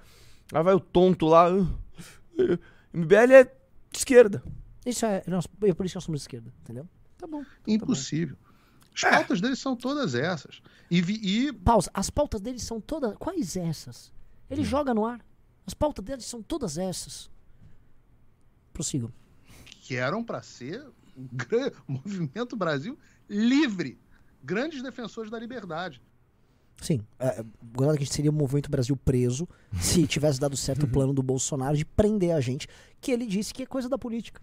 Aí 0.54 0.64
vai 0.64 0.74
o 0.74 0.80
tonto 0.80 1.28
lá. 1.28 1.48
"Ah, 1.48 2.58
MBL 2.94 3.34
é 3.34 3.44
De 3.44 3.98
esquerda. 3.98 4.44
Isso 4.86 5.06
é, 5.06 5.24
nós, 5.28 5.46
é 5.64 5.74
por 5.74 5.86
isso 5.86 5.94
que 5.94 5.98
nós 5.98 6.04
somos 6.04 6.20
de 6.22 6.24
esquerda, 6.24 6.52
entendeu? 6.64 6.86
Tá 7.18 7.28
bom. 7.28 7.44
Impossível. 7.68 8.36
As 8.96 9.02
pautas 9.10 9.42
deles 9.42 9.60
são 9.60 9.76
todas 9.76 10.16
essas. 10.16 10.62
E, 10.92 11.02
vi- 11.02 11.20
e 11.22 11.54
Pausa. 11.54 11.90
As 11.94 12.10
pautas 12.10 12.42
deles 12.42 12.64
são 12.64 12.82
todas. 12.82 13.16
Quais 13.18 13.56
essas? 13.56 14.12
Ele 14.50 14.62
Hum. 14.62 14.66
joga 14.66 14.94
no 14.94 15.06
ar. 15.06 15.20
As 15.70 15.74
pautas 15.76 16.04
deles 16.04 16.26
são 16.26 16.42
todas 16.42 16.80
essas. 16.80 17.30
Prossigam. 18.74 19.12
que 19.84 19.96
eram 19.96 20.24
para 20.24 20.42
ser 20.42 20.84
um 21.16 21.28
gran- 21.32 21.72
movimento 21.88 22.56
Brasil 22.56 22.98
livre. 23.30 24.00
Grandes 24.44 24.82
defensores 24.82 25.30
da 25.30 25.38
liberdade. 25.38 26.02
Sim. 26.82 27.06
É, 27.20 27.46
agora 27.74 27.96
que 27.98 28.02
a 28.04 28.06
gente 28.06 28.16
seria 28.16 28.32
o 28.32 28.34
movimento 28.34 28.72
Brasil 28.72 28.98
preso 28.98 29.48
se 29.80 30.06
tivesse 30.08 30.40
dado 30.40 30.58
certo 30.58 30.86
o 30.86 30.90
plano 30.90 31.14
do 31.14 31.22
Bolsonaro 31.22 31.78
de 31.78 31.86
prender 31.86 32.32
a 32.34 32.42
gente, 32.42 32.68
que 33.00 33.12
ele 33.12 33.28
disse 33.28 33.54
que 33.54 33.62
é 33.62 33.66
coisa 33.68 33.88
da 33.88 33.98
política. 33.98 34.42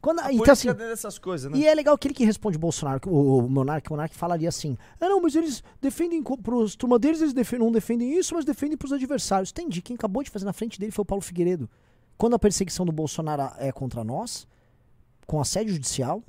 Quando, 0.00 0.20
A 0.20 0.32
então, 0.32 0.52
assim, 0.52 0.72
dessas 0.72 1.18
coisas, 1.18 1.50
né? 1.50 1.58
E 1.58 1.66
é 1.66 1.74
legal 1.74 1.96
que 1.96 2.08
ele 2.08 2.14
que 2.14 2.24
responde 2.24 2.58
Bolsonaro, 2.58 3.00
o, 3.06 3.38
o 3.38 3.48
Monark, 3.48 3.88
o 3.88 3.92
Monark 3.92 4.14
falaria 4.14 4.48
assim: 4.48 4.76
ah, 5.00 5.08
não, 5.08 5.20
mas 5.20 5.34
eles 5.34 5.62
defendem 5.80 6.22
pros 6.22 6.76
turma 6.76 6.98
deles, 6.98 7.20
eles 7.20 7.32
defendem, 7.32 7.64
não 7.64 7.72
defendem 7.72 8.18
isso, 8.18 8.34
mas 8.34 8.44
defendem 8.44 8.76
pros 8.76 8.92
adversários. 8.92 9.50
Entendi. 9.50 9.80
Quem 9.80 9.94
acabou 9.94 10.22
de 10.22 10.30
fazer 10.30 10.44
na 10.44 10.52
frente 10.52 10.78
dele 10.78 10.92
foi 10.92 11.02
o 11.02 11.06
Paulo 11.06 11.22
Figueiredo. 11.22 11.68
Quando 12.18 12.34
a 12.34 12.38
perseguição 12.38 12.84
do 12.84 12.92
Bolsonaro 12.92 13.52
é 13.58 13.72
contra 13.72 14.04
nós, 14.04 14.46
com 15.26 15.40
assédio 15.40 15.72
judicial, 15.72 16.22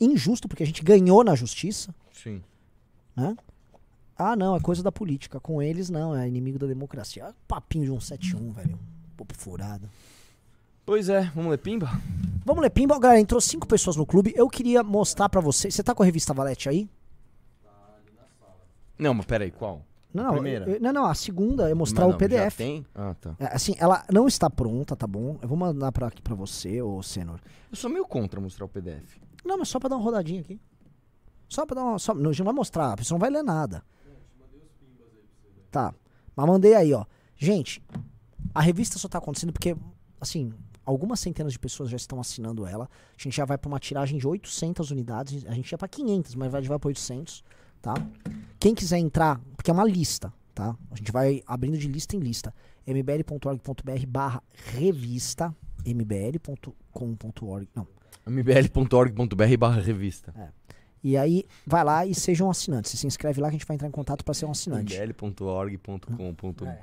injusto, 0.00 0.48
porque 0.48 0.62
a 0.62 0.66
gente 0.66 0.82
ganhou 0.82 1.24
na 1.24 1.34
justiça, 1.34 1.94
Sim. 2.12 2.42
né? 3.16 3.36
Ah, 4.16 4.36
não, 4.36 4.54
é 4.54 4.60
coisa 4.60 4.82
da 4.82 4.92
política. 4.92 5.40
Com 5.40 5.60
eles, 5.60 5.90
não, 5.90 6.16
é 6.16 6.26
inimigo 6.28 6.58
da 6.58 6.66
democracia. 6.66 7.26
Ah, 7.26 7.34
Papinho 7.48 7.84
de 7.84 7.90
171, 7.90 8.52
velho. 8.52 8.78
Popo 9.16 9.34
furado. 9.36 9.90
Pois 10.84 11.08
é, 11.08 11.22
vamos 11.34 11.50
ler 11.50 11.58
Pimba? 11.58 11.90
Vamos 12.44 12.62
ler 12.62 12.70
Pimba. 12.70 12.98
Galera, 12.98 13.20
entrou 13.20 13.40
cinco 13.40 13.66
pessoas 13.66 13.96
no 13.96 14.04
clube. 14.04 14.32
Eu 14.36 14.48
queria 14.48 14.82
mostrar 14.82 15.28
pra 15.28 15.40
vocês. 15.40 15.74
Você 15.74 15.82
tá 15.82 15.94
com 15.94 16.02
a 16.02 16.06
revista 16.06 16.34
Valete 16.34 16.68
aí? 16.68 16.88
Não, 18.98 19.14
mas 19.14 19.26
peraí, 19.26 19.50
qual? 19.50 19.84
Não, 20.12 20.22
A 20.24 20.26
não, 20.26 20.34
primeira? 20.34 20.70
eu- 20.70 20.80
não, 20.80 20.92
não, 20.92 21.06
a 21.06 21.14
segunda 21.14 21.68
é 21.68 21.74
mostrar 21.74 22.06
Mas 22.06 22.14
o 22.14 22.18
não, 22.18 22.28
já 22.28 22.28
PDF. 22.44 22.56
tem? 22.56 22.86
Ah, 22.94 23.14
tá. 23.20 23.34
É, 23.40 23.46
assim, 23.46 23.74
ela 23.78 24.04
não 24.12 24.28
está 24.28 24.48
pronta, 24.48 24.94
tá 24.94 25.06
bom? 25.06 25.36
Eu 25.42 25.48
vou 25.48 25.56
mandar 25.56 25.90
pra, 25.90 26.06
aqui 26.06 26.22
pra 26.22 26.36
você, 26.36 26.80
ô 26.80 27.02
Senor. 27.02 27.40
Eu 27.70 27.76
sou 27.76 27.90
meio 27.90 28.06
contra 28.06 28.40
mostrar 28.40 28.64
o 28.66 28.68
PDF. 28.68 29.18
Não, 29.44 29.58
mas 29.58 29.68
só 29.68 29.80
pra 29.80 29.88
dar 29.88 29.96
uma 29.96 30.04
rodadinha 30.04 30.40
aqui. 30.42 30.60
Só 31.48 31.66
pra 31.66 31.74
dar 31.74 31.82
uma. 31.84 31.98
Só, 31.98 32.14
não, 32.14 32.30
a 32.30 32.32
gente 32.32 32.38
não 32.40 32.44
vai 32.46 32.54
mostrar, 32.54 32.92
a 32.92 32.96
pessoa 32.96 33.16
não 33.16 33.20
vai 33.20 33.30
ler 33.30 33.42
nada. 33.42 33.82
Tá. 35.72 35.92
Mas 36.36 36.46
mandei 36.46 36.74
aí, 36.74 36.92
ó. 36.94 37.04
Gente, 37.36 37.82
a 38.54 38.60
revista 38.62 38.96
só 38.98 39.08
tá 39.08 39.18
acontecendo 39.18 39.52
porque, 39.52 39.76
assim, 40.20 40.52
algumas 40.84 41.20
centenas 41.20 41.52
de 41.52 41.58
pessoas 41.58 41.90
já 41.90 41.96
estão 41.96 42.20
assinando 42.20 42.66
ela. 42.66 42.88
A 43.18 43.22
gente 43.22 43.36
já 43.36 43.44
vai 43.44 43.58
pra 43.58 43.68
uma 43.68 43.78
tiragem 43.78 44.18
de 44.18 44.26
800 44.26 44.90
unidades. 44.90 45.44
A 45.46 45.52
gente 45.52 45.70
ia 45.70 45.78
pra 45.78 45.88
500, 45.88 46.34
mas 46.34 46.50
vai, 46.50 46.62
vai 46.62 46.78
pra 46.78 46.88
800, 46.88 47.42
tá? 47.80 47.94
Quem 48.58 48.74
quiser 48.74 48.98
entrar, 48.98 49.40
porque 49.56 49.70
é 49.70 49.74
uma 49.74 49.84
lista, 49.84 50.32
tá? 50.54 50.76
A 50.90 50.96
gente 50.96 51.12
vai 51.12 51.42
abrindo 51.46 51.76
de 51.78 51.88
lista 51.88 52.16
em 52.16 52.20
lista. 52.20 52.54
mbl.org.br 52.86 54.06
barra 54.06 54.42
revista 54.72 55.54
mbl.com.org 55.86 57.68
não. 57.74 57.86
mbl.org.br 58.26 59.56
barra 59.58 59.80
revista. 59.80 60.32
E 61.02 61.18
aí, 61.18 61.44
vai 61.66 61.84
lá 61.84 62.06
e 62.06 62.14
seja 62.14 62.42
um 62.42 62.50
assinante. 62.50 62.88
Você 62.88 62.96
se 62.96 63.06
inscreve 63.06 63.38
lá 63.38 63.48
que 63.48 63.56
a 63.56 63.58
gente 63.58 63.66
vai 63.66 63.74
entrar 63.74 63.88
em 63.88 63.90
contato 63.90 64.24
para 64.24 64.32
ser 64.32 64.46
um 64.46 64.50
assinante. 64.50 64.96
mbl.org.com. 64.96 66.66
É. 66.66 66.82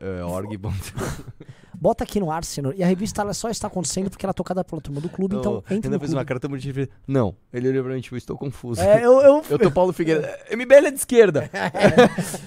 É, 0.00 0.24
org. 0.24 0.56
Bota 1.80 2.02
aqui 2.02 2.18
no 2.18 2.30
ar, 2.30 2.44
senhor. 2.44 2.74
E 2.76 2.82
a 2.82 2.86
revista 2.86 3.22
ela 3.22 3.32
só 3.32 3.48
está 3.50 3.68
acontecendo 3.68 4.10
porque 4.10 4.26
ela 4.26 4.32
é 4.32 4.34
tocada 4.34 4.64
pela 4.64 4.80
turma 4.80 5.00
do 5.00 5.08
clube, 5.08 5.36
então 5.36 5.58
entre 5.58 5.74
ainda 5.74 5.88
no 5.90 5.98
fez 6.00 6.10
clube. 6.10 6.18
uma 6.18 6.24
bonita. 6.48 6.66
ele 6.66 6.74
fez, 6.74 6.88
Não, 7.06 7.36
ele 7.52 7.68
olhou 7.68 7.84
pra 7.84 7.94
mim, 7.94 8.00
tipo, 8.00 8.16
estou 8.16 8.36
confuso. 8.36 8.80
É, 8.80 9.04
eu- 9.04 9.20
eu- 9.20 9.42
eu 9.50 9.58
tô 9.58 9.70
Paulo 9.70 9.92
Figueiredo. 9.92 10.26
É, 10.50 10.56
MBL 10.56 10.86
é 10.86 10.90
de 10.90 10.98
esquerda. 10.98 11.48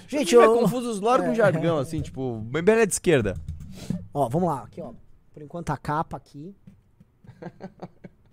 Gente, 0.07 0.35
eu... 0.35 0.41
eu- 0.41 0.59
confuso 0.59 0.99
com 0.99 1.31
É. 1.31 1.35
jargão, 1.35 1.77
assim, 1.77 2.01
tipo, 2.01 2.41
MBL 2.51 2.81
é 2.81 2.85
de 2.85 2.93
esquerda. 2.93 3.35
Ó, 4.13 4.27
vamos 4.27 4.49
lá, 4.49 4.63
aqui, 4.63 4.81
ó. 4.81 4.91
Por 5.33 5.41
enquanto 5.41 5.69
a 5.69 5.77
capa 5.77 6.17
aqui. 6.17 6.53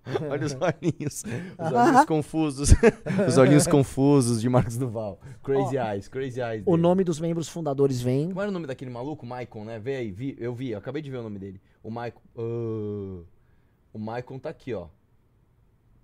Olha 0.31 0.47
os 0.47 0.55
olhinhos. 0.61 1.25
Os 1.59 1.73
olhinhos 1.73 2.05
confusos. 2.07 2.71
os 3.29 3.39
olhinhos 3.39 3.67
confusos 3.67 4.41
de 4.41 4.49
Marcos 4.49 4.77
Duval. 4.77 5.21
Crazy 5.43 5.77
Eyes, 5.77 6.09
Crazy 6.09 6.41
Eyes. 6.41 6.63
O 6.67 6.71
dele. 6.73 6.83
nome 6.83 7.05
dos 7.05 7.21
membros 7.21 7.49
fundadores 7.49 8.01
vem. 8.01 8.29
Como 8.29 8.41
era 8.41 8.51
o 8.51 8.53
nome 8.53 8.67
daquele 8.67 8.91
maluco? 8.91 9.25
Maicon, 9.27 9.65
né? 9.65 9.79
Vê 9.79 9.97
aí, 9.97 10.11
vi, 10.11 10.37
eu 10.39 10.55
vi, 10.55 10.71
eu 10.71 10.79
acabei 10.79 11.03
de 11.03 11.11
ver 11.11 11.19
o 11.19 11.23
nome 11.23 11.39
dele. 11.39 11.61
O 11.83 11.91
Maicon. 11.91 12.21
Ah, 12.37 13.23
o 13.93 13.99
Maicon 13.99 14.39
tá 14.39 14.51
aqui, 14.51 14.75
ó. 14.75 14.89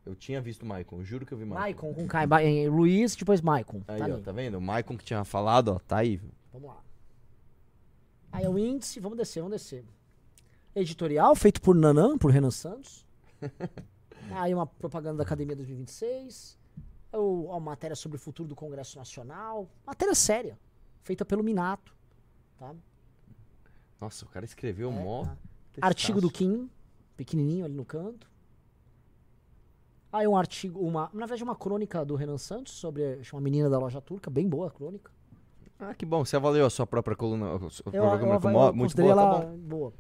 Eu 0.07 0.15
tinha 0.15 0.39
visto 0.41 0.63
o 0.65 0.67
Maicon, 0.67 1.03
juro 1.03 1.25
que 1.25 1.33
eu 1.33 1.39
vi 1.39 1.45
Maicon. 1.47 1.61
Maicon 1.61 1.95
com 1.95 2.07
K, 2.07 2.27
Ba- 2.27 2.45
em 2.45 2.69
Luiz, 2.69 3.17
depois 3.17 3.41
Maicon. 3.41 3.81
Aí, 3.89 3.99
tá 3.99 4.07
ó, 4.09 4.19
tá 4.19 4.33
vendo? 4.33 4.59
O 4.59 4.61
Maicon 4.61 4.99
que 4.99 5.05
tinha 5.05 5.25
falado, 5.25 5.69
ó, 5.69 5.79
tá 5.79 5.97
aí. 5.99 6.21
Vamos 6.53 6.69
lá. 6.69 6.77
Aí 8.31 8.45
é 8.45 8.49
o 8.51 8.59
índice, 8.59 9.01
vamos 9.01 9.17
descer, 9.17 9.41
vamos 9.41 9.57
descer. 9.57 9.83
Editorial 10.77 11.35
feito 11.37 11.63
por 11.63 11.75
Nanã, 11.75 12.19
por 12.19 12.31
Renan 12.33 12.51
Santos. 12.51 13.07
Aí 14.33 14.55
uma 14.55 14.67
propaganda 14.67 15.19
da 15.19 15.23
Academia 15.25 15.55
2026. 15.57 16.59
É 17.13 17.19
o, 17.19 17.53
a 17.53 17.61
matéria 17.61 17.95
sobre 17.95 18.17
o 18.17 18.21
futuro 18.21 18.49
do 18.49 18.55
Congresso 18.57 18.99
Nacional. 18.99 19.69
Matéria 19.87 20.15
séria, 20.15 20.59
feita 21.03 21.25
pelo 21.25 21.43
Minato. 21.43 21.95
Tá? 22.59 22.75
Nossa, 24.01 24.25
o 24.25 24.29
cara 24.29 24.45
escreveu 24.45 24.91
É, 24.91 24.93
mó. 24.93 25.25
tá. 25.25 25.37
Artigo 25.81 26.21
do 26.21 26.31
Kim, 26.31 26.69
pequenininho 27.17 27.65
ali 27.65 27.75
no 27.75 27.85
canto. 27.85 28.29
Aí 30.13 30.27
um 30.29 30.37
artigo, 30.37 30.81
uma, 30.81 31.11
na 31.13 31.27
verdade 31.27 31.43
uma 31.43 31.57
crônica 31.57 32.05
do 32.05 32.15
Renan 32.15 32.39
Santos 32.39 32.73
sobre 32.75 33.23
chama 33.25 33.41
Menina 33.43 33.69
da 33.69 33.79
Loja 33.79 34.01
Turca, 34.01 34.31
bem 34.31 34.49
boa 34.49 34.69
a 34.69 34.71
crônica. 34.71 35.11
Ah, 35.79 35.93
que 35.93 36.07
bom. 36.07 36.25
Você 36.25 36.37
avaliou 36.37 36.67
a 36.67 36.71
sua 36.71 36.87
própria 36.87 37.17
coluna. 37.17 37.57
a 37.57 37.59
sua 37.71 37.93
Eu, 37.93 38.01
própria 38.03 38.15
eu, 38.15 38.41
coluna 38.41 38.51
eu, 38.53 38.57
ó, 38.61 38.73
muito 38.73 38.97
boa, 38.97 39.15
tá 39.15 39.21
ela 39.23 39.57
boa. 39.57 39.93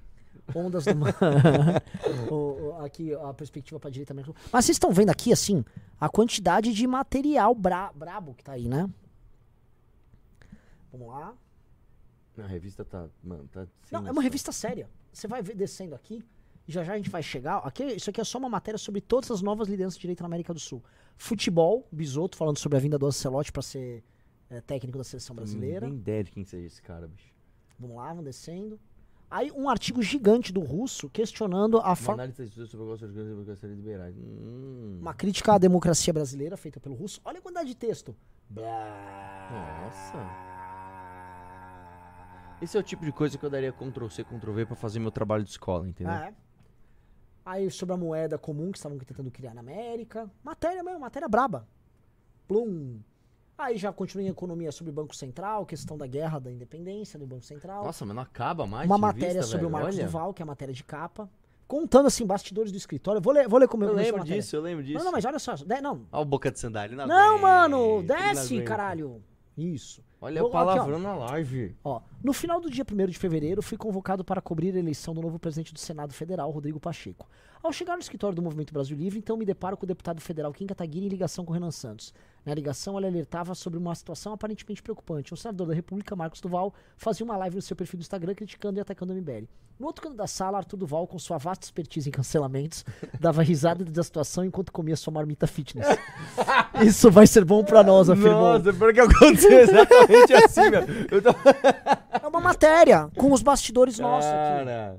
Ondas 0.54 0.84
do 0.84 0.96
mar. 0.96 1.14
O- 2.30 2.68
o- 2.78 2.84
aqui 2.84 3.14
a 3.14 3.32
perspectiva 3.34 3.78
pra 3.80 3.90
direita 3.90 4.12
mesmo. 4.14 4.34
Mas 4.52 4.64
vocês 4.64 4.76
estão 4.76 4.90
vendo 4.92 5.10
aqui, 5.10 5.32
assim, 5.32 5.64
a 6.00 6.08
quantidade 6.08 6.72
de 6.72 6.86
material 6.86 7.54
bra 7.54 7.92
brabo 7.94 8.34
que 8.34 8.42
tá 8.44 8.52
aí, 8.52 8.68
né? 8.68 8.88
Vamos 10.92 11.08
lá. 11.08 11.34
A 12.38 12.46
revista 12.46 12.84
tá. 12.84 13.08
Mano, 13.22 13.48
tá. 13.52 13.66
Não, 13.90 13.98
é 13.98 14.02
noção. 14.02 14.12
uma 14.12 14.22
revista 14.22 14.52
séria. 14.52 14.88
Você 15.12 15.28
vai 15.28 15.42
ver 15.42 15.54
descendo 15.54 15.94
aqui, 15.94 16.24
já 16.66 16.82
já 16.82 16.94
a 16.94 16.96
gente 16.96 17.10
vai 17.10 17.22
chegar. 17.22 17.58
Aqui, 17.58 17.84
isso 17.84 18.10
aqui 18.10 18.20
é 18.20 18.24
só 18.24 18.38
uma 18.38 18.48
matéria 18.48 18.78
sobre 18.78 19.00
todas 19.00 19.30
as 19.30 19.40
novas 19.42 19.68
lideranças 19.68 19.96
de 19.96 20.00
direita 20.02 20.22
na 20.22 20.26
América 20.26 20.52
do 20.52 20.60
Sul. 20.60 20.82
Futebol, 21.16 21.86
Bisoto 21.92 22.36
falando 22.36 22.58
sobre 22.58 22.76
a 22.76 22.80
vinda 22.80 22.98
do 22.98 23.06
Ancelotti 23.06 23.52
pra 23.52 23.62
ser 23.62 24.02
é, 24.50 24.60
técnico 24.60 24.98
da 24.98 25.04
seleção 25.04 25.34
brasileira. 25.36 25.82
Não 25.86 25.92
tem 25.92 25.98
ideia 26.00 26.24
de 26.24 26.30
quem 26.32 26.44
seja 26.44 26.66
esse 26.66 26.82
cara, 26.82 27.06
bicho. 27.06 27.32
Vamos 27.78 27.96
lá, 27.96 28.08
vamos 28.08 28.24
descendo. 28.24 28.78
Aí 29.34 29.50
um 29.50 29.68
artigo 29.68 30.00
gigante 30.00 30.52
do 30.52 30.60
russo 30.60 31.10
questionando 31.10 31.78
a 31.78 31.96
forma. 31.96 32.22
Hum. 34.16 34.98
Uma 35.00 35.12
crítica 35.12 35.54
à 35.54 35.58
democracia 35.58 36.12
brasileira 36.12 36.56
feita 36.56 36.78
pelo 36.78 36.94
russo. 36.94 37.20
Olha 37.24 37.40
a 37.40 37.42
quantidade 37.42 37.68
de 37.68 37.74
texto. 37.74 38.14
Nossa. 39.50 40.18
Esse 42.62 42.76
é 42.76 42.80
o 42.80 42.82
tipo 42.84 43.04
de 43.04 43.10
coisa 43.10 43.36
que 43.36 43.44
eu 43.44 43.50
daria 43.50 43.72
Ctrl 43.72 44.06
C, 44.06 44.22
Ctrl 44.22 44.52
V 44.52 44.66
pra 44.66 44.76
fazer 44.76 45.00
meu 45.00 45.10
trabalho 45.10 45.42
de 45.42 45.50
escola, 45.50 45.88
entendeu? 45.88 46.14
É. 46.14 46.32
Aí 47.44 47.68
sobre 47.72 47.92
a 47.92 47.98
moeda 47.98 48.38
comum 48.38 48.70
que 48.70 48.78
estavam 48.78 48.96
tentando 48.98 49.32
criar 49.32 49.52
na 49.52 49.62
América. 49.62 50.30
Matéria 50.44 50.84
mesmo, 50.84 51.00
matéria 51.00 51.28
braba. 51.28 51.66
Plum. 52.46 53.00
Aí 53.56 53.76
já 53.78 53.92
continua 53.92 54.24
em 54.24 54.28
economia 54.28 54.72
sobre 54.72 54.90
o 54.90 54.92
Banco 54.92 55.14
Central, 55.14 55.64
questão 55.64 55.96
da 55.96 56.06
guerra 56.06 56.38
da 56.40 56.50
independência 56.50 57.18
do 57.18 57.26
Banco 57.26 57.44
Central. 57.44 57.84
Nossa, 57.84 58.04
mas 58.04 58.14
não 58.16 58.22
acaba 58.22 58.66
mais. 58.66 58.86
Uma 58.86 58.98
matéria 58.98 59.28
revista, 59.34 59.46
sobre 59.50 59.66
o 59.66 59.68
velho. 59.68 59.72
Marcos 59.80 59.96
Olha. 59.96 60.04
Duval, 60.06 60.34
que 60.34 60.42
é 60.42 60.44
a 60.44 60.46
matéria 60.46 60.74
de 60.74 60.82
capa. 60.82 61.28
Contando 61.68 62.06
assim, 62.06 62.26
bastidores 62.26 62.70
do 62.72 62.76
escritório. 62.76 63.20
Vou 63.22 63.32
ler, 63.32 63.48
vou 63.48 63.58
ler 63.58 63.68
como 63.68 63.84
Eu 63.84 63.90
a 63.90 63.92
lembro 63.92 64.18
matéria. 64.18 64.40
disso, 64.42 64.56
eu 64.56 64.60
lembro 64.60 64.82
disso. 64.84 64.98
Não, 64.98 65.04
não, 65.04 65.12
mas 65.12 65.24
olha 65.24 65.38
só. 65.38 65.54
de- 65.54 65.80
não, 65.80 66.02
Olha 66.12 66.22
o 66.22 66.24
boca 66.24 66.50
de 66.50 66.58
sandália. 66.58 66.96
Não, 66.96 67.06
Não, 67.06 67.38
mano, 67.38 68.02
desce, 68.02 68.60
caralho. 68.62 69.22
Isso. 69.56 70.02
Olha 70.20 70.44
o 70.44 70.50
palavrão 70.50 70.98
na 70.98 71.14
live. 71.14 71.76
Ó, 71.84 72.00
no 72.22 72.32
final 72.32 72.60
do 72.60 72.68
dia 72.70 72.84
1 72.84 73.06
de 73.10 73.18
fevereiro, 73.18 73.62
fui 73.62 73.76
convocado 73.78 74.24
para 74.24 74.40
cobrir 74.40 74.74
a 74.74 74.78
eleição 74.78 75.14
do 75.14 75.20
novo 75.20 75.38
presidente 75.38 75.72
do 75.72 75.78
Senado 75.78 76.12
Federal, 76.12 76.50
Rodrigo 76.50 76.80
Pacheco. 76.80 77.28
Ao 77.62 77.72
chegar 77.72 77.94
no 77.94 78.00
escritório 78.00 78.34
do 78.34 78.42
Movimento 78.42 78.72
Brasil 78.72 78.96
Livre, 78.96 79.18
então 79.18 79.36
me 79.36 79.44
deparo 79.44 79.76
com 79.76 79.84
o 79.84 79.86
deputado 79.86 80.20
federal 80.20 80.52
Kim 80.52 80.66
Kataguiri 80.66 81.06
em 81.06 81.08
ligação 81.08 81.44
com 81.44 81.52
o 81.52 81.54
Renan 81.54 81.70
Santos. 81.70 82.12
Na 82.44 82.54
ligação, 82.54 82.98
ele 82.98 83.06
alertava 83.06 83.54
sobre 83.54 83.78
uma 83.78 83.94
situação 83.94 84.32
aparentemente 84.32 84.82
preocupante. 84.82 85.32
O 85.32 85.36
senador 85.36 85.68
da 85.68 85.74
República, 85.74 86.14
Marcos 86.14 86.40
Duval, 86.40 86.74
fazia 86.96 87.24
uma 87.24 87.36
live 87.38 87.56
no 87.56 87.62
seu 87.62 87.74
perfil 87.74 87.98
do 87.98 88.02
Instagram 88.02 88.34
criticando 88.34 88.78
e 88.78 88.80
atacando 88.80 89.12
o 89.12 89.16
MBL. 89.16 89.46
No 89.78 89.86
outro 89.86 90.02
canto 90.02 90.16
da 90.16 90.26
sala, 90.26 90.58
Arthur 90.58 90.76
Duval, 90.76 91.06
com 91.06 91.18
sua 91.18 91.38
vasta 91.38 91.64
expertise 91.64 92.08
em 92.08 92.12
cancelamentos, 92.12 92.84
dava 93.18 93.42
risada 93.42 93.84
da 93.84 94.02
situação 94.02 94.44
enquanto 94.44 94.70
comia 94.70 94.94
sua 94.94 95.12
marmita 95.12 95.46
fitness. 95.46 95.86
Isso 96.84 97.10
vai 97.10 97.26
ser 97.26 97.44
bom 97.44 97.64
pra 97.64 97.82
nós, 97.82 98.10
afirmou. 98.10 98.58
Nossa, 98.58 98.72
porque 98.74 99.00
aconteceu 99.00 99.60
exatamente 99.60 100.32
assim. 100.34 100.60
Eu 101.10 101.22
tô... 101.22 101.30
É 102.22 102.26
uma 102.26 102.40
matéria 102.40 103.10
com 103.16 103.32
os 103.32 103.42
bastidores 103.42 103.98
nossos 103.98 104.30
aqui. 104.30 104.38
Cara. 104.38 104.64
Né? 104.64 104.96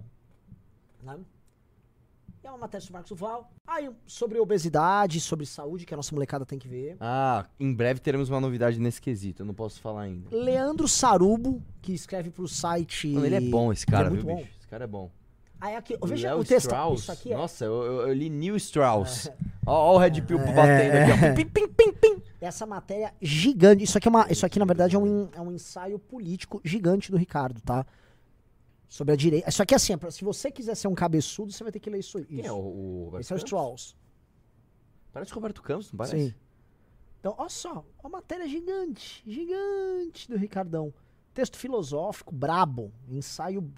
Sobre 2.71 2.93
Marcos 2.93 3.09
Duval. 3.09 3.49
Aí 3.67 3.89
sobre 4.05 4.39
obesidade, 4.39 5.19
sobre 5.19 5.45
saúde, 5.45 5.85
que 5.85 5.93
a 5.93 5.97
nossa 5.97 6.13
molecada 6.13 6.45
tem 6.45 6.57
que 6.59 6.67
ver. 6.67 6.97
Ah, 6.99 7.45
em 7.59 7.73
breve 7.73 7.99
teremos 7.99 8.29
uma 8.29 8.39
novidade 8.41 8.79
nesse 8.79 9.01
quesito, 9.01 9.41
eu 9.43 9.45
não 9.45 9.53
posso 9.53 9.79
falar 9.79 10.01
ainda. 10.03 10.27
Leandro 10.35 10.87
Sarubo, 10.87 11.61
que 11.81 11.93
escreve 11.93 12.29
pro 12.29 12.47
site. 12.47 13.07
Mano, 13.09 13.25
ele 13.25 13.35
é 13.35 13.41
bom 13.41 13.71
esse 13.71 13.85
cara, 13.85 14.07
ele 14.07 14.15
é 14.15 14.17
viu, 14.17 14.25
muito 14.25 14.37
bom. 14.37 14.43
bicho? 14.43 14.57
Esse 14.59 14.67
cara 14.67 14.83
é 14.83 14.87
bom. 14.87 15.11
Aí 15.61 15.75
aqui, 15.75 15.97
veja 16.03 16.27
Léo 16.29 16.39
o 16.41 16.43
texto. 16.43 16.65
Strauss. 16.67 17.01
Isso 17.03 17.11
aqui 17.11 17.31
é. 17.33 17.37
Nossa, 17.37 17.63
eu, 17.65 17.73
eu- 17.83 18.07
eu 18.09 18.13
li 18.13 18.29
Neil 18.29 18.55
Strauss. 18.57 19.31
Ó, 19.65 19.73
ó 19.73 19.95
o 19.95 19.97
Red 19.97 20.21
Pill 20.21 20.37
batendo 20.37 20.97
aqui, 20.97 21.11
ó. 21.31 21.33
Pim, 21.33 21.45
pim, 21.45 21.67
pim, 21.69 21.91
pim. 21.93 22.21
Essa 22.41 22.65
matéria 22.65 23.13
gigante. 23.21 23.83
Isso 23.83 23.97
aqui, 23.97 24.07
é 24.07 24.11
uma, 24.11 24.27
isso 24.29 24.45
aqui 24.45 24.59
na 24.59 24.65
verdade, 24.65 24.95
é 24.95 24.99
um, 24.99 25.29
é 25.33 25.41
um 25.41 25.51
ensaio 25.51 25.97
político 25.97 26.59
gigante 26.63 27.09
do 27.09 27.17
Ricardo, 27.17 27.61
tá? 27.61 27.85
Sobre 28.95 29.11
a 29.11 29.17
direita. 29.17 29.49
Isso 29.49 29.61
aqui 29.61 29.73
é 29.73 29.75
assim, 29.75 29.91
é 29.93 30.09
se 30.09 30.23
você 30.23 30.49
quiser 30.49 30.73
ser 30.73 30.87
um 30.87 30.95
cabeçudo, 30.95 31.51
você 31.51 31.61
vai 31.65 31.69
ter 31.69 31.81
que 31.81 31.89
ler 31.89 31.99
isso. 31.99 32.23
Quem 32.23 32.45
é 32.45 32.49
o, 32.49 32.55
o 32.55 33.03
Roberto 33.07 33.23
Esse 33.23 33.33
é 33.33 33.35
o 33.35 33.39
Campos? 33.39 33.43
Strauss. 33.49 33.95
Parece 35.11 35.31
o 35.33 35.35
Roberto 35.35 35.61
Campos, 35.61 35.91
não 35.91 35.97
parece? 35.97 36.29
Sim. 36.29 36.33
Então, 37.19 37.35
olha 37.37 37.49
só, 37.49 37.85
uma 38.01 38.09
matéria 38.09 38.47
gigante, 38.47 39.21
gigante 39.27 40.29
do 40.29 40.37
Ricardão. 40.37 40.93
Texto 41.33 41.57
filosófico, 41.57 42.33
brabo, 42.33 42.89
ensaio. 43.09 43.69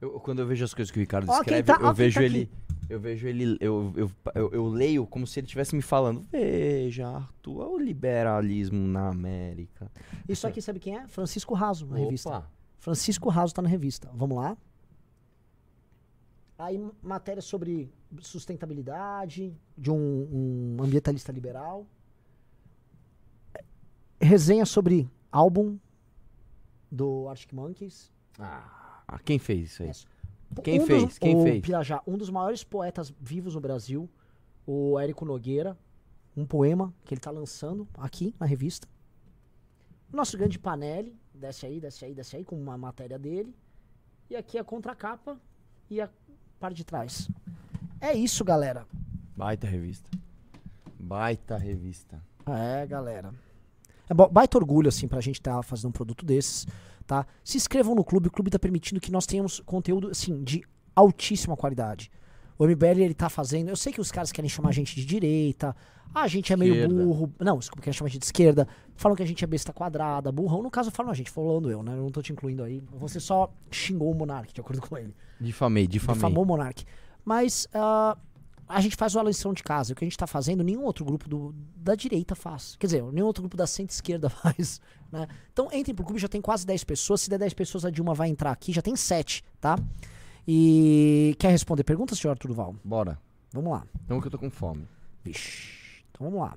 Eu- 0.00 0.20
quando 0.20 0.38
eu 0.38 0.46
vejo 0.46 0.64
as 0.64 0.72
coisas 0.72 0.92
que 0.92 0.98
o 0.98 1.00
Ricardo 1.00 1.28
Ó 1.28 1.34
escreve, 1.40 1.64
tá- 1.64 1.72
eu 1.72 1.80
quem 1.80 1.92
vejo 1.94 2.20
tá 2.20 2.24
ele. 2.24 2.48
Eu 2.88 3.00
vejo 3.00 3.26
ele. 3.26 3.56
Eu, 3.60 3.92
eu, 3.96 4.10
eu, 4.32 4.50
eu 4.52 4.68
leio 4.68 5.08
como 5.08 5.26
se 5.26 5.40
ele 5.40 5.46
estivesse 5.46 5.74
me 5.74 5.82
falando. 5.82 6.24
Veja, 6.30 7.08
Arthur, 7.08 7.62
é 7.62 7.66
o 7.66 7.76
liberalismo 7.76 8.78
na 8.78 9.08
América. 9.08 9.90
Isso 10.28 10.46
aqui, 10.46 10.62
sabe 10.62 10.78
quem 10.78 10.96
é? 10.96 11.08
Francisco 11.08 11.52
Raso, 11.52 11.84
na 11.84 11.96
Opa. 11.96 12.04
revista. 12.04 12.57
Francisco 12.78 13.28
Raso 13.28 13.54
tá 13.54 13.60
na 13.62 13.68
revista. 13.68 14.10
Vamos 14.14 14.36
lá. 14.36 14.56
Aí, 16.58 16.80
matéria 17.02 17.40
sobre 17.42 17.92
sustentabilidade, 18.20 19.56
de 19.76 19.90
um, 19.90 19.96
um 20.76 20.82
ambientalista 20.82 21.30
liberal. 21.30 21.86
Resenha 24.20 24.66
sobre 24.66 25.08
álbum 25.30 25.78
do 26.90 27.28
Arctic 27.28 27.52
Monkeys. 27.52 28.12
Ah, 28.38 29.18
quem 29.24 29.38
fez 29.38 29.70
isso 29.72 29.82
aí? 29.82 29.90
Isso. 29.90 30.06
Quem 30.64 30.80
Um 30.80 30.86
fez? 30.86 31.04
dos- 31.04 31.18
Quem 31.18 31.36
o 31.36 31.42
fez? 31.42 31.60
Pirajá, 31.62 32.02
um 32.06 32.16
dos 32.16 32.30
maiores 32.30 32.64
poetas 32.64 33.12
vivos 33.20 33.54
no 33.54 33.60
Brasil, 33.60 34.08
o 34.66 34.98
Érico 34.98 35.24
Nogueira, 35.24 35.78
um 36.36 36.44
poema 36.46 36.92
que 37.04 37.14
ele 37.14 37.20
tá 37.20 37.30
lançando 37.30 37.86
aqui 37.94 38.34
na 38.40 38.46
revista. 38.46 38.88
Nosso 40.10 40.36
grande 40.38 40.58
Panelli, 40.58 41.14
desce 41.38 41.66
aí, 41.66 41.80
desce 41.80 42.04
aí, 42.04 42.14
desce 42.14 42.36
aí, 42.36 42.44
com 42.44 42.56
uma 42.56 42.76
matéria 42.76 43.18
dele. 43.18 43.54
E 44.28 44.36
aqui 44.36 44.58
a 44.58 44.64
contracapa 44.64 45.38
e 45.88 46.00
a 46.00 46.10
parte 46.60 46.76
de 46.76 46.84
trás. 46.84 47.28
É 48.00 48.12
isso, 48.12 48.44
galera. 48.44 48.86
Baita 49.36 49.66
revista. 49.66 50.08
Baita 50.98 51.56
revista. 51.56 52.20
É, 52.46 52.86
galera. 52.86 53.32
É 54.08 54.14
baita 54.14 54.58
orgulho, 54.58 54.88
assim, 54.88 55.06
pra 55.06 55.20
gente 55.20 55.36
estar 55.36 55.62
fazendo 55.62 55.88
um 55.88 55.92
produto 55.92 56.24
desses, 56.24 56.66
tá? 57.06 57.26
Se 57.44 57.56
inscrevam 57.56 57.94
no 57.94 58.04
clube, 58.04 58.28
o 58.28 58.30
clube 58.30 58.50
tá 58.50 58.58
permitindo 58.58 59.00
que 59.00 59.12
nós 59.12 59.26
tenhamos 59.26 59.60
conteúdo, 59.60 60.08
assim, 60.08 60.42
de 60.42 60.64
altíssima 60.94 61.56
qualidade. 61.56 62.10
O 62.58 62.66
MBL, 62.66 63.00
ele 63.02 63.14
tá 63.14 63.28
fazendo... 63.28 63.68
Eu 63.68 63.76
sei 63.76 63.92
que 63.92 64.00
os 64.00 64.10
caras 64.10 64.32
querem 64.32 64.48
chamar 64.48 64.70
a 64.70 64.72
gente 64.72 64.94
de 64.96 65.04
direita, 65.06 65.76
ah, 66.14 66.22
a 66.22 66.26
gente 66.26 66.52
é 66.52 66.56
meio 66.56 66.74
Esquerda. 66.74 66.94
burro... 67.04 67.32
Não, 67.38 67.58
desculpa, 67.58 67.82
querem 67.82 67.96
chamar 67.96 68.08
a 68.08 68.10
gente 68.10 68.20
de 68.20 68.26
esquerda. 68.26 68.66
Falam 68.96 69.14
que 69.14 69.22
a 69.22 69.26
gente 69.26 69.44
é 69.44 69.46
besta 69.46 69.72
quadrada, 69.72 70.32
burrão. 70.32 70.62
No 70.62 70.70
caso, 70.70 70.90
falam 70.90 71.12
a 71.12 71.14
gente, 71.14 71.30
falando 71.30 71.70
eu, 71.70 71.82
né? 71.82 71.92
Eu 71.92 72.02
não 72.02 72.10
tô 72.10 72.20
te 72.22 72.32
incluindo 72.32 72.62
aí. 72.64 72.82
Você 72.94 73.20
só 73.20 73.52
xingou 73.70 74.10
o 74.10 74.14
Monark, 74.14 74.52
de 74.52 74.60
acordo 74.60 74.80
com 74.82 74.96
ele. 74.98 75.14
Difamei, 75.40 75.86
difamei. 75.86 76.14
Difamou 76.16 76.42
o 76.42 76.46
Monark. 76.46 76.84
Mas 77.24 77.68
ah, 77.74 78.16
a 78.66 78.80
gente 78.80 78.96
faz 78.96 79.14
uma 79.14 79.22
lição 79.24 79.52
de 79.52 79.62
casa. 79.62 79.92
O 79.92 79.96
que 79.96 80.04
a 80.04 80.06
gente 80.06 80.16
tá 80.16 80.26
fazendo, 80.26 80.64
nenhum 80.64 80.82
outro 80.82 81.04
grupo 81.04 81.28
do- 81.28 81.54
da 81.76 81.94
direita 81.94 82.34
faz. 82.34 82.74
Quer 82.76 82.86
dizer, 82.86 83.02
nenhum 83.12 83.26
outro 83.26 83.42
grupo 83.42 83.56
da 83.56 83.66
centro-esquerda 83.66 84.28
faz. 84.30 84.80
Né? 85.12 85.28
Então 85.52 85.68
entrem 85.72 85.94
pro 85.94 86.04
clube, 86.04 86.18
já 86.20 86.28
tem 86.28 86.40
quase 86.40 86.66
10 86.66 86.82
pessoas. 86.84 87.20
Se 87.20 87.30
der 87.30 87.38
10 87.38 87.52
pessoas, 87.54 87.84
a 87.84 87.90
Dilma 87.90 88.14
vai 88.14 88.28
entrar 88.30 88.50
aqui. 88.50 88.72
Já 88.72 88.82
tem 88.82 88.96
7, 88.96 89.44
tá? 89.60 89.78
E 90.50 91.36
quer 91.38 91.50
responder 91.50 91.84
perguntas, 91.84 92.18
senhor 92.18 92.32
Arthur 92.32 92.48
Duval? 92.48 92.74
Bora. 92.82 93.18
Vamos 93.52 93.70
lá. 93.70 93.84
Então 94.06 94.18
que 94.18 94.28
eu 94.28 94.30
tô 94.30 94.38
com 94.38 94.48
fome. 94.50 94.88
Vixe. 95.22 96.02
Então 96.10 96.24
vamos 96.30 96.40
lá. 96.40 96.56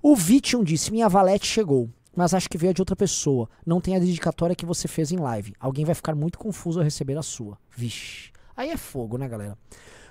O 0.00 0.14
Vitium 0.14 0.62
disse: 0.62 0.92
Minha 0.92 1.08
valete 1.08 1.44
chegou, 1.44 1.90
mas 2.14 2.32
acho 2.34 2.48
que 2.48 2.56
veio 2.56 2.72
de 2.72 2.80
outra 2.80 2.94
pessoa. 2.94 3.50
Não 3.66 3.80
tem 3.80 3.96
a 3.96 3.98
dedicatória 3.98 4.54
que 4.54 4.64
você 4.64 4.86
fez 4.86 5.10
em 5.10 5.16
live. 5.16 5.52
Alguém 5.58 5.84
vai 5.84 5.96
ficar 5.96 6.14
muito 6.14 6.38
confuso 6.38 6.78
ao 6.78 6.84
receber 6.84 7.18
a 7.18 7.22
sua. 7.22 7.58
Vixe. 7.76 8.30
Aí 8.56 8.70
é 8.70 8.76
fogo, 8.76 9.18
né, 9.18 9.28
galera? 9.28 9.58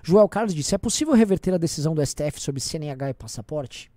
Joel 0.03 0.27
Carlos 0.27 0.53
disse: 0.53 0.75
É 0.75 0.77
possível 0.77 1.13
reverter 1.13 1.53
a 1.53 1.57
decisão 1.57 1.95
do 1.95 2.05
STF 2.05 2.41
sobre 2.41 2.59
CNH 2.59 3.11
e 3.11 3.13
passaporte? 3.13 3.89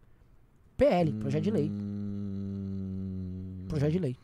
PL, 0.77 1.13
projeto 1.15 1.43
de 1.43 1.51
lei. 1.51 1.69
Hum, 1.69 3.65
Projeto 3.69 3.91
de 3.93 3.99
lei. 3.99 4.17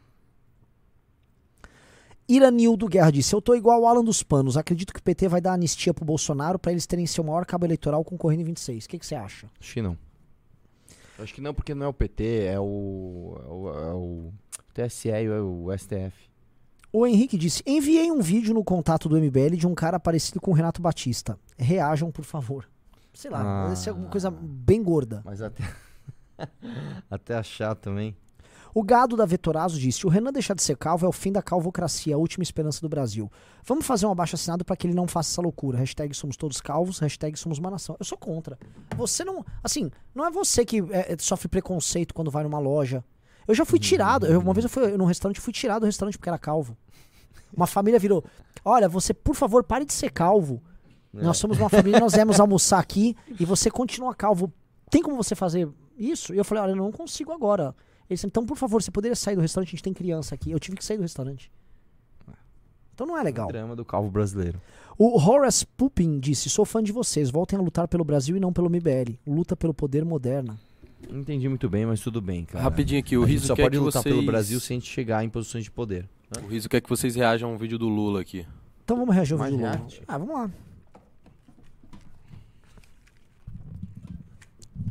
Iranildo 2.28 2.86
Guerra 2.86 3.10
disse: 3.10 3.34
Eu 3.34 3.40
tô 3.40 3.54
igual 3.54 3.80
o 3.80 3.86
Alan 3.86 4.04
dos 4.04 4.22
Panos. 4.22 4.56
Acredito 4.56 4.92
que 4.92 5.00
o 5.00 5.02
PT 5.02 5.28
vai 5.28 5.40
dar 5.40 5.52
anistia 5.54 5.94
pro 5.94 6.04
Bolsonaro 6.04 6.58
pra 6.58 6.70
eles 6.72 6.86
terem 6.86 7.06
seu 7.06 7.24
maior 7.24 7.46
cabo 7.46 7.64
eleitoral 7.64 8.04
concorrendo 8.04 8.42
em 8.42 8.44
26. 8.44 8.84
O 8.84 8.88
que 8.88 8.98
você 9.06 9.14
acha? 9.14 9.48
Acho 9.58 9.74
que 9.74 9.82
não. 9.82 9.96
Acho 11.18 11.34
que 11.34 11.40
não, 11.40 11.54
porque 11.54 11.74
não 11.74 11.86
é 11.86 11.88
o 11.88 11.92
PT, 11.92 12.44
é 12.44 12.60
o. 12.60 13.36
É 13.44 13.48
o, 13.50 13.68
é 13.68 13.94
o 13.94 14.32
TSE 14.74 15.08
e 15.08 15.28
o 15.30 15.66
STF. 15.76 16.28
O 16.92 17.06
Henrique 17.06 17.36
disse: 17.38 17.62
Enviei 17.66 18.10
um 18.12 18.20
vídeo 18.20 18.52
no 18.54 18.62
contato 18.62 19.08
do 19.08 19.16
MBL 19.18 19.56
de 19.56 19.66
um 19.66 19.74
cara 19.74 19.98
parecido 19.98 20.40
com 20.40 20.50
o 20.50 20.54
Renato 20.54 20.82
Batista. 20.82 21.38
Reajam, 21.56 22.10
por 22.10 22.24
favor. 22.24 22.68
Sei 23.12 23.30
lá, 23.30 23.40
Ah. 23.40 23.64
deve 23.64 23.76
ser 23.80 23.90
alguma 23.90 24.08
coisa 24.10 24.30
bem 24.30 24.82
gorda. 24.82 25.22
Mas 25.24 25.40
até. 25.42 25.64
até 27.10 27.34
achar 27.34 27.74
também. 27.74 28.14
O 28.74 28.82
gado 28.82 29.16
da 29.16 29.24
Vetorazo 29.24 29.78
disse: 29.78 30.06
O 30.06 30.10
Renan 30.10 30.32
deixar 30.32 30.54
de 30.54 30.62
ser 30.62 30.76
calvo 30.76 31.06
é 31.06 31.08
o 31.08 31.12
fim 31.12 31.32
da 31.32 31.42
calvocracia, 31.42 32.14
a 32.14 32.18
última 32.18 32.42
esperança 32.42 32.80
do 32.80 32.88
Brasil. 32.88 33.30
Vamos 33.64 33.86
fazer 33.86 34.06
um 34.06 34.10
abaixo 34.10 34.34
assinado 34.36 34.64
para 34.64 34.76
que 34.76 34.86
ele 34.86 34.94
não 34.94 35.06
faça 35.08 35.30
essa 35.32 35.42
loucura. 35.42 35.78
Hashtag 35.78 36.14
somos 36.14 36.36
todos 36.36 36.60
calvos, 36.60 36.98
hashtag 36.98 37.36
somos 37.38 37.58
uma 37.58 37.70
nação. 37.70 37.96
Eu 37.98 38.04
sou 38.04 38.16
contra. 38.18 38.58
Você 38.96 39.24
não. 39.24 39.44
Assim, 39.62 39.90
não 40.14 40.26
é 40.26 40.30
você 40.30 40.64
que 40.64 40.80
é, 40.90 41.12
é, 41.14 41.16
sofre 41.18 41.48
preconceito 41.48 42.12
quando 42.14 42.30
vai 42.30 42.44
numa 42.44 42.58
loja. 42.58 43.02
Eu 43.46 43.54
já 43.54 43.64
fui 43.64 43.78
tirado. 43.78 44.26
eu- 44.26 44.40
uma 44.40 44.52
vez 44.52 44.64
eu 44.64 44.70
fui 44.70 44.96
num 44.96 45.06
restaurante, 45.06 45.40
fui 45.40 45.52
tirado 45.52 45.80
do 45.80 45.86
restaurante 45.86 46.18
porque 46.18 46.28
era 46.28 46.38
calvo. 46.38 46.76
Uma 47.56 47.66
família 47.66 47.98
virou: 47.98 48.22
Olha, 48.64 48.88
você, 48.88 49.14
por 49.14 49.34
favor, 49.34 49.64
pare 49.64 49.84
de 49.84 49.92
ser 49.92 50.10
calvo. 50.12 50.62
Nós 51.12 51.38
somos 51.38 51.58
uma 51.58 51.70
família, 51.70 51.98
nós 51.98 52.12
viemos 52.12 52.38
almoçar 52.38 52.78
aqui 52.78 53.16
e 53.40 53.44
você 53.46 53.70
continua 53.70 54.14
calvo. 54.14 54.52
Tem 54.90 55.02
como 55.02 55.16
você 55.16 55.34
fazer 55.34 55.66
isso? 55.98 56.34
E 56.34 56.38
eu 56.38 56.44
falei: 56.44 56.62
Olha, 56.64 56.70
eu 56.72 56.76
não 56.76 56.92
consigo 56.92 57.32
agora. 57.32 57.74
Eles 58.08 58.24
então, 58.24 58.44
por 58.46 58.56
favor, 58.56 58.82
você 58.82 58.90
poderia 58.90 59.14
sair 59.14 59.34
do 59.36 59.42
restaurante? 59.42 59.68
A 59.68 59.70
gente 59.72 59.82
tem 59.82 59.92
criança 59.92 60.34
aqui. 60.34 60.50
Eu 60.50 60.58
tive 60.58 60.76
que 60.76 60.84
sair 60.84 60.96
do 60.96 61.02
restaurante. 61.02 61.50
Então 62.94 63.06
não 63.06 63.16
é 63.16 63.22
legal. 63.22 63.48
Drama 63.48 63.76
do 63.76 63.84
calvo 63.84 64.10
brasileiro. 64.10 64.60
O 64.98 65.16
Horace 65.20 65.64
Pupin 65.64 66.18
disse: 66.18 66.50
Sou 66.50 66.64
fã 66.64 66.82
de 66.82 66.90
vocês. 66.90 67.30
Voltem 67.30 67.58
a 67.58 67.62
lutar 67.62 67.86
pelo 67.86 68.02
Brasil 68.04 68.36
e 68.36 68.40
não 68.40 68.52
pelo 68.52 68.68
MBL. 68.68 69.14
Luta 69.26 69.54
pelo 69.54 69.72
poder 69.72 70.04
moderna. 70.04 70.58
Não 71.08 71.20
entendi 71.20 71.48
muito 71.48 71.68
bem, 71.68 71.86
mas 71.86 72.00
tudo 72.00 72.20
bem, 72.20 72.44
cara. 72.44 72.64
Rapidinho 72.64 72.98
aqui, 72.98 73.16
o 73.16 73.22
A 73.22 73.26
gente 73.26 73.34
Riso 73.36 73.46
só 73.46 73.54
quer 73.54 73.62
pode 73.62 73.78
que 73.78 73.84
lutar 73.84 74.02
pelo 74.02 74.16
vocês- 74.16 74.26
Brasil 74.26 74.58
se 74.58 74.72
a 74.72 74.74
gente 74.76 74.90
chegar 74.90 75.22
em 75.24 75.28
posições 75.28 75.62
de 75.62 75.70
poder. 75.70 76.08
né? 76.34 76.42
O 76.44 76.48
Riso 76.48 76.68
quer 76.68 76.80
que 76.80 76.88
vocês 76.88 77.14
reajam 77.14 77.50
a 77.50 77.52
um 77.52 77.56
vídeo 77.56 77.78
do 77.78 77.88
Lula 77.88 78.20
aqui. 78.20 78.44
Então 78.84 78.96
vamos 78.96 79.14
reagir 79.14 79.34
ao 79.34 79.38
vídeo 79.38 79.58
do 79.58 79.62
Lula. 79.64 79.86
Ah, 80.08 80.18
vamos 80.18 80.34
lá. 80.34 80.50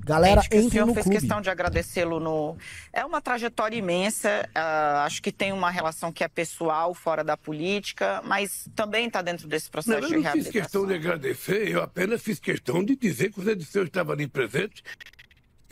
Galera, 0.07 0.41
Gente, 0.41 0.49
que 0.51 0.57
o 0.57 0.69
senhor 0.71 0.85
no 0.85 0.93
fez 0.93 1.03
clube. 1.05 1.19
questão 1.19 1.41
de 1.41 1.49
agradecê-lo 1.49 2.19
no. 2.19 2.57
É 2.93 3.03
uma 3.05 3.21
trajetória 3.21 3.75
imensa. 3.77 4.49
ah, 4.55 5.03
acho 5.05 5.21
que 5.21 5.31
tem 5.31 5.51
uma 5.51 5.69
relação 5.69 6.11
que 6.13 6.23
é 6.23 6.27
pessoal, 6.27 6.93
fora 6.93 7.23
da 7.23 7.35
política, 7.35 8.21
mas 8.23 8.69
também 8.75 9.07
está 9.07 9.21
dentro 9.21 9.47
desse 9.47 9.69
processo 9.69 9.99
Não, 10.01 10.07
de 10.07 10.13
eu 10.15 10.21
não 10.21 10.31
fiz 10.31 10.45
reabilitação. 10.47 10.61
questão 10.61 10.87
de 10.87 10.93
agradecer, 10.93 11.67
eu 11.69 11.81
apenas 11.81 12.21
fiz 12.21 12.39
questão 12.39 12.83
de 12.83 12.95
dizer 12.95 13.31
que 13.33 13.39
o 13.39 13.43
Zé 13.43 13.53
Disseu 13.55 13.83
estava 13.83 14.13
ali 14.13 14.27
presente 14.27 14.81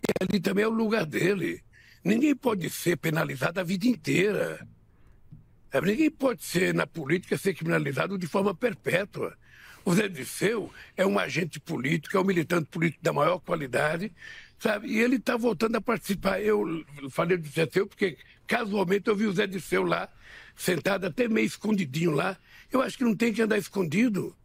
e 0.08 0.24
ali 0.24 0.40
também 0.40 0.64
é 0.64 0.68
o 0.68 0.72
lugar 0.72 1.06
dele. 1.06 1.64
Ninguém 2.04 2.36
pode 2.36 2.70
ser 2.70 2.98
penalizado 2.98 3.60
a 3.60 3.64
vida 3.64 3.88
inteira. 3.88 4.68
Ninguém 5.82 6.10
pode 6.12 6.44
ser, 6.44 6.74
na 6.74 6.86
política, 6.88 7.38
ser 7.38 7.54
criminalizado 7.54 8.18
de 8.18 8.28
forma 8.28 8.54
perpétua. 8.56 9.36
O 9.86 9.94
Zé 9.94 10.08
Disseu 10.10 10.72
é 10.98 11.06
um 11.06 11.20
agente 11.20 11.60
político, 11.60 12.18
é 12.18 12.20
um 12.20 12.24
militante 12.24 12.66
político 12.66 13.04
da 13.04 13.14
maior 13.14 13.38
qualidade, 13.40 14.12
sabe? 14.60 14.88
E 14.88 15.00
ele 15.00 15.18
está 15.18 15.38
voltando 15.38 15.76
a 15.76 15.82
participar. 15.82 16.42
Eu 16.42 16.84
falei 17.12 17.38
do 17.38 17.48
Zé 17.48 17.66
Disseu 17.68 17.86
porque, 17.88 18.18
casualmente, 18.48 19.08
eu 19.08 19.16
vi 19.16 19.28
o 19.28 19.32
Zé 19.34 19.46
Disseu 19.46 19.84
lá, 19.84 20.10
sentado 20.56 21.06
até 21.06 21.28
meio 21.28 21.46
escondidinho 21.46 22.12
lá. 22.12 22.36
Eu 22.72 22.82
acho 22.82 22.98
que 22.98 23.04
não 23.04 23.16
tem 23.16 23.32
que 23.32 23.42
andar 23.42 23.58
escondido. 23.60 24.36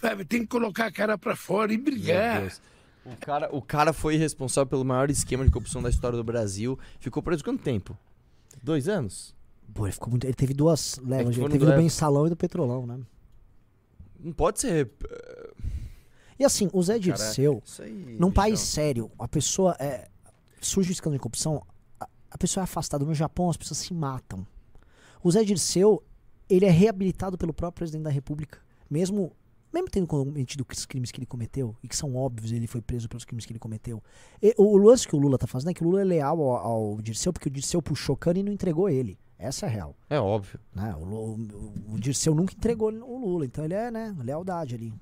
Sabe? 0.00 0.24
Tem 0.24 0.40
que 0.42 0.46
colocar 0.46 0.86
a 0.86 0.92
cara 0.92 1.16
para 1.18 1.34
fora 1.36 1.72
e 1.72 1.76
Meu 1.76 1.84
brigar. 1.86 2.40
Deus. 2.42 2.60
O 3.04 3.16
cara, 3.16 3.48
o 3.50 3.62
cara 3.62 3.92
foi 3.94 4.16
responsável 4.16 4.66
pelo 4.68 4.84
maior 4.84 5.10
esquema 5.10 5.42
de 5.44 5.50
corrupção 5.50 5.82
da 5.82 5.88
história 5.88 6.16
do 6.18 6.24
Brasil. 6.24 6.78
Ficou 6.98 7.22
preso 7.22 7.42
quanto 7.42 7.62
tempo? 7.62 7.96
Dois 8.62 8.88
anos? 8.88 9.34
Pô, 9.74 9.86
ele 9.86 9.92
ficou 9.92 10.10
muito. 10.10 10.24
Ele 10.24 10.34
teve 10.34 10.52
duas 10.52 10.98
levas. 11.02 11.28
É 11.28 11.32
que 11.32 11.40
ele 11.40 11.48
teve 11.48 11.58
do 11.60 11.66
duas- 11.66 11.80
Bensalão 11.80 12.26
e 12.26 12.30
do 12.30 12.36
Petrolão, 12.36 12.86
né? 12.86 12.98
Não 14.22 14.32
pode 14.32 14.60
ser. 14.60 14.90
eh, 15.10 15.50
E 16.38 16.44
assim, 16.44 16.68
o 16.72 16.82
Zé 16.82 16.98
Dirceu, 16.98 17.62
aí, 17.80 18.16
num 18.18 18.30
país 18.30 18.60
bichão. 18.60 18.66
sério, 18.74 19.10
a 19.18 19.28
pessoa 19.28 19.76
é. 19.78 20.08
Surge 20.60 20.90
o 20.90 20.92
escândalo 20.92 21.16
de 21.16 21.22
corrupção, 21.22 21.62
a, 21.98 22.06
a 22.30 22.38
pessoa 22.38 22.62
é 22.62 22.64
afastada. 22.64 23.04
No 23.04 23.14
Japão, 23.14 23.48
as 23.48 23.56
pessoas 23.56 23.78
se 23.78 23.94
matam. 23.94 24.46
O 25.22 25.30
Zé 25.30 25.42
Dirceu, 25.44 26.02
ele 26.48 26.66
é 26.66 26.70
reabilitado 26.70 27.36
pelo 27.38 27.52
próprio 27.54 27.78
presidente 27.78 28.02
da 28.04 28.10
República. 28.10 28.58
Mesmo, 28.90 29.32
mesmo 29.72 29.88
tendo 29.88 30.06
cometido 30.06 30.66
os 30.70 30.84
crimes 30.86 31.10
que 31.10 31.18
ele 31.18 31.26
cometeu, 31.26 31.74
e 31.82 31.88
que 31.88 31.96
são 31.96 32.14
óbvios, 32.16 32.52
ele 32.52 32.66
foi 32.66 32.80
preso 32.82 33.08
pelos 33.08 33.24
crimes 33.24 33.46
que 33.46 33.52
ele 33.52 33.58
cometeu. 33.58 34.02
E, 34.42 34.54
o 34.58 34.76
lance 34.76 35.06
que 35.08 35.14
o 35.16 35.18
Lula 35.18 35.38
tá 35.38 35.46
fazendo 35.46 35.70
é 35.70 35.74
que 35.74 35.82
o 35.82 35.86
Lula 35.86 36.02
é 36.02 36.04
leal 36.04 36.40
ao, 36.42 36.56
ao 36.92 37.00
Dirceu, 37.02 37.32
porque 37.32 37.48
o 37.48 37.50
Dirceu 37.50 37.80
puxou 37.80 38.16
cana 38.16 38.38
e 38.40 38.42
não 38.42 38.52
entregou 38.52 38.88
ele. 38.88 39.18
Essa 39.40 39.64
é 39.64 39.68
a 39.68 39.72
real. 39.72 39.96
É 40.10 40.20
óbvio. 40.20 40.60
Né? 40.74 40.94
O, 40.96 41.02
o, 41.02 41.94
o 41.94 41.98
Dirceu 41.98 42.34
nunca 42.34 42.52
entregou 42.52 42.92
o 42.92 43.18
Lula, 43.18 43.46
então 43.46 43.64
ele 43.64 43.72
é, 43.72 43.90
né, 43.90 44.14
lealdade 44.20 44.74
ali. 44.74 44.92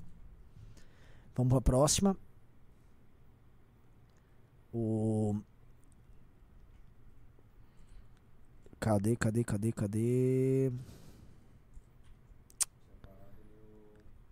Vamos 1.35 1.51
pra 1.51 1.61
próxima. 1.61 2.15
O. 4.73 5.35
Cadê, 8.79 9.17
cadê, 9.17 9.43
cadê, 9.43 9.71
cadê? 9.73 10.71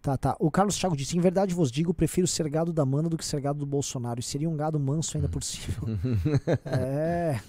Tá, 0.02 0.16
tá. 0.16 0.38
O 0.40 0.50
Carlos 0.50 0.78
Thiago 0.78 0.96
disse: 0.96 1.18
Em 1.18 1.22
verdade 1.22 1.54
vos 1.54 1.70
digo, 1.70 1.94
prefiro 1.94 2.28
ser 2.28 2.50
gado 2.50 2.72
da 2.72 2.86
mana 2.86 3.10
do 3.10 3.18
que 3.18 3.26
ser 3.26 3.42
gado 3.42 3.60
do 3.60 3.66
Bolsonaro. 3.66 4.22
E 4.22 4.24
seria 4.24 4.50
um 4.50 4.56
gado 4.56 4.80
manso 4.80 5.18
ainda 5.18 5.28
por 5.28 5.44
cima. 5.44 5.76
é. 6.66 7.42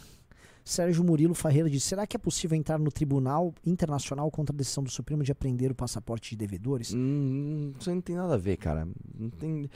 Sérgio 0.69 1.03
Murilo 1.03 1.33
Ferreira 1.35 1.71
disse: 1.71 1.87
Será 1.87 2.07
que 2.07 2.15
é 2.15 2.19
possível 2.19 2.55
entrar 2.55 2.79
no 2.79 2.93
Tribunal 2.93 3.55
Internacional 3.65 4.31
contra 4.31 4.55
a 4.55 4.57
decisão 4.57 4.85
do 4.85 4.91
Supremo 4.91 5.23
de 5.23 5.33
apreender 5.33 5.71
o 5.71 5.75
passaporte 5.75 6.31
de 6.31 6.37
devedores? 6.37 6.93
Hum, 6.95 7.73
isso 7.81 7.91
não 7.91 8.03
tem 8.03 8.15
nada 8.15 8.35
a 8.35 8.37
ver, 8.37 8.59
cara. 8.59 8.87
Não 9.19 9.31
tem... 9.31 9.71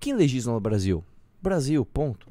Quem 0.00 0.14
legisla 0.14 0.54
no 0.54 0.60
Brasil? 0.60 1.04
Brasil, 1.42 1.84
ponto. 1.84 2.26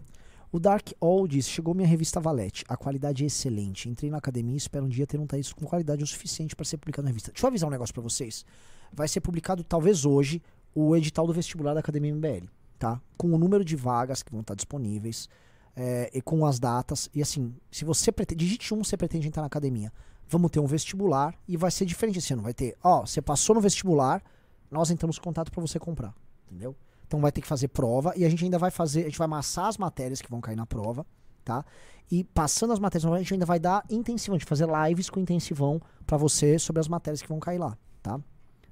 O 0.51 0.59
Dark 0.59 0.89
All 0.99 1.27
diz: 1.27 1.47
Chegou 1.47 1.75
minha 1.75 1.87
revista 1.87 2.19
Valete. 2.19 2.65
A 2.67 2.75
qualidade 2.75 3.23
é 3.23 3.27
excelente. 3.27 3.87
Entrei 3.87 4.09
na 4.09 4.17
academia 4.17 4.55
e 4.55 4.57
espero 4.57 4.85
um 4.85 4.89
dia 4.89 5.05
ter 5.05 5.19
um 5.19 5.27
texto 5.27 5.55
com 5.55 5.63
qualidade 5.67 6.03
o 6.03 6.07
suficiente 6.07 6.55
para 6.55 6.65
ser 6.65 6.77
publicado 6.77 7.03
na 7.03 7.09
revista. 7.09 7.31
Deixa 7.31 7.45
eu 7.45 7.49
avisar 7.49 7.67
um 7.67 7.71
negócio 7.71 7.93
para 7.93 8.01
vocês. 8.01 8.43
Vai 8.91 9.07
ser 9.07 9.21
publicado, 9.21 9.63
talvez 9.63 10.05
hoje, 10.05 10.41
o 10.73 10.95
edital 10.95 11.27
do 11.27 11.33
vestibular 11.33 11.75
da 11.75 11.81
Academia 11.81 12.15
MBL, 12.15 12.47
tá? 12.79 12.99
Com 13.15 13.31
o 13.31 13.37
número 13.37 13.63
de 13.63 13.75
vagas 13.75 14.23
que 14.23 14.31
vão 14.31 14.41
estar 14.41 14.55
disponíveis, 14.55 15.29
é, 15.75 16.09
e 16.13 16.21
com 16.21 16.45
as 16.45 16.59
datas. 16.59 17.09
E 17.13 17.21
assim, 17.21 17.53
se 17.71 17.85
você 17.85 18.11
pretende. 18.11 18.43
Digite 18.43 18.73
um, 18.73 18.83
você 18.83 18.97
pretende 18.97 19.27
entrar 19.27 19.41
na 19.41 19.47
academia. 19.47 19.91
Vamos 20.27 20.51
ter 20.51 20.59
um 20.59 20.65
vestibular 20.65 21.35
e 21.47 21.57
vai 21.57 21.71
ser 21.71 21.85
diferente 21.85 22.19
esse 22.19 22.33
ano. 22.33 22.41
Vai 22.41 22.53
ter, 22.53 22.77
ó, 22.83 23.05
você 23.05 23.21
passou 23.21 23.55
no 23.55 23.61
vestibular, 23.61 24.23
nós 24.69 24.89
entramos 24.89 25.17
em 25.17 25.21
contato 25.21 25.51
para 25.51 25.61
você 25.61 25.77
comprar. 25.77 26.13
Entendeu? 26.45 26.75
Então 27.05 27.19
vai 27.19 27.31
ter 27.31 27.41
que 27.41 27.47
fazer 27.47 27.67
prova 27.67 28.13
e 28.15 28.23
a 28.23 28.29
gente 28.29 28.43
ainda 28.43 28.57
vai 28.57 28.71
fazer, 28.71 29.01
a 29.01 29.03
gente 29.03 29.17
vai 29.17 29.25
amassar 29.25 29.65
as 29.65 29.77
matérias 29.77 30.21
que 30.21 30.29
vão 30.29 30.39
cair 30.39 30.55
na 30.55 30.65
prova, 30.65 31.05
tá? 31.43 31.65
E 32.09 32.23
passando 32.23 32.71
as 32.71 32.79
matérias, 32.79 33.11
a 33.11 33.17
gente 33.17 33.33
ainda 33.33 33.45
vai 33.45 33.59
dar 33.59 33.83
intensivão, 33.89 34.35
a 34.35 34.39
gente 34.39 34.47
fazer 34.47 34.67
lives 34.87 35.09
com 35.09 35.19
intensivão 35.19 35.81
pra 36.07 36.15
você 36.17 36.57
sobre 36.57 36.79
as 36.79 36.87
matérias 36.87 37.21
que 37.21 37.27
vão 37.27 37.39
cair 37.39 37.57
lá, 37.57 37.77
tá? 38.01 38.17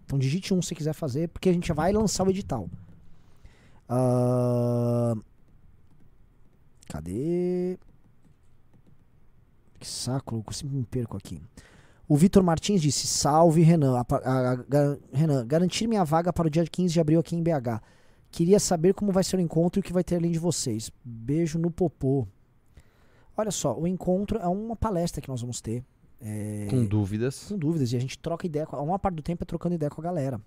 Então 0.06 0.18
digite 0.18 0.54
um 0.54 0.62
se 0.62 0.74
quiser 0.74 0.94
fazer, 0.94 1.28
porque 1.28 1.50
a 1.50 1.54
gente 1.54 1.68
já 1.68 1.74
vai 1.74 1.92
lançar 1.92 2.26
o 2.26 2.30
edital. 2.30 2.70
Ah, 3.90 5.16
Cadê? 6.90 7.78
Que 9.80 9.88
saco, 9.88 10.44
eu 10.46 10.54
sempre 10.54 10.76
me 10.76 10.84
perco 10.84 11.16
aqui. 11.16 11.42
O 12.08 12.18
Vitor 12.18 12.44
Martins 12.44 12.82
disse: 12.82 13.08
Salve, 13.08 13.62
Renan. 13.62 13.98
A 13.98 14.02
a- 14.02 14.54
a- 14.54 14.98
Renan, 15.14 15.46
garantir 15.48 15.88
minha 15.88 16.04
vaga 16.04 16.34
para 16.34 16.48
o 16.48 16.50
dia 16.50 16.66
15 16.66 16.94
de 16.94 17.00
abril 17.00 17.20
aqui 17.20 17.36
em 17.36 17.42
BH. 17.44 17.82
Queria 18.32 18.60
saber 18.60 18.94
como 18.94 19.12
vai 19.12 19.24
ser 19.24 19.38
o 19.38 19.40
encontro 19.40 19.80
e 19.80 19.82
o 19.82 19.84
que 19.84 19.94
vai 19.94 20.04
ter 20.04 20.16
além 20.18 20.32
de 20.32 20.40
vocês. 20.40 20.92
Beijo 21.06 21.58
no 21.58 21.72
popô. 21.72 22.28
Olha 23.38 23.52
só, 23.52 23.78
o 23.80 23.88
encontro 23.88 24.38
é 24.40 24.48
uma 24.48 24.76
palestra 24.76 25.22
que 25.22 25.30
nós 25.30 25.40
vamos 25.42 25.62
ter. 25.62 25.84
é, 26.22 26.68
Com 26.70 26.84
dúvidas. 26.86 27.46
com 27.48 27.58
dúvidas. 27.58 27.94
E 27.94 27.96
a 27.96 28.00
gente 28.02 28.20
troca 28.20 28.46
ideia. 28.46 28.66
com- 28.66 28.76
A 28.76 28.84
maior 28.84 28.98
parte 28.98 29.16
do 29.16 29.22
tempo 29.24 29.44
é 29.44 29.46
trocando 29.46 29.76
ideia 29.76 29.90
com 29.90 30.02
a 30.02 30.04
galera. 30.04 30.42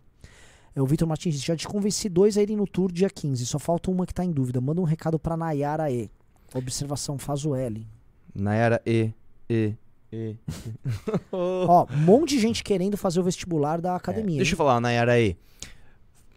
É, 0.74 0.82
O 0.82 0.86
Vitor 0.86 1.08
Martins 1.08 1.34
disse, 1.34 1.46
já 1.46 1.56
te 1.56 1.66
convenci 1.66 2.08
dois 2.10 2.36
a 2.36 2.42
irem 2.42 2.56
no 2.56 2.66
tour 2.66 2.92
dia 2.92 3.08
15. 3.08 3.46
Só 3.46 3.58
falta 3.58 3.90
uma 3.90 4.04
que 4.04 4.12
tá 4.12 4.22
em 4.24 4.30
dúvida. 4.30 4.60
Manda 4.60 4.80
um 4.82 4.84
recado 4.84 5.18
pra 5.18 5.34
Nayara 5.36 5.90
E. 5.90 6.10
Observação, 6.54 7.18
faz 7.18 7.44
o 7.44 7.54
L. 7.54 7.86
Nayara 8.34 8.80
E, 8.86 9.12
E, 9.48 9.74
E. 10.12 10.36
Ó, 11.32 11.86
um 11.90 11.96
monte 11.98 12.30
de 12.30 12.40
gente 12.40 12.62
querendo 12.62 12.96
fazer 12.96 13.20
o 13.20 13.24
vestibular 13.24 13.80
da 13.80 13.96
academia. 13.96 14.36
É, 14.36 14.38
Deixa 14.38 14.52
eu 14.52 14.56
hein? 14.56 14.58
falar, 14.58 14.80
Nayara 14.80 15.18
E. 15.20 15.36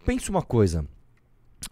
Pensa 0.05 0.29
uma 0.29 0.41
coisa. 0.41 0.85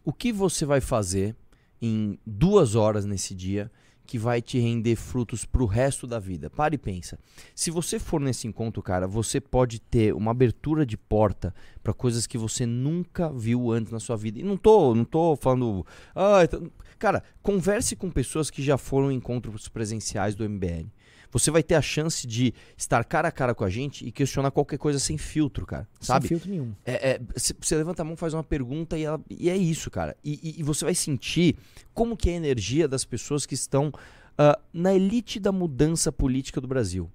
O 0.03 0.11
que 0.11 0.32
você 0.32 0.65
vai 0.65 0.82
fazer 0.82 1.36
em 1.82 2.18
duas 2.26 2.76
horas 2.76 3.06
nesse 3.06 3.36
dia 3.36 3.72
que 4.06 4.18
vai 4.18 4.41
te 4.41 4.60
render 4.60 4.95
frutos 4.98 5.45
pro 5.45 5.65
resto 5.65 6.06
da 6.07 6.20
vida? 6.20 6.49
Para 6.49 6.76
e 6.76 6.78
pensa. 6.78 7.18
Se 7.56 7.70
você 7.72 7.99
for 7.99 8.20
nesse 8.20 8.48
encontro, 8.48 8.82
cara, 8.82 9.07
você 9.07 9.40
pode 9.40 9.80
ter 9.80 10.14
uma 10.14 10.32
abertura 10.32 10.86
de 10.86 10.98
porta 10.98 11.53
para 11.82 11.94
coisas 11.94 12.26
que 12.28 12.38
você 12.38 12.65
nunca 12.65 13.32
viu 13.32 13.72
antes 13.72 13.91
na 13.94 13.99
sua 13.99 14.18
vida. 14.18 14.40
E 14.40 14.44
não 14.44 14.57
tô, 14.57 14.94
não 14.95 15.06
tô 15.06 15.36
falando, 15.38 15.86
ah, 16.15 16.44
então- 16.44 16.70
cara, 17.03 17.21
converse 17.41 17.97
com 17.97 18.09
pessoas 18.09 18.49
que 18.49 18.63
já 18.63 18.77
foram 18.77 19.11
em 19.11 19.15
encontros 19.15 19.67
presenciais 19.67 20.35
do 20.35 20.47
MBL. 20.47 20.88
Você 21.31 21.51
vai 21.51 21.61
ter 21.61 21.75
a 21.75 21.81
chance 21.81 22.25
de 22.25 22.53
estar 22.77 23.03
cara 23.03 23.27
a 23.27 23.31
cara 23.31 23.53
com 23.53 23.65
a 23.65 23.69
gente 23.69 24.05
e 24.07 24.11
questionar 24.11 24.51
qualquer 24.51 24.77
coisa 24.77 24.99
sem 24.99 25.17
filtro, 25.17 25.65
cara. 25.65 25.85
Sem 25.99 26.07
Sabe? 26.07 26.27
filtro 26.30 26.49
nenhum. 26.49 26.73
É, 26.85 27.11
é, 27.13 27.21
você 27.59 27.75
levanta 27.75 28.03
a 28.03 28.05
mão, 28.05 28.15
faz 28.15 28.34
uma 28.34 28.43
pergunta 28.43 28.97
e, 28.97 29.03
ela- 29.03 29.19
e 29.30 29.49
é 29.49 29.57
isso, 29.57 29.91
cara. 29.91 30.15
E, 30.23 30.39
e- 30.41 30.59
e 30.61 30.63
você 30.63 30.85
vai 30.85 30.95
sentir 30.95 31.57
como 31.93 32.15
que 32.15 32.30
é 32.30 32.34
a 32.34 32.38
energia 32.38 32.88
das 32.88 33.03
pessoas 33.03 33.45
que 33.45 33.55
estão 33.55 33.91
ah, 34.38 34.57
na 34.73 34.93
elite 34.93 35.39
da 35.41 35.51
mudança 35.51 36.09
política 36.11 36.61
do 36.61 36.67
Brasil. 36.67 37.11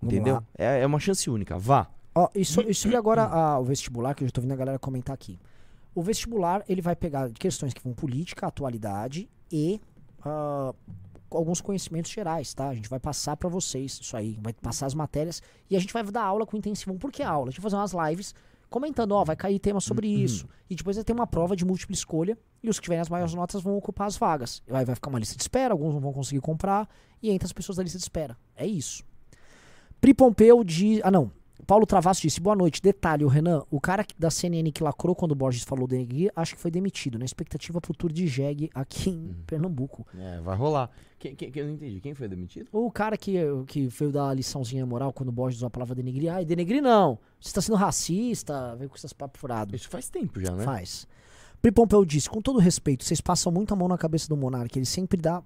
Vamos 0.00 0.14
Entendeu? 0.14 0.42
É, 0.56 0.80
é 0.82 0.86
uma 0.86 1.00
chance 1.00 1.28
única. 1.28 1.58
Vá. 1.58 1.90
Ó, 2.14 2.28
e, 2.34 2.44
so- 2.44 2.62
e 2.68 2.72
sobre 2.74 2.96
agora 2.96 3.24
a- 3.24 3.58
o 3.58 3.64
vestibular, 3.64 4.14
que 4.14 4.22
eu 4.22 4.28
já 4.28 4.32
tô 4.32 4.40
vendo 4.42 4.52
a 4.52 4.56
galera 4.56 4.78
comentar 4.78 5.12
aqui. 5.14 5.38
O 5.94 6.02
vestibular, 6.02 6.64
ele 6.68 6.80
vai 6.80 6.96
pegar 6.96 7.30
questões 7.32 7.74
que 7.74 7.82
vão 7.82 7.92
política, 7.92 8.46
atualidade 8.46 9.28
e 9.50 9.80
ah, 10.24 10.74
alguns 11.30 11.60
conhecimentos 11.60 12.10
gerais, 12.10 12.54
tá? 12.54 12.68
A 12.68 12.74
gente 12.74 12.88
vai 12.88 13.00
passar 13.00 13.36
pra 13.36 13.48
vocês 13.48 13.98
isso 14.00 14.16
aí, 14.16 14.38
vai 14.40 14.52
passar 14.52 14.86
as 14.86 14.94
matérias 14.94 15.42
e 15.68 15.76
a 15.76 15.78
gente 15.78 15.92
vai 15.92 16.02
dar 16.04 16.24
aula 16.24 16.46
com 16.46 16.56
intensivão. 16.56 16.96
Por 16.96 17.10
que 17.10 17.22
aula? 17.22 17.48
A 17.48 17.50
gente 17.50 17.60
vai 17.60 17.70
fazer 17.70 17.76
umas 17.76 18.10
lives 18.10 18.34
comentando, 18.70 19.12
ó, 19.12 19.22
vai 19.22 19.36
cair 19.36 19.58
tema 19.58 19.80
sobre 19.80 20.08
isso. 20.08 20.48
E 20.68 20.74
depois 20.74 20.96
vai 20.96 21.04
ter 21.04 21.12
uma 21.12 21.26
prova 21.26 21.54
de 21.54 21.64
múltipla 21.64 21.94
escolha 21.94 22.38
e 22.62 22.70
os 22.70 22.78
que 22.78 22.84
tiverem 22.84 23.02
as 23.02 23.08
maiores 23.08 23.34
notas 23.34 23.62
vão 23.62 23.76
ocupar 23.76 24.06
as 24.06 24.16
vagas. 24.16 24.62
Aí 24.70 24.84
vai 24.84 24.94
ficar 24.94 25.10
uma 25.10 25.18
lista 25.18 25.36
de 25.36 25.42
espera, 25.42 25.74
alguns 25.74 25.92
não 25.92 26.00
vão 26.00 26.12
conseguir 26.12 26.40
comprar 26.40 26.88
e 27.22 27.30
entra 27.30 27.46
as 27.46 27.52
pessoas 27.52 27.76
da 27.76 27.82
lista 27.82 27.98
de 27.98 28.04
espera. 28.04 28.36
É 28.56 28.66
isso. 28.66 29.04
Pri 30.00 30.14
Pompeu 30.14 30.64
de. 30.64 31.00
Ah, 31.04 31.10
não. 31.10 31.30
Paulo 31.66 31.86
Travasso 31.86 32.22
disse: 32.22 32.40
boa 32.40 32.56
noite. 32.56 32.82
Detalhe, 32.82 33.24
o 33.24 33.28
Renan, 33.28 33.62
o 33.70 33.80
cara 33.80 34.04
da 34.18 34.30
CNN 34.30 34.70
que 34.72 34.82
lacrou 34.82 35.14
quando 35.14 35.32
o 35.32 35.34
Borges 35.34 35.62
falou 35.62 35.86
do 35.86 35.94
Negri, 35.94 36.30
acho 36.34 36.54
que 36.54 36.60
foi 36.60 36.70
demitido, 36.70 37.18
na 37.18 37.24
expectativa 37.24 37.80
pro 37.80 37.94
tour 37.94 38.12
de 38.12 38.26
jegue 38.26 38.70
aqui 38.74 39.10
em 39.10 39.34
Pernambuco. 39.46 40.06
É, 40.18 40.40
vai 40.40 40.56
rolar. 40.56 40.90
Quem, 41.18 41.36
eu 41.54 41.66
não 41.66 41.72
entendi. 41.74 42.00
Quem 42.00 42.14
foi 42.14 42.28
demitido? 42.28 42.68
O 42.72 42.90
cara 42.90 43.16
que, 43.16 43.36
que 43.68 43.86
veio 43.86 44.10
dar 44.10 44.30
a 44.30 44.34
liçãozinha 44.34 44.84
moral 44.84 45.12
quando 45.12 45.28
o 45.28 45.32
Borges 45.32 45.58
usou 45.58 45.68
a 45.68 45.70
palavra 45.70 45.94
denegrir. 45.94 46.32
Ai, 46.32 46.44
denegrir 46.44 46.82
não. 46.82 47.18
Você 47.40 47.52
tá 47.52 47.60
sendo 47.60 47.76
racista, 47.76 48.74
veio 48.76 48.90
com 48.90 48.96
esses 48.96 49.12
papos 49.12 49.40
furados. 49.40 49.74
Isso 49.74 49.88
faz 49.88 50.08
tempo 50.08 50.40
já, 50.40 50.52
né? 50.52 50.64
Faz. 50.64 51.06
Pri 51.60 51.70
Pompeu 51.70 52.04
disse: 52.04 52.28
com 52.28 52.42
todo 52.42 52.58
respeito, 52.58 53.04
vocês 53.04 53.20
passam 53.20 53.52
muita 53.52 53.76
mão 53.76 53.86
na 53.86 53.96
cabeça 53.96 54.28
do 54.28 54.36
Monark, 54.36 54.76
ele 54.76 54.84
sempre 54.84 55.16
dá. 55.16 55.42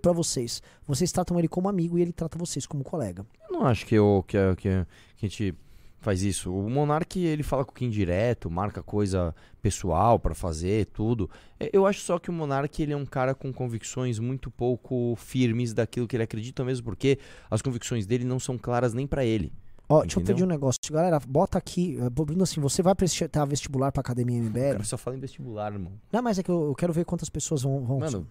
Pra 0.00 0.12
vocês. 0.12 0.62
Vocês 0.86 1.10
tratam 1.12 1.38
ele 1.38 1.48
como 1.48 1.68
amigo 1.68 1.98
e 1.98 2.02
ele 2.02 2.12
trata 2.12 2.38
vocês 2.38 2.66
como 2.66 2.84
colega. 2.84 3.24
Eu 3.48 3.52
não 3.58 3.66
acho 3.66 3.86
que, 3.86 3.94
eu, 3.94 4.24
que, 4.26 4.36
que, 4.56 4.62
que 4.62 4.68
a 4.68 4.86
gente 5.20 5.54
faz 6.02 6.22
isso. 6.22 6.52
O 6.52 6.68
Monark, 6.68 7.18
ele 7.18 7.42
fala 7.42 7.64
com 7.64 7.72
quem 7.72 7.88
direto, 7.88 8.50
marca 8.50 8.82
coisa 8.82 9.34
pessoal 9.62 10.18
pra 10.18 10.34
fazer, 10.34 10.86
tudo. 10.86 11.30
É, 11.58 11.70
Eu 11.72 11.86
acho 11.86 12.00
só 12.00 12.18
que 12.18 12.28
o 12.28 12.32
Monark, 12.32 12.82
ele 12.82 12.92
é 12.92 12.96
um 12.96 13.06
cara 13.06 13.34
com 13.34 13.52
convicções 13.52 14.18
muito 14.18 14.50
pouco 14.50 15.14
firmes 15.16 15.72
daquilo 15.72 16.08
que 16.08 16.16
ele 16.16 16.24
acredita, 16.24 16.64
mesmo 16.64 16.84
porque 16.84 17.18
as 17.50 17.62
convicções 17.62 18.04
dele 18.04 18.24
não 18.24 18.40
são 18.40 18.58
claras 18.58 18.92
nem 18.92 19.06
pra 19.06 19.24
ele. 19.24 19.52
Ó, 19.88 20.00
deixa 20.02 20.18
eu 20.18 20.24
pedir 20.24 20.44
um 20.44 20.46
negócio. 20.46 20.78
Galera, 20.90 21.20
bota 21.20 21.58
aqui. 21.58 21.98
eh, 22.00 22.08
Bruno, 22.08 22.42
assim, 22.44 22.60
você 22.60 22.82
vai 22.82 22.94
prestar 22.94 23.44
vestibular 23.44 23.92
pra 23.92 24.00
Academia 24.00 24.40
MBL? 24.40 24.72
cara 24.72 24.84
só 24.84 24.96
fala 24.96 25.16
em 25.16 25.20
vestibular, 25.20 25.72
irmão. 25.72 25.92
Não, 26.10 26.22
mas 26.22 26.38
é 26.38 26.42
que 26.42 26.50
eu, 26.50 26.68
eu 26.68 26.74
quero 26.74 26.92
ver 26.92 27.04
quantas 27.04 27.28
pessoas 27.28 27.62
vão. 27.62 27.84
vão 27.84 27.98
Mano, 27.98 28.26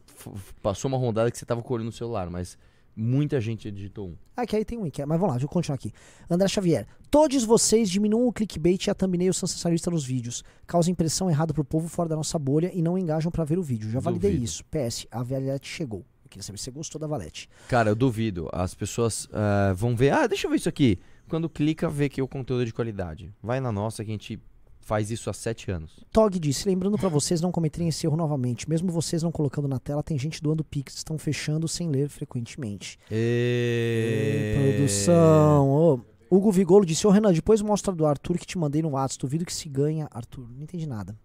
passou 0.61 0.89
uma 0.89 0.97
rodada 0.97 1.29
que 1.29 1.37
você 1.37 1.45
tava 1.45 1.61
com 1.61 1.71
o 1.73 1.75
olho 1.75 1.85
no 1.85 1.91
celular, 1.91 2.29
mas 2.29 2.57
muita 2.95 3.39
gente 3.39 3.69
digitou 3.71 4.09
um. 4.09 4.15
Ah, 4.35 4.45
que 4.45 4.55
aí 4.55 4.65
tem 4.65 4.77
um 4.77 4.89
que 4.89 5.01
é- 5.01 5.05
Mas 5.05 5.19
vamos 5.19 5.33
lá, 5.33 5.37
deixa 5.37 5.45
eu 5.45 5.49
continuar 5.49 5.75
aqui. 5.75 5.93
André 6.29 6.47
Xavier. 6.47 6.87
Todos 7.09 7.43
vocês 7.43 7.89
diminuam 7.89 8.27
o 8.27 8.33
clickbait 8.33 8.87
e 8.87 8.89
a 8.89 8.95
thumbnail 8.95 9.33
sensacionalista 9.33 9.91
nos 9.91 10.03
vídeos. 10.03 10.43
Causa 10.65 10.89
impressão 10.89 11.29
errada 11.29 11.53
pro 11.53 11.63
povo 11.63 11.87
fora 11.87 12.09
da 12.09 12.15
nossa 12.15 12.39
bolha 12.39 12.71
e 12.73 12.81
não 12.81 12.97
engajam 12.97 13.31
pra 13.31 13.43
ver 13.43 13.59
o 13.59 13.63
vídeo. 13.63 13.89
Já 13.89 13.99
validei 13.99 14.31
Duvido. 14.31 14.45
isso. 14.45 14.63
PS, 14.65 15.07
a 15.11 15.21
Valete 15.21 15.67
chegou. 15.67 15.99
Eu 16.23 16.29
queria 16.29 16.43
saber 16.43 16.57
se 16.57 16.63
você 16.65 16.71
gostou 16.71 16.99
da 16.99 17.07
Valete. 17.07 17.49
Cara, 17.67 17.89
eu 17.89 17.95
duvido. 17.95 18.49
As 18.51 18.73
pessoas 18.73 19.27
ah, 19.33 19.73
vão 19.75 19.95
ver, 19.95 20.11
ah, 20.11 20.27
deixa 20.27 20.47
eu 20.47 20.51
ver 20.51 20.57
isso 20.57 20.69
aqui. 20.69 20.97
Quando 21.31 21.49
clica, 21.49 21.87
vê 21.87 22.09
que 22.09 22.21
o 22.21 22.27
conteúdo 22.27 22.63
é 22.63 22.65
de 22.65 22.73
qualidade. 22.73 23.33
Vai 23.41 23.61
na 23.61 23.71
nossa 23.71 24.03
que 24.03 24.11
a 24.11 24.13
gente 24.13 24.37
faz 24.81 25.09
isso 25.09 25.29
há 25.29 25.33
sete 25.33 25.71
anos. 25.71 26.03
Tog 26.11 26.37
disse, 26.37 26.67
lembrando 26.67 26.97
pra 26.97 27.07
vocês 27.07 27.39
não 27.39 27.53
cometerem 27.53 27.87
esse 27.87 28.05
erro 28.05 28.17
novamente. 28.17 28.69
Mesmo 28.69 28.91
vocês 28.91 29.23
não 29.23 29.31
colocando 29.31 29.65
na 29.65 29.79
tela, 29.79 30.03
tem 30.03 30.19
gente 30.19 30.43
doando 30.43 30.61
Pix, 30.61 30.95
estão 30.95 31.17
fechando 31.17 31.69
sem 31.69 31.89
ler 31.89 32.09
frequentemente. 32.09 32.99
E... 33.09 34.75
Produção. 34.75 35.69
Ô, 35.69 36.01
Hugo 36.29 36.51
Vigolo 36.51 36.85
disse, 36.85 37.07
ô 37.07 37.09
Renan, 37.09 37.31
depois 37.31 37.61
mostra 37.61 37.95
do 37.95 38.05
Arthur 38.05 38.37
que 38.37 38.45
te 38.45 38.57
mandei 38.57 38.81
no 38.81 38.89
WhatsApp. 38.89 39.21
Duvido 39.21 39.45
que 39.45 39.53
se 39.53 39.69
ganha, 39.69 40.09
Arthur. 40.11 40.49
Não 40.53 40.63
entendi 40.63 40.85
nada. 40.85 41.15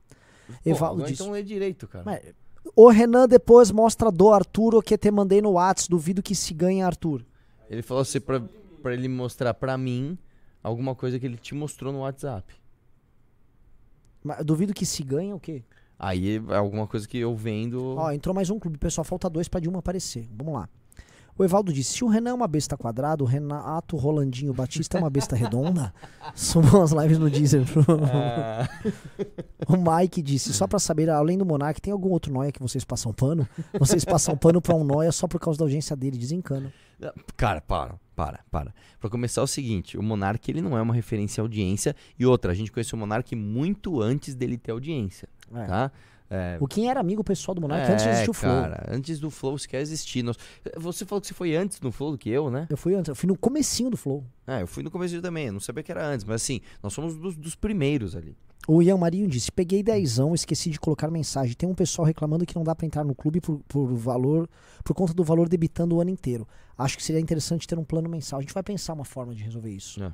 Pô, 0.46 0.54
Evaldo 0.64 1.02
disse. 1.02 1.20
então 1.20 1.32
lê 1.32 1.42
direito, 1.42 1.88
cara. 1.88 2.04
Mas, 2.04 2.20
Ô 2.76 2.90
Renan, 2.90 3.26
depois 3.26 3.72
mostra 3.72 4.12
do 4.12 4.30
Arthur 4.30 4.76
o 4.76 4.82
que 4.82 4.96
te 4.96 5.10
mandei 5.10 5.42
no 5.42 5.54
WhatsApp. 5.54 5.90
Duvido 5.90 6.22
que 6.22 6.36
se 6.36 6.54
ganha, 6.54 6.86
Arthur. 6.86 7.26
Ele 7.68 7.82
falou 7.82 8.02
assim 8.02 8.20
pra, 8.20 8.40
pra 8.86 8.94
ele 8.94 9.08
mostrar 9.08 9.52
pra 9.52 9.76
mim 9.76 10.16
alguma 10.62 10.94
coisa 10.94 11.18
que 11.18 11.26
ele 11.26 11.36
te 11.36 11.56
mostrou 11.56 11.92
no 11.92 12.00
WhatsApp. 12.02 12.54
Mas 14.22 14.44
duvido 14.44 14.72
que 14.72 14.86
se 14.86 15.02
ganha 15.02 15.34
o 15.34 15.40
quê? 15.40 15.64
Aí 15.98 16.36
é 16.36 16.56
alguma 16.56 16.86
coisa 16.86 17.08
que 17.08 17.18
eu 17.18 17.34
vendo. 17.34 17.96
Ó, 17.96 18.12
entrou 18.12 18.32
mais 18.32 18.48
um 18.48 18.60
clube, 18.60 18.78
pessoal. 18.78 19.04
Falta 19.04 19.28
dois 19.28 19.48
pra 19.48 19.58
Dilma 19.58 19.80
aparecer. 19.80 20.28
Vamos 20.30 20.54
lá. 20.54 20.68
O 21.36 21.42
Evaldo 21.42 21.72
disse: 21.72 21.94
se 21.94 22.04
o 22.04 22.06
Renan 22.06 22.30
é 22.30 22.34
uma 22.34 22.46
besta 22.46 22.76
quadrada, 22.76 23.24
o 23.24 23.26
Renato 23.26 23.96
Rolandinho 23.96 24.54
Batista 24.54 24.98
é 24.98 25.00
uma 25.00 25.10
besta 25.10 25.34
redonda. 25.34 25.92
São 26.32 26.62
as 26.80 26.92
lives 26.92 27.18
no 27.18 27.28
Deezer. 27.28 27.64
Ah. 28.12 28.68
o 29.66 29.76
Mike 29.76 30.22
disse: 30.22 30.54
só 30.54 30.68
pra 30.68 30.78
saber, 30.78 31.10
além 31.10 31.36
do 31.36 31.44
Monark, 31.44 31.80
tem 31.80 31.92
algum 31.92 32.10
outro 32.10 32.32
noia 32.32 32.52
que 32.52 32.62
vocês 32.62 32.84
passam 32.84 33.12
pano? 33.12 33.48
Vocês 33.80 34.04
passam 34.04 34.36
pano 34.36 34.62
pra 34.62 34.76
um 34.76 34.84
noia 34.84 35.10
só 35.10 35.26
por 35.26 35.40
causa 35.40 35.58
da 35.58 35.64
audiência 35.64 35.96
dele, 35.96 36.16
desencana. 36.16 36.72
Cara, 37.36 37.60
para, 37.60 37.98
para, 38.14 38.40
para. 38.50 38.74
Pra 38.98 39.10
começar 39.10 39.40
é 39.42 39.44
o 39.44 39.46
seguinte, 39.46 39.98
o 39.98 40.02
Monark 40.02 40.50
ele 40.50 40.62
não 40.62 40.76
é 40.76 40.80
uma 40.82 40.94
referência 40.94 41.40
à 41.40 41.44
audiência 41.44 41.94
e 42.18 42.24
outra, 42.24 42.52
a 42.52 42.54
gente 42.54 42.72
conheceu 42.72 42.96
o 42.96 43.00
Monark 43.00 43.34
muito 43.36 44.00
antes 44.00 44.34
dele 44.34 44.56
ter 44.56 44.70
audiência, 44.72 45.28
É. 45.54 45.64
tá? 45.66 45.92
É, 46.28 46.56
O 46.60 46.66
Kim 46.66 46.86
era 46.88 46.98
amigo 47.00 47.22
pessoal 47.22 47.54
do 47.54 47.60
Monark 47.60 47.88
é, 47.88 47.92
antes 47.92 48.04
de 48.04 48.10
existir 48.10 48.30
o 48.30 48.34
Flow. 48.34 48.52
cara, 48.62 48.86
antes 48.90 49.20
do 49.20 49.30
Flow 49.30 49.56
sequer 49.58 49.80
existir. 49.80 50.22
Nós- 50.22 50.36
Você 50.76 51.04
falou 51.04 51.20
que 51.20 51.28
você 51.28 51.34
foi 51.34 51.54
antes 51.56 51.78
do 51.78 51.92
Flow 51.92 52.10
do 52.12 52.18
que 52.18 52.28
eu, 52.30 52.50
né? 52.50 52.66
Eu 52.70 52.76
fui 52.76 52.94
antes, 52.94 53.08
eu 53.08 53.14
fui 53.14 53.26
no 53.28 53.36
comecinho 53.38 53.90
do 53.90 53.96
Flow. 53.96 54.24
É, 54.46 54.62
eu 54.62 54.66
fui 54.66 54.82
no 54.82 54.90
começo 54.90 55.20
também, 55.22 55.46
eu 55.46 55.52
não 55.52 55.60
sabia 55.60 55.82
que 55.82 55.90
era 55.92 56.04
antes, 56.06 56.24
mas 56.24 56.42
assim, 56.42 56.60
nós 56.82 56.92
somos 56.92 57.16
dos, 57.16 57.36
dos 57.36 57.54
primeiros 57.54 58.16
ali. 58.16 58.36
O 58.68 58.82
Ian 58.82 58.96
Marinho 58.96 59.28
disse: 59.28 59.52
Peguei 59.52 59.80
dezão, 59.80 60.34
esqueci 60.34 60.70
de 60.70 60.80
colocar 60.80 61.08
mensagem. 61.08 61.54
Tem 61.54 61.68
um 61.68 61.74
pessoal 61.74 62.04
reclamando 62.04 62.44
que 62.44 62.56
não 62.56 62.64
dá 62.64 62.74
pra 62.74 62.84
entrar 62.84 63.04
no 63.04 63.14
clube 63.14 63.40
por, 63.40 63.60
por 63.68 63.86
valor, 63.94 64.48
por 64.82 64.92
conta 64.94 65.14
do 65.14 65.22
valor 65.22 65.48
debitando 65.48 65.94
o 65.94 66.00
ano 66.00 66.10
inteiro. 66.10 66.48
Acho 66.76 66.96
que 66.96 67.04
seria 67.04 67.20
interessante 67.20 67.64
ter 67.68 67.78
um 67.78 67.84
plano 67.84 68.08
mensal. 68.08 68.40
A 68.40 68.42
gente 68.42 68.52
vai 68.52 68.64
pensar 68.64 68.94
uma 68.94 69.04
forma 69.04 69.32
de 69.32 69.44
resolver 69.44 69.70
isso. 69.70 70.02
É. 70.02 70.12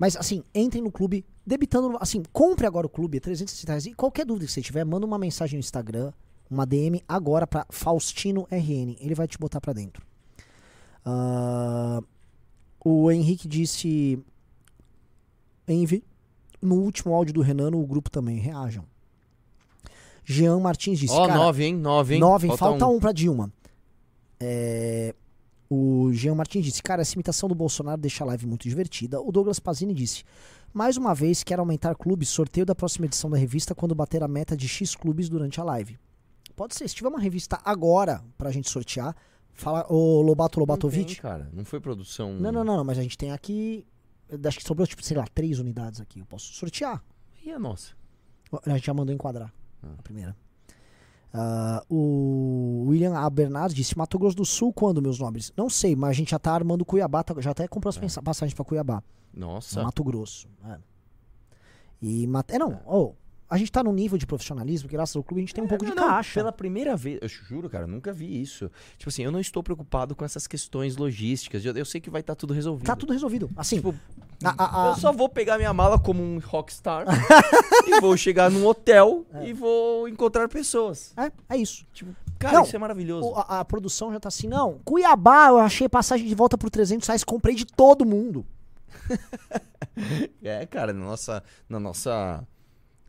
Mas 0.00 0.16
assim, 0.16 0.42
entrem 0.54 0.82
no 0.82 0.90
clube 0.90 1.26
debitando. 1.46 1.98
Assim, 2.00 2.22
compre 2.32 2.66
agora 2.66 2.86
o 2.86 2.90
clube, 2.90 3.18
é 3.18 3.20
360 3.20 3.70
reais. 3.70 3.84
E 3.84 3.92
qualquer 3.92 4.24
dúvida 4.24 4.46
que 4.46 4.52
você 4.52 4.62
tiver, 4.62 4.82
manda 4.82 5.04
uma 5.04 5.18
mensagem 5.18 5.58
no 5.58 5.60
Instagram, 5.60 6.10
uma 6.50 6.64
DM 6.64 7.02
agora 7.06 7.46
pra 7.46 7.66
Faustino 7.68 8.48
RN. 8.50 8.96
Ele 8.98 9.14
vai 9.14 9.28
te 9.28 9.36
botar 9.36 9.60
pra 9.60 9.74
dentro. 9.74 10.02
Ah, 11.04 12.02
o 12.82 13.10
Henrique 13.10 13.46
disse. 13.46 14.18
Envy. 15.68 16.02
No 16.62 16.76
último 16.76 17.14
áudio 17.14 17.34
do 17.34 17.42
Renan, 17.42 17.70
o 17.72 17.86
grupo 17.86 18.10
também. 18.10 18.38
Reajam. 18.38 18.86
Jean 20.24 20.60
Martins 20.60 20.98
disse. 20.98 21.12
Ó, 21.12 21.26
cara, 21.26 21.38
nove, 21.38 21.64
hein? 21.64 21.76
Nove, 21.76 22.14
hein? 22.14 22.20
Nove, 22.20 22.46
falta, 22.48 22.64
Falta 22.64 22.86
um. 22.86 22.96
um. 22.96 23.00
pra 23.00 23.12
Dilma. 23.12 23.52
É, 24.38 25.14
o 25.70 26.12
Jean 26.12 26.34
Martins 26.34 26.64
disse: 26.64 26.82
Cara, 26.82 27.00
essa 27.00 27.14
imitação 27.14 27.48
do 27.48 27.54
Bolsonaro 27.54 28.00
deixa 28.00 28.24
a 28.24 28.26
live 28.26 28.44
muito 28.46 28.68
divertida. 28.68 29.20
O 29.20 29.30
Douglas 29.30 29.60
Pazini 29.60 29.94
disse: 29.94 30.24
Mais 30.74 30.96
uma 30.96 31.14
vez, 31.14 31.44
quero 31.44 31.62
aumentar 31.62 31.94
clubes. 31.94 32.28
Sorteio 32.28 32.66
da 32.66 32.74
próxima 32.74 33.06
edição 33.06 33.30
da 33.30 33.36
revista 33.38 33.72
quando 33.74 33.94
bater 33.94 34.22
a 34.22 34.28
meta 34.28 34.56
de 34.56 34.66
X 34.66 34.96
clubes 34.96 35.28
durante 35.28 35.60
a 35.60 35.64
live. 35.64 35.96
Pode 36.56 36.74
ser, 36.74 36.88
se 36.88 36.94
tiver 36.96 37.08
uma 37.08 37.20
revista 37.20 37.58
agora 37.64 38.22
pra 38.36 38.50
gente 38.50 38.68
sortear, 38.68 39.16
fala 39.52 39.86
o 39.88 40.20
Lobato 40.20 40.58
Não 40.58 40.66
tem, 40.66 40.74
Lobatovic. 40.74 41.20
cara, 41.20 41.48
não 41.52 41.64
foi 41.64 41.80
produção. 41.80 42.34
Não, 42.34 42.50
não, 42.50 42.64
não, 42.64 42.76
não, 42.78 42.84
mas 42.84 42.98
a 42.98 43.02
gente 43.02 43.16
tem 43.16 43.30
aqui. 43.30 43.86
Acho 44.44 44.58
que 44.58 44.64
sobrou, 44.64 44.86
tipo, 44.86 45.02
sei 45.04 45.16
lá, 45.16 45.24
três 45.32 45.58
unidades 45.60 46.00
aqui. 46.00 46.18
Eu 46.18 46.26
posso 46.26 46.52
sortear. 46.52 47.02
E 47.44 47.50
a 47.50 47.58
nossa? 47.58 47.92
A 48.66 48.70
gente 48.70 48.86
já 48.86 48.92
mandou 48.92 49.14
enquadrar 49.14 49.52
a 49.82 50.02
primeira. 50.02 50.36
Ah, 51.32 51.82
o 51.88 52.86
William 52.88 53.14
A. 53.16 53.28
Bernardo 53.30 53.74
disse: 53.74 53.96
Mato 53.96 54.18
Grosso 54.18 54.36
do 54.36 54.44
Sul, 54.44 54.72
quando, 54.72 55.00
meus 55.00 55.18
nobres? 55.18 55.52
Não 55.56 55.70
sei, 55.70 55.94
mas 55.94 56.10
a 56.10 56.12
gente 56.14 56.30
já 56.32 56.38
tá 56.38 56.52
armando 56.52 56.84
Cuiabá, 56.84 57.22
tá- 57.22 57.40
já 57.40 57.50
até 57.52 57.68
comprou 57.68 57.88
as 57.90 57.98
pensa- 57.98 58.20
passagens 58.22 58.54
pra 58.54 58.64
Cuiabá. 58.64 59.02
Nossa. 59.32 59.82
Mato 59.82 60.02
Grosso. 60.02 60.48
É. 60.68 60.78
E 62.02 62.26
é 62.48 62.58
não, 62.58 62.80
oh, 62.86 63.12
a 63.48 63.56
gente 63.58 63.70
tá 63.70 63.82
num 63.84 63.92
nível 63.92 64.16
de 64.16 64.26
profissionalismo 64.26 64.88
que 64.88 64.94
graças 64.94 65.14
ao 65.14 65.22
clube 65.22 65.40
a 65.40 65.42
gente 65.42 65.54
tem 65.54 65.62
um 65.62 65.68
pouco 65.68 65.84
de 65.84 65.92
É, 65.92 65.94
Não, 65.94 66.02
não, 66.02 66.08
caixa. 66.10 66.34
Pela 66.40 66.50
primeira 66.52 66.96
vez, 66.96 67.18
eu 67.20 67.28
juro, 67.28 67.68
cara, 67.68 67.86
nunca 67.86 68.12
vi 68.12 68.40
isso. 68.40 68.70
Tipo 68.96 69.10
assim, 69.10 69.22
eu 69.22 69.30
não 69.30 69.38
estou 69.40 69.62
preocupado 69.62 70.16
com 70.16 70.24
essas 70.24 70.46
questões 70.46 70.96
logísticas. 70.96 71.64
Eu, 71.64 71.74
eu 71.74 71.84
sei 71.84 72.00
que 72.00 72.08
vai 72.10 72.22
estar 72.22 72.34
tudo 72.34 72.54
resolvido. 72.54 72.86
Tá 72.86 72.96
tudo 72.96 73.12
resolvido. 73.12 73.50
Assim, 73.56 73.76
Tipo, 73.76 73.94
a- 74.44 74.54
a- 74.56 74.84
a- 74.84 74.88
eu 74.90 74.94
só 74.96 75.12
vou 75.12 75.28
pegar 75.28 75.58
minha 75.58 75.72
mala 75.72 75.98
como 75.98 76.22
um 76.22 76.38
rockstar 76.38 77.04
e 77.86 78.00
vou 78.00 78.16
chegar 78.16 78.50
num 78.50 78.66
hotel 78.66 79.26
e 79.42 79.52
vou 79.52 80.08
encontrar 80.08 80.48
pessoas. 80.48 81.12
É, 81.16 81.30
é 81.54 81.56
isso. 81.58 81.84
Tipo, 81.92 82.14
cara, 82.38 82.54
Não, 82.58 82.64
isso 82.64 82.74
é 82.74 82.78
maravilhoso. 82.78 83.28
o- 83.28 83.34
a, 83.36 83.60
a 83.60 83.64
produção 83.64 84.12
já 84.12 84.18
tá 84.20 84.28
assim, 84.28 84.48
não. 84.48 84.80
Cuiabá, 84.84 85.48
eu 85.48 85.58
achei 85.58 85.88
passagem 85.88 86.26
de 86.26 86.34
volta 86.34 86.56
por 86.56 86.70
300 86.70 87.06
reais, 87.06 87.22
comprei 87.24 87.54
de 87.54 87.64
todo 87.66 88.04
mundo. 88.06 88.44
É, 90.42 90.64
cara, 90.66 90.92
na 90.92 91.04
nossa, 91.04 91.42
na 91.68 91.78
nossa 91.80 92.46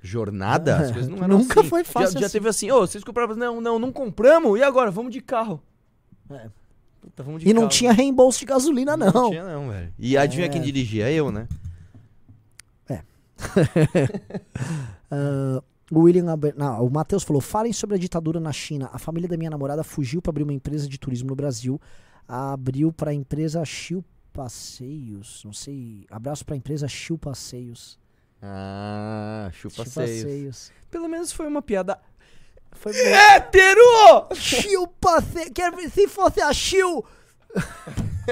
jornada, 0.02 0.78
as 0.78 0.91
coisas 0.91 1.08
não 1.10 1.18
eram 1.20 1.38
Nunca 1.40 1.60
assim. 1.60 1.70
foi 1.70 1.84
fácil 1.84 2.14
Já, 2.14 2.20
já 2.22 2.26
assim. 2.26 2.34
teve 2.34 2.49
assim, 2.49 2.72
ô, 2.72 2.80
vocês 2.82 3.03
compraram? 3.03 3.36
Não, 3.36 3.62
não, 3.62 3.80
não 3.80 3.91
compramos, 3.91 4.60
e 4.60 4.64
agora? 4.64 4.90
Vamos 4.91 5.12
de 5.14 5.22
carro. 5.22 5.62
É. 6.30 6.49
Puta, 7.02 7.23
vamos 7.23 7.41
de 7.41 7.49
E 7.49 7.53
não 7.53 7.64
carro. 7.64 7.72
tinha 7.72 7.91
reembolso 7.91 8.40
de 8.40 8.45
gasolina, 8.45 8.95
não. 8.95 9.11
Não 9.11 9.30
tinha 9.30 9.44
não, 9.44 9.69
velho. 9.69 9.94
E 9.98 10.15
adivinha 10.18 10.45
É. 10.48 10.49
quem 10.49 10.61
dirigia? 10.61 11.11
Eu, 11.11 11.32
né? 11.32 11.48
Ah, 15.14 15.61
o 15.91 16.02
William 16.02 16.32
Aber... 16.32 16.53
não, 16.56 16.86
o 16.86 16.90
Matheus 16.90 17.23
falou: 17.23 17.41
falem 17.41 17.73
sobre 17.73 17.95
a 17.95 17.99
ditadura 17.99 18.40
na 18.40 18.52
China. 18.53 18.90
A 18.94 18.98
família 18.99 19.28
da 19.28 19.36
minha 19.36 19.49
namorada 19.49 19.84
fugiu 19.84 20.22
para 20.22 20.32
abrir 20.32 20.44
uma 20.44 20.53
empresa 20.53 20.88
de 20.88 20.98
turismo 20.98 21.30
no 21.30 21.36
Brasil. 21.36 21.80
Abriu 22.28 22.94
para 22.94 23.11
a 23.11 23.14
empresa 23.14 23.64
Chiu 23.65 24.06
Passeios. 24.32 25.41
Não 25.44 25.52
sei. 25.52 26.06
Abraço 26.10 26.45
para 26.45 26.56
a 26.56 26.57
empresa 26.57 26.88
Chiu 26.88 27.18
Passeios. 27.18 27.99
Ah, 28.41 29.49
Chiu 29.52 29.69
seios. 29.69 29.94
Passeios. 29.94 30.72
Pelo 30.90 31.10
menos 31.10 31.32
foi 31.34 31.45
uma 31.48 31.61
piada 31.61 31.99
Foi 32.73 32.93
hétero! 32.95 34.27
Chiu. 34.34 34.88
Quero 35.53 35.76
ver 35.77 35.89
se 35.89 36.07
fosse 36.07 36.41
a 36.41 36.52
Chiu. 36.53 37.03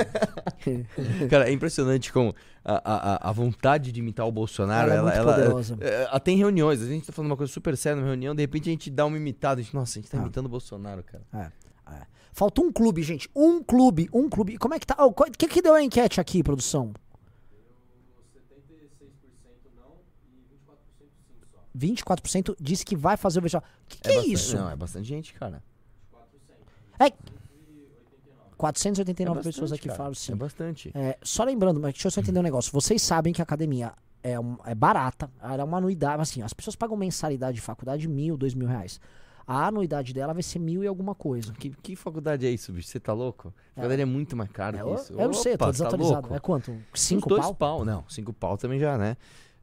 Cara, 1.30 1.50
é 1.50 1.52
impressionante 1.52 2.12
como 2.12 2.34
a, 2.64 3.26
a, 3.26 3.30
a 3.30 3.32
vontade 3.32 3.92
de 3.92 4.00
imitar 4.00 4.26
o 4.28 4.32
Bolsonaro, 4.32 4.92
Ela 4.92 4.94
é 4.94 4.98
ela, 4.98 5.04
muito 5.04 5.18
ela, 5.18 5.34
poderosa. 5.36 5.78
é, 5.82 6.04
ela 6.04 6.20
tem 6.20 6.38
reuniões, 6.38 6.82
a 6.82 6.86
gente 6.88 7.08
tá 7.08 7.14
falando 7.14 7.32
uma 7.32 7.38
coisa 7.38 7.52
super 7.52 7.76
séria 7.76 7.96
numa 7.98 8.08
reunião, 8.08 8.34
de 8.34 8.42
repente 8.42 8.70
a 8.70 8.72
gente 8.72 8.90
dá 8.90 9.06
uma 9.06 9.18
imitada, 9.18 9.60
a 9.60 9.64
gente, 9.64 9.74
nossa, 9.76 10.00
a 10.00 10.02
gente 10.02 10.10
tá 10.12 10.18
Ah. 10.18 10.22
imitando 10.22 10.46
o 10.46 10.50
Bolsonaro, 10.50 11.04
cara. 11.04 11.24
É, 11.34 11.94
é. 11.94 12.02
Faltou 12.32 12.66
um 12.66 12.72
clube, 12.72 13.02
gente. 13.04 13.30
Um 13.36 13.62
clube, 13.64 14.10
um 14.14 14.30
clube. 14.30 14.58
Como 14.58 14.74
é 14.74 14.80
que 14.80 14.88
tá? 14.88 14.96
O 15.04 15.12
que, 15.14 15.48
que 15.48 15.62
deu 15.62 15.74
a 15.74 15.84
enquete 15.84 16.22
aqui, 16.22 16.42
produção? 16.42 16.94
24% 21.80 22.56
disse 22.60 22.84
que 22.86 22.96
vai 22.96 23.16
fazer 23.18 23.40
o 23.40 23.42
vestibular. 23.42 23.68
O 23.86 23.88
que, 23.88 23.98
que 24.02 24.10
é, 24.10 24.14
bastante- 24.16 24.34
isso? 24.34 24.56
Não, 24.58 24.70
é 24.70 24.76
bastante 24.76 25.08
gente, 25.08 25.34
cara. 25.34 25.64
É. 27.00 27.12
489 28.58 29.32
É 29.32 29.36
bastante, 29.36 29.54
pessoas 29.54 29.72
aqui 29.72 29.86
cara. 29.88 29.96
falaram 29.98 30.14
sim. 30.16 30.34
É 30.34 30.36
bastante. 30.36 30.92
É, 30.94 31.18
só 31.24 31.44
lembrando, 31.44 31.80
mas 31.80 31.94
deixa 31.94 32.08
eu 32.08 32.12
só 32.12 32.20
entender 32.20 32.40
um 32.40 32.44
negócio. 32.44 32.72
Vocês 32.74 33.02
sabem 33.02 33.32
que 33.32 33.42
a 33.42 33.44
academia 33.44 33.94
é, 34.22 34.38
um- 34.38 34.58
é 34.66 34.76
barata, 34.76 35.32
ela 35.42 35.62
é 35.62 35.64
uma 35.64 35.78
anuidade. 35.78 36.22
Assim, 36.22 36.42
as 36.42 36.52
pessoas 36.54 36.76
pagam 36.76 36.98
mensalidade 36.98 37.56
de 37.56 37.62
faculdade 37.62 38.02
de 38.02 38.10
mil, 38.10 38.36
dois 38.36 38.54
mil 38.54 38.68
reais. 38.68 39.00
A 39.48 39.66
anuidade 39.68 40.14
dela 40.14 40.34
vai 40.34 40.44
ser 40.44 40.60
mil 40.60 40.84
e 40.84 40.88
alguma 40.88 41.16
coisa. 41.16 41.54
Que, 41.54 41.70
que 41.72 41.96
faculdade 41.96 42.46
é 42.46 42.52
isso, 42.52 42.72
bicho? 42.74 42.90
Você 42.90 43.00
tá 43.00 43.14
louco? 43.14 43.52
A 43.72 43.76
faculdade 43.76 44.02
é, 44.02 44.06
muito 44.06 44.36
mais 44.36 44.52
caro 44.52 44.78
É, 44.78 44.82
que 44.82 44.86
eu- 44.88 44.94
isso. 44.96 45.14
eu 45.14 45.26
não 45.28 45.34
sei, 45.34 45.54
eu 45.54 45.58
tô 45.58 45.64
Opa, 45.64 45.66
tá 45.66 45.72
desatualizado. 45.72 46.22
louco? 46.22 46.36
É 46.36 46.40
quanto? 46.40 46.72
Uns 46.72 47.02
Cinco 47.02 47.30
dois 47.30 47.42
pau? 47.42 47.56
pau? 47.56 47.86
Não, 47.86 48.04
cinco 48.10 48.32
pau 48.34 48.58
também 48.58 48.78
já, 48.80 48.98
né? 48.98 49.16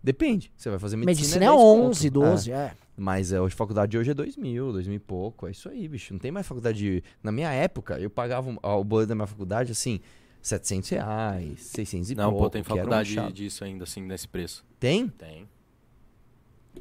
Depende. 0.07 0.53
Você 0.57 0.71
vai 0.71 0.79
fazer 0.79 0.97
medicina. 0.97 1.17
Medicina 1.21 1.45
é 1.47 1.49
10 1.49 1.61
conto. 1.61 1.87
11, 1.89 2.11
12, 2.11 2.53
é. 2.53 2.75
Mas 2.97 3.33
é, 3.33 3.41
hoje 3.41 3.57
faculdade 3.57 3.99
hoje 3.99 4.13
é 4.13 4.15
dois 4.15 4.37
mil, 4.37 4.71
dois 4.73 4.87
mil 4.87 4.97
e 4.97 5.01
pouco. 5.01 5.49
É 5.49 5.51
isso 5.51 5.69
aí, 5.69 5.89
bicho. 5.89 6.15
Não 6.15 6.21
tem 6.21 6.31
mais 6.31 6.47
faculdade. 6.47 6.79
de- 6.79 7.03
Na 7.23 7.33
minha 7.33 7.51
época, 7.51 7.99
eu 7.99 8.09
pagava 8.09 8.49
um- 8.49 8.57
o 8.63 8.85
boleto 8.85 9.09
da 9.09 9.15
minha 9.17 9.27
faculdade 9.27 9.73
assim, 9.73 9.99
700 10.41 10.89
reais, 10.91 11.61
600 11.61 12.11
e 12.13 12.15
Não, 12.15 12.31
pouco. 12.31 12.45
pô, 12.45 12.51
tem 12.51 12.63
faculdade 12.63 13.15
chapa. 13.15 13.33
disso 13.33 13.65
ainda, 13.65 13.83
assim, 13.83 14.01
nesse 14.01 14.29
preço. 14.29 14.65
Tem? 14.79 15.09
Tem. 15.09 15.49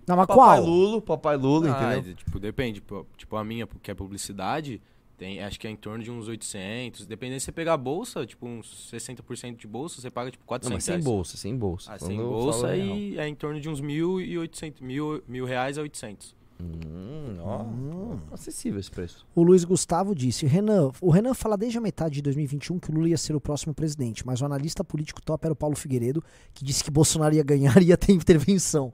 Não, 0.08 0.16
mas 0.16 0.28
Papai 0.28 0.36
qual? 0.60 0.64
Lulo, 0.66 1.02
Papai 1.02 1.36
Lulo, 1.38 1.68
Ah, 1.68 1.98
entendeu? 1.98 2.14
Tipo, 2.16 2.40
depende. 2.40 2.84
Tipo, 3.18 3.36
a 3.38 3.44
minha, 3.44 3.66
que 3.82 3.90
é 3.90 3.94
publicidade, 3.96 4.80
Tem, 5.18 5.42
acho 5.42 5.58
que 5.60 5.66
é 5.66 5.70
em 5.70 5.76
torno 5.78 6.04
de 6.04 6.12
uns 6.12 6.28
800. 6.28 7.06
Dependendo 7.06 7.40
se 7.40 7.46
você 7.46 7.52
pegar 7.54 7.74
a 7.74 7.78
bolsa, 7.78 8.26
tipo 8.26 8.46
uns 8.46 8.90
60% 8.94 9.56
de 9.56 9.66
bolsa, 9.68 10.02
você 10.02 10.12
paga 10.12 10.30
tipo 10.32 10.44
400 10.46 10.70
Não, 10.70 10.76
mas 10.76 10.84
sem 10.84 10.92
reais. 10.94 11.06
bolsa, 11.06 11.38
sem 11.38 11.56
bolsa. 11.58 11.94
Ah, 11.94 12.00
sem 12.00 12.18
bolsa 12.18 12.68
aí 12.68 13.18
é 13.18 13.28
em 13.28 13.34
torno 13.36 13.60
de 13.62 13.70
uns 13.70 13.82
1.800, 13.82 14.82
mil, 14.82 15.24
mil 15.28 15.46
reais 15.46 15.78
a 15.78 15.82
800. 15.82 16.36
Hum, 16.58 17.38
ó, 17.42 17.66
acessível 18.34 18.80
esse 18.80 18.90
preço. 18.90 19.26
O 19.36 19.44
Luiz 19.44 19.66
Gustavo 19.66 20.16
disse: 20.16 20.46
Renan, 20.46 20.92
o 21.02 21.10
Renan 21.10 21.34
fala 21.34 21.58
desde 21.58 21.78
a 21.78 21.82
metade 21.82 22.16
de 22.16 22.22
2021 22.22 22.80
que 22.80 22.90
o 22.92 22.94
Lula 22.94 23.10
ia 23.10 23.18
ser 23.18 23.36
o 23.36 23.42
próximo 23.42 23.74
presidente, 23.74 24.26
mas 24.26 24.42
o 24.42 24.46
analista 24.46 24.82
político 24.84 25.22
top 25.22 25.46
era 25.46 25.52
o 25.54 25.56
Paulo 25.56 25.76
Figueiredo, 25.76 26.24
que 26.54 26.64
disse 26.64 26.82
que 26.84 26.90
Bolsonaro 26.92 27.36
ia 27.36 27.44
ganhar 27.44 27.76
e 27.84 27.88
ia 27.88 27.98
ter 27.98 28.14
intervenção. 28.14 28.94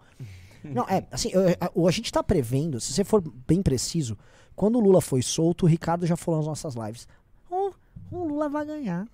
Não, 0.63 0.83
é, 0.87 1.05
assim, 1.11 1.29
eu- 1.33 1.41
a, 1.59 1.87
a 1.87 1.91
gente 1.91 2.11
tá 2.11 2.23
prevendo, 2.23 2.79
se 2.79 2.93
você 2.93 3.03
for 3.03 3.21
bem 3.47 3.61
preciso, 3.61 4.17
quando 4.55 4.77
o 4.77 4.81
Lula 4.81 5.01
foi 5.01 5.21
solto, 5.21 5.63
o 5.65 5.69
Ricardo 5.69 6.05
já 6.05 6.15
falou 6.15 6.39
nas 6.39 6.47
nossas 6.47 6.75
lives: 6.75 7.07
"Oh, 7.49 7.71
o 8.11 8.23
Lula 8.25 8.49
vai 8.49 8.65
ganhar. 8.65 9.07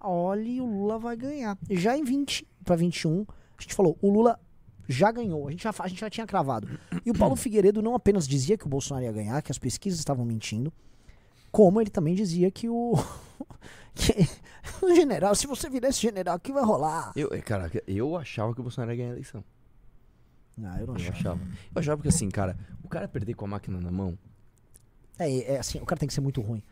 Olha, 0.00 0.62
o 0.62 0.66
Lula 0.66 0.98
vai 0.98 1.16
ganhar. 1.16 1.58
Já 1.70 1.96
em 1.96 2.04
20 2.04 2.46
para 2.64 2.76
21, 2.76 3.26
a 3.58 3.62
gente 3.62 3.74
falou: 3.74 3.98
o 4.00 4.10
Lula 4.10 4.38
já 4.88 5.10
ganhou, 5.10 5.48
a 5.48 5.50
gente 5.50 5.64
já, 5.64 5.74
a 5.78 5.88
gente 5.88 6.00
já 6.00 6.10
tinha 6.10 6.26
cravado. 6.26 6.68
E 7.04 7.10
o 7.10 7.14
Paulo 7.14 7.34
Figueiredo 7.36 7.82
não 7.82 7.94
apenas 7.94 8.26
dizia 8.28 8.56
que 8.56 8.66
o 8.66 8.68
Bolsonaro 8.68 9.04
ia 9.04 9.12
ganhar, 9.12 9.42
que 9.42 9.50
as 9.50 9.58
pesquisas 9.58 9.98
estavam 9.98 10.24
mentindo, 10.24 10.72
como 11.50 11.80
ele 11.80 11.90
também 11.90 12.14
dizia 12.14 12.50
que 12.50 12.68
o. 12.68 12.94
que 13.94 14.12
o 14.82 14.94
general, 14.94 15.34
se 15.34 15.46
você 15.46 15.68
virar 15.68 15.88
esse 15.88 16.00
general, 16.00 16.36
o 16.36 16.40
que 16.40 16.52
vai 16.52 16.64
rolar? 16.64 17.12
Eu, 17.16 17.32
é, 17.32 17.40
cara, 17.40 17.70
eu 17.86 18.16
achava 18.16 18.54
que 18.54 18.60
o 18.60 18.62
Bolsonaro 18.62 18.92
ia 18.92 18.96
ganhar 18.96 19.08
a 19.10 19.12
eleição. 19.12 19.42
Não, 20.56 20.78
eu 20.78 20.86
não 20.86 20.94
Eu 20.94 21.00
achava. 21.00 21.16
achava. 21.16 21.40
Eu 21.74 21.80
achava 21.80 21.96
porque 21.96 22.08
assim, 22.08 22.30
cara, 22.30 22.56
o 22.84 22.88
cara 22.88 23.08
perder 23.08 23.34
com 23.34 23.44
a 23.44 23.48
máquina 23.48 23.80
na 23.80 23.90
mão. 23.90 24.16
É, 25.18 25.54
é 25.54 25.58
assim, 25.58 25.78
o 25.78 25.86
cara 25.86 25.98
tem 25.98 26.06
que 26.06 26.14
ser 26.14 26.20
muito 26.20 26.40
ruim. 26.40 26.62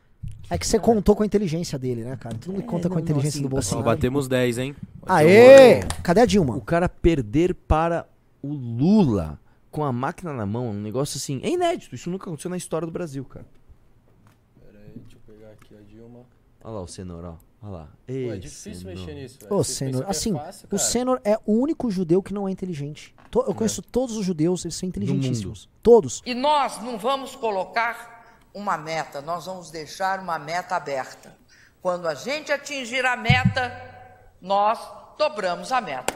É 0.49 0.57
que 0.59 0.67
você 0.67 0.79
contou 0.79 1.15
com 1.15 1.23
a 1.23 1.27
inteligência 1.27 1.79
dele, 1.79 2.03
né, 2.05 2.17
cara? 2.17 2.35
Todo 2.37 2.53
mundo 2.55 2.65
conta 2.65 2.89
com 2.89 2.95
a 2.95 2.99
não, 2.99 3.05
não, 3.05 3.05
inteligência 3.05 3.39
assim, 3.39 3.43
do 3.43 3.49
Bolsonaro. 3.49 3.85
batemos 3.85 4.27
10, 4.29 4.59
hein? 4.59 4.77
Aê! 5.07 5.81
Cadê 6.03 6.21
a 6.21 6.27
Dilma? 6.27 6.57
O 6.57 6.61
cara 6.61 6.89
perder 6.89 7.55
para 7.55 8.07
o 8.43 8.53
Lula 8.53 9.39
com 9.71 9.85
a 9.85 9.93
máquina 9.93 10.33
na 10.33 10.47
mão 10.47 10.67
é 10.67 10.71
um 10.71 10.81
negócio 10.81 11.19
assim. 11.19 11.41
É 11.43 11.49
inédito. 11.51 11.95
Isso 11.95 12.09
nunca 12.11 12.25
aconteceu 12.25 12.51
na 12.51 12.57
história 12.57 12.87
do 12.87 12.93
Brasil, 12.93 13.25
cara. 13.25 13.47
Pera 14.61 14.79
aí, 14.85 14.93
deixa 14.97 15.17
eu 15.17 15.35
pegar 15.35 15.51
aqui 15.53 15.75
a 15.77 15.81
Dilma. 15.83 16.21
Olha 16.63 16.75
lá 16.75 16.81
o 16.83 16.87
Senor, 16.87 17.25
ó. 17.25 17.35
Olha 17.63 17.73
lá. 17.73 17.89
Pô, 18.07 18.13
é 18.13 18.15
Ei, 18.15 18.39
difícil 18.39 18.75
Senor. 18.75 18.95
mexer 18.97 19.15
nisso, 19.15 19.39
velho. 19.41 19.55
Ô, 19.55 19.65
Senor, 19.65 20.03
é 20.05 20.11
assim, 20.11 20.33
fácil, 20.35 20.69
o? 20.71 20.79
Senor 20.79 21.21
é 21.25 21.39
o 21.47 21.53
único 21.53 21.91
judeu 21.91 22.23
que 22.23 22.33
não 22.35 22.47
é 22.47 22.51
inteligente. 22.51 23.15
Eu 23.35 23.51
É. 23.51 23.55
conheço 23.55 23.83
todos 23.83 24.17
os 24.17 24.25
judeus, 24.25 24.65
eles 24.65 24.75
são 24.77 24.89
inteligentíssimos. 24.89 25.69
Todos. 25.83 26.23
E 26.25 26.35
nós 26.35 26.81
não 26.83 26.97
vamos 26.99 27.35
colocar 27.35 28.14
uma 28.55 28.79
meta, 28.79 29.21
nós 29.21 29.47
vamos 29.47 29.71
deixar 29.73 30.21
uma 30.21 30.39
meta 30.39 30.77
aberta. 30.77 31.37
Quando 31.83 32.07
a 32.07 32.15
gente 32.15 32.53
atingir 32.53 33.05
a 33.05 33.17
meta, 33.17 33.73
nós 34.41 34.79
dobramos 35.19 35.73
a 35.73 35.81
meta. 35.81 36.15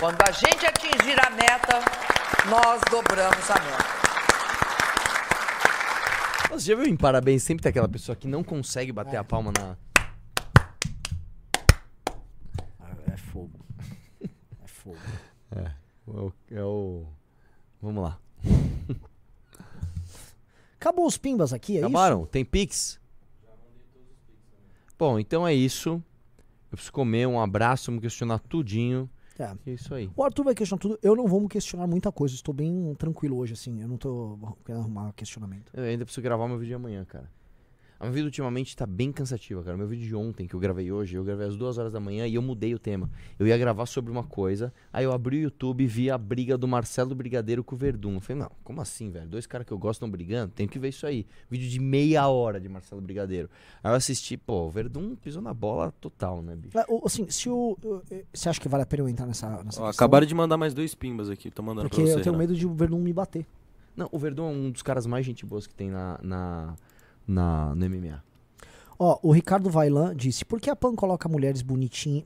Quando 0.00 0.18
a 0.26 0.32
gente 0.32 0.66
atingir 0.66 1.20
a 1.24 1.30
meta, 1.30 1.80
nós 2.48 2.80
dobramos 2.90 3.50
a 3.50 3.60
meta. 3.60 4.04
Você 6.50 6.70
já 6.70 6.76
viu 6.76 6.86
em 6.86 6.96
Parabéns 6.96 7.42
sempre 7.42 7.62
tem 7.62 7.70
aquela 7.70 7.88
pessoa 7.88 8.16
que 8.16 8.26
não 8.26 8.42
consegue 8.42 8.90
bater 8.90 9.16
a 9.16 9.24
palma 9.24 9.52
na. 9.52 9.76
É 13.12 13.16
fogo. 13.16 13.60
É 14.22 14.66
fogo. 14.66 14.98
É. 15.56 15.70
É 16.08 16.10
o. 16.10 16.32
É 16.50 16.62
o... 16.62 17.06
Vamos 17.80 18.02
lá. 18.02 18.18
Acabou 20.84 21.06
os 21.06 21.16
pimbas 21.16 21.54
aqui, 21.54 21.78
é 21.78 21.80
Acabaram? 21.80 22.20
isso? 22.20 22.26
Tem 22.26 22.44
Pix? 22.44 23.00
Bom, 24.98 25.18
então 25.18 25.48
é 25.48 25.54
isso. 25.54 25.92
Eu 26.70 26.76
preciso 26.76 26.92
comer, 26.92 27.26
um 27.26 27.40
abraço, 27.40 27.86
vamos 27.90 28.02
questionar 28.02 28.38
tudinho. 28.38 29.08
É. 29.38 29.50
É 29.66 29.70
isso 29.72 29.94
aí. 29.94 30.10
O 30.14 30.22
Arthur 30.22 30.44
vai 30.44 30.54
questionar 30.54 30.78
tudo. 30.78 30.98
Eu 31.02 31.16
não 31.16 31.26
vou 31.26 31.40
me 31.40 31.48
questionar 31.48 31.86
muita 31.86 32.12
coisa. 32.12 32.34
Estou 32.34 32.52
bem 32.52 32.94
tranquilo 32.98 33.38
hoje, 33.38 33.54
assim. 33.54 33.80
Eu 33.80 33.88
não 33.88 33.96
tô 33.96 34.38
querendo 34.62 34.82
arrumar 34.82 35.10
questionamento. 35.14 35.72
Eu 35.72 35.84
ainda 35.84 36.04
preciso 36.04 36.22
gravar 36.22 36.46
meu 36.46 36.58
vídeo 36.58 36.68
de 36.68 36.74
amanhã, 36.74 37.02
cara. 37.06 37.30
A 38.04 38.08
minha 38.08 38.12
vida 38.16 38.26
ultimamente 38.26 38.76
tá 38.76 38.84
bem 38.84 39.10
cansativa, 39.10 39.62
cara. 39.62 39.76
Meu 39.78 39.86
vídeo 39.86 40.06
de 40.06 40.14
ontem, 40.14 40.46
que 40.46 40.54
eu 40.54 40.60
gravei 40.60 40.92
hoje, 40.92 41.16
eu 41.16 41.24
gravei 41.24 41.46
às 41.46 41.56
duas 41.56 41.78
horas 41.78 41.90
da 41.92 41.98
manhã 41.98 42.26
e 42.26 42.34
eu 42.34 42.42
mudei 42.42 42.74
o 42.74 42.78
tema. 42.78 43.08
Eu 43.38 43.46
ia 43.46 43.56
gravar 43.56 43.86
sobre 43.86 44.10
uma 44.12 44.22
coisa, 44.22 44.72
aí 44.92 45.04
eu 45.04 45.12
abri 45.12 45.38
o 45.38 45.40
YouTube 45.40 45.82
e 45.82 45.86
vi 45.86 46.10
a 46.10 46.18
briga 46.18 46.58
do 46.58 46.68
Marcelo 46.68 47.14
Brigadeiro 47.14 47.64
com 47.64 47.74
o 47.74 47.78
Verdun. 47.78 48.16
Eu 48.16 48.20
falei, 48.20 48.42
não, 48.42 48.50
como 48.62 48.82
assim, 48.82 49.10
velho? 49.10 49.26
Dois 49.26 49.46
caras 49.46 49.66
que 49.66 49.72
eu 49.72 49.78
gosto 49.78 49.94
estão 50.00 50.10
brigando? 50.10 50.52
Tenho 50.54 50.68
que 50.68 50.78
ver 50.78 50.88
isso 50.90 51.06
aí. 51.06 51.26
Vídeo 51.50 51.66
de 51.68 51.80
meia 51.80 52.28
hora 52.28 52.60
de 52.60 52.68
Marcelo 52.68 53.00
Brigadeiro. 53.00 53.48
Aí 53.82 53.90
eu 53.90 53.96
assisti, 53.96 54.36
pô, 54.36 54.66
o 54.66 54.70
Verdun 54.70 55.16
pisou 55.16 55.40
na 55.40 55.54
bola 55.54 55.90
total, 56.00 56.42
né, 56.42 56.54
bicho? 56.54 56.76
O- 56.88 57.02
Assim, 57.06 57.26
se 57.30 57.48
o. 57.48 57.76
o- 57.82 58.02
Você 58.34 58.48
acha 58.50 58.60
que 58.60 58.68
vale 58.68 58.82
a 58.82 58.86
pena 58.86 59.02
eu 59.04 59.08
entrar 59.08 59.24
nessa. 59.26 59.62
nessa 59.64 59.82
Ó, 59.82 59.86
acabaram 59.88 60.26
de 60.26 60.34
mandar 60.34 60.56
mais 60.58 60.74
dois 60.74 60.94
pimbas 60.94 61.30
aqui. 61.30 61.50
Tô 61.50 61.62
mandando 61.62 61.88
Porque 61.88 62.02
pra 62.02 62.10
você. 62.12 62.18
eu 62.18 62.22
tenho 62.22 62.34
Renan. 62.34 62.38
medo 62.46 62.54
de 62.54 62.66
o 62.66 62.74
Verdun 62.74 62.98
me 63.00 63.12
bater. 63.14 63.46
Não, 63.96 64.08
o 64.12 64.18
Verdun 64.18 64.44
é 64.46 64.50
um 64.52 64.70
dos 64.70 64.82
caras 64.82 65.06
mais 65.06 65.24
gente 65.24 65.46
boas 65.46 65.66
que 65.66 65.74
tem 65.74 65.88
na, 65.88 66.18
na, 66.22 66.74
na, 67.26 67.74
no 67.74 67.88
MMA. 67.88 68.22
Ó, 68.98 69.18
o 69.22 69.32
Ricardo 69.32 69.68
Vailan 69.70 70.14
disse: 70.14 70.44
Por 70.44 70.60
que 70.60 70.70
a 70.70 70.76
Pan 70.76 70.94
coloca 70.94 71.28
mulheres, 71.28 71.64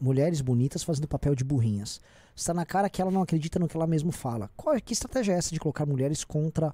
mulheres 0.00 0.40
bonitas 0.40 0.82
fazendo 0.82 1.08
papel 1.08 1.34
de 1.34 1.42
burrinhas? 1.44 2.00
Está 2.36 2.52
na 2.54 2.64
cara 2.66 2.88
que 2.90 3.00
ela 3.02 3.10
não 3.10 3.22
acredita 3.22 3.58
no 3.58 3.66
que 3.66 3.76
ela 3.76 3.86
mesmo 3.86 4.12
fala. 4.12 4.50
Qual, 4.56 4.74
é- 4.76 4.80
que 4.80 4.92
estratégia 4.92 5.32
é 5.32 5.36
essa 5.38 5.52
de 5.52 5.58
colocar 5.58 5.84
mulheres 5.86 6.22
contra 6.24 6.72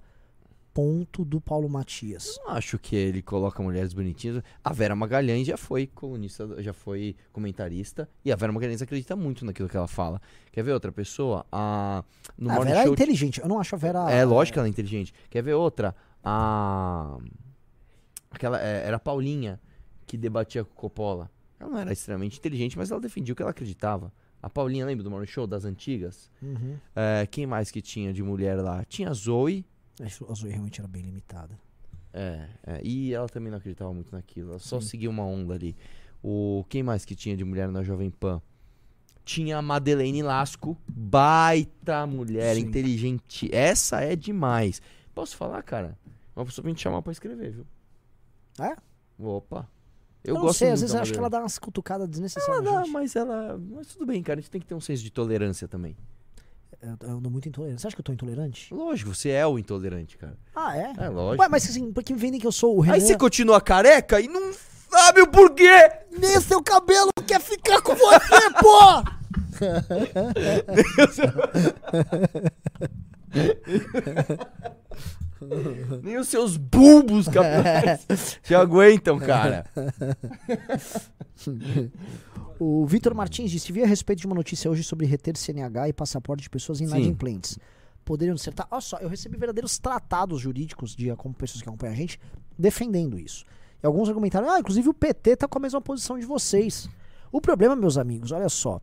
ponto 0.74 1.24
do 1.24 1.40
Paulo 1.40 1.68
Matias? 1.68 2.36
Não 2.44 2.50
acho 2.50 2.76
que 2.78 2.96
ele 2.96 3.22
coloca 3.22 3.62
mulheres 3.62 3.94
bonitinhas. 3.94 4.42
A 4.62 4.72
Vera 4.72 4.96
Magalhães 4.96 5.46
já 5.46 5.56
foi 5.56 5.86
colunista, 5.86 6.60
já 6.60 6.72
foi 6.72 7.14
comentarista. 7.32 8.08
E 8.24 8.32
a 8.32 8.36
Vera 8.36 8.52
Magalhães 8.52 8.82
acredita 8.82 9.14
muito 9.14 9.44
naquilo 9.44 9.68
que 9.68 9.76
ela 9.76 9.86
fala. 9.88 10.20
Quer 10.52 10.64
ver 10.64 10.72
outra 10.72 10.90
pessoa? 10.90 11.46
A, 11.52 12.02
no 12.36 12.50
a 12.50 12.58
Vera 12.58 12.80
é 12.80 12.82
Show- 12.84 12.92
inteligente. 12.92 13.40
Eu 13.40 13.48
não 13.48 13.60
acho 13.60 13.74
a 13.76 13.78
Vera. 13.78 14.10
É 14.10 14.24
lógico 14.24 14.54
que 14.54 14.58
ela 14.58 14.66
é 14.68 14.70
inteligente. 14.70 15.14
Quer 15.30 15.42
ver 15.42 15.54
outra? 15.54 15.94
A. 16.22 17.16
Aquela. 18.34 18.60
é, 18.62 18.86
era 18.86 18.96
a 18.96 19.00
Paulinha 19.00 19.60
que 20.06 20.16
debatia 20.16 20.64
com 20.64 20.72
o 20.72 20.74
Coppola. 20.74 21.30
Ela 21.58 21.70
não 21.70 21.78
era 21.78 21.92
extremamente 21.92 22.38
inteligente, 22.38 22.76
mas 22.76 22.90
ela 22.90 23.00
defendia 23.00 23.32
o 23.32 23.36
que 23.36 23.42
ela 23.42 23.50
acreditava. 23.50 24.12
A 24.42 24.50
Paulinha, 24.50 24.84
lembra 24.84 25.02
do 25.02 25.10
Morning 25.10 25.26
Show 25.26 25.46
das 25.46 25.64
antigas? 25.64 26.30
Uhum. 26.42 26.76
É, 26.94 27.26
quem 27.30 27.46
mais 27.46 27.70
que 27.70 27.80
tinha 27.80 28.12
de 28.12 28.22
mulher 28.22 28.60
lá? 28.60 28.84
Tinha 28.84 29.08
a 29.08 29.14
Zoe. 29.14 29.64
A 30.00 30.34
Zoe 30.34 30.50
realmente 30.50 30.80
era 30.80 30.88
bem 30.88 31.02
limitada. 31.02 31.58
É, 32.12 32.48
é, 32.66 32.80
e 32.84 33.14
ela 33.14 33.28
também 33.28 33.50
não 33.50 33.58
acreditava 33.58 33.92
muito 33.92 34.12
naquilo. 34.12 34.50
Ela 34.50 34.58
só 34.58 34.80
Sim. 34.80 34.88
seguia 34.88 35.08
uma 35.08 35.24
onda 35.24 35.54
ali. 35.54 35.74
O 36.22 36.64
quem 36.68 36.82
mais 36.82 37.04
que 37.04 37.14
tinha 37.14 37.36
de 37.36 37.44
mulher 37.44 37.68
na 37.68 37.82
Jovem 37.82 38.10
Pan? 38.10 38.40
Tinha 39.24 39.56
a 39.56 39.62
Madeleine 39.62 40.22
Lasco, 40.22 40.76
baita 40.86 42.06
mulher, 42.06 42.56
Sim. 42.56 42.62
inteligente. 42.62 43.48
Essa 43.52 44.02
é 44.02 44.14
demais. 44.14 44.82
Posso 45.14 45.36
falar, 45.36 45.62
cara? 45.62 45.98
Uma 46.36 46.44
pessoa 46.44 46.62
pra 46.62 46.72
me 46.72 46.78
chamar 46.78 47.00
pra 47.00 47.12
escrever, 47.12 47.50
viu? 47.50 47.66
É? 48.58 48.74
Opa. 49.18 49.68
Eu, 50.22 50.36
Eu, 50.36 50.40
gosto 50.40 50.58
sei, 50.60 50.70
às 50.70 50.80
vezes 50.80 50.94
eu 50.94 51.02
acho 51.02 51.12
que 51.12 51.18
ela 51.18 51.28
dá 51.28 51.40
umas 51.40 51.58
cutucadas 51.58 52.04
Ela 52.04 52.10
desnecessárias. 52.10 52.64
dá, 52.64 52.78
gente. 52.82 52.90
mas 52.92 53.14
ela. 53.14 53.58
Mas 53.58 53.88
tudo 53.88 54.06
bem, 54.06 54.22
cara. 54.22 54.38
A 54.38 54.40
gente 54.40 54.50
tem 54.50 54.60
que 54.60 54.66
ter 54.66 54.74
um 54.74 54.80
senso 54.80 55.02
de 55.02 55.10
tolerância 55.10 55.68
também. 55.68 55.94
Eu, 56.80 56.96
eu 57.08 57.16
ando 57.16 57.30
muito 57.30 57.48
intolerante. 57.48 57.80
Você 57.82 57.88
acha 57.88 57.96
que 57.96 58.00
eu 58.00 58.04
tô 58.04 58.12
intolerante? 58.12 58.72
Lógico, 58.72 59.14
você 59.14 59.30
é 59.30 59.46
o 59.46 59.58
intolerante, 59.58 60.16
cara. 60.16 60.36
Ah, 60.54 60.76
é? 60.76 60.92
É 60.98 61.08
lógico. 61.08 61.42
Ué, 61.42 61.48
mas 61.48 61.68
assim, 61.68 61.92
porque 61.92 62.12
me 62.14 62.18
vendem 62.18 62.40
que 62.40 62.46
eu 62.46 62.52
sou 62.52 62.76
o 62.76 62.80
Renan. 62.80 62.94
Aí 62.94 63.00
você 63.00 63.16
continua 63.18 63.60
careca 63.60 64.20
e 64.20 64.28
não 64.28 64.52
sabe 64.90 65.20
o 65.22 65.26
porquê! 65.26 65.90
Nem 66.10 66.40
seu 66.40 66.62
cabelo 66.62 67.10
quer 67.26 67.40
ficar 67.40 67.82
com 67.82 67.94
você, 67.94 68.50
pô! 68.60 69.02
Nem 76.02 76.18
os 76.18 76.28
seus 76.28 76.56
bulbos 76.56 77.26
capilares 77.28 78.06
te 78.42 78.54
aguentam, 78.54 79.18
cara. 79.18 79.66
o 82.58 82.86
Vitor 82.86 83.14
Martins 83.14 83.50
disse: 83.50 83.72
Vi 83.72 83.82
a 83.82 83.86
respeito 83.86 84.20
de 84.20 84.26
uma 84.26 84.34
notícia 84.34 84.70
hoje 84.70 84.82
sobre 84.82 85.06
reter 85.06 85.36
CNH 85.36 85.88
e 85.88 85.92
passaporte 85.92 86.42
de 86.42 86.50
pessoas 86.50 86.80
inadimplentes. 86.80 87.58
Poderiam 88.04 88.34
dissertar. 88.34 88.66
Olha 88.70 88.80
só, 88.80 88.98
eu 88.98 89.08
recebi 89.08 89.36
verdadeiros 89.36 89.78
tratados 89.78 90.40
jurídicos 90.40 90.94
de 90.94 91.14
como 91.16 91.34
pessoas 91.34 91.62
que 91.62 91.68
acompanham 91.68 91.94
a 91.94 91.96
gente 91.96 92.20
defendendo 92.58 93.18
isso. 93.18 93.44
E 93.82 93.86
alguns 93.86 94.08
argumentaram: 94.08 94.50
ah, 94.50 94.60
inclusive 94.60 94.88
o 94.88 94.94
PT 94.94 95.36
tá 95.36 95.48
com 95.48 95.58
a 95.58 95.62
mesma 95.62 95.80
posição 95.80 96.18
de 96.18 96.26
vocês. 96.26 96.88
O 97.32 97.40
problema, 97.40 97.74
meus 97.74 97.98
amigos, 97.98 98.30
olha 98.30 98.48
só, 98.48 98.80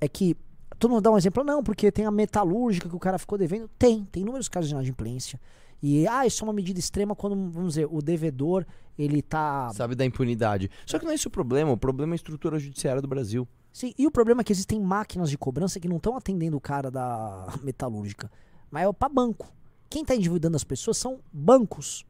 é 0.00 0.08
que 0.08 0.36
todo 0.78 0.90
mundo 0.90 1.02
dá 1.02 1.10
um 1.10 1.16
exemplo, 1.16 1.44
não, 1.44 1.62
porque 1.62 1.90
tem 1.90 2.04
a 2.04 2.10
metalúrgica 2.10 2.88
que 2.88 2.96
o 2.96 2.98
cara 2.98 3.18
ficou 3.18 3.38
devendo. 3.38 3.68
Tem, 3.78 4.04
tem 4.04 4.22
inúmeros 4.22 4.48
casos 4.48 4.68
de 4.68 4.74
inadimplência. 4.74 5.40
E, 5.82 6.06
ah, 6.06 6.26
isso 6.26 6.42
é 6.42 6.46
uma 6.46 6.52
medida 6.52 6.78
extrema 6.78 7.14
quando, 7.14 7.34
vamos 7.50 7.74
dizer, 7.74 7.86
o 7.90 8.00
devedor, 8.00 8.64
ele 8.98 9.22
tá. 9.22 9.70
Sabe 9.74 9.94
da 9.94 10.04
impunidade. 10.04 10.70
Só 10.84 10.98
que 10.98 11.04
não 11.04 11.12
é 11.12 11.14
esse 11.14 11.26
o 11.26 11.30
problema. 11.30 11.70
O 11.72 11.76
problema 11.76 12.12
é 12.12 12.14
a 12.14 12.16
estrutura 12.16 12.58
judiciária 12.58 13.02
do 13.02 13.08
Brasil. 13.08 13.46
Sim, 13.72 13.92
e 13.98 14.06
o 14.06 14.10
problema 14.10 14.40
é 14.40 14.44
que 14.44 14.52
existem 14.52 14.80
máquinas 14.80 15.28
de 15.28 15.36
cobrança 15.36 15.78
que 15.78 15.86
não 15.86 15.98
estão 15.98 16.16
atendendo 16.16 16.56
o 16.56 16.60
cara 16.60 16.90
da 16.90 17.46
metalúrgica, 17.62 18.30
mas 18.70 18.88
é 18.88 18.92
pra 18.92 19.08
banco. 19.08 19.52
Quem 19.90 20.04
tá 20.04 20.14
endividando 20.14 20.56
as 20.56 20.64
pessoas 20.64 20.96
são 20.96 21.20
bancos. 21.32 22.04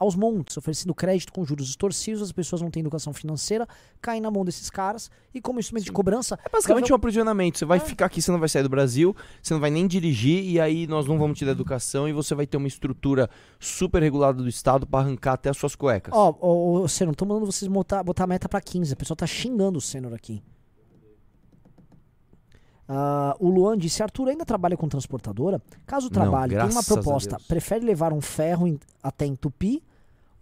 Aos 0.00 0.16
montes, 0.16 0.56
oferecendo 0.56 0.94
crédito 0.94 1.30
com 1.30 1.44
juros 1.44 1.68
extorsivos, 1.68 2.22
as 2.22 2.32
pessoas 2.32 2.62
não 2.62 2.70
têm 2.70 2.80
educação 2.80 3.12
financeira, 3.12 3.68
caem 4.00 4.18
na 4.20 4.30
mão 4.30 4.44
desses 4.46 4.70
caras 4.70 5.10
e 5.34 5.42
como 5.42 5.60
instrumento 5.60 5.84
de 5.84 5.92
cobrança. 5.92 6.38
É 6.42 6.48
basicamente 6.48 6.84
um 6.84 6.86
prova- 6.88 7.00
aprisionamento. 7.02 7.58
Você 7.58 7.66
vai 7.66 7.78
ficar 7.78 8.06
aqui, 8.06 8.22
você 8.22 8.32
não 8.32 8.38
vai 8.40 8.48
sair 8.48 8.62
do 8.62 8.68
Brasil, 8.70 9.14
você 9.42 9.52
não 9.52 9.60
vai 9.60 9.70
nem 9.70 9.86
dirigir, 9.86 10.42
e 10.42 10.58
aí 10.58 10.86
nós 10.86 11.06
não 11.06 11.18
vamos 11.18 11.38
te 11.38 11.44
dar 11.44 11.52
educação 11.52 12.08
e 12.08 12.12
você 12.14 12.34
vai 12.34 12.46
ter 12.46 12.56
uma 12.56 12.66
estrutura 12.66 13.28
super 13.60 14.02
regulada 14.02 14.42
do 14.42 14.48
Estado 14.48 14.86
pra 14.86 15.00
arrancar 15.00 15.34
até 15.34 15.50
as 15.50 15.56
suas 15.58 15.76
cuecas. 15.76 16.14
Ó, 16.16 16.34
ô, 16.40 16.80
ô, 16.80 16.88
Senor, 16.88 17.14
tô 17.14 17.26
mandando 17.26 17.44
vocês 17.52 17.68
botar, 17.70 18.02
botar 18.02 18.24
a 18.24 18.26
meta 18.26 18.48
pra 18.48 18.60
15. 18.60 18.94
A 18.94 18.96
pessoa 18.96 19.14
tá 19.16 19.26
xingando 19.26 19.76
o 19.78 19.82
Senor 19.82 20.14
aqui. 20.14 20.42
Ah, 22.92 23.36
o 23.38 23.48
Luan 23.48 23.78
disse: 23.78 24.02
Arthur 24.02 24.28
ainda 24.30 24.44
trabalha 24.44 24.76
com 24.76 24.88
transportadora? 24.88 25.62
Caso 25.86 26.10
trabalhe, 26.10 26.56
tem 26.56 26.70
uma 26.70 26.82
proposta. 26.82 27.36
Prefere 27.46 27.84
levar 27.84 28.12
um 28.12 28.20
ferro 28.20 28.66
em- 28.66 28.80
até 29.02 29.26
entupir 29.26 29.80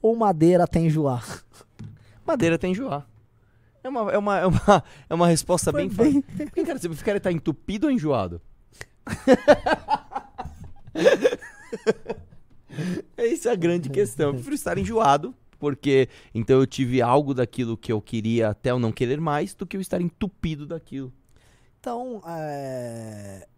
ou 0.01 0.17
madeira 0.17 0.65
até 0.65 0.81
enjoar? 0.81 1.25
Madeira 2.27 2.59
tem 2.59 2.73
enjoar. 2.73 3.07
É 3.83 3.89
uma, 3.89 4.13
é 4.13 4.19
uma, 4.19 4.39
é 4.39 4.47
uma, 4.47 4.85
é 5.09 5.15
uma 5.15 5.27
resposta 5.29 5.73
bem 5.73 5.89
fácil. 5.89 6.23
Porque, 6.23 6.63
cara, 6.63 6.79
você 6.79 6.91
prefere 6.91 7.17
estar 7.17 7.33
entupido 7.33 7.87
ou 7.87 7.93
enjoado? 7.93 8.39
Essa 13.17 13.49
é 13.49 13.53
a 13.53 13.57
grande 13.57 13.89
questão. 13.89 14.29
Eu 14.29 14.35
prefiro 14.35 14.55
estar 14.55 14.77
enjoado, 14.77 15.35
porque 15.59 16.07
então 16.35 16.61
eu 16.61 16.67
tive 16.67 17.01
algo 17.01 17.33
daquilo 17.33 17.79
que 17.79 17.91
eu 17.91 18.03
queria 18.03 18.51
até 18.51 18.73
eu 18.73 18.79
não 18.79 18.93
querer 18.93 19.21
mais, 19.21 19.55
do 19.55 19.67
que 19.67 19.79
eu 19.79 19.81
estar 19.81 20.03
entupido 20.03 20.67
daquilo. 20.67 21.11
Então, 21.81 22.21
é. 22.27 23.49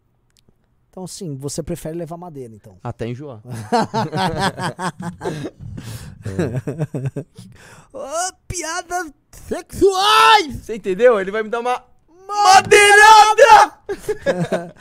Então, 0.90 1.06
sim, 1.06 1.36
você 1.36 1.62
prefere 1.62 1.96
levar 1.96 2.16
madeira, 2.16 2.52
então. 2.52 2.76
Até 2.82 3.06
enjoar. 3.06 3.40
Ô, 7.92 8.32
piadas 8.48 9.12
sexuais! 9.30 10.56
Você 10.64 10.74
entendeu? 10.74 11.20
Ele 11.20 11.30
vai 11.30 11.44
me 11.44 11.48
dar 11.48 11.60
uma 11.60 11.80
madeirada! 12.26 13.78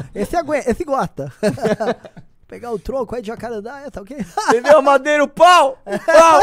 esse 0.16 0.36
aguenta, 0.36 0.72
esse 0.72 0.84
gosta. 0.84 1.32
Pegar 2.48 2.72
o 2.72 2.80
troco 2.80 3.14
aí 3.14 3.22
de 3.22 3.28
jacarandá, 3.28 3.82
é, 3.82 3.92
tá 3.92 4.02
ok? 4.02 4.18
Entendeu? 4.48 4.80
A 4.80 4.82
madeira, 4.82 5.24
o 5.24 5.28
pau! 5.28 5.80
O 5.86 6.00
pau! 6.00 6.42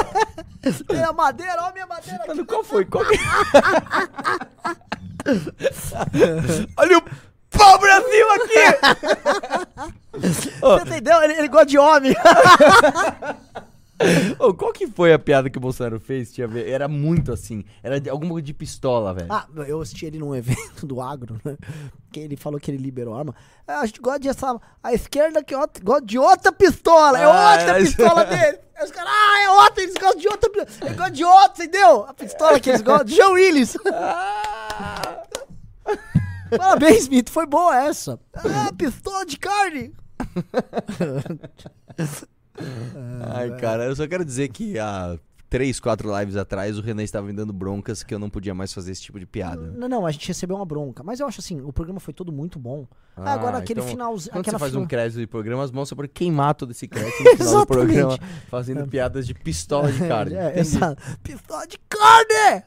Tem 0.86 1.02
a 1.02 1.12
madeira, 1.12 1.56
ó 1.62 1.70
a 1.70 1.72
minha 1.72 1.88
madeira 1.88 2.18
aqui. 2.18 2.28
Mano, 2.28 2.46
qual 2.46 2.62
foi? 2.62 2.84
Qual 2.84 3.04
que... 3.04 3.18
Olha 6.76 6.98
o 6.98 7.02
pau 7.56 7.78
Brasil 7.78 8.26
aqui! 8.32 8.64
Você 10.18 10.50
entendeu? 10.86 11.22
Ele, 11.22 11.32
ele 11.34 11.48
gosta 11.48 11.66
de 11.66 11.78
homem. 11.78 12.14
Ô, 14.38 14.52
qual 14.52 14.74
que 14.74 14.86
foi 14.86 15.10
a 15.14 15.18
piada 15.18 15.48
que 15.48 15.56
o 15.56 15.60
Bolsonaro 15.60 15.98
fez? 15.98 16.30
Tinha 16.30 16.46
ver- 16.46 16.68
Era 16.68 16.86
muito 16.86 17.32
assim. 17.32 17.64
Era 17.82 17.98
de, 17.98 18.10
alguma 18.10 18.32
coisa 18.32 18.44
de 18.44 18.52
pistola, 18.52 19.14
velho. 19.14 19.32
Ah, 19.32 19.46
eu 19.66 19.80
assisti 19.80 20.04
ele 20.04 20.18
num 20.18 20.34
evento 20.36 20.86
do 20.86 21.00
agro, 21.00 21.40
né? 21.42 21.56
Que 22.12 22.20
ele 22.20 22.36
falou 22.36 22.60
que 22.60 22.70
ele 22.70 22.76
liberou 22.76 23.14
arma. 23.16 23.34
Ah, 23.66 23.80
a 23.80 23.86
gente 23.86 23.98
gosta 24.02 24.20
de 24.20 24.28
essa. 24.28 24.60
A 24.82 24.92
esquerda 24.92 25.42
que 25.42 25.54
outra- 25.56 25.82
gosta 25.82 26.04
de 26.04 26.18
outra 26.18 26.52
pistola. 26.52 27.18
É 27.18 27.24
Ah, 27.24 27.52
outra 27.58 27.80
isso. 27.80 27.96
pistola 27.96 28.24
dele. 28.26 28.58
Aí 28.78 28.84
os 28.84 28.90
caras, 28.90 29.10
ah, 29.10 29.42
é 29.44 29.48
outra, 29.50 29.82
eles 29.82 29.94
gostam 29.94 30.20
de 30.20 30.28
outra. 30.28 30.50
Eles 30.54 30.78
gostam 30.96 31.10
de 31.10 31.24
outra, 31.24 31.64
entendeu? 31.64 32.04
A 32.06 32.12
pistola 32.12 32.60
que 32.60 32.68
eles 32.68 32.82
gostam. 32.82 33.08
Joe 33.08 33.32
Willis. 33.32 33.76
Parabéns, 36.50 37.08
Mito, 37.08 37.30
foi 37.30 37.46
boa 37.46 37.76
essa. 37.76 38.18
Ah, 38.34 38.72
pistola 38.76 39.24
de 39.26 39.38
carne. 39.38 39.92
Ai, 43.34 43.56
cara, 43.58 43.84
eu 43.84 43.96
só 43.96 44.06
quero 44.06 44.24
dizer 44.24 44.48
que 44.48 44.78
há 44.78 45.18
três, 45.48 45.78
quatro 45.78 46.16
lives 46.18 46.36
atrás 46.36 46.78
o 46.78 46.82
Renan 46.82 47.02
estava 47.02 47.26
me 47.26 47.32
dando 47.32 47.52
broncas 47.52 48.02
que 48.02 48.14
eu 48.14 48.18
não 48.18 48.28
podia 48.28 48.54
mais 48.54 48.72
fazer 48.72 48.92
esse 48.92 49.02
tipo 49.02 49.18
de 49.18 49.26
piada. 49.26 49.72
Não, 49.76 49.88
não, 49.88 50.06
a 50.06 50.10
gente 50.10 50.26
recebeu 50.28 50.56
uma 50.56 50.64
bronca. 50.64 51.02
Mas 51.02 51.20
eu 51.20 51.26
acho 51.26 51.40
assim, 51.40 51.60
o 51.60 51.72
programa 51.72 52.00
foi 52.00 52.12
todo 52.12 52.32
muito 52.32 52.58
bom. 52.58 52.86
Ah, 53.16 53.32
Agora 53.32 53.58
aquele 53.58 53.80
então, 53.80 53.90
finalzinho. 53.90 54.32
Quando 54.32 54.50
você 54.50 54.58
faz 54.58 54.74
um 54.74 54.86
crédito 54.86 55.18
de 55.18 55.26
programa, 55.26 55.62
as 55.62 55.70
mãos 55.70 55.88
só 55.88 55.94
por 55.94 56.08
queimar 56.08 56.54
todo 56.54 56.72
esse 56.72 56.88
crédito 56.88 57.22
no 57.22 57.30
final 57.36 57.60
do 57.60 57.66
programa, 57.66 58.18
fazendo 58.48 58.86
piadas 58.88 59.26
de 59.26 59.34
pistola 59.34 59.90
de 59.92 60.00
carne. 60.06 60.34
É, 60.34 60.46
Entendi. 60.50 60.60
exato. 60.60 61.02
Pistola 61.22 61.66
de 61.66 61.78
carne! 61.88 62.34
É. 62.34 62.64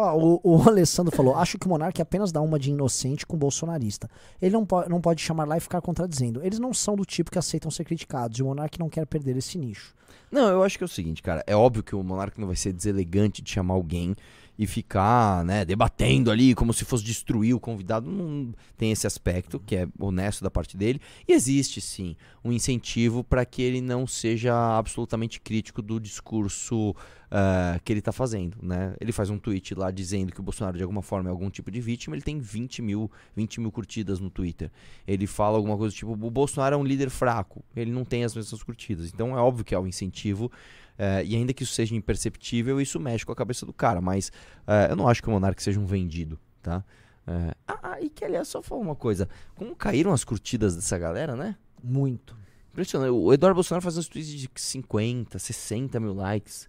Ó, 0.00 0.16
o, 0.16 0.40
o 0.42 0.62
Alessandro 0.66 1.14
falou: 1.14 1.34
acho 1.34 1.58
que 1.58 1.66
o 1.66 1.68
Monark 1.68 2.00
apenas 2.00 2.32
dá 2.32 2.40
uma 2.40 2.58
de 2.58 2.70
inocente 2.70 3.26
com 3.26 3.36
bolsonarista. 3.36 4.08
Ele 4.40 4.52
não, 4.52 4.64
po 4.64 4.88
não 4.88 5.00
pode 5.00 5.20
chamar 5.20 5.46
lá 5.46 5.56
e 5.56 5.60
ficar 5.60 5.80
contradizendo. 5.80 6.42
Eles 6.42 6.58
não 6.58 6.72
são 6.72 6.96
do 6.96 7.04
tipo 7.04 7.30
que 7.30 7.38
aceitam 7.38 7.70
ser 7.70 7.84
criticados. 7.84 8.38
E 8.38 8.42
o 8.42 8.46
Monark 8.46 8.78
não 8.78 8.88
quer 8.88 9.06
perder 9.06 9.36
esse 9.36 9.58
nicho. 9.58 9.94
Não, 10.30 10.48
eu 10.48 10.62
acho 10.62 10.78
que 10.78 10.84
é 10.84 10.86
o 10.86 10.88
seguinte, 10.88 11.22
cara. 11.22 11.42
É 11.46 11.54
óbvio 11.54 11.82
que 11.82 11.94
o 11.94 12.02
Monarca 12.02 12.40
não 12.40 12.46
vai 12.46 12.56
ser 12.56 12.72
deselegante 12.72 13.42
de 13.42 13.50
chamar 13.50 13.74
alguém 13.74 14.14
e 14.60 14.66
ficar, 14.66 15.42
né, 15.42 15.64
debatendo 15.64 16.30
ali 16.30 16.54
como 16.54 16.74
se 16.74 16.84
fosse 16.84 17.02
destruir 17.02 17.54
o 17.54 17.58
convidado. 17.58 18.10
Não 18.10 18.52
tem 18.76 18.92
esse 18.92 19.06
aspecto 19.06 19.58
que 19.58 19.74
é 19.74 19.88
honesto 19.98 20.44
da 20.44 20.50
parte 20.50 20.76
dele. 20.76 21.00
E 21.26 21.32
existe 21.32 21.80
sim 21.80 22.14
um 22.44 22.52
incentivo 22.52 23.24
para 23.24 23.42
que 23.46 23.62
ele 23.62 23.80
não 23.80 24.06
seja 24.06 24.54
absolutamente 24.76 25.40
crítico 25.40 25.80
do 25.80 25.98
discurso 25.98 26.94
ah, 27.32 27.78
que 27.84 27.92
ele 27.92 28.02
tá 28.02 28.10
fazendo, 28.10 28.58
né? 28.60 28.92
Ele 29.00 29.12
faz 29.12 29.30
um 29.30 29.38
tweet 29.38 29.72
lá 29.76 29.92
dizendo 29.92 30.32
que 30.32 30.40
o 30.40 30.42
Bolsonaro 30.42 30.76
de 30.76 30.82
alguma 30.82 31.00
forma 31.00 31.28
é 31.28 31.30
algum 31.30 31.48
tipo 31.48 31.70
de 31.70 31.80
vítima. 31.80 32.16
Ele 32.16 32.22
tem 32.22 32.40
20 32.40 32.82
mil, 32.82 33.08
20 33.36 33.60
mil 33.60 33.70
curtidas 33.70 34.18
no 34.18 34.28
Twitter. 34.28 34.68
Ele 35.06 35.28
fala 35.28 35.56
alguma 35.56 35.76
coisa 35.78 35.94
tipo: 35.94 36.10
o 36.10 36.30
Bolsonaro 36.30 36.74
é 36.74 36.78
um 36.78 36.84
líder 36.84 37.08
fraco. 37.08 37.64
Ele 37.74 37.92
não 37.92 38.04
tem 38.04 38.24
as 38.24 38.34
mesmas 38.34 38.62
curtidas. 38.64 39.12
Então 39.14 39.38
é 39.38 39.40
óbvio 39.40 39.64
que 39.64 39.74
é 39.74 39.78
um 39.78 39.86
incentivo. 39.86 40.50
Eh, 40.98 41.24
e 41.24 41.36
ainda 41.36 41.52
que 41.52 41.62
isso 41.62 41.72
seja 41.72 41.94
imperceptível, 41.94 42.80
isso 42.80 42.98
mexe 43.00 43.24
com 43.24 43.32
a 43.32 43.36
cabeça 43.36 43.64
do 43.66 43.72
cara. 43.72 44.00
Mas 44.00 44.30
eh, 44.66 44.88
eu 44.90 44.96
não 44.96 45.08
acho 45.08 45.22
que 45.22 45.28
o 45.28 45.32
Monark 45.32 45.62
seja 45.62 45.78
um 45.80 45.86
vendido, 45.86 46.38
tá? 46.62 46.84
Eh, 47.26 47.54
ah, 47.68 47.78
ah, 47.82 48.00
e 48.00 48.08
que 48.10 48.24
aliás, 48.24 48.48
só 48.48 48.62
falar 48.62 48.80
uma 48.80 48.94
coisa: 48.96 49.28
como 49.54 49.74
caíram 49.74 50.12
as 50.12 50.24
curtidas 50.24 50.74
dessa 50.74 50.98
galera, 50.98 51.36
né? 51.36 51.56
Muito. 51.82 52.36
Impressionante. 52.72 53.10
O 53.10 53.32
Eduardo 53.32 53.54
Bolsonaro 53.54 53.82
faz 53.82 53.96
uns 53.96 54.08
tweets 54.08 54.30
de 54.32 54.48
50, 54.54 55.38
60 55.38 55.98
mil 56.00 56.14
likes. 56.14 56.68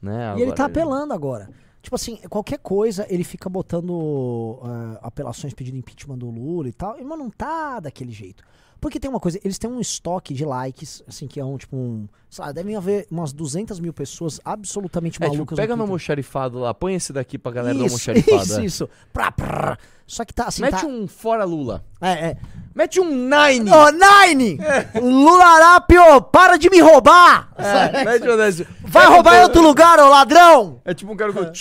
Né? 0.00 0.34
e 0.38 0.42
ele 0.42 0.52
tá 0.52 0.64
Agora- 0.64 0.80
apelando 0.80 1.12
agora. 1.12 1.50
Tipo 1.82 1.94
assim, 1.94 2.16
qualquer 2.28 2.58
coisa 2.58 3.06
ele 3.08 3.24
fica 3.24 3.48
botando 3.50 4.58
ah, 4.62 4.98
apelações 5.02 5.52
pedindo 5.54 5.76
impeachment 5.76 6.18
do 6.18 6.30
Lula 6.30 6.68
e 6.68 6.72
tal. 6.72 6.96
Mas 7.02 7.18
não 7.18 7.30
tá 7.30 7.80
daquele 7.80 8.12
jeito. 8.12 8.42
Porque 8.80 8.98
tem 8.98 9.10
uma 9.10 9.20
coisa, 9.20 9.38
eles 9.44 9.58
têm 9.58 9.70
um 9.70 9.80
estoque 9.80 10.32
de 10.32 10.44
likes, 10.44 11.02
assim, 11.06 11.26
que 11.26 11.38
é 11.38 11.44
um, 11.44 11.56
tipo, 11.58 11.76
um. 11.76 12.08
Sei 12.30 12.44
lá, 12.44 12.50
devem 12.52 12.76
haver 12.76 13.06
umas 13.10 13.32
200 13.32 13.78
mil 13.80 13.92
pessoas 13.92 14.40
absolutamente 14.44 15.16
É, 15.16 15.24
tipo, 15.24 15.34
malucas. 15.34 15.56
pega 15.56 15.76
no 15.76 15.82
almoxarifado 15.82 16.60
lá, 16.60 16.72
põe 16.72 16.94
esse 16.94 17.12
daqui 17.12 17.36
pra 17.36 17.52
galera 17.52 17.74
do 17.74 17.84
Isso, 17.84 17.94
almoxarifado. 17.94 18.42
Isso, 18.42 18.60
é. 18.60 18.64
isso. 18.64 18.88
Pra, 19.12 19.30
pra. 19.30 19.76
Só 20.06 20.24
que 20.24 20.32
tá 20.32 20.44
assim. 20.46 20.62
Mete 20.62 20.80
tá... 20.80 20.86
um 20.86 21.06
fora 21.06 21.44
Lula. 21.44 21.84
É, 22.00 22.30
é. 22.30 22.36
Mete 22.74 23.00
um 23.00 23.10
Nine! 23.10 23.70
Ô, 23.70 23.90
Nine! 23.90 24.58
Lula 25.00 25.44
Arápio, 25.44 26.22
para 26.22 26.56
de 26.56 26.70
me 26.70 26.80
roubar! 26.80 27.52
É, 27.58 28.04
mete 28.04 28.28
um. 28.28 28.66
Vai 28.88 29.06
roubar 29.06 29.36
em 29.36 29.42
outro 29.42 29.60
lugar, 29.60 29.98
ô 29.98 30.08
ladrão! 30.08 30.80
É 30.84 30.94
tipo 30.94 31.12
um 31.12 31.16
cara 31.16 31.32
com. 31.32 31.52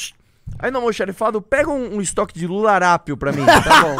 Aí 0.57 0.71
no 0.71 0.79
almoxarifado, 0.79 1.41
pega 1.41 1.69
um, 1.69 1.95
um 1.97 2.01
estoque 2.01 2.33
de 2.37 2.45
Lula 2.47 2.71
Arápio 2.71 3.15
pra 3.15 3.31
mim, 3.31 3.45
tá 3.45 3.81
bom? 3.81 3.95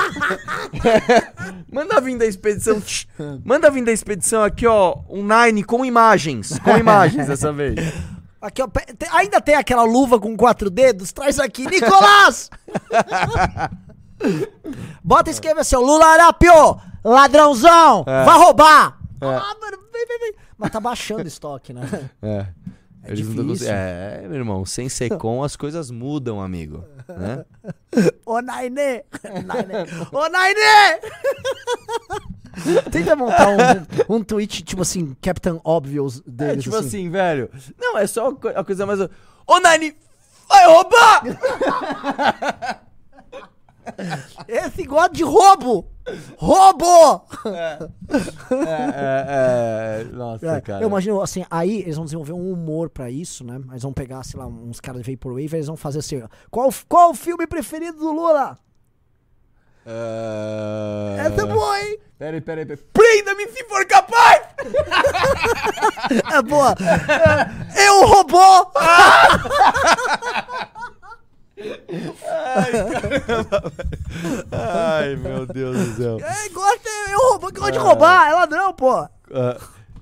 Manda 1.72 2.02
vir 2.02 2.18
da 2.18 2.26
expedição. 2.26 2.82
tch. 2.82 3.06
Manda 3.46 3.70
vir 3.72 3.84
da 3.84 3.92
expedição 3.92 4.44
aqui, 4.44 4.66
ó, 4.68 4.98
um 5.10 5.24
Nine 5.26 5.64
com 5.64 5.86
imagens. 5.86 6.58
Com 6.60 6.78
imagens 6.78 7.28
dessa 7.28 7.54
vez. 7.54 7.76
Aqui, 8.42 8.62
ó, 8.62 8.68
ainda 9.12 9.40
tem 9.42 9.56
aquela 9.56 9.84
luva 9.84 10.20
com 10.20 10.36
quatro 10.36 10.70
dedos? 10.70 11.12
Traz 11.12 11.40
aqui, 11.40 11.66
Nicolás! 11.66 12.50
Bota 15.04 15.30
e 15.30 15.34
escreve 15.34 15.62
assim, 15.62 15.76
ó, 15.76 15.80
Lula 15.80 16.06
Arápio, 16.06 16.52
ladrãozão, 17.04 18.04
É. 18.08 18.24
vai 18.26 18.38
roubar! 18.38 18.98
É. 19.22 19.26
Ah, 19.26 19.56
mano, 19.62 19.78
vem, 19.92 20.06
vem, 20.08 20.20
vem. 20.20 20.34
Mas 20.58 20.72
tá 20.72 20.80
baixando 20.80 21.24
o 21.24 21.28
estoque, 21.28 21.74
né? 21.74 21.82
É. 22.22 22.46
É 23.10 23.14
Eles 23.14 23.26
difícil. 23.28 23.48
cons- 23.48 23.62
É, 23.64 24.22
meu 24.28 24.36
irmão, 24.38 24.64
sem 24.66 24.88
Secom 24.88 25.44
as 25.44 25.56
coisas 25.56 25.90
mudam, 25.90 26.40
amigo. 26.40 26.84
Né? 27.08 27.44
Ô! 28.26 28.40
Naine! 28.40 29.04
Ô, 30.12 30.30
Naine! 30.30 31.02
Tenta 32.92 33.16
montar 33.16 33.50
um, 33.50 33.58
um 34.18 34.24
tweet, 34.24 34.62
tipo 34.64 34.84
assim, 34.84 35.16
Captain 35.22 35.60
Obvious 35.64 36.20
É 36.20 36.22
deles. 36.30 36.64
tipo 36.64 36.76
assim, 36.76 37.10
velho. 37.10 37.50
Não, 37.80 37.98
é 37.98 38.06
só 38.06 38.30
a 38.30 38.36
co- 38.36 38.48
a 38.50 38.64
coisa 38.64 38.86
mais. 38.86 39.00
Ô, 39.48 39.60
Nani, 39.60 39.96
vai 40.48 40.68
roubar! 40.68 41.24
Esse 44.48 44.84
gosta 44.84 45.14
de 45.16 45.24
roubo! 45.24 45.88
Roubo! 46.38 47.26
É, 47.46 47.80
é, 48.52 49.26
é, 49.30 50.04
Nossa, 50.12 50.48
É, 50.48 50.62
cara. 50.62 50.84
Eu 50.84 50.88
imagino, 50.88 51.22
assim, 51.22 51.46
aí 51.50 51.82
eles 51.82 51.96
vão 51.96 52.06
desenvolver 52.06 52.34
um 52.34 52.52
humor 52.52 52.90
pra 52.90 53.10
isso, 53.10 53.44
né? 53.44 53.60
Eles 53.70 53.84
vão 53.84 53.94
pegar, 53.94 54.24
sei 54.24 54.40
lá, 54.40 54.48
uns 54.48 54.80
caras 54.80 55.02
de 55.02 55.12
Vaporwave, 55.12 55.56
eles 55.56 55.68
vão 55.68 55.78
fazer 55.78 56.00
assim, 56.00 56.22
qual, 56.50 56.70
qual 56.88 57.12
o 57.12 57.14
filme 57.14 57.46
preferido 57.48 57.98
do 57.98 58.12
Lula? 58.12 58.58
É... 59.86 61.18
Essa 61.26 61.42
é 61.42 61.46
boa, 61.46 61.82
hein? 61.82 62.00
Peraí, 62.18 62.42
peraí, 62.42 62.66
peraí. 62.66 62.84
Prenda-me 62.94 63.48
se 63.48 63.64
for 63.66 63.86
capaz! 63.86 64.42
É 66.34 66.42
boa. 66.42 66.76
É, 67.76 67.88
eu 67.88 68.08
robô! 68.08 68.72
Ai, 72.26 72.72
caramba. 72.72 73.74
Ai, 74.52 75.16
meu 75.16 75.46
Deus 75.46 75.78
do 75.78 75.96
céu. 75.96 76.18
É, 76.20 76.50
gosta, 76.50 76.90
eu 77.12 77.20
robô, 77.34 77.52
gosta 77.52 77.72
de 77.72 77.78
roubar, 77.78 78.30
é 78.30 78.34
ladrão, 78.34 78.74
pô. 78.74 78.92
Ah, 78.96 79.10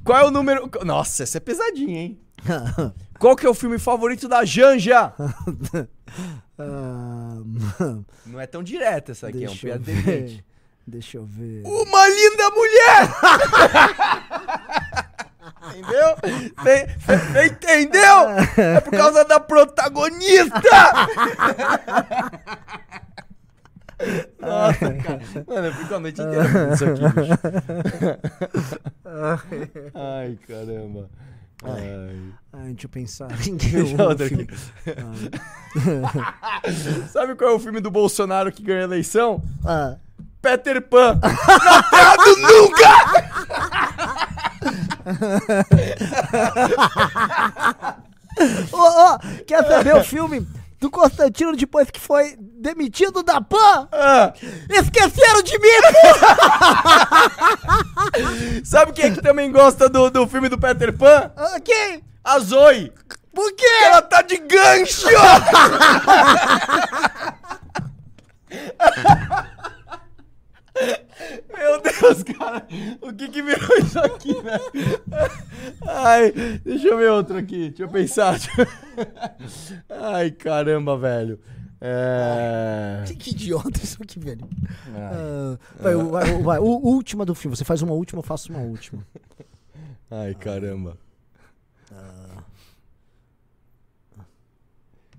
qual 0.04 0.20
é 0.20 0.26
o 0.26 0.32
número. 0.32 0.70
Nossa, 0.86 1.24
essa 1.24 1.38
é 1.38 1.42
pesadinha, 1.42 2.00
hein? 2.02 2.20
Qual 3.20 3.36
que 3.36 3.46
é 3.46 3.50
o 3.50 3.54
filme 3.54 3.78
favorito 3.80 4.28
da 4.28 4.44
Janja? 4.46 5.14
Ah, 6.60 7.38
Não 8.26 8.40
é 8.40 8.48
tão 8.48 8.64
direta 8.64 9.12
essa 9.12 9.28
aqui, 9.28 9.46
é 9.46 9.48
um 9.48 9.52
Deixa 9.52 9.68
eu 9.68 9.72
piada 9.80 9.84
ver. 9.84 10.00
inteligente. 10.00 10.46
Deixa 10.88 11.18
eu 11.18 11.24
ver. 11.24 11.62
Uma 11.64 12.08
linda 12.08 12.50
mulher! 12.50 13.10
Entendeu? 15.76 16.16
Fe- 16.64 16.88
Entendeu? 17.48 18.30
É 18.58 18.80
por 18.82 18.92
causa 18.92 19.24
da 19.26 19.40
protagonista! 19.40 20.60
Nossa, 24.40 24.94
cara. 24.94 25.20
Mano, 25.48 25.66
eu 25.68 25.74
fico 25.74 25.96
a 25.96 26.00
noite 26.00 26.22
inteira 26.22 26.74
isso 26.74 26.86
aqui, 26.86 27.02
bicho. 27.02 27.34
Ai, 29.96 30.38
caramba. 30.48 31.10
Ai. 31.64 32.16
Ai, 32.54 32.68
deixa 32.74 32.86
eu 32.86 32.90
pensar. 32.90 33.26
Aqui. 33.34 33.58
Sabe 37.12 37.34
qual 37.36 37.52
é 37.52 37.54
o 37.56 37.60
filme 37.60 37.80
do 37.80 37.90
Bolsonaro 37.90 38.52
que 38.52 38.62
ganhou 38.62 38.82
a 38.82 38.86
eleição? 38.86 39.42
Ah. 39.66 39.96
Peter 40.42 40.82
Pan. 40.82 41.18
Do 41.20 42.38
Nunca! 42.38 42.88
Ô, 48.72 48.78
ô, 48.78 49.20
quer 49.46 49.66
saber 49.66 49.96
o 49.96 50.04
filme 50.04 50.48
do 50.80 50.92
Constantino 50.92 51.56
depois 51.56 51.90
que 51.90 52.00
foi 52.00 52.36
demitido 52.38 53.24
da 53.24 53.42
PAN? 53.42 53.88
Ah. 53.92 54.32
Esqueceram 54.70 55.42
de 55.42 55.58
mim! 55.58 55.70
Sabe 58.64 58.92
quem 58.92 59.06
é 59.06 59.12
que 59.12 59.22
também 59.22 59.52
gosta 59.52 59.90
do, 59.90 60.10
do 60.10 60.28
filme 60.28 60.50
do 60.50 60.60
Peter 60.60 60.96
Pan? 60.96 61.32
Ah, 61.36 61.60
quem? 61.64 62.04
A 62.24 62.40
Zoe. 62.40 62.92
Por 63.34 63.52
quê? 63.54 63.66
Ela 63.86 64.02
tá 64.02 64.22
de 64.22 64.38
gancho! 64.38 65.08
Meu 71.56 71.82
Deus, 71.82 72.24
cara. 72.24 72.68
O 73.02 73.14
que 73.14 73.28
que 73.30 73.42
virou 73.42 73.78
isso 73.80 74.00
aqui, 74.00 74.34
velho? 74.34 75.02
Ai, 75.88 76.32
deixa 76.64 76.88
eu 76.88 76.98
ver 76.98 77.12
outro 77.12 77.38
aqui. 77.38 77.70
Deixa 77.70 77.84
eu 77.84 77.90
pensar. 77.90 78.40
Ai, 79.90 80.32
caramba, 80.32 80.98
velho. 80.98 81.40
É... 81.80 83.04
Que, 83.06 83.16
que 83.16 83.30
idiota 83.32 83.80
isso 83.84 84.02
aqui, 84.02 84.20
velho. 84.20 84.48
Ai. 84.88 85.14
Ah, 85.14 85.58
vai, 85.80 85.96
vai, 85.96 86.42
vai, 86.42 86.60
o, 86.60 86.64
última 86.64 87.26
do 87.26 87.36
filme. 87.36 87.56
Você 87.56 87.66
faz 87.66 87.82
uma 87.82 87.94
última, 87.94 88.20
eu 88.20 88.24
faço 88.24 88.52
uma 88.52 88.62
última. 88.62 89.06
Ai, 90.10 90.34
caramba. 90.36 90.98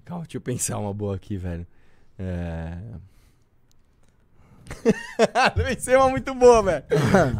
Calma, 0.09 0.25
deixa 0.25 0.39
eu 0.39 0.41
pensar 0.41 0.79
uma 0.79 0.95
boa 0.95 1.17
aqui, 1.17 1.37
velho. 1.37 1.67
É... 2.19 2.79
Pensei 5.55 5.97
uma 5.97 6.09
muito 6.09 6.35
boa, 6.35 6.63
velho. 6.63 6.85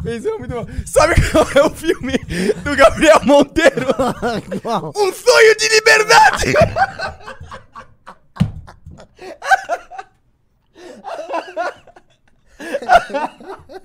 Pensei 0.03 0.31
uma 0.31 0.39
muito 0.39 0.51
boa. 0.51 0.67
Sabe 0.85 1.15
qual 1.31 1.47
é 1.55 1.63
o 1.63 1.69
filme 1.69 2.17
do 2.63 2.75
Gabriel 2.75 3.21
Monteiro? 3.23 3.87
um 4.95 5.13
sonho 5.13 5.57
de 5.57 5.67
liberdade! 5.69 6.53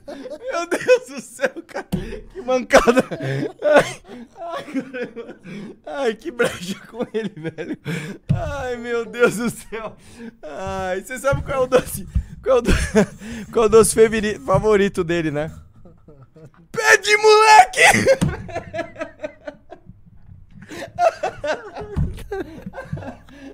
Meu 0.04 0.66
Deus 0.66 1.08
do 1.08 1.20
céu, 1.20 1.62
cara. 1.66 1.86
Que 2.32 2.40
mancada. 2.40 3.04
Ai, 5.86 6.14
que 6.14 6.30
brecha 6.30 6.78
com 6.86 7.06
ele, 7.12 7.32
velho. 7.36 7.78
Ai, 8.32 8.76
meu 8.76 9.04
Deus 9.04 9.36
do 9.36 9.50
céu. 9.50 9.96
Ai, 10.42 11.00
você 11.02 11.18
sabe 11.18 11.42
qual 11.42 11.62
é 11.62 11.64
o 11.64 11.66
doce? 11.66 12.06
Qual 12.44 12.56
é 12.56 12.58
o, 12.58 12.62
do... 12.62 12.70
qual 13.52 13.64
é 13.64 13.66
o 13.66 13.70
doce 13.70 13.94
favori- 13.94 14.38
favorito 14.38 15.02
dele, 15.02 15.30
né? 15.30 15.50
Pé 16.70 16.96
de 16.98 17.16
moleque! 17.16 17.80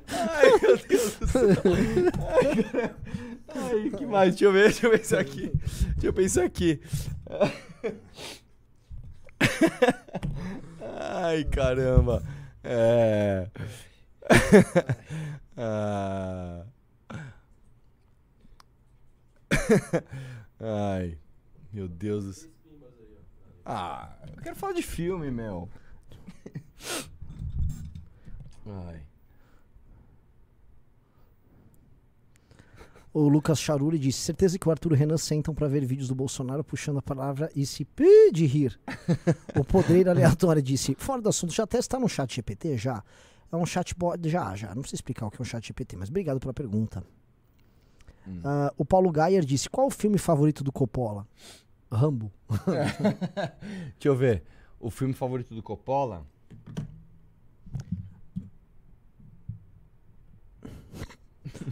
Ai, 0.09 0.51
meu 0.62 0.77
Deus 0.79 1.15
do 1.17 1.27
céu. 1.29 1.41
Ai, 2.29 2.62
caramba. 2.62 2.97
Ai, 3.55 3.91
que 3.91 4.07
mais? 4.07 4.31
Deixa 4.31 4.45
eu 4.45 4.53
ver, 4.53 4.65
deixa 4.71 4.87
eu 4.87 4.91
pensar 4.91 5.21
aqui. 5.21 5.53
Deixa 5.95 6.07
eu 6.07 6.12
pensar 6.12 6.45
aqui. 6.45 6.81
Ai, 10.99 11.45
caramba. 11.45 12.23
É. 12.65 13.47
Ah. 15.62 16.65
Ai, 20.60 21.18
meu 21.72 21.88
Deus 21.88 22.24
do 22.24 22.32
céu. 22.32 22.51
Ah, 23.64 24.16
eu 24.36 24.42
quero 24.42 24.56
falar 24.56 24.72
de 24.72 24.82
filme, 24.82 25.30
meu. 25.30 25.68
Ai. 28.66 29.02
O 33.12 33.28
Lucas 33.28 33.59
Charuri 33.60 33.98
disse: 33.98 34.20
certeza 34.20 34.59
que 34.59 34.68
o 34.68 34.70
Arthur 34.70 34.92
e 34.92 34.94
o 34.94 34.98
Renan 34.98 35.18
sentam 35.18 35.55
pra 35.55 35.66
ver 35.66 35.84
vídeos 35.84 36.09
do 36.09 36.14
Bolsonaro 36.14 36.62
puxando 36.62 36.98
a 36.98 37.02
palavra 37.02 37.51
e 37.56 37.66
se 37.66 37.84
pê 37.84 38.30
de 38.32 38.47
rir. 38.47 38.78
o 39.56 39.64
Podreiro 39.64 40.10
Aleatório 40.10 40.62
disse: 40.62 40.94
fora 40.98 41.20
do 41.20 41.28
assunto, 41.28 41.52
já 41.52 41.64
até 41.64 41.78
está 41.78 41.98
no 41.98 42.09
chat 42.09 42.34
GPT? 42.36 42.76
Já. 42.76 43.02
É 43.52 43.56
um 43.56 43.66
chatbot, 43.66 44.28
já, 44.28 44.55
já. 44.55 44.72
Não 44.76 44.84
sei 44.84 44.97
explicar 44.97 45.26
o 45.26 45.30
que 45.30 45.38
é 45.38 45.42
um 45.42 45.44
chat 45.44 45.66
GPT, 45.66 45.97
mas 45.97 46.09
obrigado 46.09 46.38
pela 46.38 46.55
pergunta. 46.55 47.05
Ah, 48.44 48.72
o 48.76 48.84
Paulo 48.84 49.10
Gayer 49.10 49.44
disse: 49.44 49.68
qual 49.68 49.86
o 49.86 49.90
filme 49.90 50.18
favorito 50.18 50.62
do 50.62 50.72
Coppola? 50.72 51.26
Rambo. 51.92 52.30
Deixa 52.66 54.05
eu 54.05 54.14
ver. 54.14 54.42
O 54.78 54.90
filme 54.90 55.12
favorito 55.12 55.55
do 55.55 55.62
Coppola? 55.62 56.24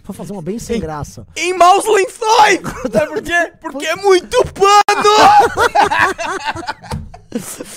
Vou 0.04 0.14
fazer 0.14 0.32
uma 0.32 0.42
bem 0.42 0.58
sem 0.58 0.80
graça. 0.80 1.26
Em 1.36 1.54
maus 1.54 1.84
lençóis! 1.86 2.60
Sabe 2.92 3.06
por 3.12 3.22
quê? 3.22 3.52
Porque 3.60 3.86
é 3.86 3.96
muito 3.96 4.36
pano! 4.52 4.78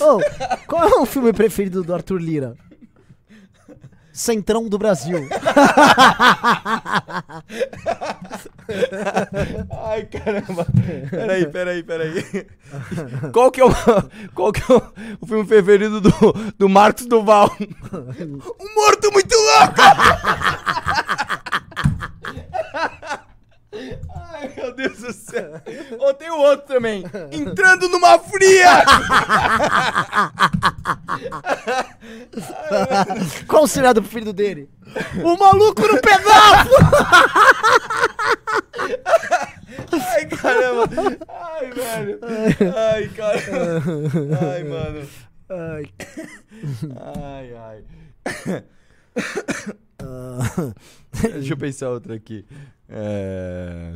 Ô, 0.00 0.18
qual 0.66 0.88
é 0.88 0.94
o 1.00 1.06
filme 1.06 1.32
preferido 1.32 1.82
do 1.82 1.94
Arthur 1.94 2.18
Lira? 2.20 2.56
Centrão 4.22 4.68
do 4.68 4.78
Brasil. 4.78 5.18
Ai, 9.84 10.06
caramba. 10.06 10.64
Peraí, 11.10 11.46
peraí, 11.46 11.82
peraí. 11.82 12.46
Qual 13.32 13.50
que 13.50 13.60
é 13.60 13.64
o, 13.64 13.70
qual 14.32 14.52
que 14.52 14.60
é 14.60 14.74
o, 14.76 14.82
o 15.20 15.26
filme 15.26 15.44
preferido 15.44 16.00
do, 16.00 16.10
do 16.56 16.68
Marcos 16.68 17.06
Duval? 17.06 17.50
Um 17.58 18.74
morto 18.76 19.10
muito 19.12 19.34
louco! 19.34 19.82
Ai, 24.14 24.52
meu 24.54 24.74
Deus 24.74 24.98
do 24.98 25.12
céu. 25.12 25.60
Ou 25.98 26.12
tem 26.12 26.30
o 26.30 26.38
outro 26.38 26.66
também. 26.66 27.04
Entrando 27.30 27.88
numa 27.88 28.18
fria! 28.18 28.84
Qual 33.46 33.64
o 33.64 33.68
seriado 33.68 34.02
preferido 34.02 34.32
dele? 34.32 34.68
O 35.24 35.36
maluco 35.38 35.80
no 35.86 36.00
pedaço! 36.00 36.70
Ai, 39.92 40.26
caramba. 40.26 40.84
Ai, 41.28 41.70
velho. 41.70 42.20
Ai, 42.76 43.08
caramba. 43.08 44.38
Ai, 44.52 44.64
mano. 44.64 45.08
Ai. 45.48 45.84
Ai, 47.16 47.54
ai. 47.56 47.84
Deixa 51.20 51.52
eu 51.52 51.56
pensar 51.56 51.90
outra 51.90 52.14
aqui. 52.14 52.44
É... 52.88 53.92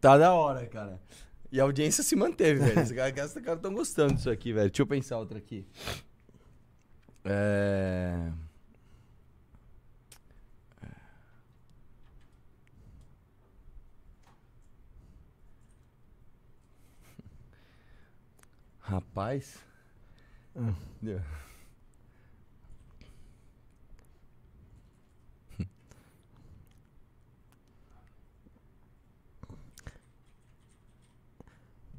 Tá 0.00 0.18
da 0.18 0.32
hora, 0.32 0.66
cara. 0.66 1.00
E 1.50 1.60
a 1.60 1.64
audiência 1.64 2.02
se 2.02 2.16
manteve, 2.16 2.60
velho. 2.60 2.80
Esses 2.80 2.92
caras 2.96 3.36
estão 3.36 3.72
gostando 3.72 4.14
disso 4.14 4.30
aqui, 4.30 4.52
velho. 4.52 4.70
Deixa 4.70 4.82
eu 4.82 4.86
pensar 4.86 5.18
outra 5.18 5.38
aqui. 5.38 5.66
É... 7.24 8.32
Rapaz. 18.80 19.58
Hum. 20.54 20.74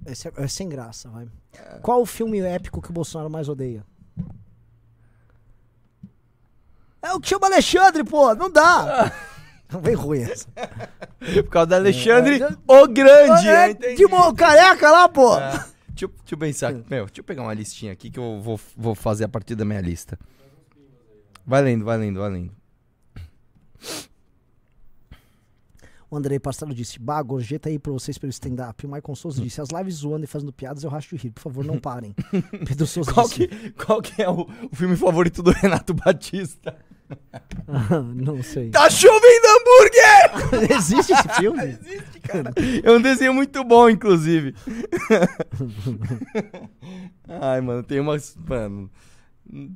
Esse 0.06 0.28
é, 0.28 0.32
é 0.38 0.48
sem 0.48 0.68
graça, 0.70 1.10
vai. 1.10 1.28
Qual 1.82 2.02
o 2.02 2.06
filme 2.06 2.40
épico 2.40 2.82
que 2.82 2.90
o 2.90 2.94
Bolsonaro 2.94 3.30
mais 3.30 3.48
odeia? 3.50 3.86
É 7.02 7.12
o 7.14 7.20
que 7.20 7.28
chama 7.30 7.48
Alexandre, 7.48 8.04
pô, 8.04 8.34
não 8.34 8.50
dá. 8.50 9.12
Vem 9.82 9.96
ruim 9.96 10.22
essa. 10.22 10.48
Por 11.20 11.50
causa 11.50 11.68
do 11.68 11.76
Alexandre 11.76 12.40
o 12.68 12.88
Grande. 12.88 13.48
É, 13.48 13.74
que 13.96 14.08
mo- 14.08 14.34
careca 14.36 14.90
lá, 14.92 15.10
pô. 15.10 15.38
É. 15.38 15.52
Deixa, 15.90 16.06
eu, 16.06 16.10
deixa 16.10 16.34
eu 16.34 16.38
pensar. 16.38 16.74
Meu, 16.74 17.06
deixa 17.06 17.20
eu 17.20 17.24
pegar 17.24 17.42
uma 17.44 17.54
listinha 17.54 17.92
aqui 17.92 18.10
que 18.10 18.20
eu 18.20 18.40
vou, 18.42 18.60
vou 18.78 18.94
fazer 18.96 19.24
a 19.24 19.30
partir 19.30 19.56
da 19.56 19.66
minha 19.66 19.82
lista. 19.82 20.18
Vai 21.46 21.62
lendo, 21.62 21.84
vai 21.86 21.98
lendo, 21.98 22.20
vai 22.20 22.30
lendo. 22.30 22.52
O 26.14 26.16
Andrei 26.16 26.40
Pastelo 26.40 26.76
disse: 26.76 27.00
Bah, 27.00 27.24
gorjeta 27.24 27.70
aí 27.70 27.80
pra 27.80 27.92
vocês 27.92 28.20
pelo 28.20 28.30
stand-up. 28.30 28.86
O 28.86 28.88
Michael 28.88 29.16
Souza 29.16 29.42
disse: 29.42 29.60
As 29.60 29.70
lives 29.70 29.96
zoando 29.96 30.24
e 30.24 30.28
fazendo 30.28 30.54
piadas 30.54 30.84
eu 30.84 30.90
racho 30.92 31.16
de 31.16 31.24
rir. 31.24 31.32
Por 31.32 31.42
favor, 31.42 31.66
não 31.66 31.80
parem. 31.80 32.14
Pedro 32.68 32.86
Souza 32.86 33.12
Qual 33.12 33.28
disse: 33.28 33.48
que, 33.48 33.72
qual 33.72 34.00
que 34.00 34.22
é 34.22 34.30
o, 34.30 34.48
o 34.72 34.76
filme 34.76 34.96
favorito 34.96 35.42
do 35.42 35.50
Renato 35.50 35.92
Batista? 35.92 36.78
Não 38.16 38.42
sei. 38.42 38.70
Tá 38.70 38.90
chovendo 38.90 39.48
hambúrguer! 39.48 40.72
Existe 40.78 41.14
esse 41.14 41.30
filme? 41.30 41.64
Existe, 41.64 42.20
cara. 42.22 42.52
É 42.84 42.92
um 42.92 43.02
desenho 43.02 43.34
muito 43.34 43.64
bom, 43.64 43.90
inclusive. 43.90 44.56
Ai, 47.28 47.60
mano, 47.62 47.84
tem 47.84 48.00
umas. 48.00 48.36
Mano. 48.48 48.90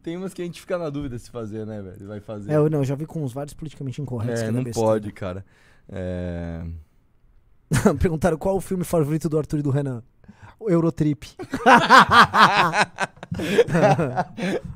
Tem 0.01 0.15
umas 0.15 0.33
que 0.33 0.41
a 0.41 0.45
gente 0.45 0.61
fica 0.61 0.77
na 0.77 0.89
dúvida 0.89 1.17
se 1.19 1.29
fazer, 1.29 1.65
né, 1.65 1.81
velho? 1.81 2.07
Vai 2.07 2.19
fazer. 2.19 2.51
É, 2.51 2.55
eu 2.55 2.69
não, 2.69 2.79
eu 2.79 2.85
já 2.85 2.95
vi 2.95 3.05
com 3.05 3.23
uns 3.23 3.33
vários 3.33 3.53
politicamente 3.53 4.01
incorretos. 4.01 4.41
É, 4.41 4.45
era 4.45 4.51
não 4.51 4.63
pode, 4.63 5.11
cara. 5.11 5.43
É. 5.89 6.63
Perguntaram 7.99 8.37
qual 8.37 8.55
o 8.55 8.61
filme 8.61 8.83
favorito 8.83 9.27
do 9.29 9.37
Arthur 9.37 9.59
e 9.59 9.63
do 9.63 9.69
Renan. 9.69 10.03
O 10.59 10.69
Eurotrip. 10.69 11.27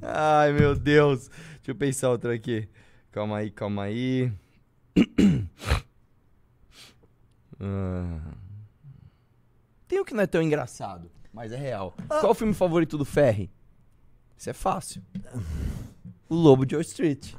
Ai, 0.02 0.54
meu 0.54 0.76
Deus. 0.76 1.30
Deixa 1.56 1.72
eu 1.72 1.76
pensar 1.76 2.10
outra 2.10 2.34
aqui. 2.34 2.68
Calma 3.12 3.38
aí, 3.38 3.52
calma 3.52 3.84
aí. 3.84 4.32
Ah. 7.64 8.20
Tem 9.88 10.00
um 10.02 10.04
que 10.04 10.16
não 10.16 10.24
é 10.24 10.26
tão 10.26 10.42
engraçado, 10.42 11.12
mas 11.32 11.52
é 11.52 11.58
real. 11.58 11.94
Qual 12.08 12.26
é 12.26 12.30
o 12.30 12.34
filme 12.34 12.56
favorito 12.56 12.98
do 12.98 13.06
Ferry? 13.06 13.52
Isso 14.36 14.50
é 14.50 14.54
fácil. 14.54 15.04
O 16.28 16.34
Lobo 16.34 16.66
de 16.66 16.74
Wall 16.74 16.82
Street. 16.82 17.36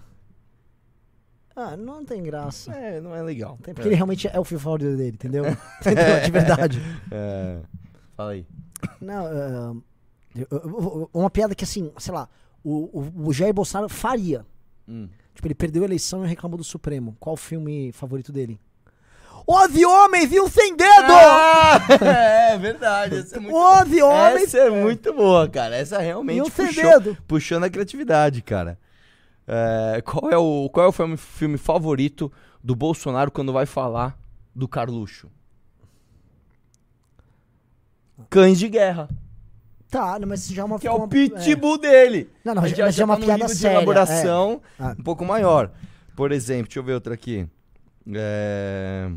Ah, 1.55 1.77
não 1.77 2.05
tem 2.05 2.23
graça. 2.23 2.73
É, 2.73 3.01
não 3.01 3.15
é 3.15 3.23
legal. 3.23 3.59
Tem, 3.63 3.75
porque 3.75 3.89
ele 3.89 3.95
realmente 3.95 4.27
é 4.27 4.39
o 4.41 4.45
filme 4.45 4.63
favorito 4.63 4.97
dele, 4.97 5.15
entendeu? 5.15 5.45
entendeu? 5.81 6.21
De 6.25 6.31
verdade. 6.31 6.83
É. 7.11 7.59
Fala 8.17 8.33
aí. 8.33 8.47
Não, 9.01 9.27
ah, 9.27 9.75
eu- 10.35 11.11
uma 11.13 11.31
piada 11.31 11.55
que 11.55 11.65
assim, 11.65 11.93
sei 11.99 12.13
lá, 12.15 12.29
o, 12.65 13.05
o, 13.27 13.33
Jair 13.33 13.53
Bolsonaro 13.53 13.89
faria. 13.89 14.45
Hum. 14.89 15.09
Tipo, 15.35 15.47
ele 15.49 15.55
perdeu 15.55 15.83
a 15.83 15.87
eleição 15.87 16.25
e 16.25 16.29
reclamou 16.29 16.59
do 16.59 16.65
Supremo. 16.65 17.17
Qual 17.19 17.35
o 17.35 17.37
filme 17.37 17.93
favorito 17.93 18.33
dele? 18.33 18.61
Onze 19.49 19.85
homens 19.85 20.33
e 20.33 20.41
um 20.41 20.49
sem 20.49 20.77
dedo! 20.77 21.13
é, 22.05 22.57
verdade. 22.59 23.17
Essa 23.17 23.37
é 23.37 23.41
muito 23.41 23.57
Onze 23.57 24.03
homens. 24.03 24.43
Essa 24.45 24.59
é 24.59 24.71
muito 24.71 25.13
boa, 25.13 25.49
cara. 25.49 25.75
Essa 25.77 25.99
realmente 25.99 26.39
E 26.39 26.43
um 26.43 26.49
sem 26.49 26.67
puxou, 26.67 27.01
dedo. 27.01 27.19
puxando 27.27 27.65
a 27.65 27.71
criatividade, 27.71 28.41
cara. 28.43 28.79
É, 29.47 30.01
qual 30.03 30.31
é 30.31 30.37
o, 30.37 30.69
qual 30.71 30.87
é 30.87 30.89
o 30.89 30.93
filme, 30.93 31.17
filme 31.17 31.59
favorito 31.59 32.31
do 32.63 32.75
Bolsonaro 32.77 33.31
quando 33.31 33.53
vai 33.53 33.67
falar 33.67 34.17
do 34.55 34.69
Carluxo? 34.69 35.29
Cães 38.31 38.59
de 38.59 38.69
Guerra. 38.69 39.09
Tá, 39.91 40.19
não, 40.19 40.27
mas 40.29 40.47
já 40.49 40.63
é 40.63 40.65
uma 40.65 40.79
Que 40.79 40.87
é 40.87 40.91
o 40.93 40.97
uma- 40.97 41.09
pitbull 41.09 41.77
dele. 41.77 42.31
Não, 42.45 42.55
não, 42.55 42.63
Mas 42.63 42.71
mas 42.71 42.79
já, 42.79 42.85
já, 42.87 42.91
já 42.93 43.03
é 43.03 43.05
uma 43.05 43.17
tá 43.17 43.21
piada 43.25 43.39
nível 43.43 43.55
de 43.55 43.61
séria. 43.61 43.77
elaboração 43.77 44.63
é. 44.79 44.83
Ah, 44.85 44.97
um 44.99 45.03
pouco 45.03 45.25
maior. 45.25 45.71
Por 46.17 46.33
exemplo, 46.33 46.65
deixa 46.67 46.79
eu 46.79 46.85
ver 46.85 46.95
outra 46.95 47.13
aqui. 47.15 47.47
É... 48.15 49.11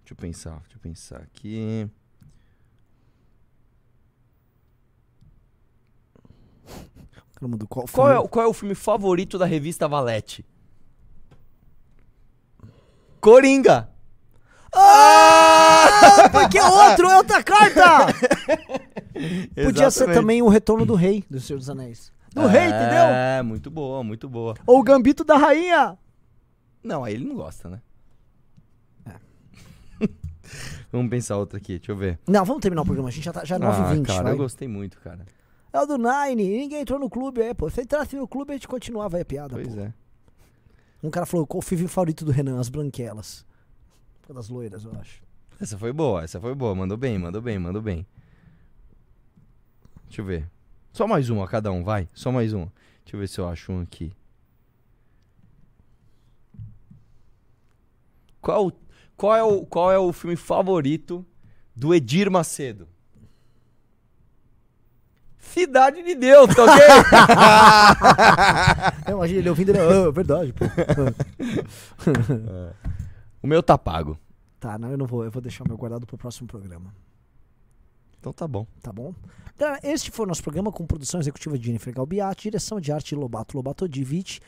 Deixa 0.00 0.12
eu 0.12 0.16
pensar, 0.16 0.58
deixa 0.60 0.76
eu 0.76 0.80
pensar 0.80 1.16
aqui. 1.18 1.88
Caramba, 7.42 7.56
do 7.56 7.66
qual 7.66 7.86
Qual 7.90 8.08
é, 8.08 8.28
qual 8.28 8.44
é 8.46 8.48
o 8.48 8.52
filme 8.52 8.74
favorito 8.74 9.36
da 9.36 9.44
revista 9.44 9.88
Valete? 9.88 10.46
Coringa! 13.20 13.88
Ah, 14.72 16.28
porque 16.30 16.56
é 16.56 16.64
outro, 16.64 17.08
é 17.10 17.16
outra 17.16 17.42
carta! 17.42 18.06
Podia 19.64 19.90
ser 19.90 20.14
também 20.14 20.40
o 20.40 20.48
Retorno 20.48 20.86
do 20.86 20.94
Rei, 20.94 21.24
do 21.28 21.40
Senhor 21.40 21.58
dos 21.58 21.68
Anéis. 21.68 22.12
Do 22.32 22.46
rei, 22.46 22.64
entendeu? 22.64 23.04
É, 23.10 23.42
muito 23.42 23.70
boa, 23.70 24.02
muito 24.02 24.26
boa. 24.26 24.54
Ou 24.66 24.78
o 24.78 24.82
Gambito 24.82 25.22
da 25.22 25.36
Rainha. 25.36 25.98
Não, 26.82 27.04
aí 27.04 27.12
ele 27.14 27.26
não 27.26 27.34
gosta, 27.34 27.68
né? 27.68 27.82
Vamos 30.90 31.10
pensar 31.10 31.36
outra 31.36 31.58
aqui, 31.58 31.76
deixa 31.78 31.92
eu 31.92 31.96
ver. 31.96 32.18
Não, 32.26 32.44
vamos 32.44 32.62
terminar 32.62 32.82
o 32.82 32.84
programa, 32.86 33.08
a 33.10 33.12
gente 33.12 33.24
já 33.24 33.32
tá 33.32 33.44
já 33.44 33.56
é 33.56 33.58
Ah, 33.58 33.94
9h20. 33.94 34.06
cara, 34.06 34.22
vai. 34.22 34.32
eu 34.32 34.36
gostei 34.36 34.66
muito, 34.68 34.98
cara. 35.00 35.26
É 35.72 35.80
o 35.80 35.86
do 35.86 35.96
Nine, 35.96 36.48
ninguém 36.58 36.80
entrou 36.82 36.98
no 36.98 37.08
clube 37.08 37.40
aí, 37.42 37.54
pô. 37.54 37.70
Se 37.70 37.80
entrasse 37.82 38.14
no 38.16 38.28
clube, 38.28 38.50
a 38.52 38.54
gente 38.54 38.68
continuava 38.68 39.16
aí 39.16 39.22
a 39.22 39.24
piada, 39.24 39.54
Pois 39.54 39.74
pô. 39.74 39.80
é. 39.80 39.94
Um 41.02 41.10
cara 41.10 41.26
falou, 41.26 41.46
qual 41.46 41.58
o 41.58 41.62
filme 41.62 41.88
favorito 41.88 42.24
do 42.24 42.30
Renan? 42.30 42.60
As 42.60 42.68
Branquelas. 42.68 43.44
Causa 44.22 44.34
das 44.34 44.48
loiras, 44.48 44.84
eu 44.84 44.92
acho. 45.00 45.22
Essa 45.60 45.78
foi 45.78 45.92
boa, 45.92 46.22
essa 46.22 46.40
foi 46.40 46.54
boa. 46.54 46.74
Mandou 46.74 46.96
bem, 46.96 47.18
mandou 47.18 47.40
bem, 47.40 47.58
mandou 47.58 47.80
bem. 47.82 48.06
Deixa 50.06 50.20
eu 50.20 50.24
ver. 50.26 50.48
Só 50.92 51.06
mais 51.06 51.30
uma 51.30 51.48
cada 51.48 51.72
um, 51.72 51.82
vai. 51.82 52.08
Só 52.12 52.30
mais 52.30 52.52
uma. 52.52 52.70
Deixa 53.04 53.16
eu 53.16 53.20
ver 53.20 53.28
se 53.28 53.40
eu 53.40 53.48
acho 53.48 53.72
um 53.72 53.80
aqui. 53.80 54.12
Qual, 58.40 58.72
qual, 59.16 59.36
é, 59.36 59.42
o, 59.42 59.64
qual 59.64 59.90
é 59.92 59.98
o 59.98 60.12
filme 60.12 60.36
favorito 60.36 61.24
do 61.74 61.94
Edir 61.94 62.30
Macedo? 62.30 62.88
Cidade 65.52 66.02
de 66.02 66.14
Deus, 66.14 66.54
tá 66.54 66.64
ok? 66.64 66.82
Eu 69.06 69.16
imagino 69.16 69.38
ele 69.40 69.48
ouvindo 69.50 69.70
ele, 69.70 69.78
ah, 69.78 70.10
verdade, 70.10 70.52
pô. 70.52 70.64
o 73.42 73.46
meu 73.46 73.62
tá 73.62 73.76
pago. 73.76 74.18
Tá, 74.58 74.78
não, 74.78 74.90
eu 74.90 74.96
não 74.96 75.06
vou, 75.06 75.24
eu 75.24 75.30
vou 75.30 75.42
deixar 75.42 75.64
o 75.64 75.68
meu 75.68 75.76
guardado 75.76 76.06
pro 76.06 76.16
próximo 76.16 76.46
programa. 76.46 76.94
Então 78.20 78.32
tá 78.32 78.46
bom. 78.46 78.64
Tá 78.80 78.92
bom? 78.92 79.12
Galera, 79.58 79.80
este 79.82 80.10
foi 80.10 80.24
o 80.24 80.28
nosso 80.28 80.42
programa 80.42 80.70
com 80.70 80.86
produção 80.86 81.18
executiva 81.20 81.58
de 81.58 81.66
Jennifer 81.66 81.92
Galbiati, 81.92 82.44
direção 82.44 82.80
de 82.80 82.92
arte 82.92 83.14
Lobato 83.14 83.56
Lobato 83.56 83.88
Divit, 83.88 84.40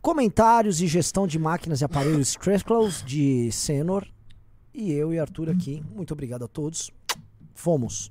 comentários 0.00 0.80
e 0.80 0.86
gestão 0.86 1.26
de 1.26 1.38
máquinas 1.38 1.82
e 1.82 1.84
aparelhos 1.84 2.36
Crackles 2.36 3.02
de 3.02 3.52
Senor 3.52 4.06
e 4.72 4.92
eu 4.92 5.12
e 5.12 5.18
Arthur 5.18 5.50
aqui. 5.50 5.82
Muito 5.94 6.12
obrigado 6.12 6.44
a 6.44 6.48
todos. 6.48 6.90
Fomos. 7.54 8.10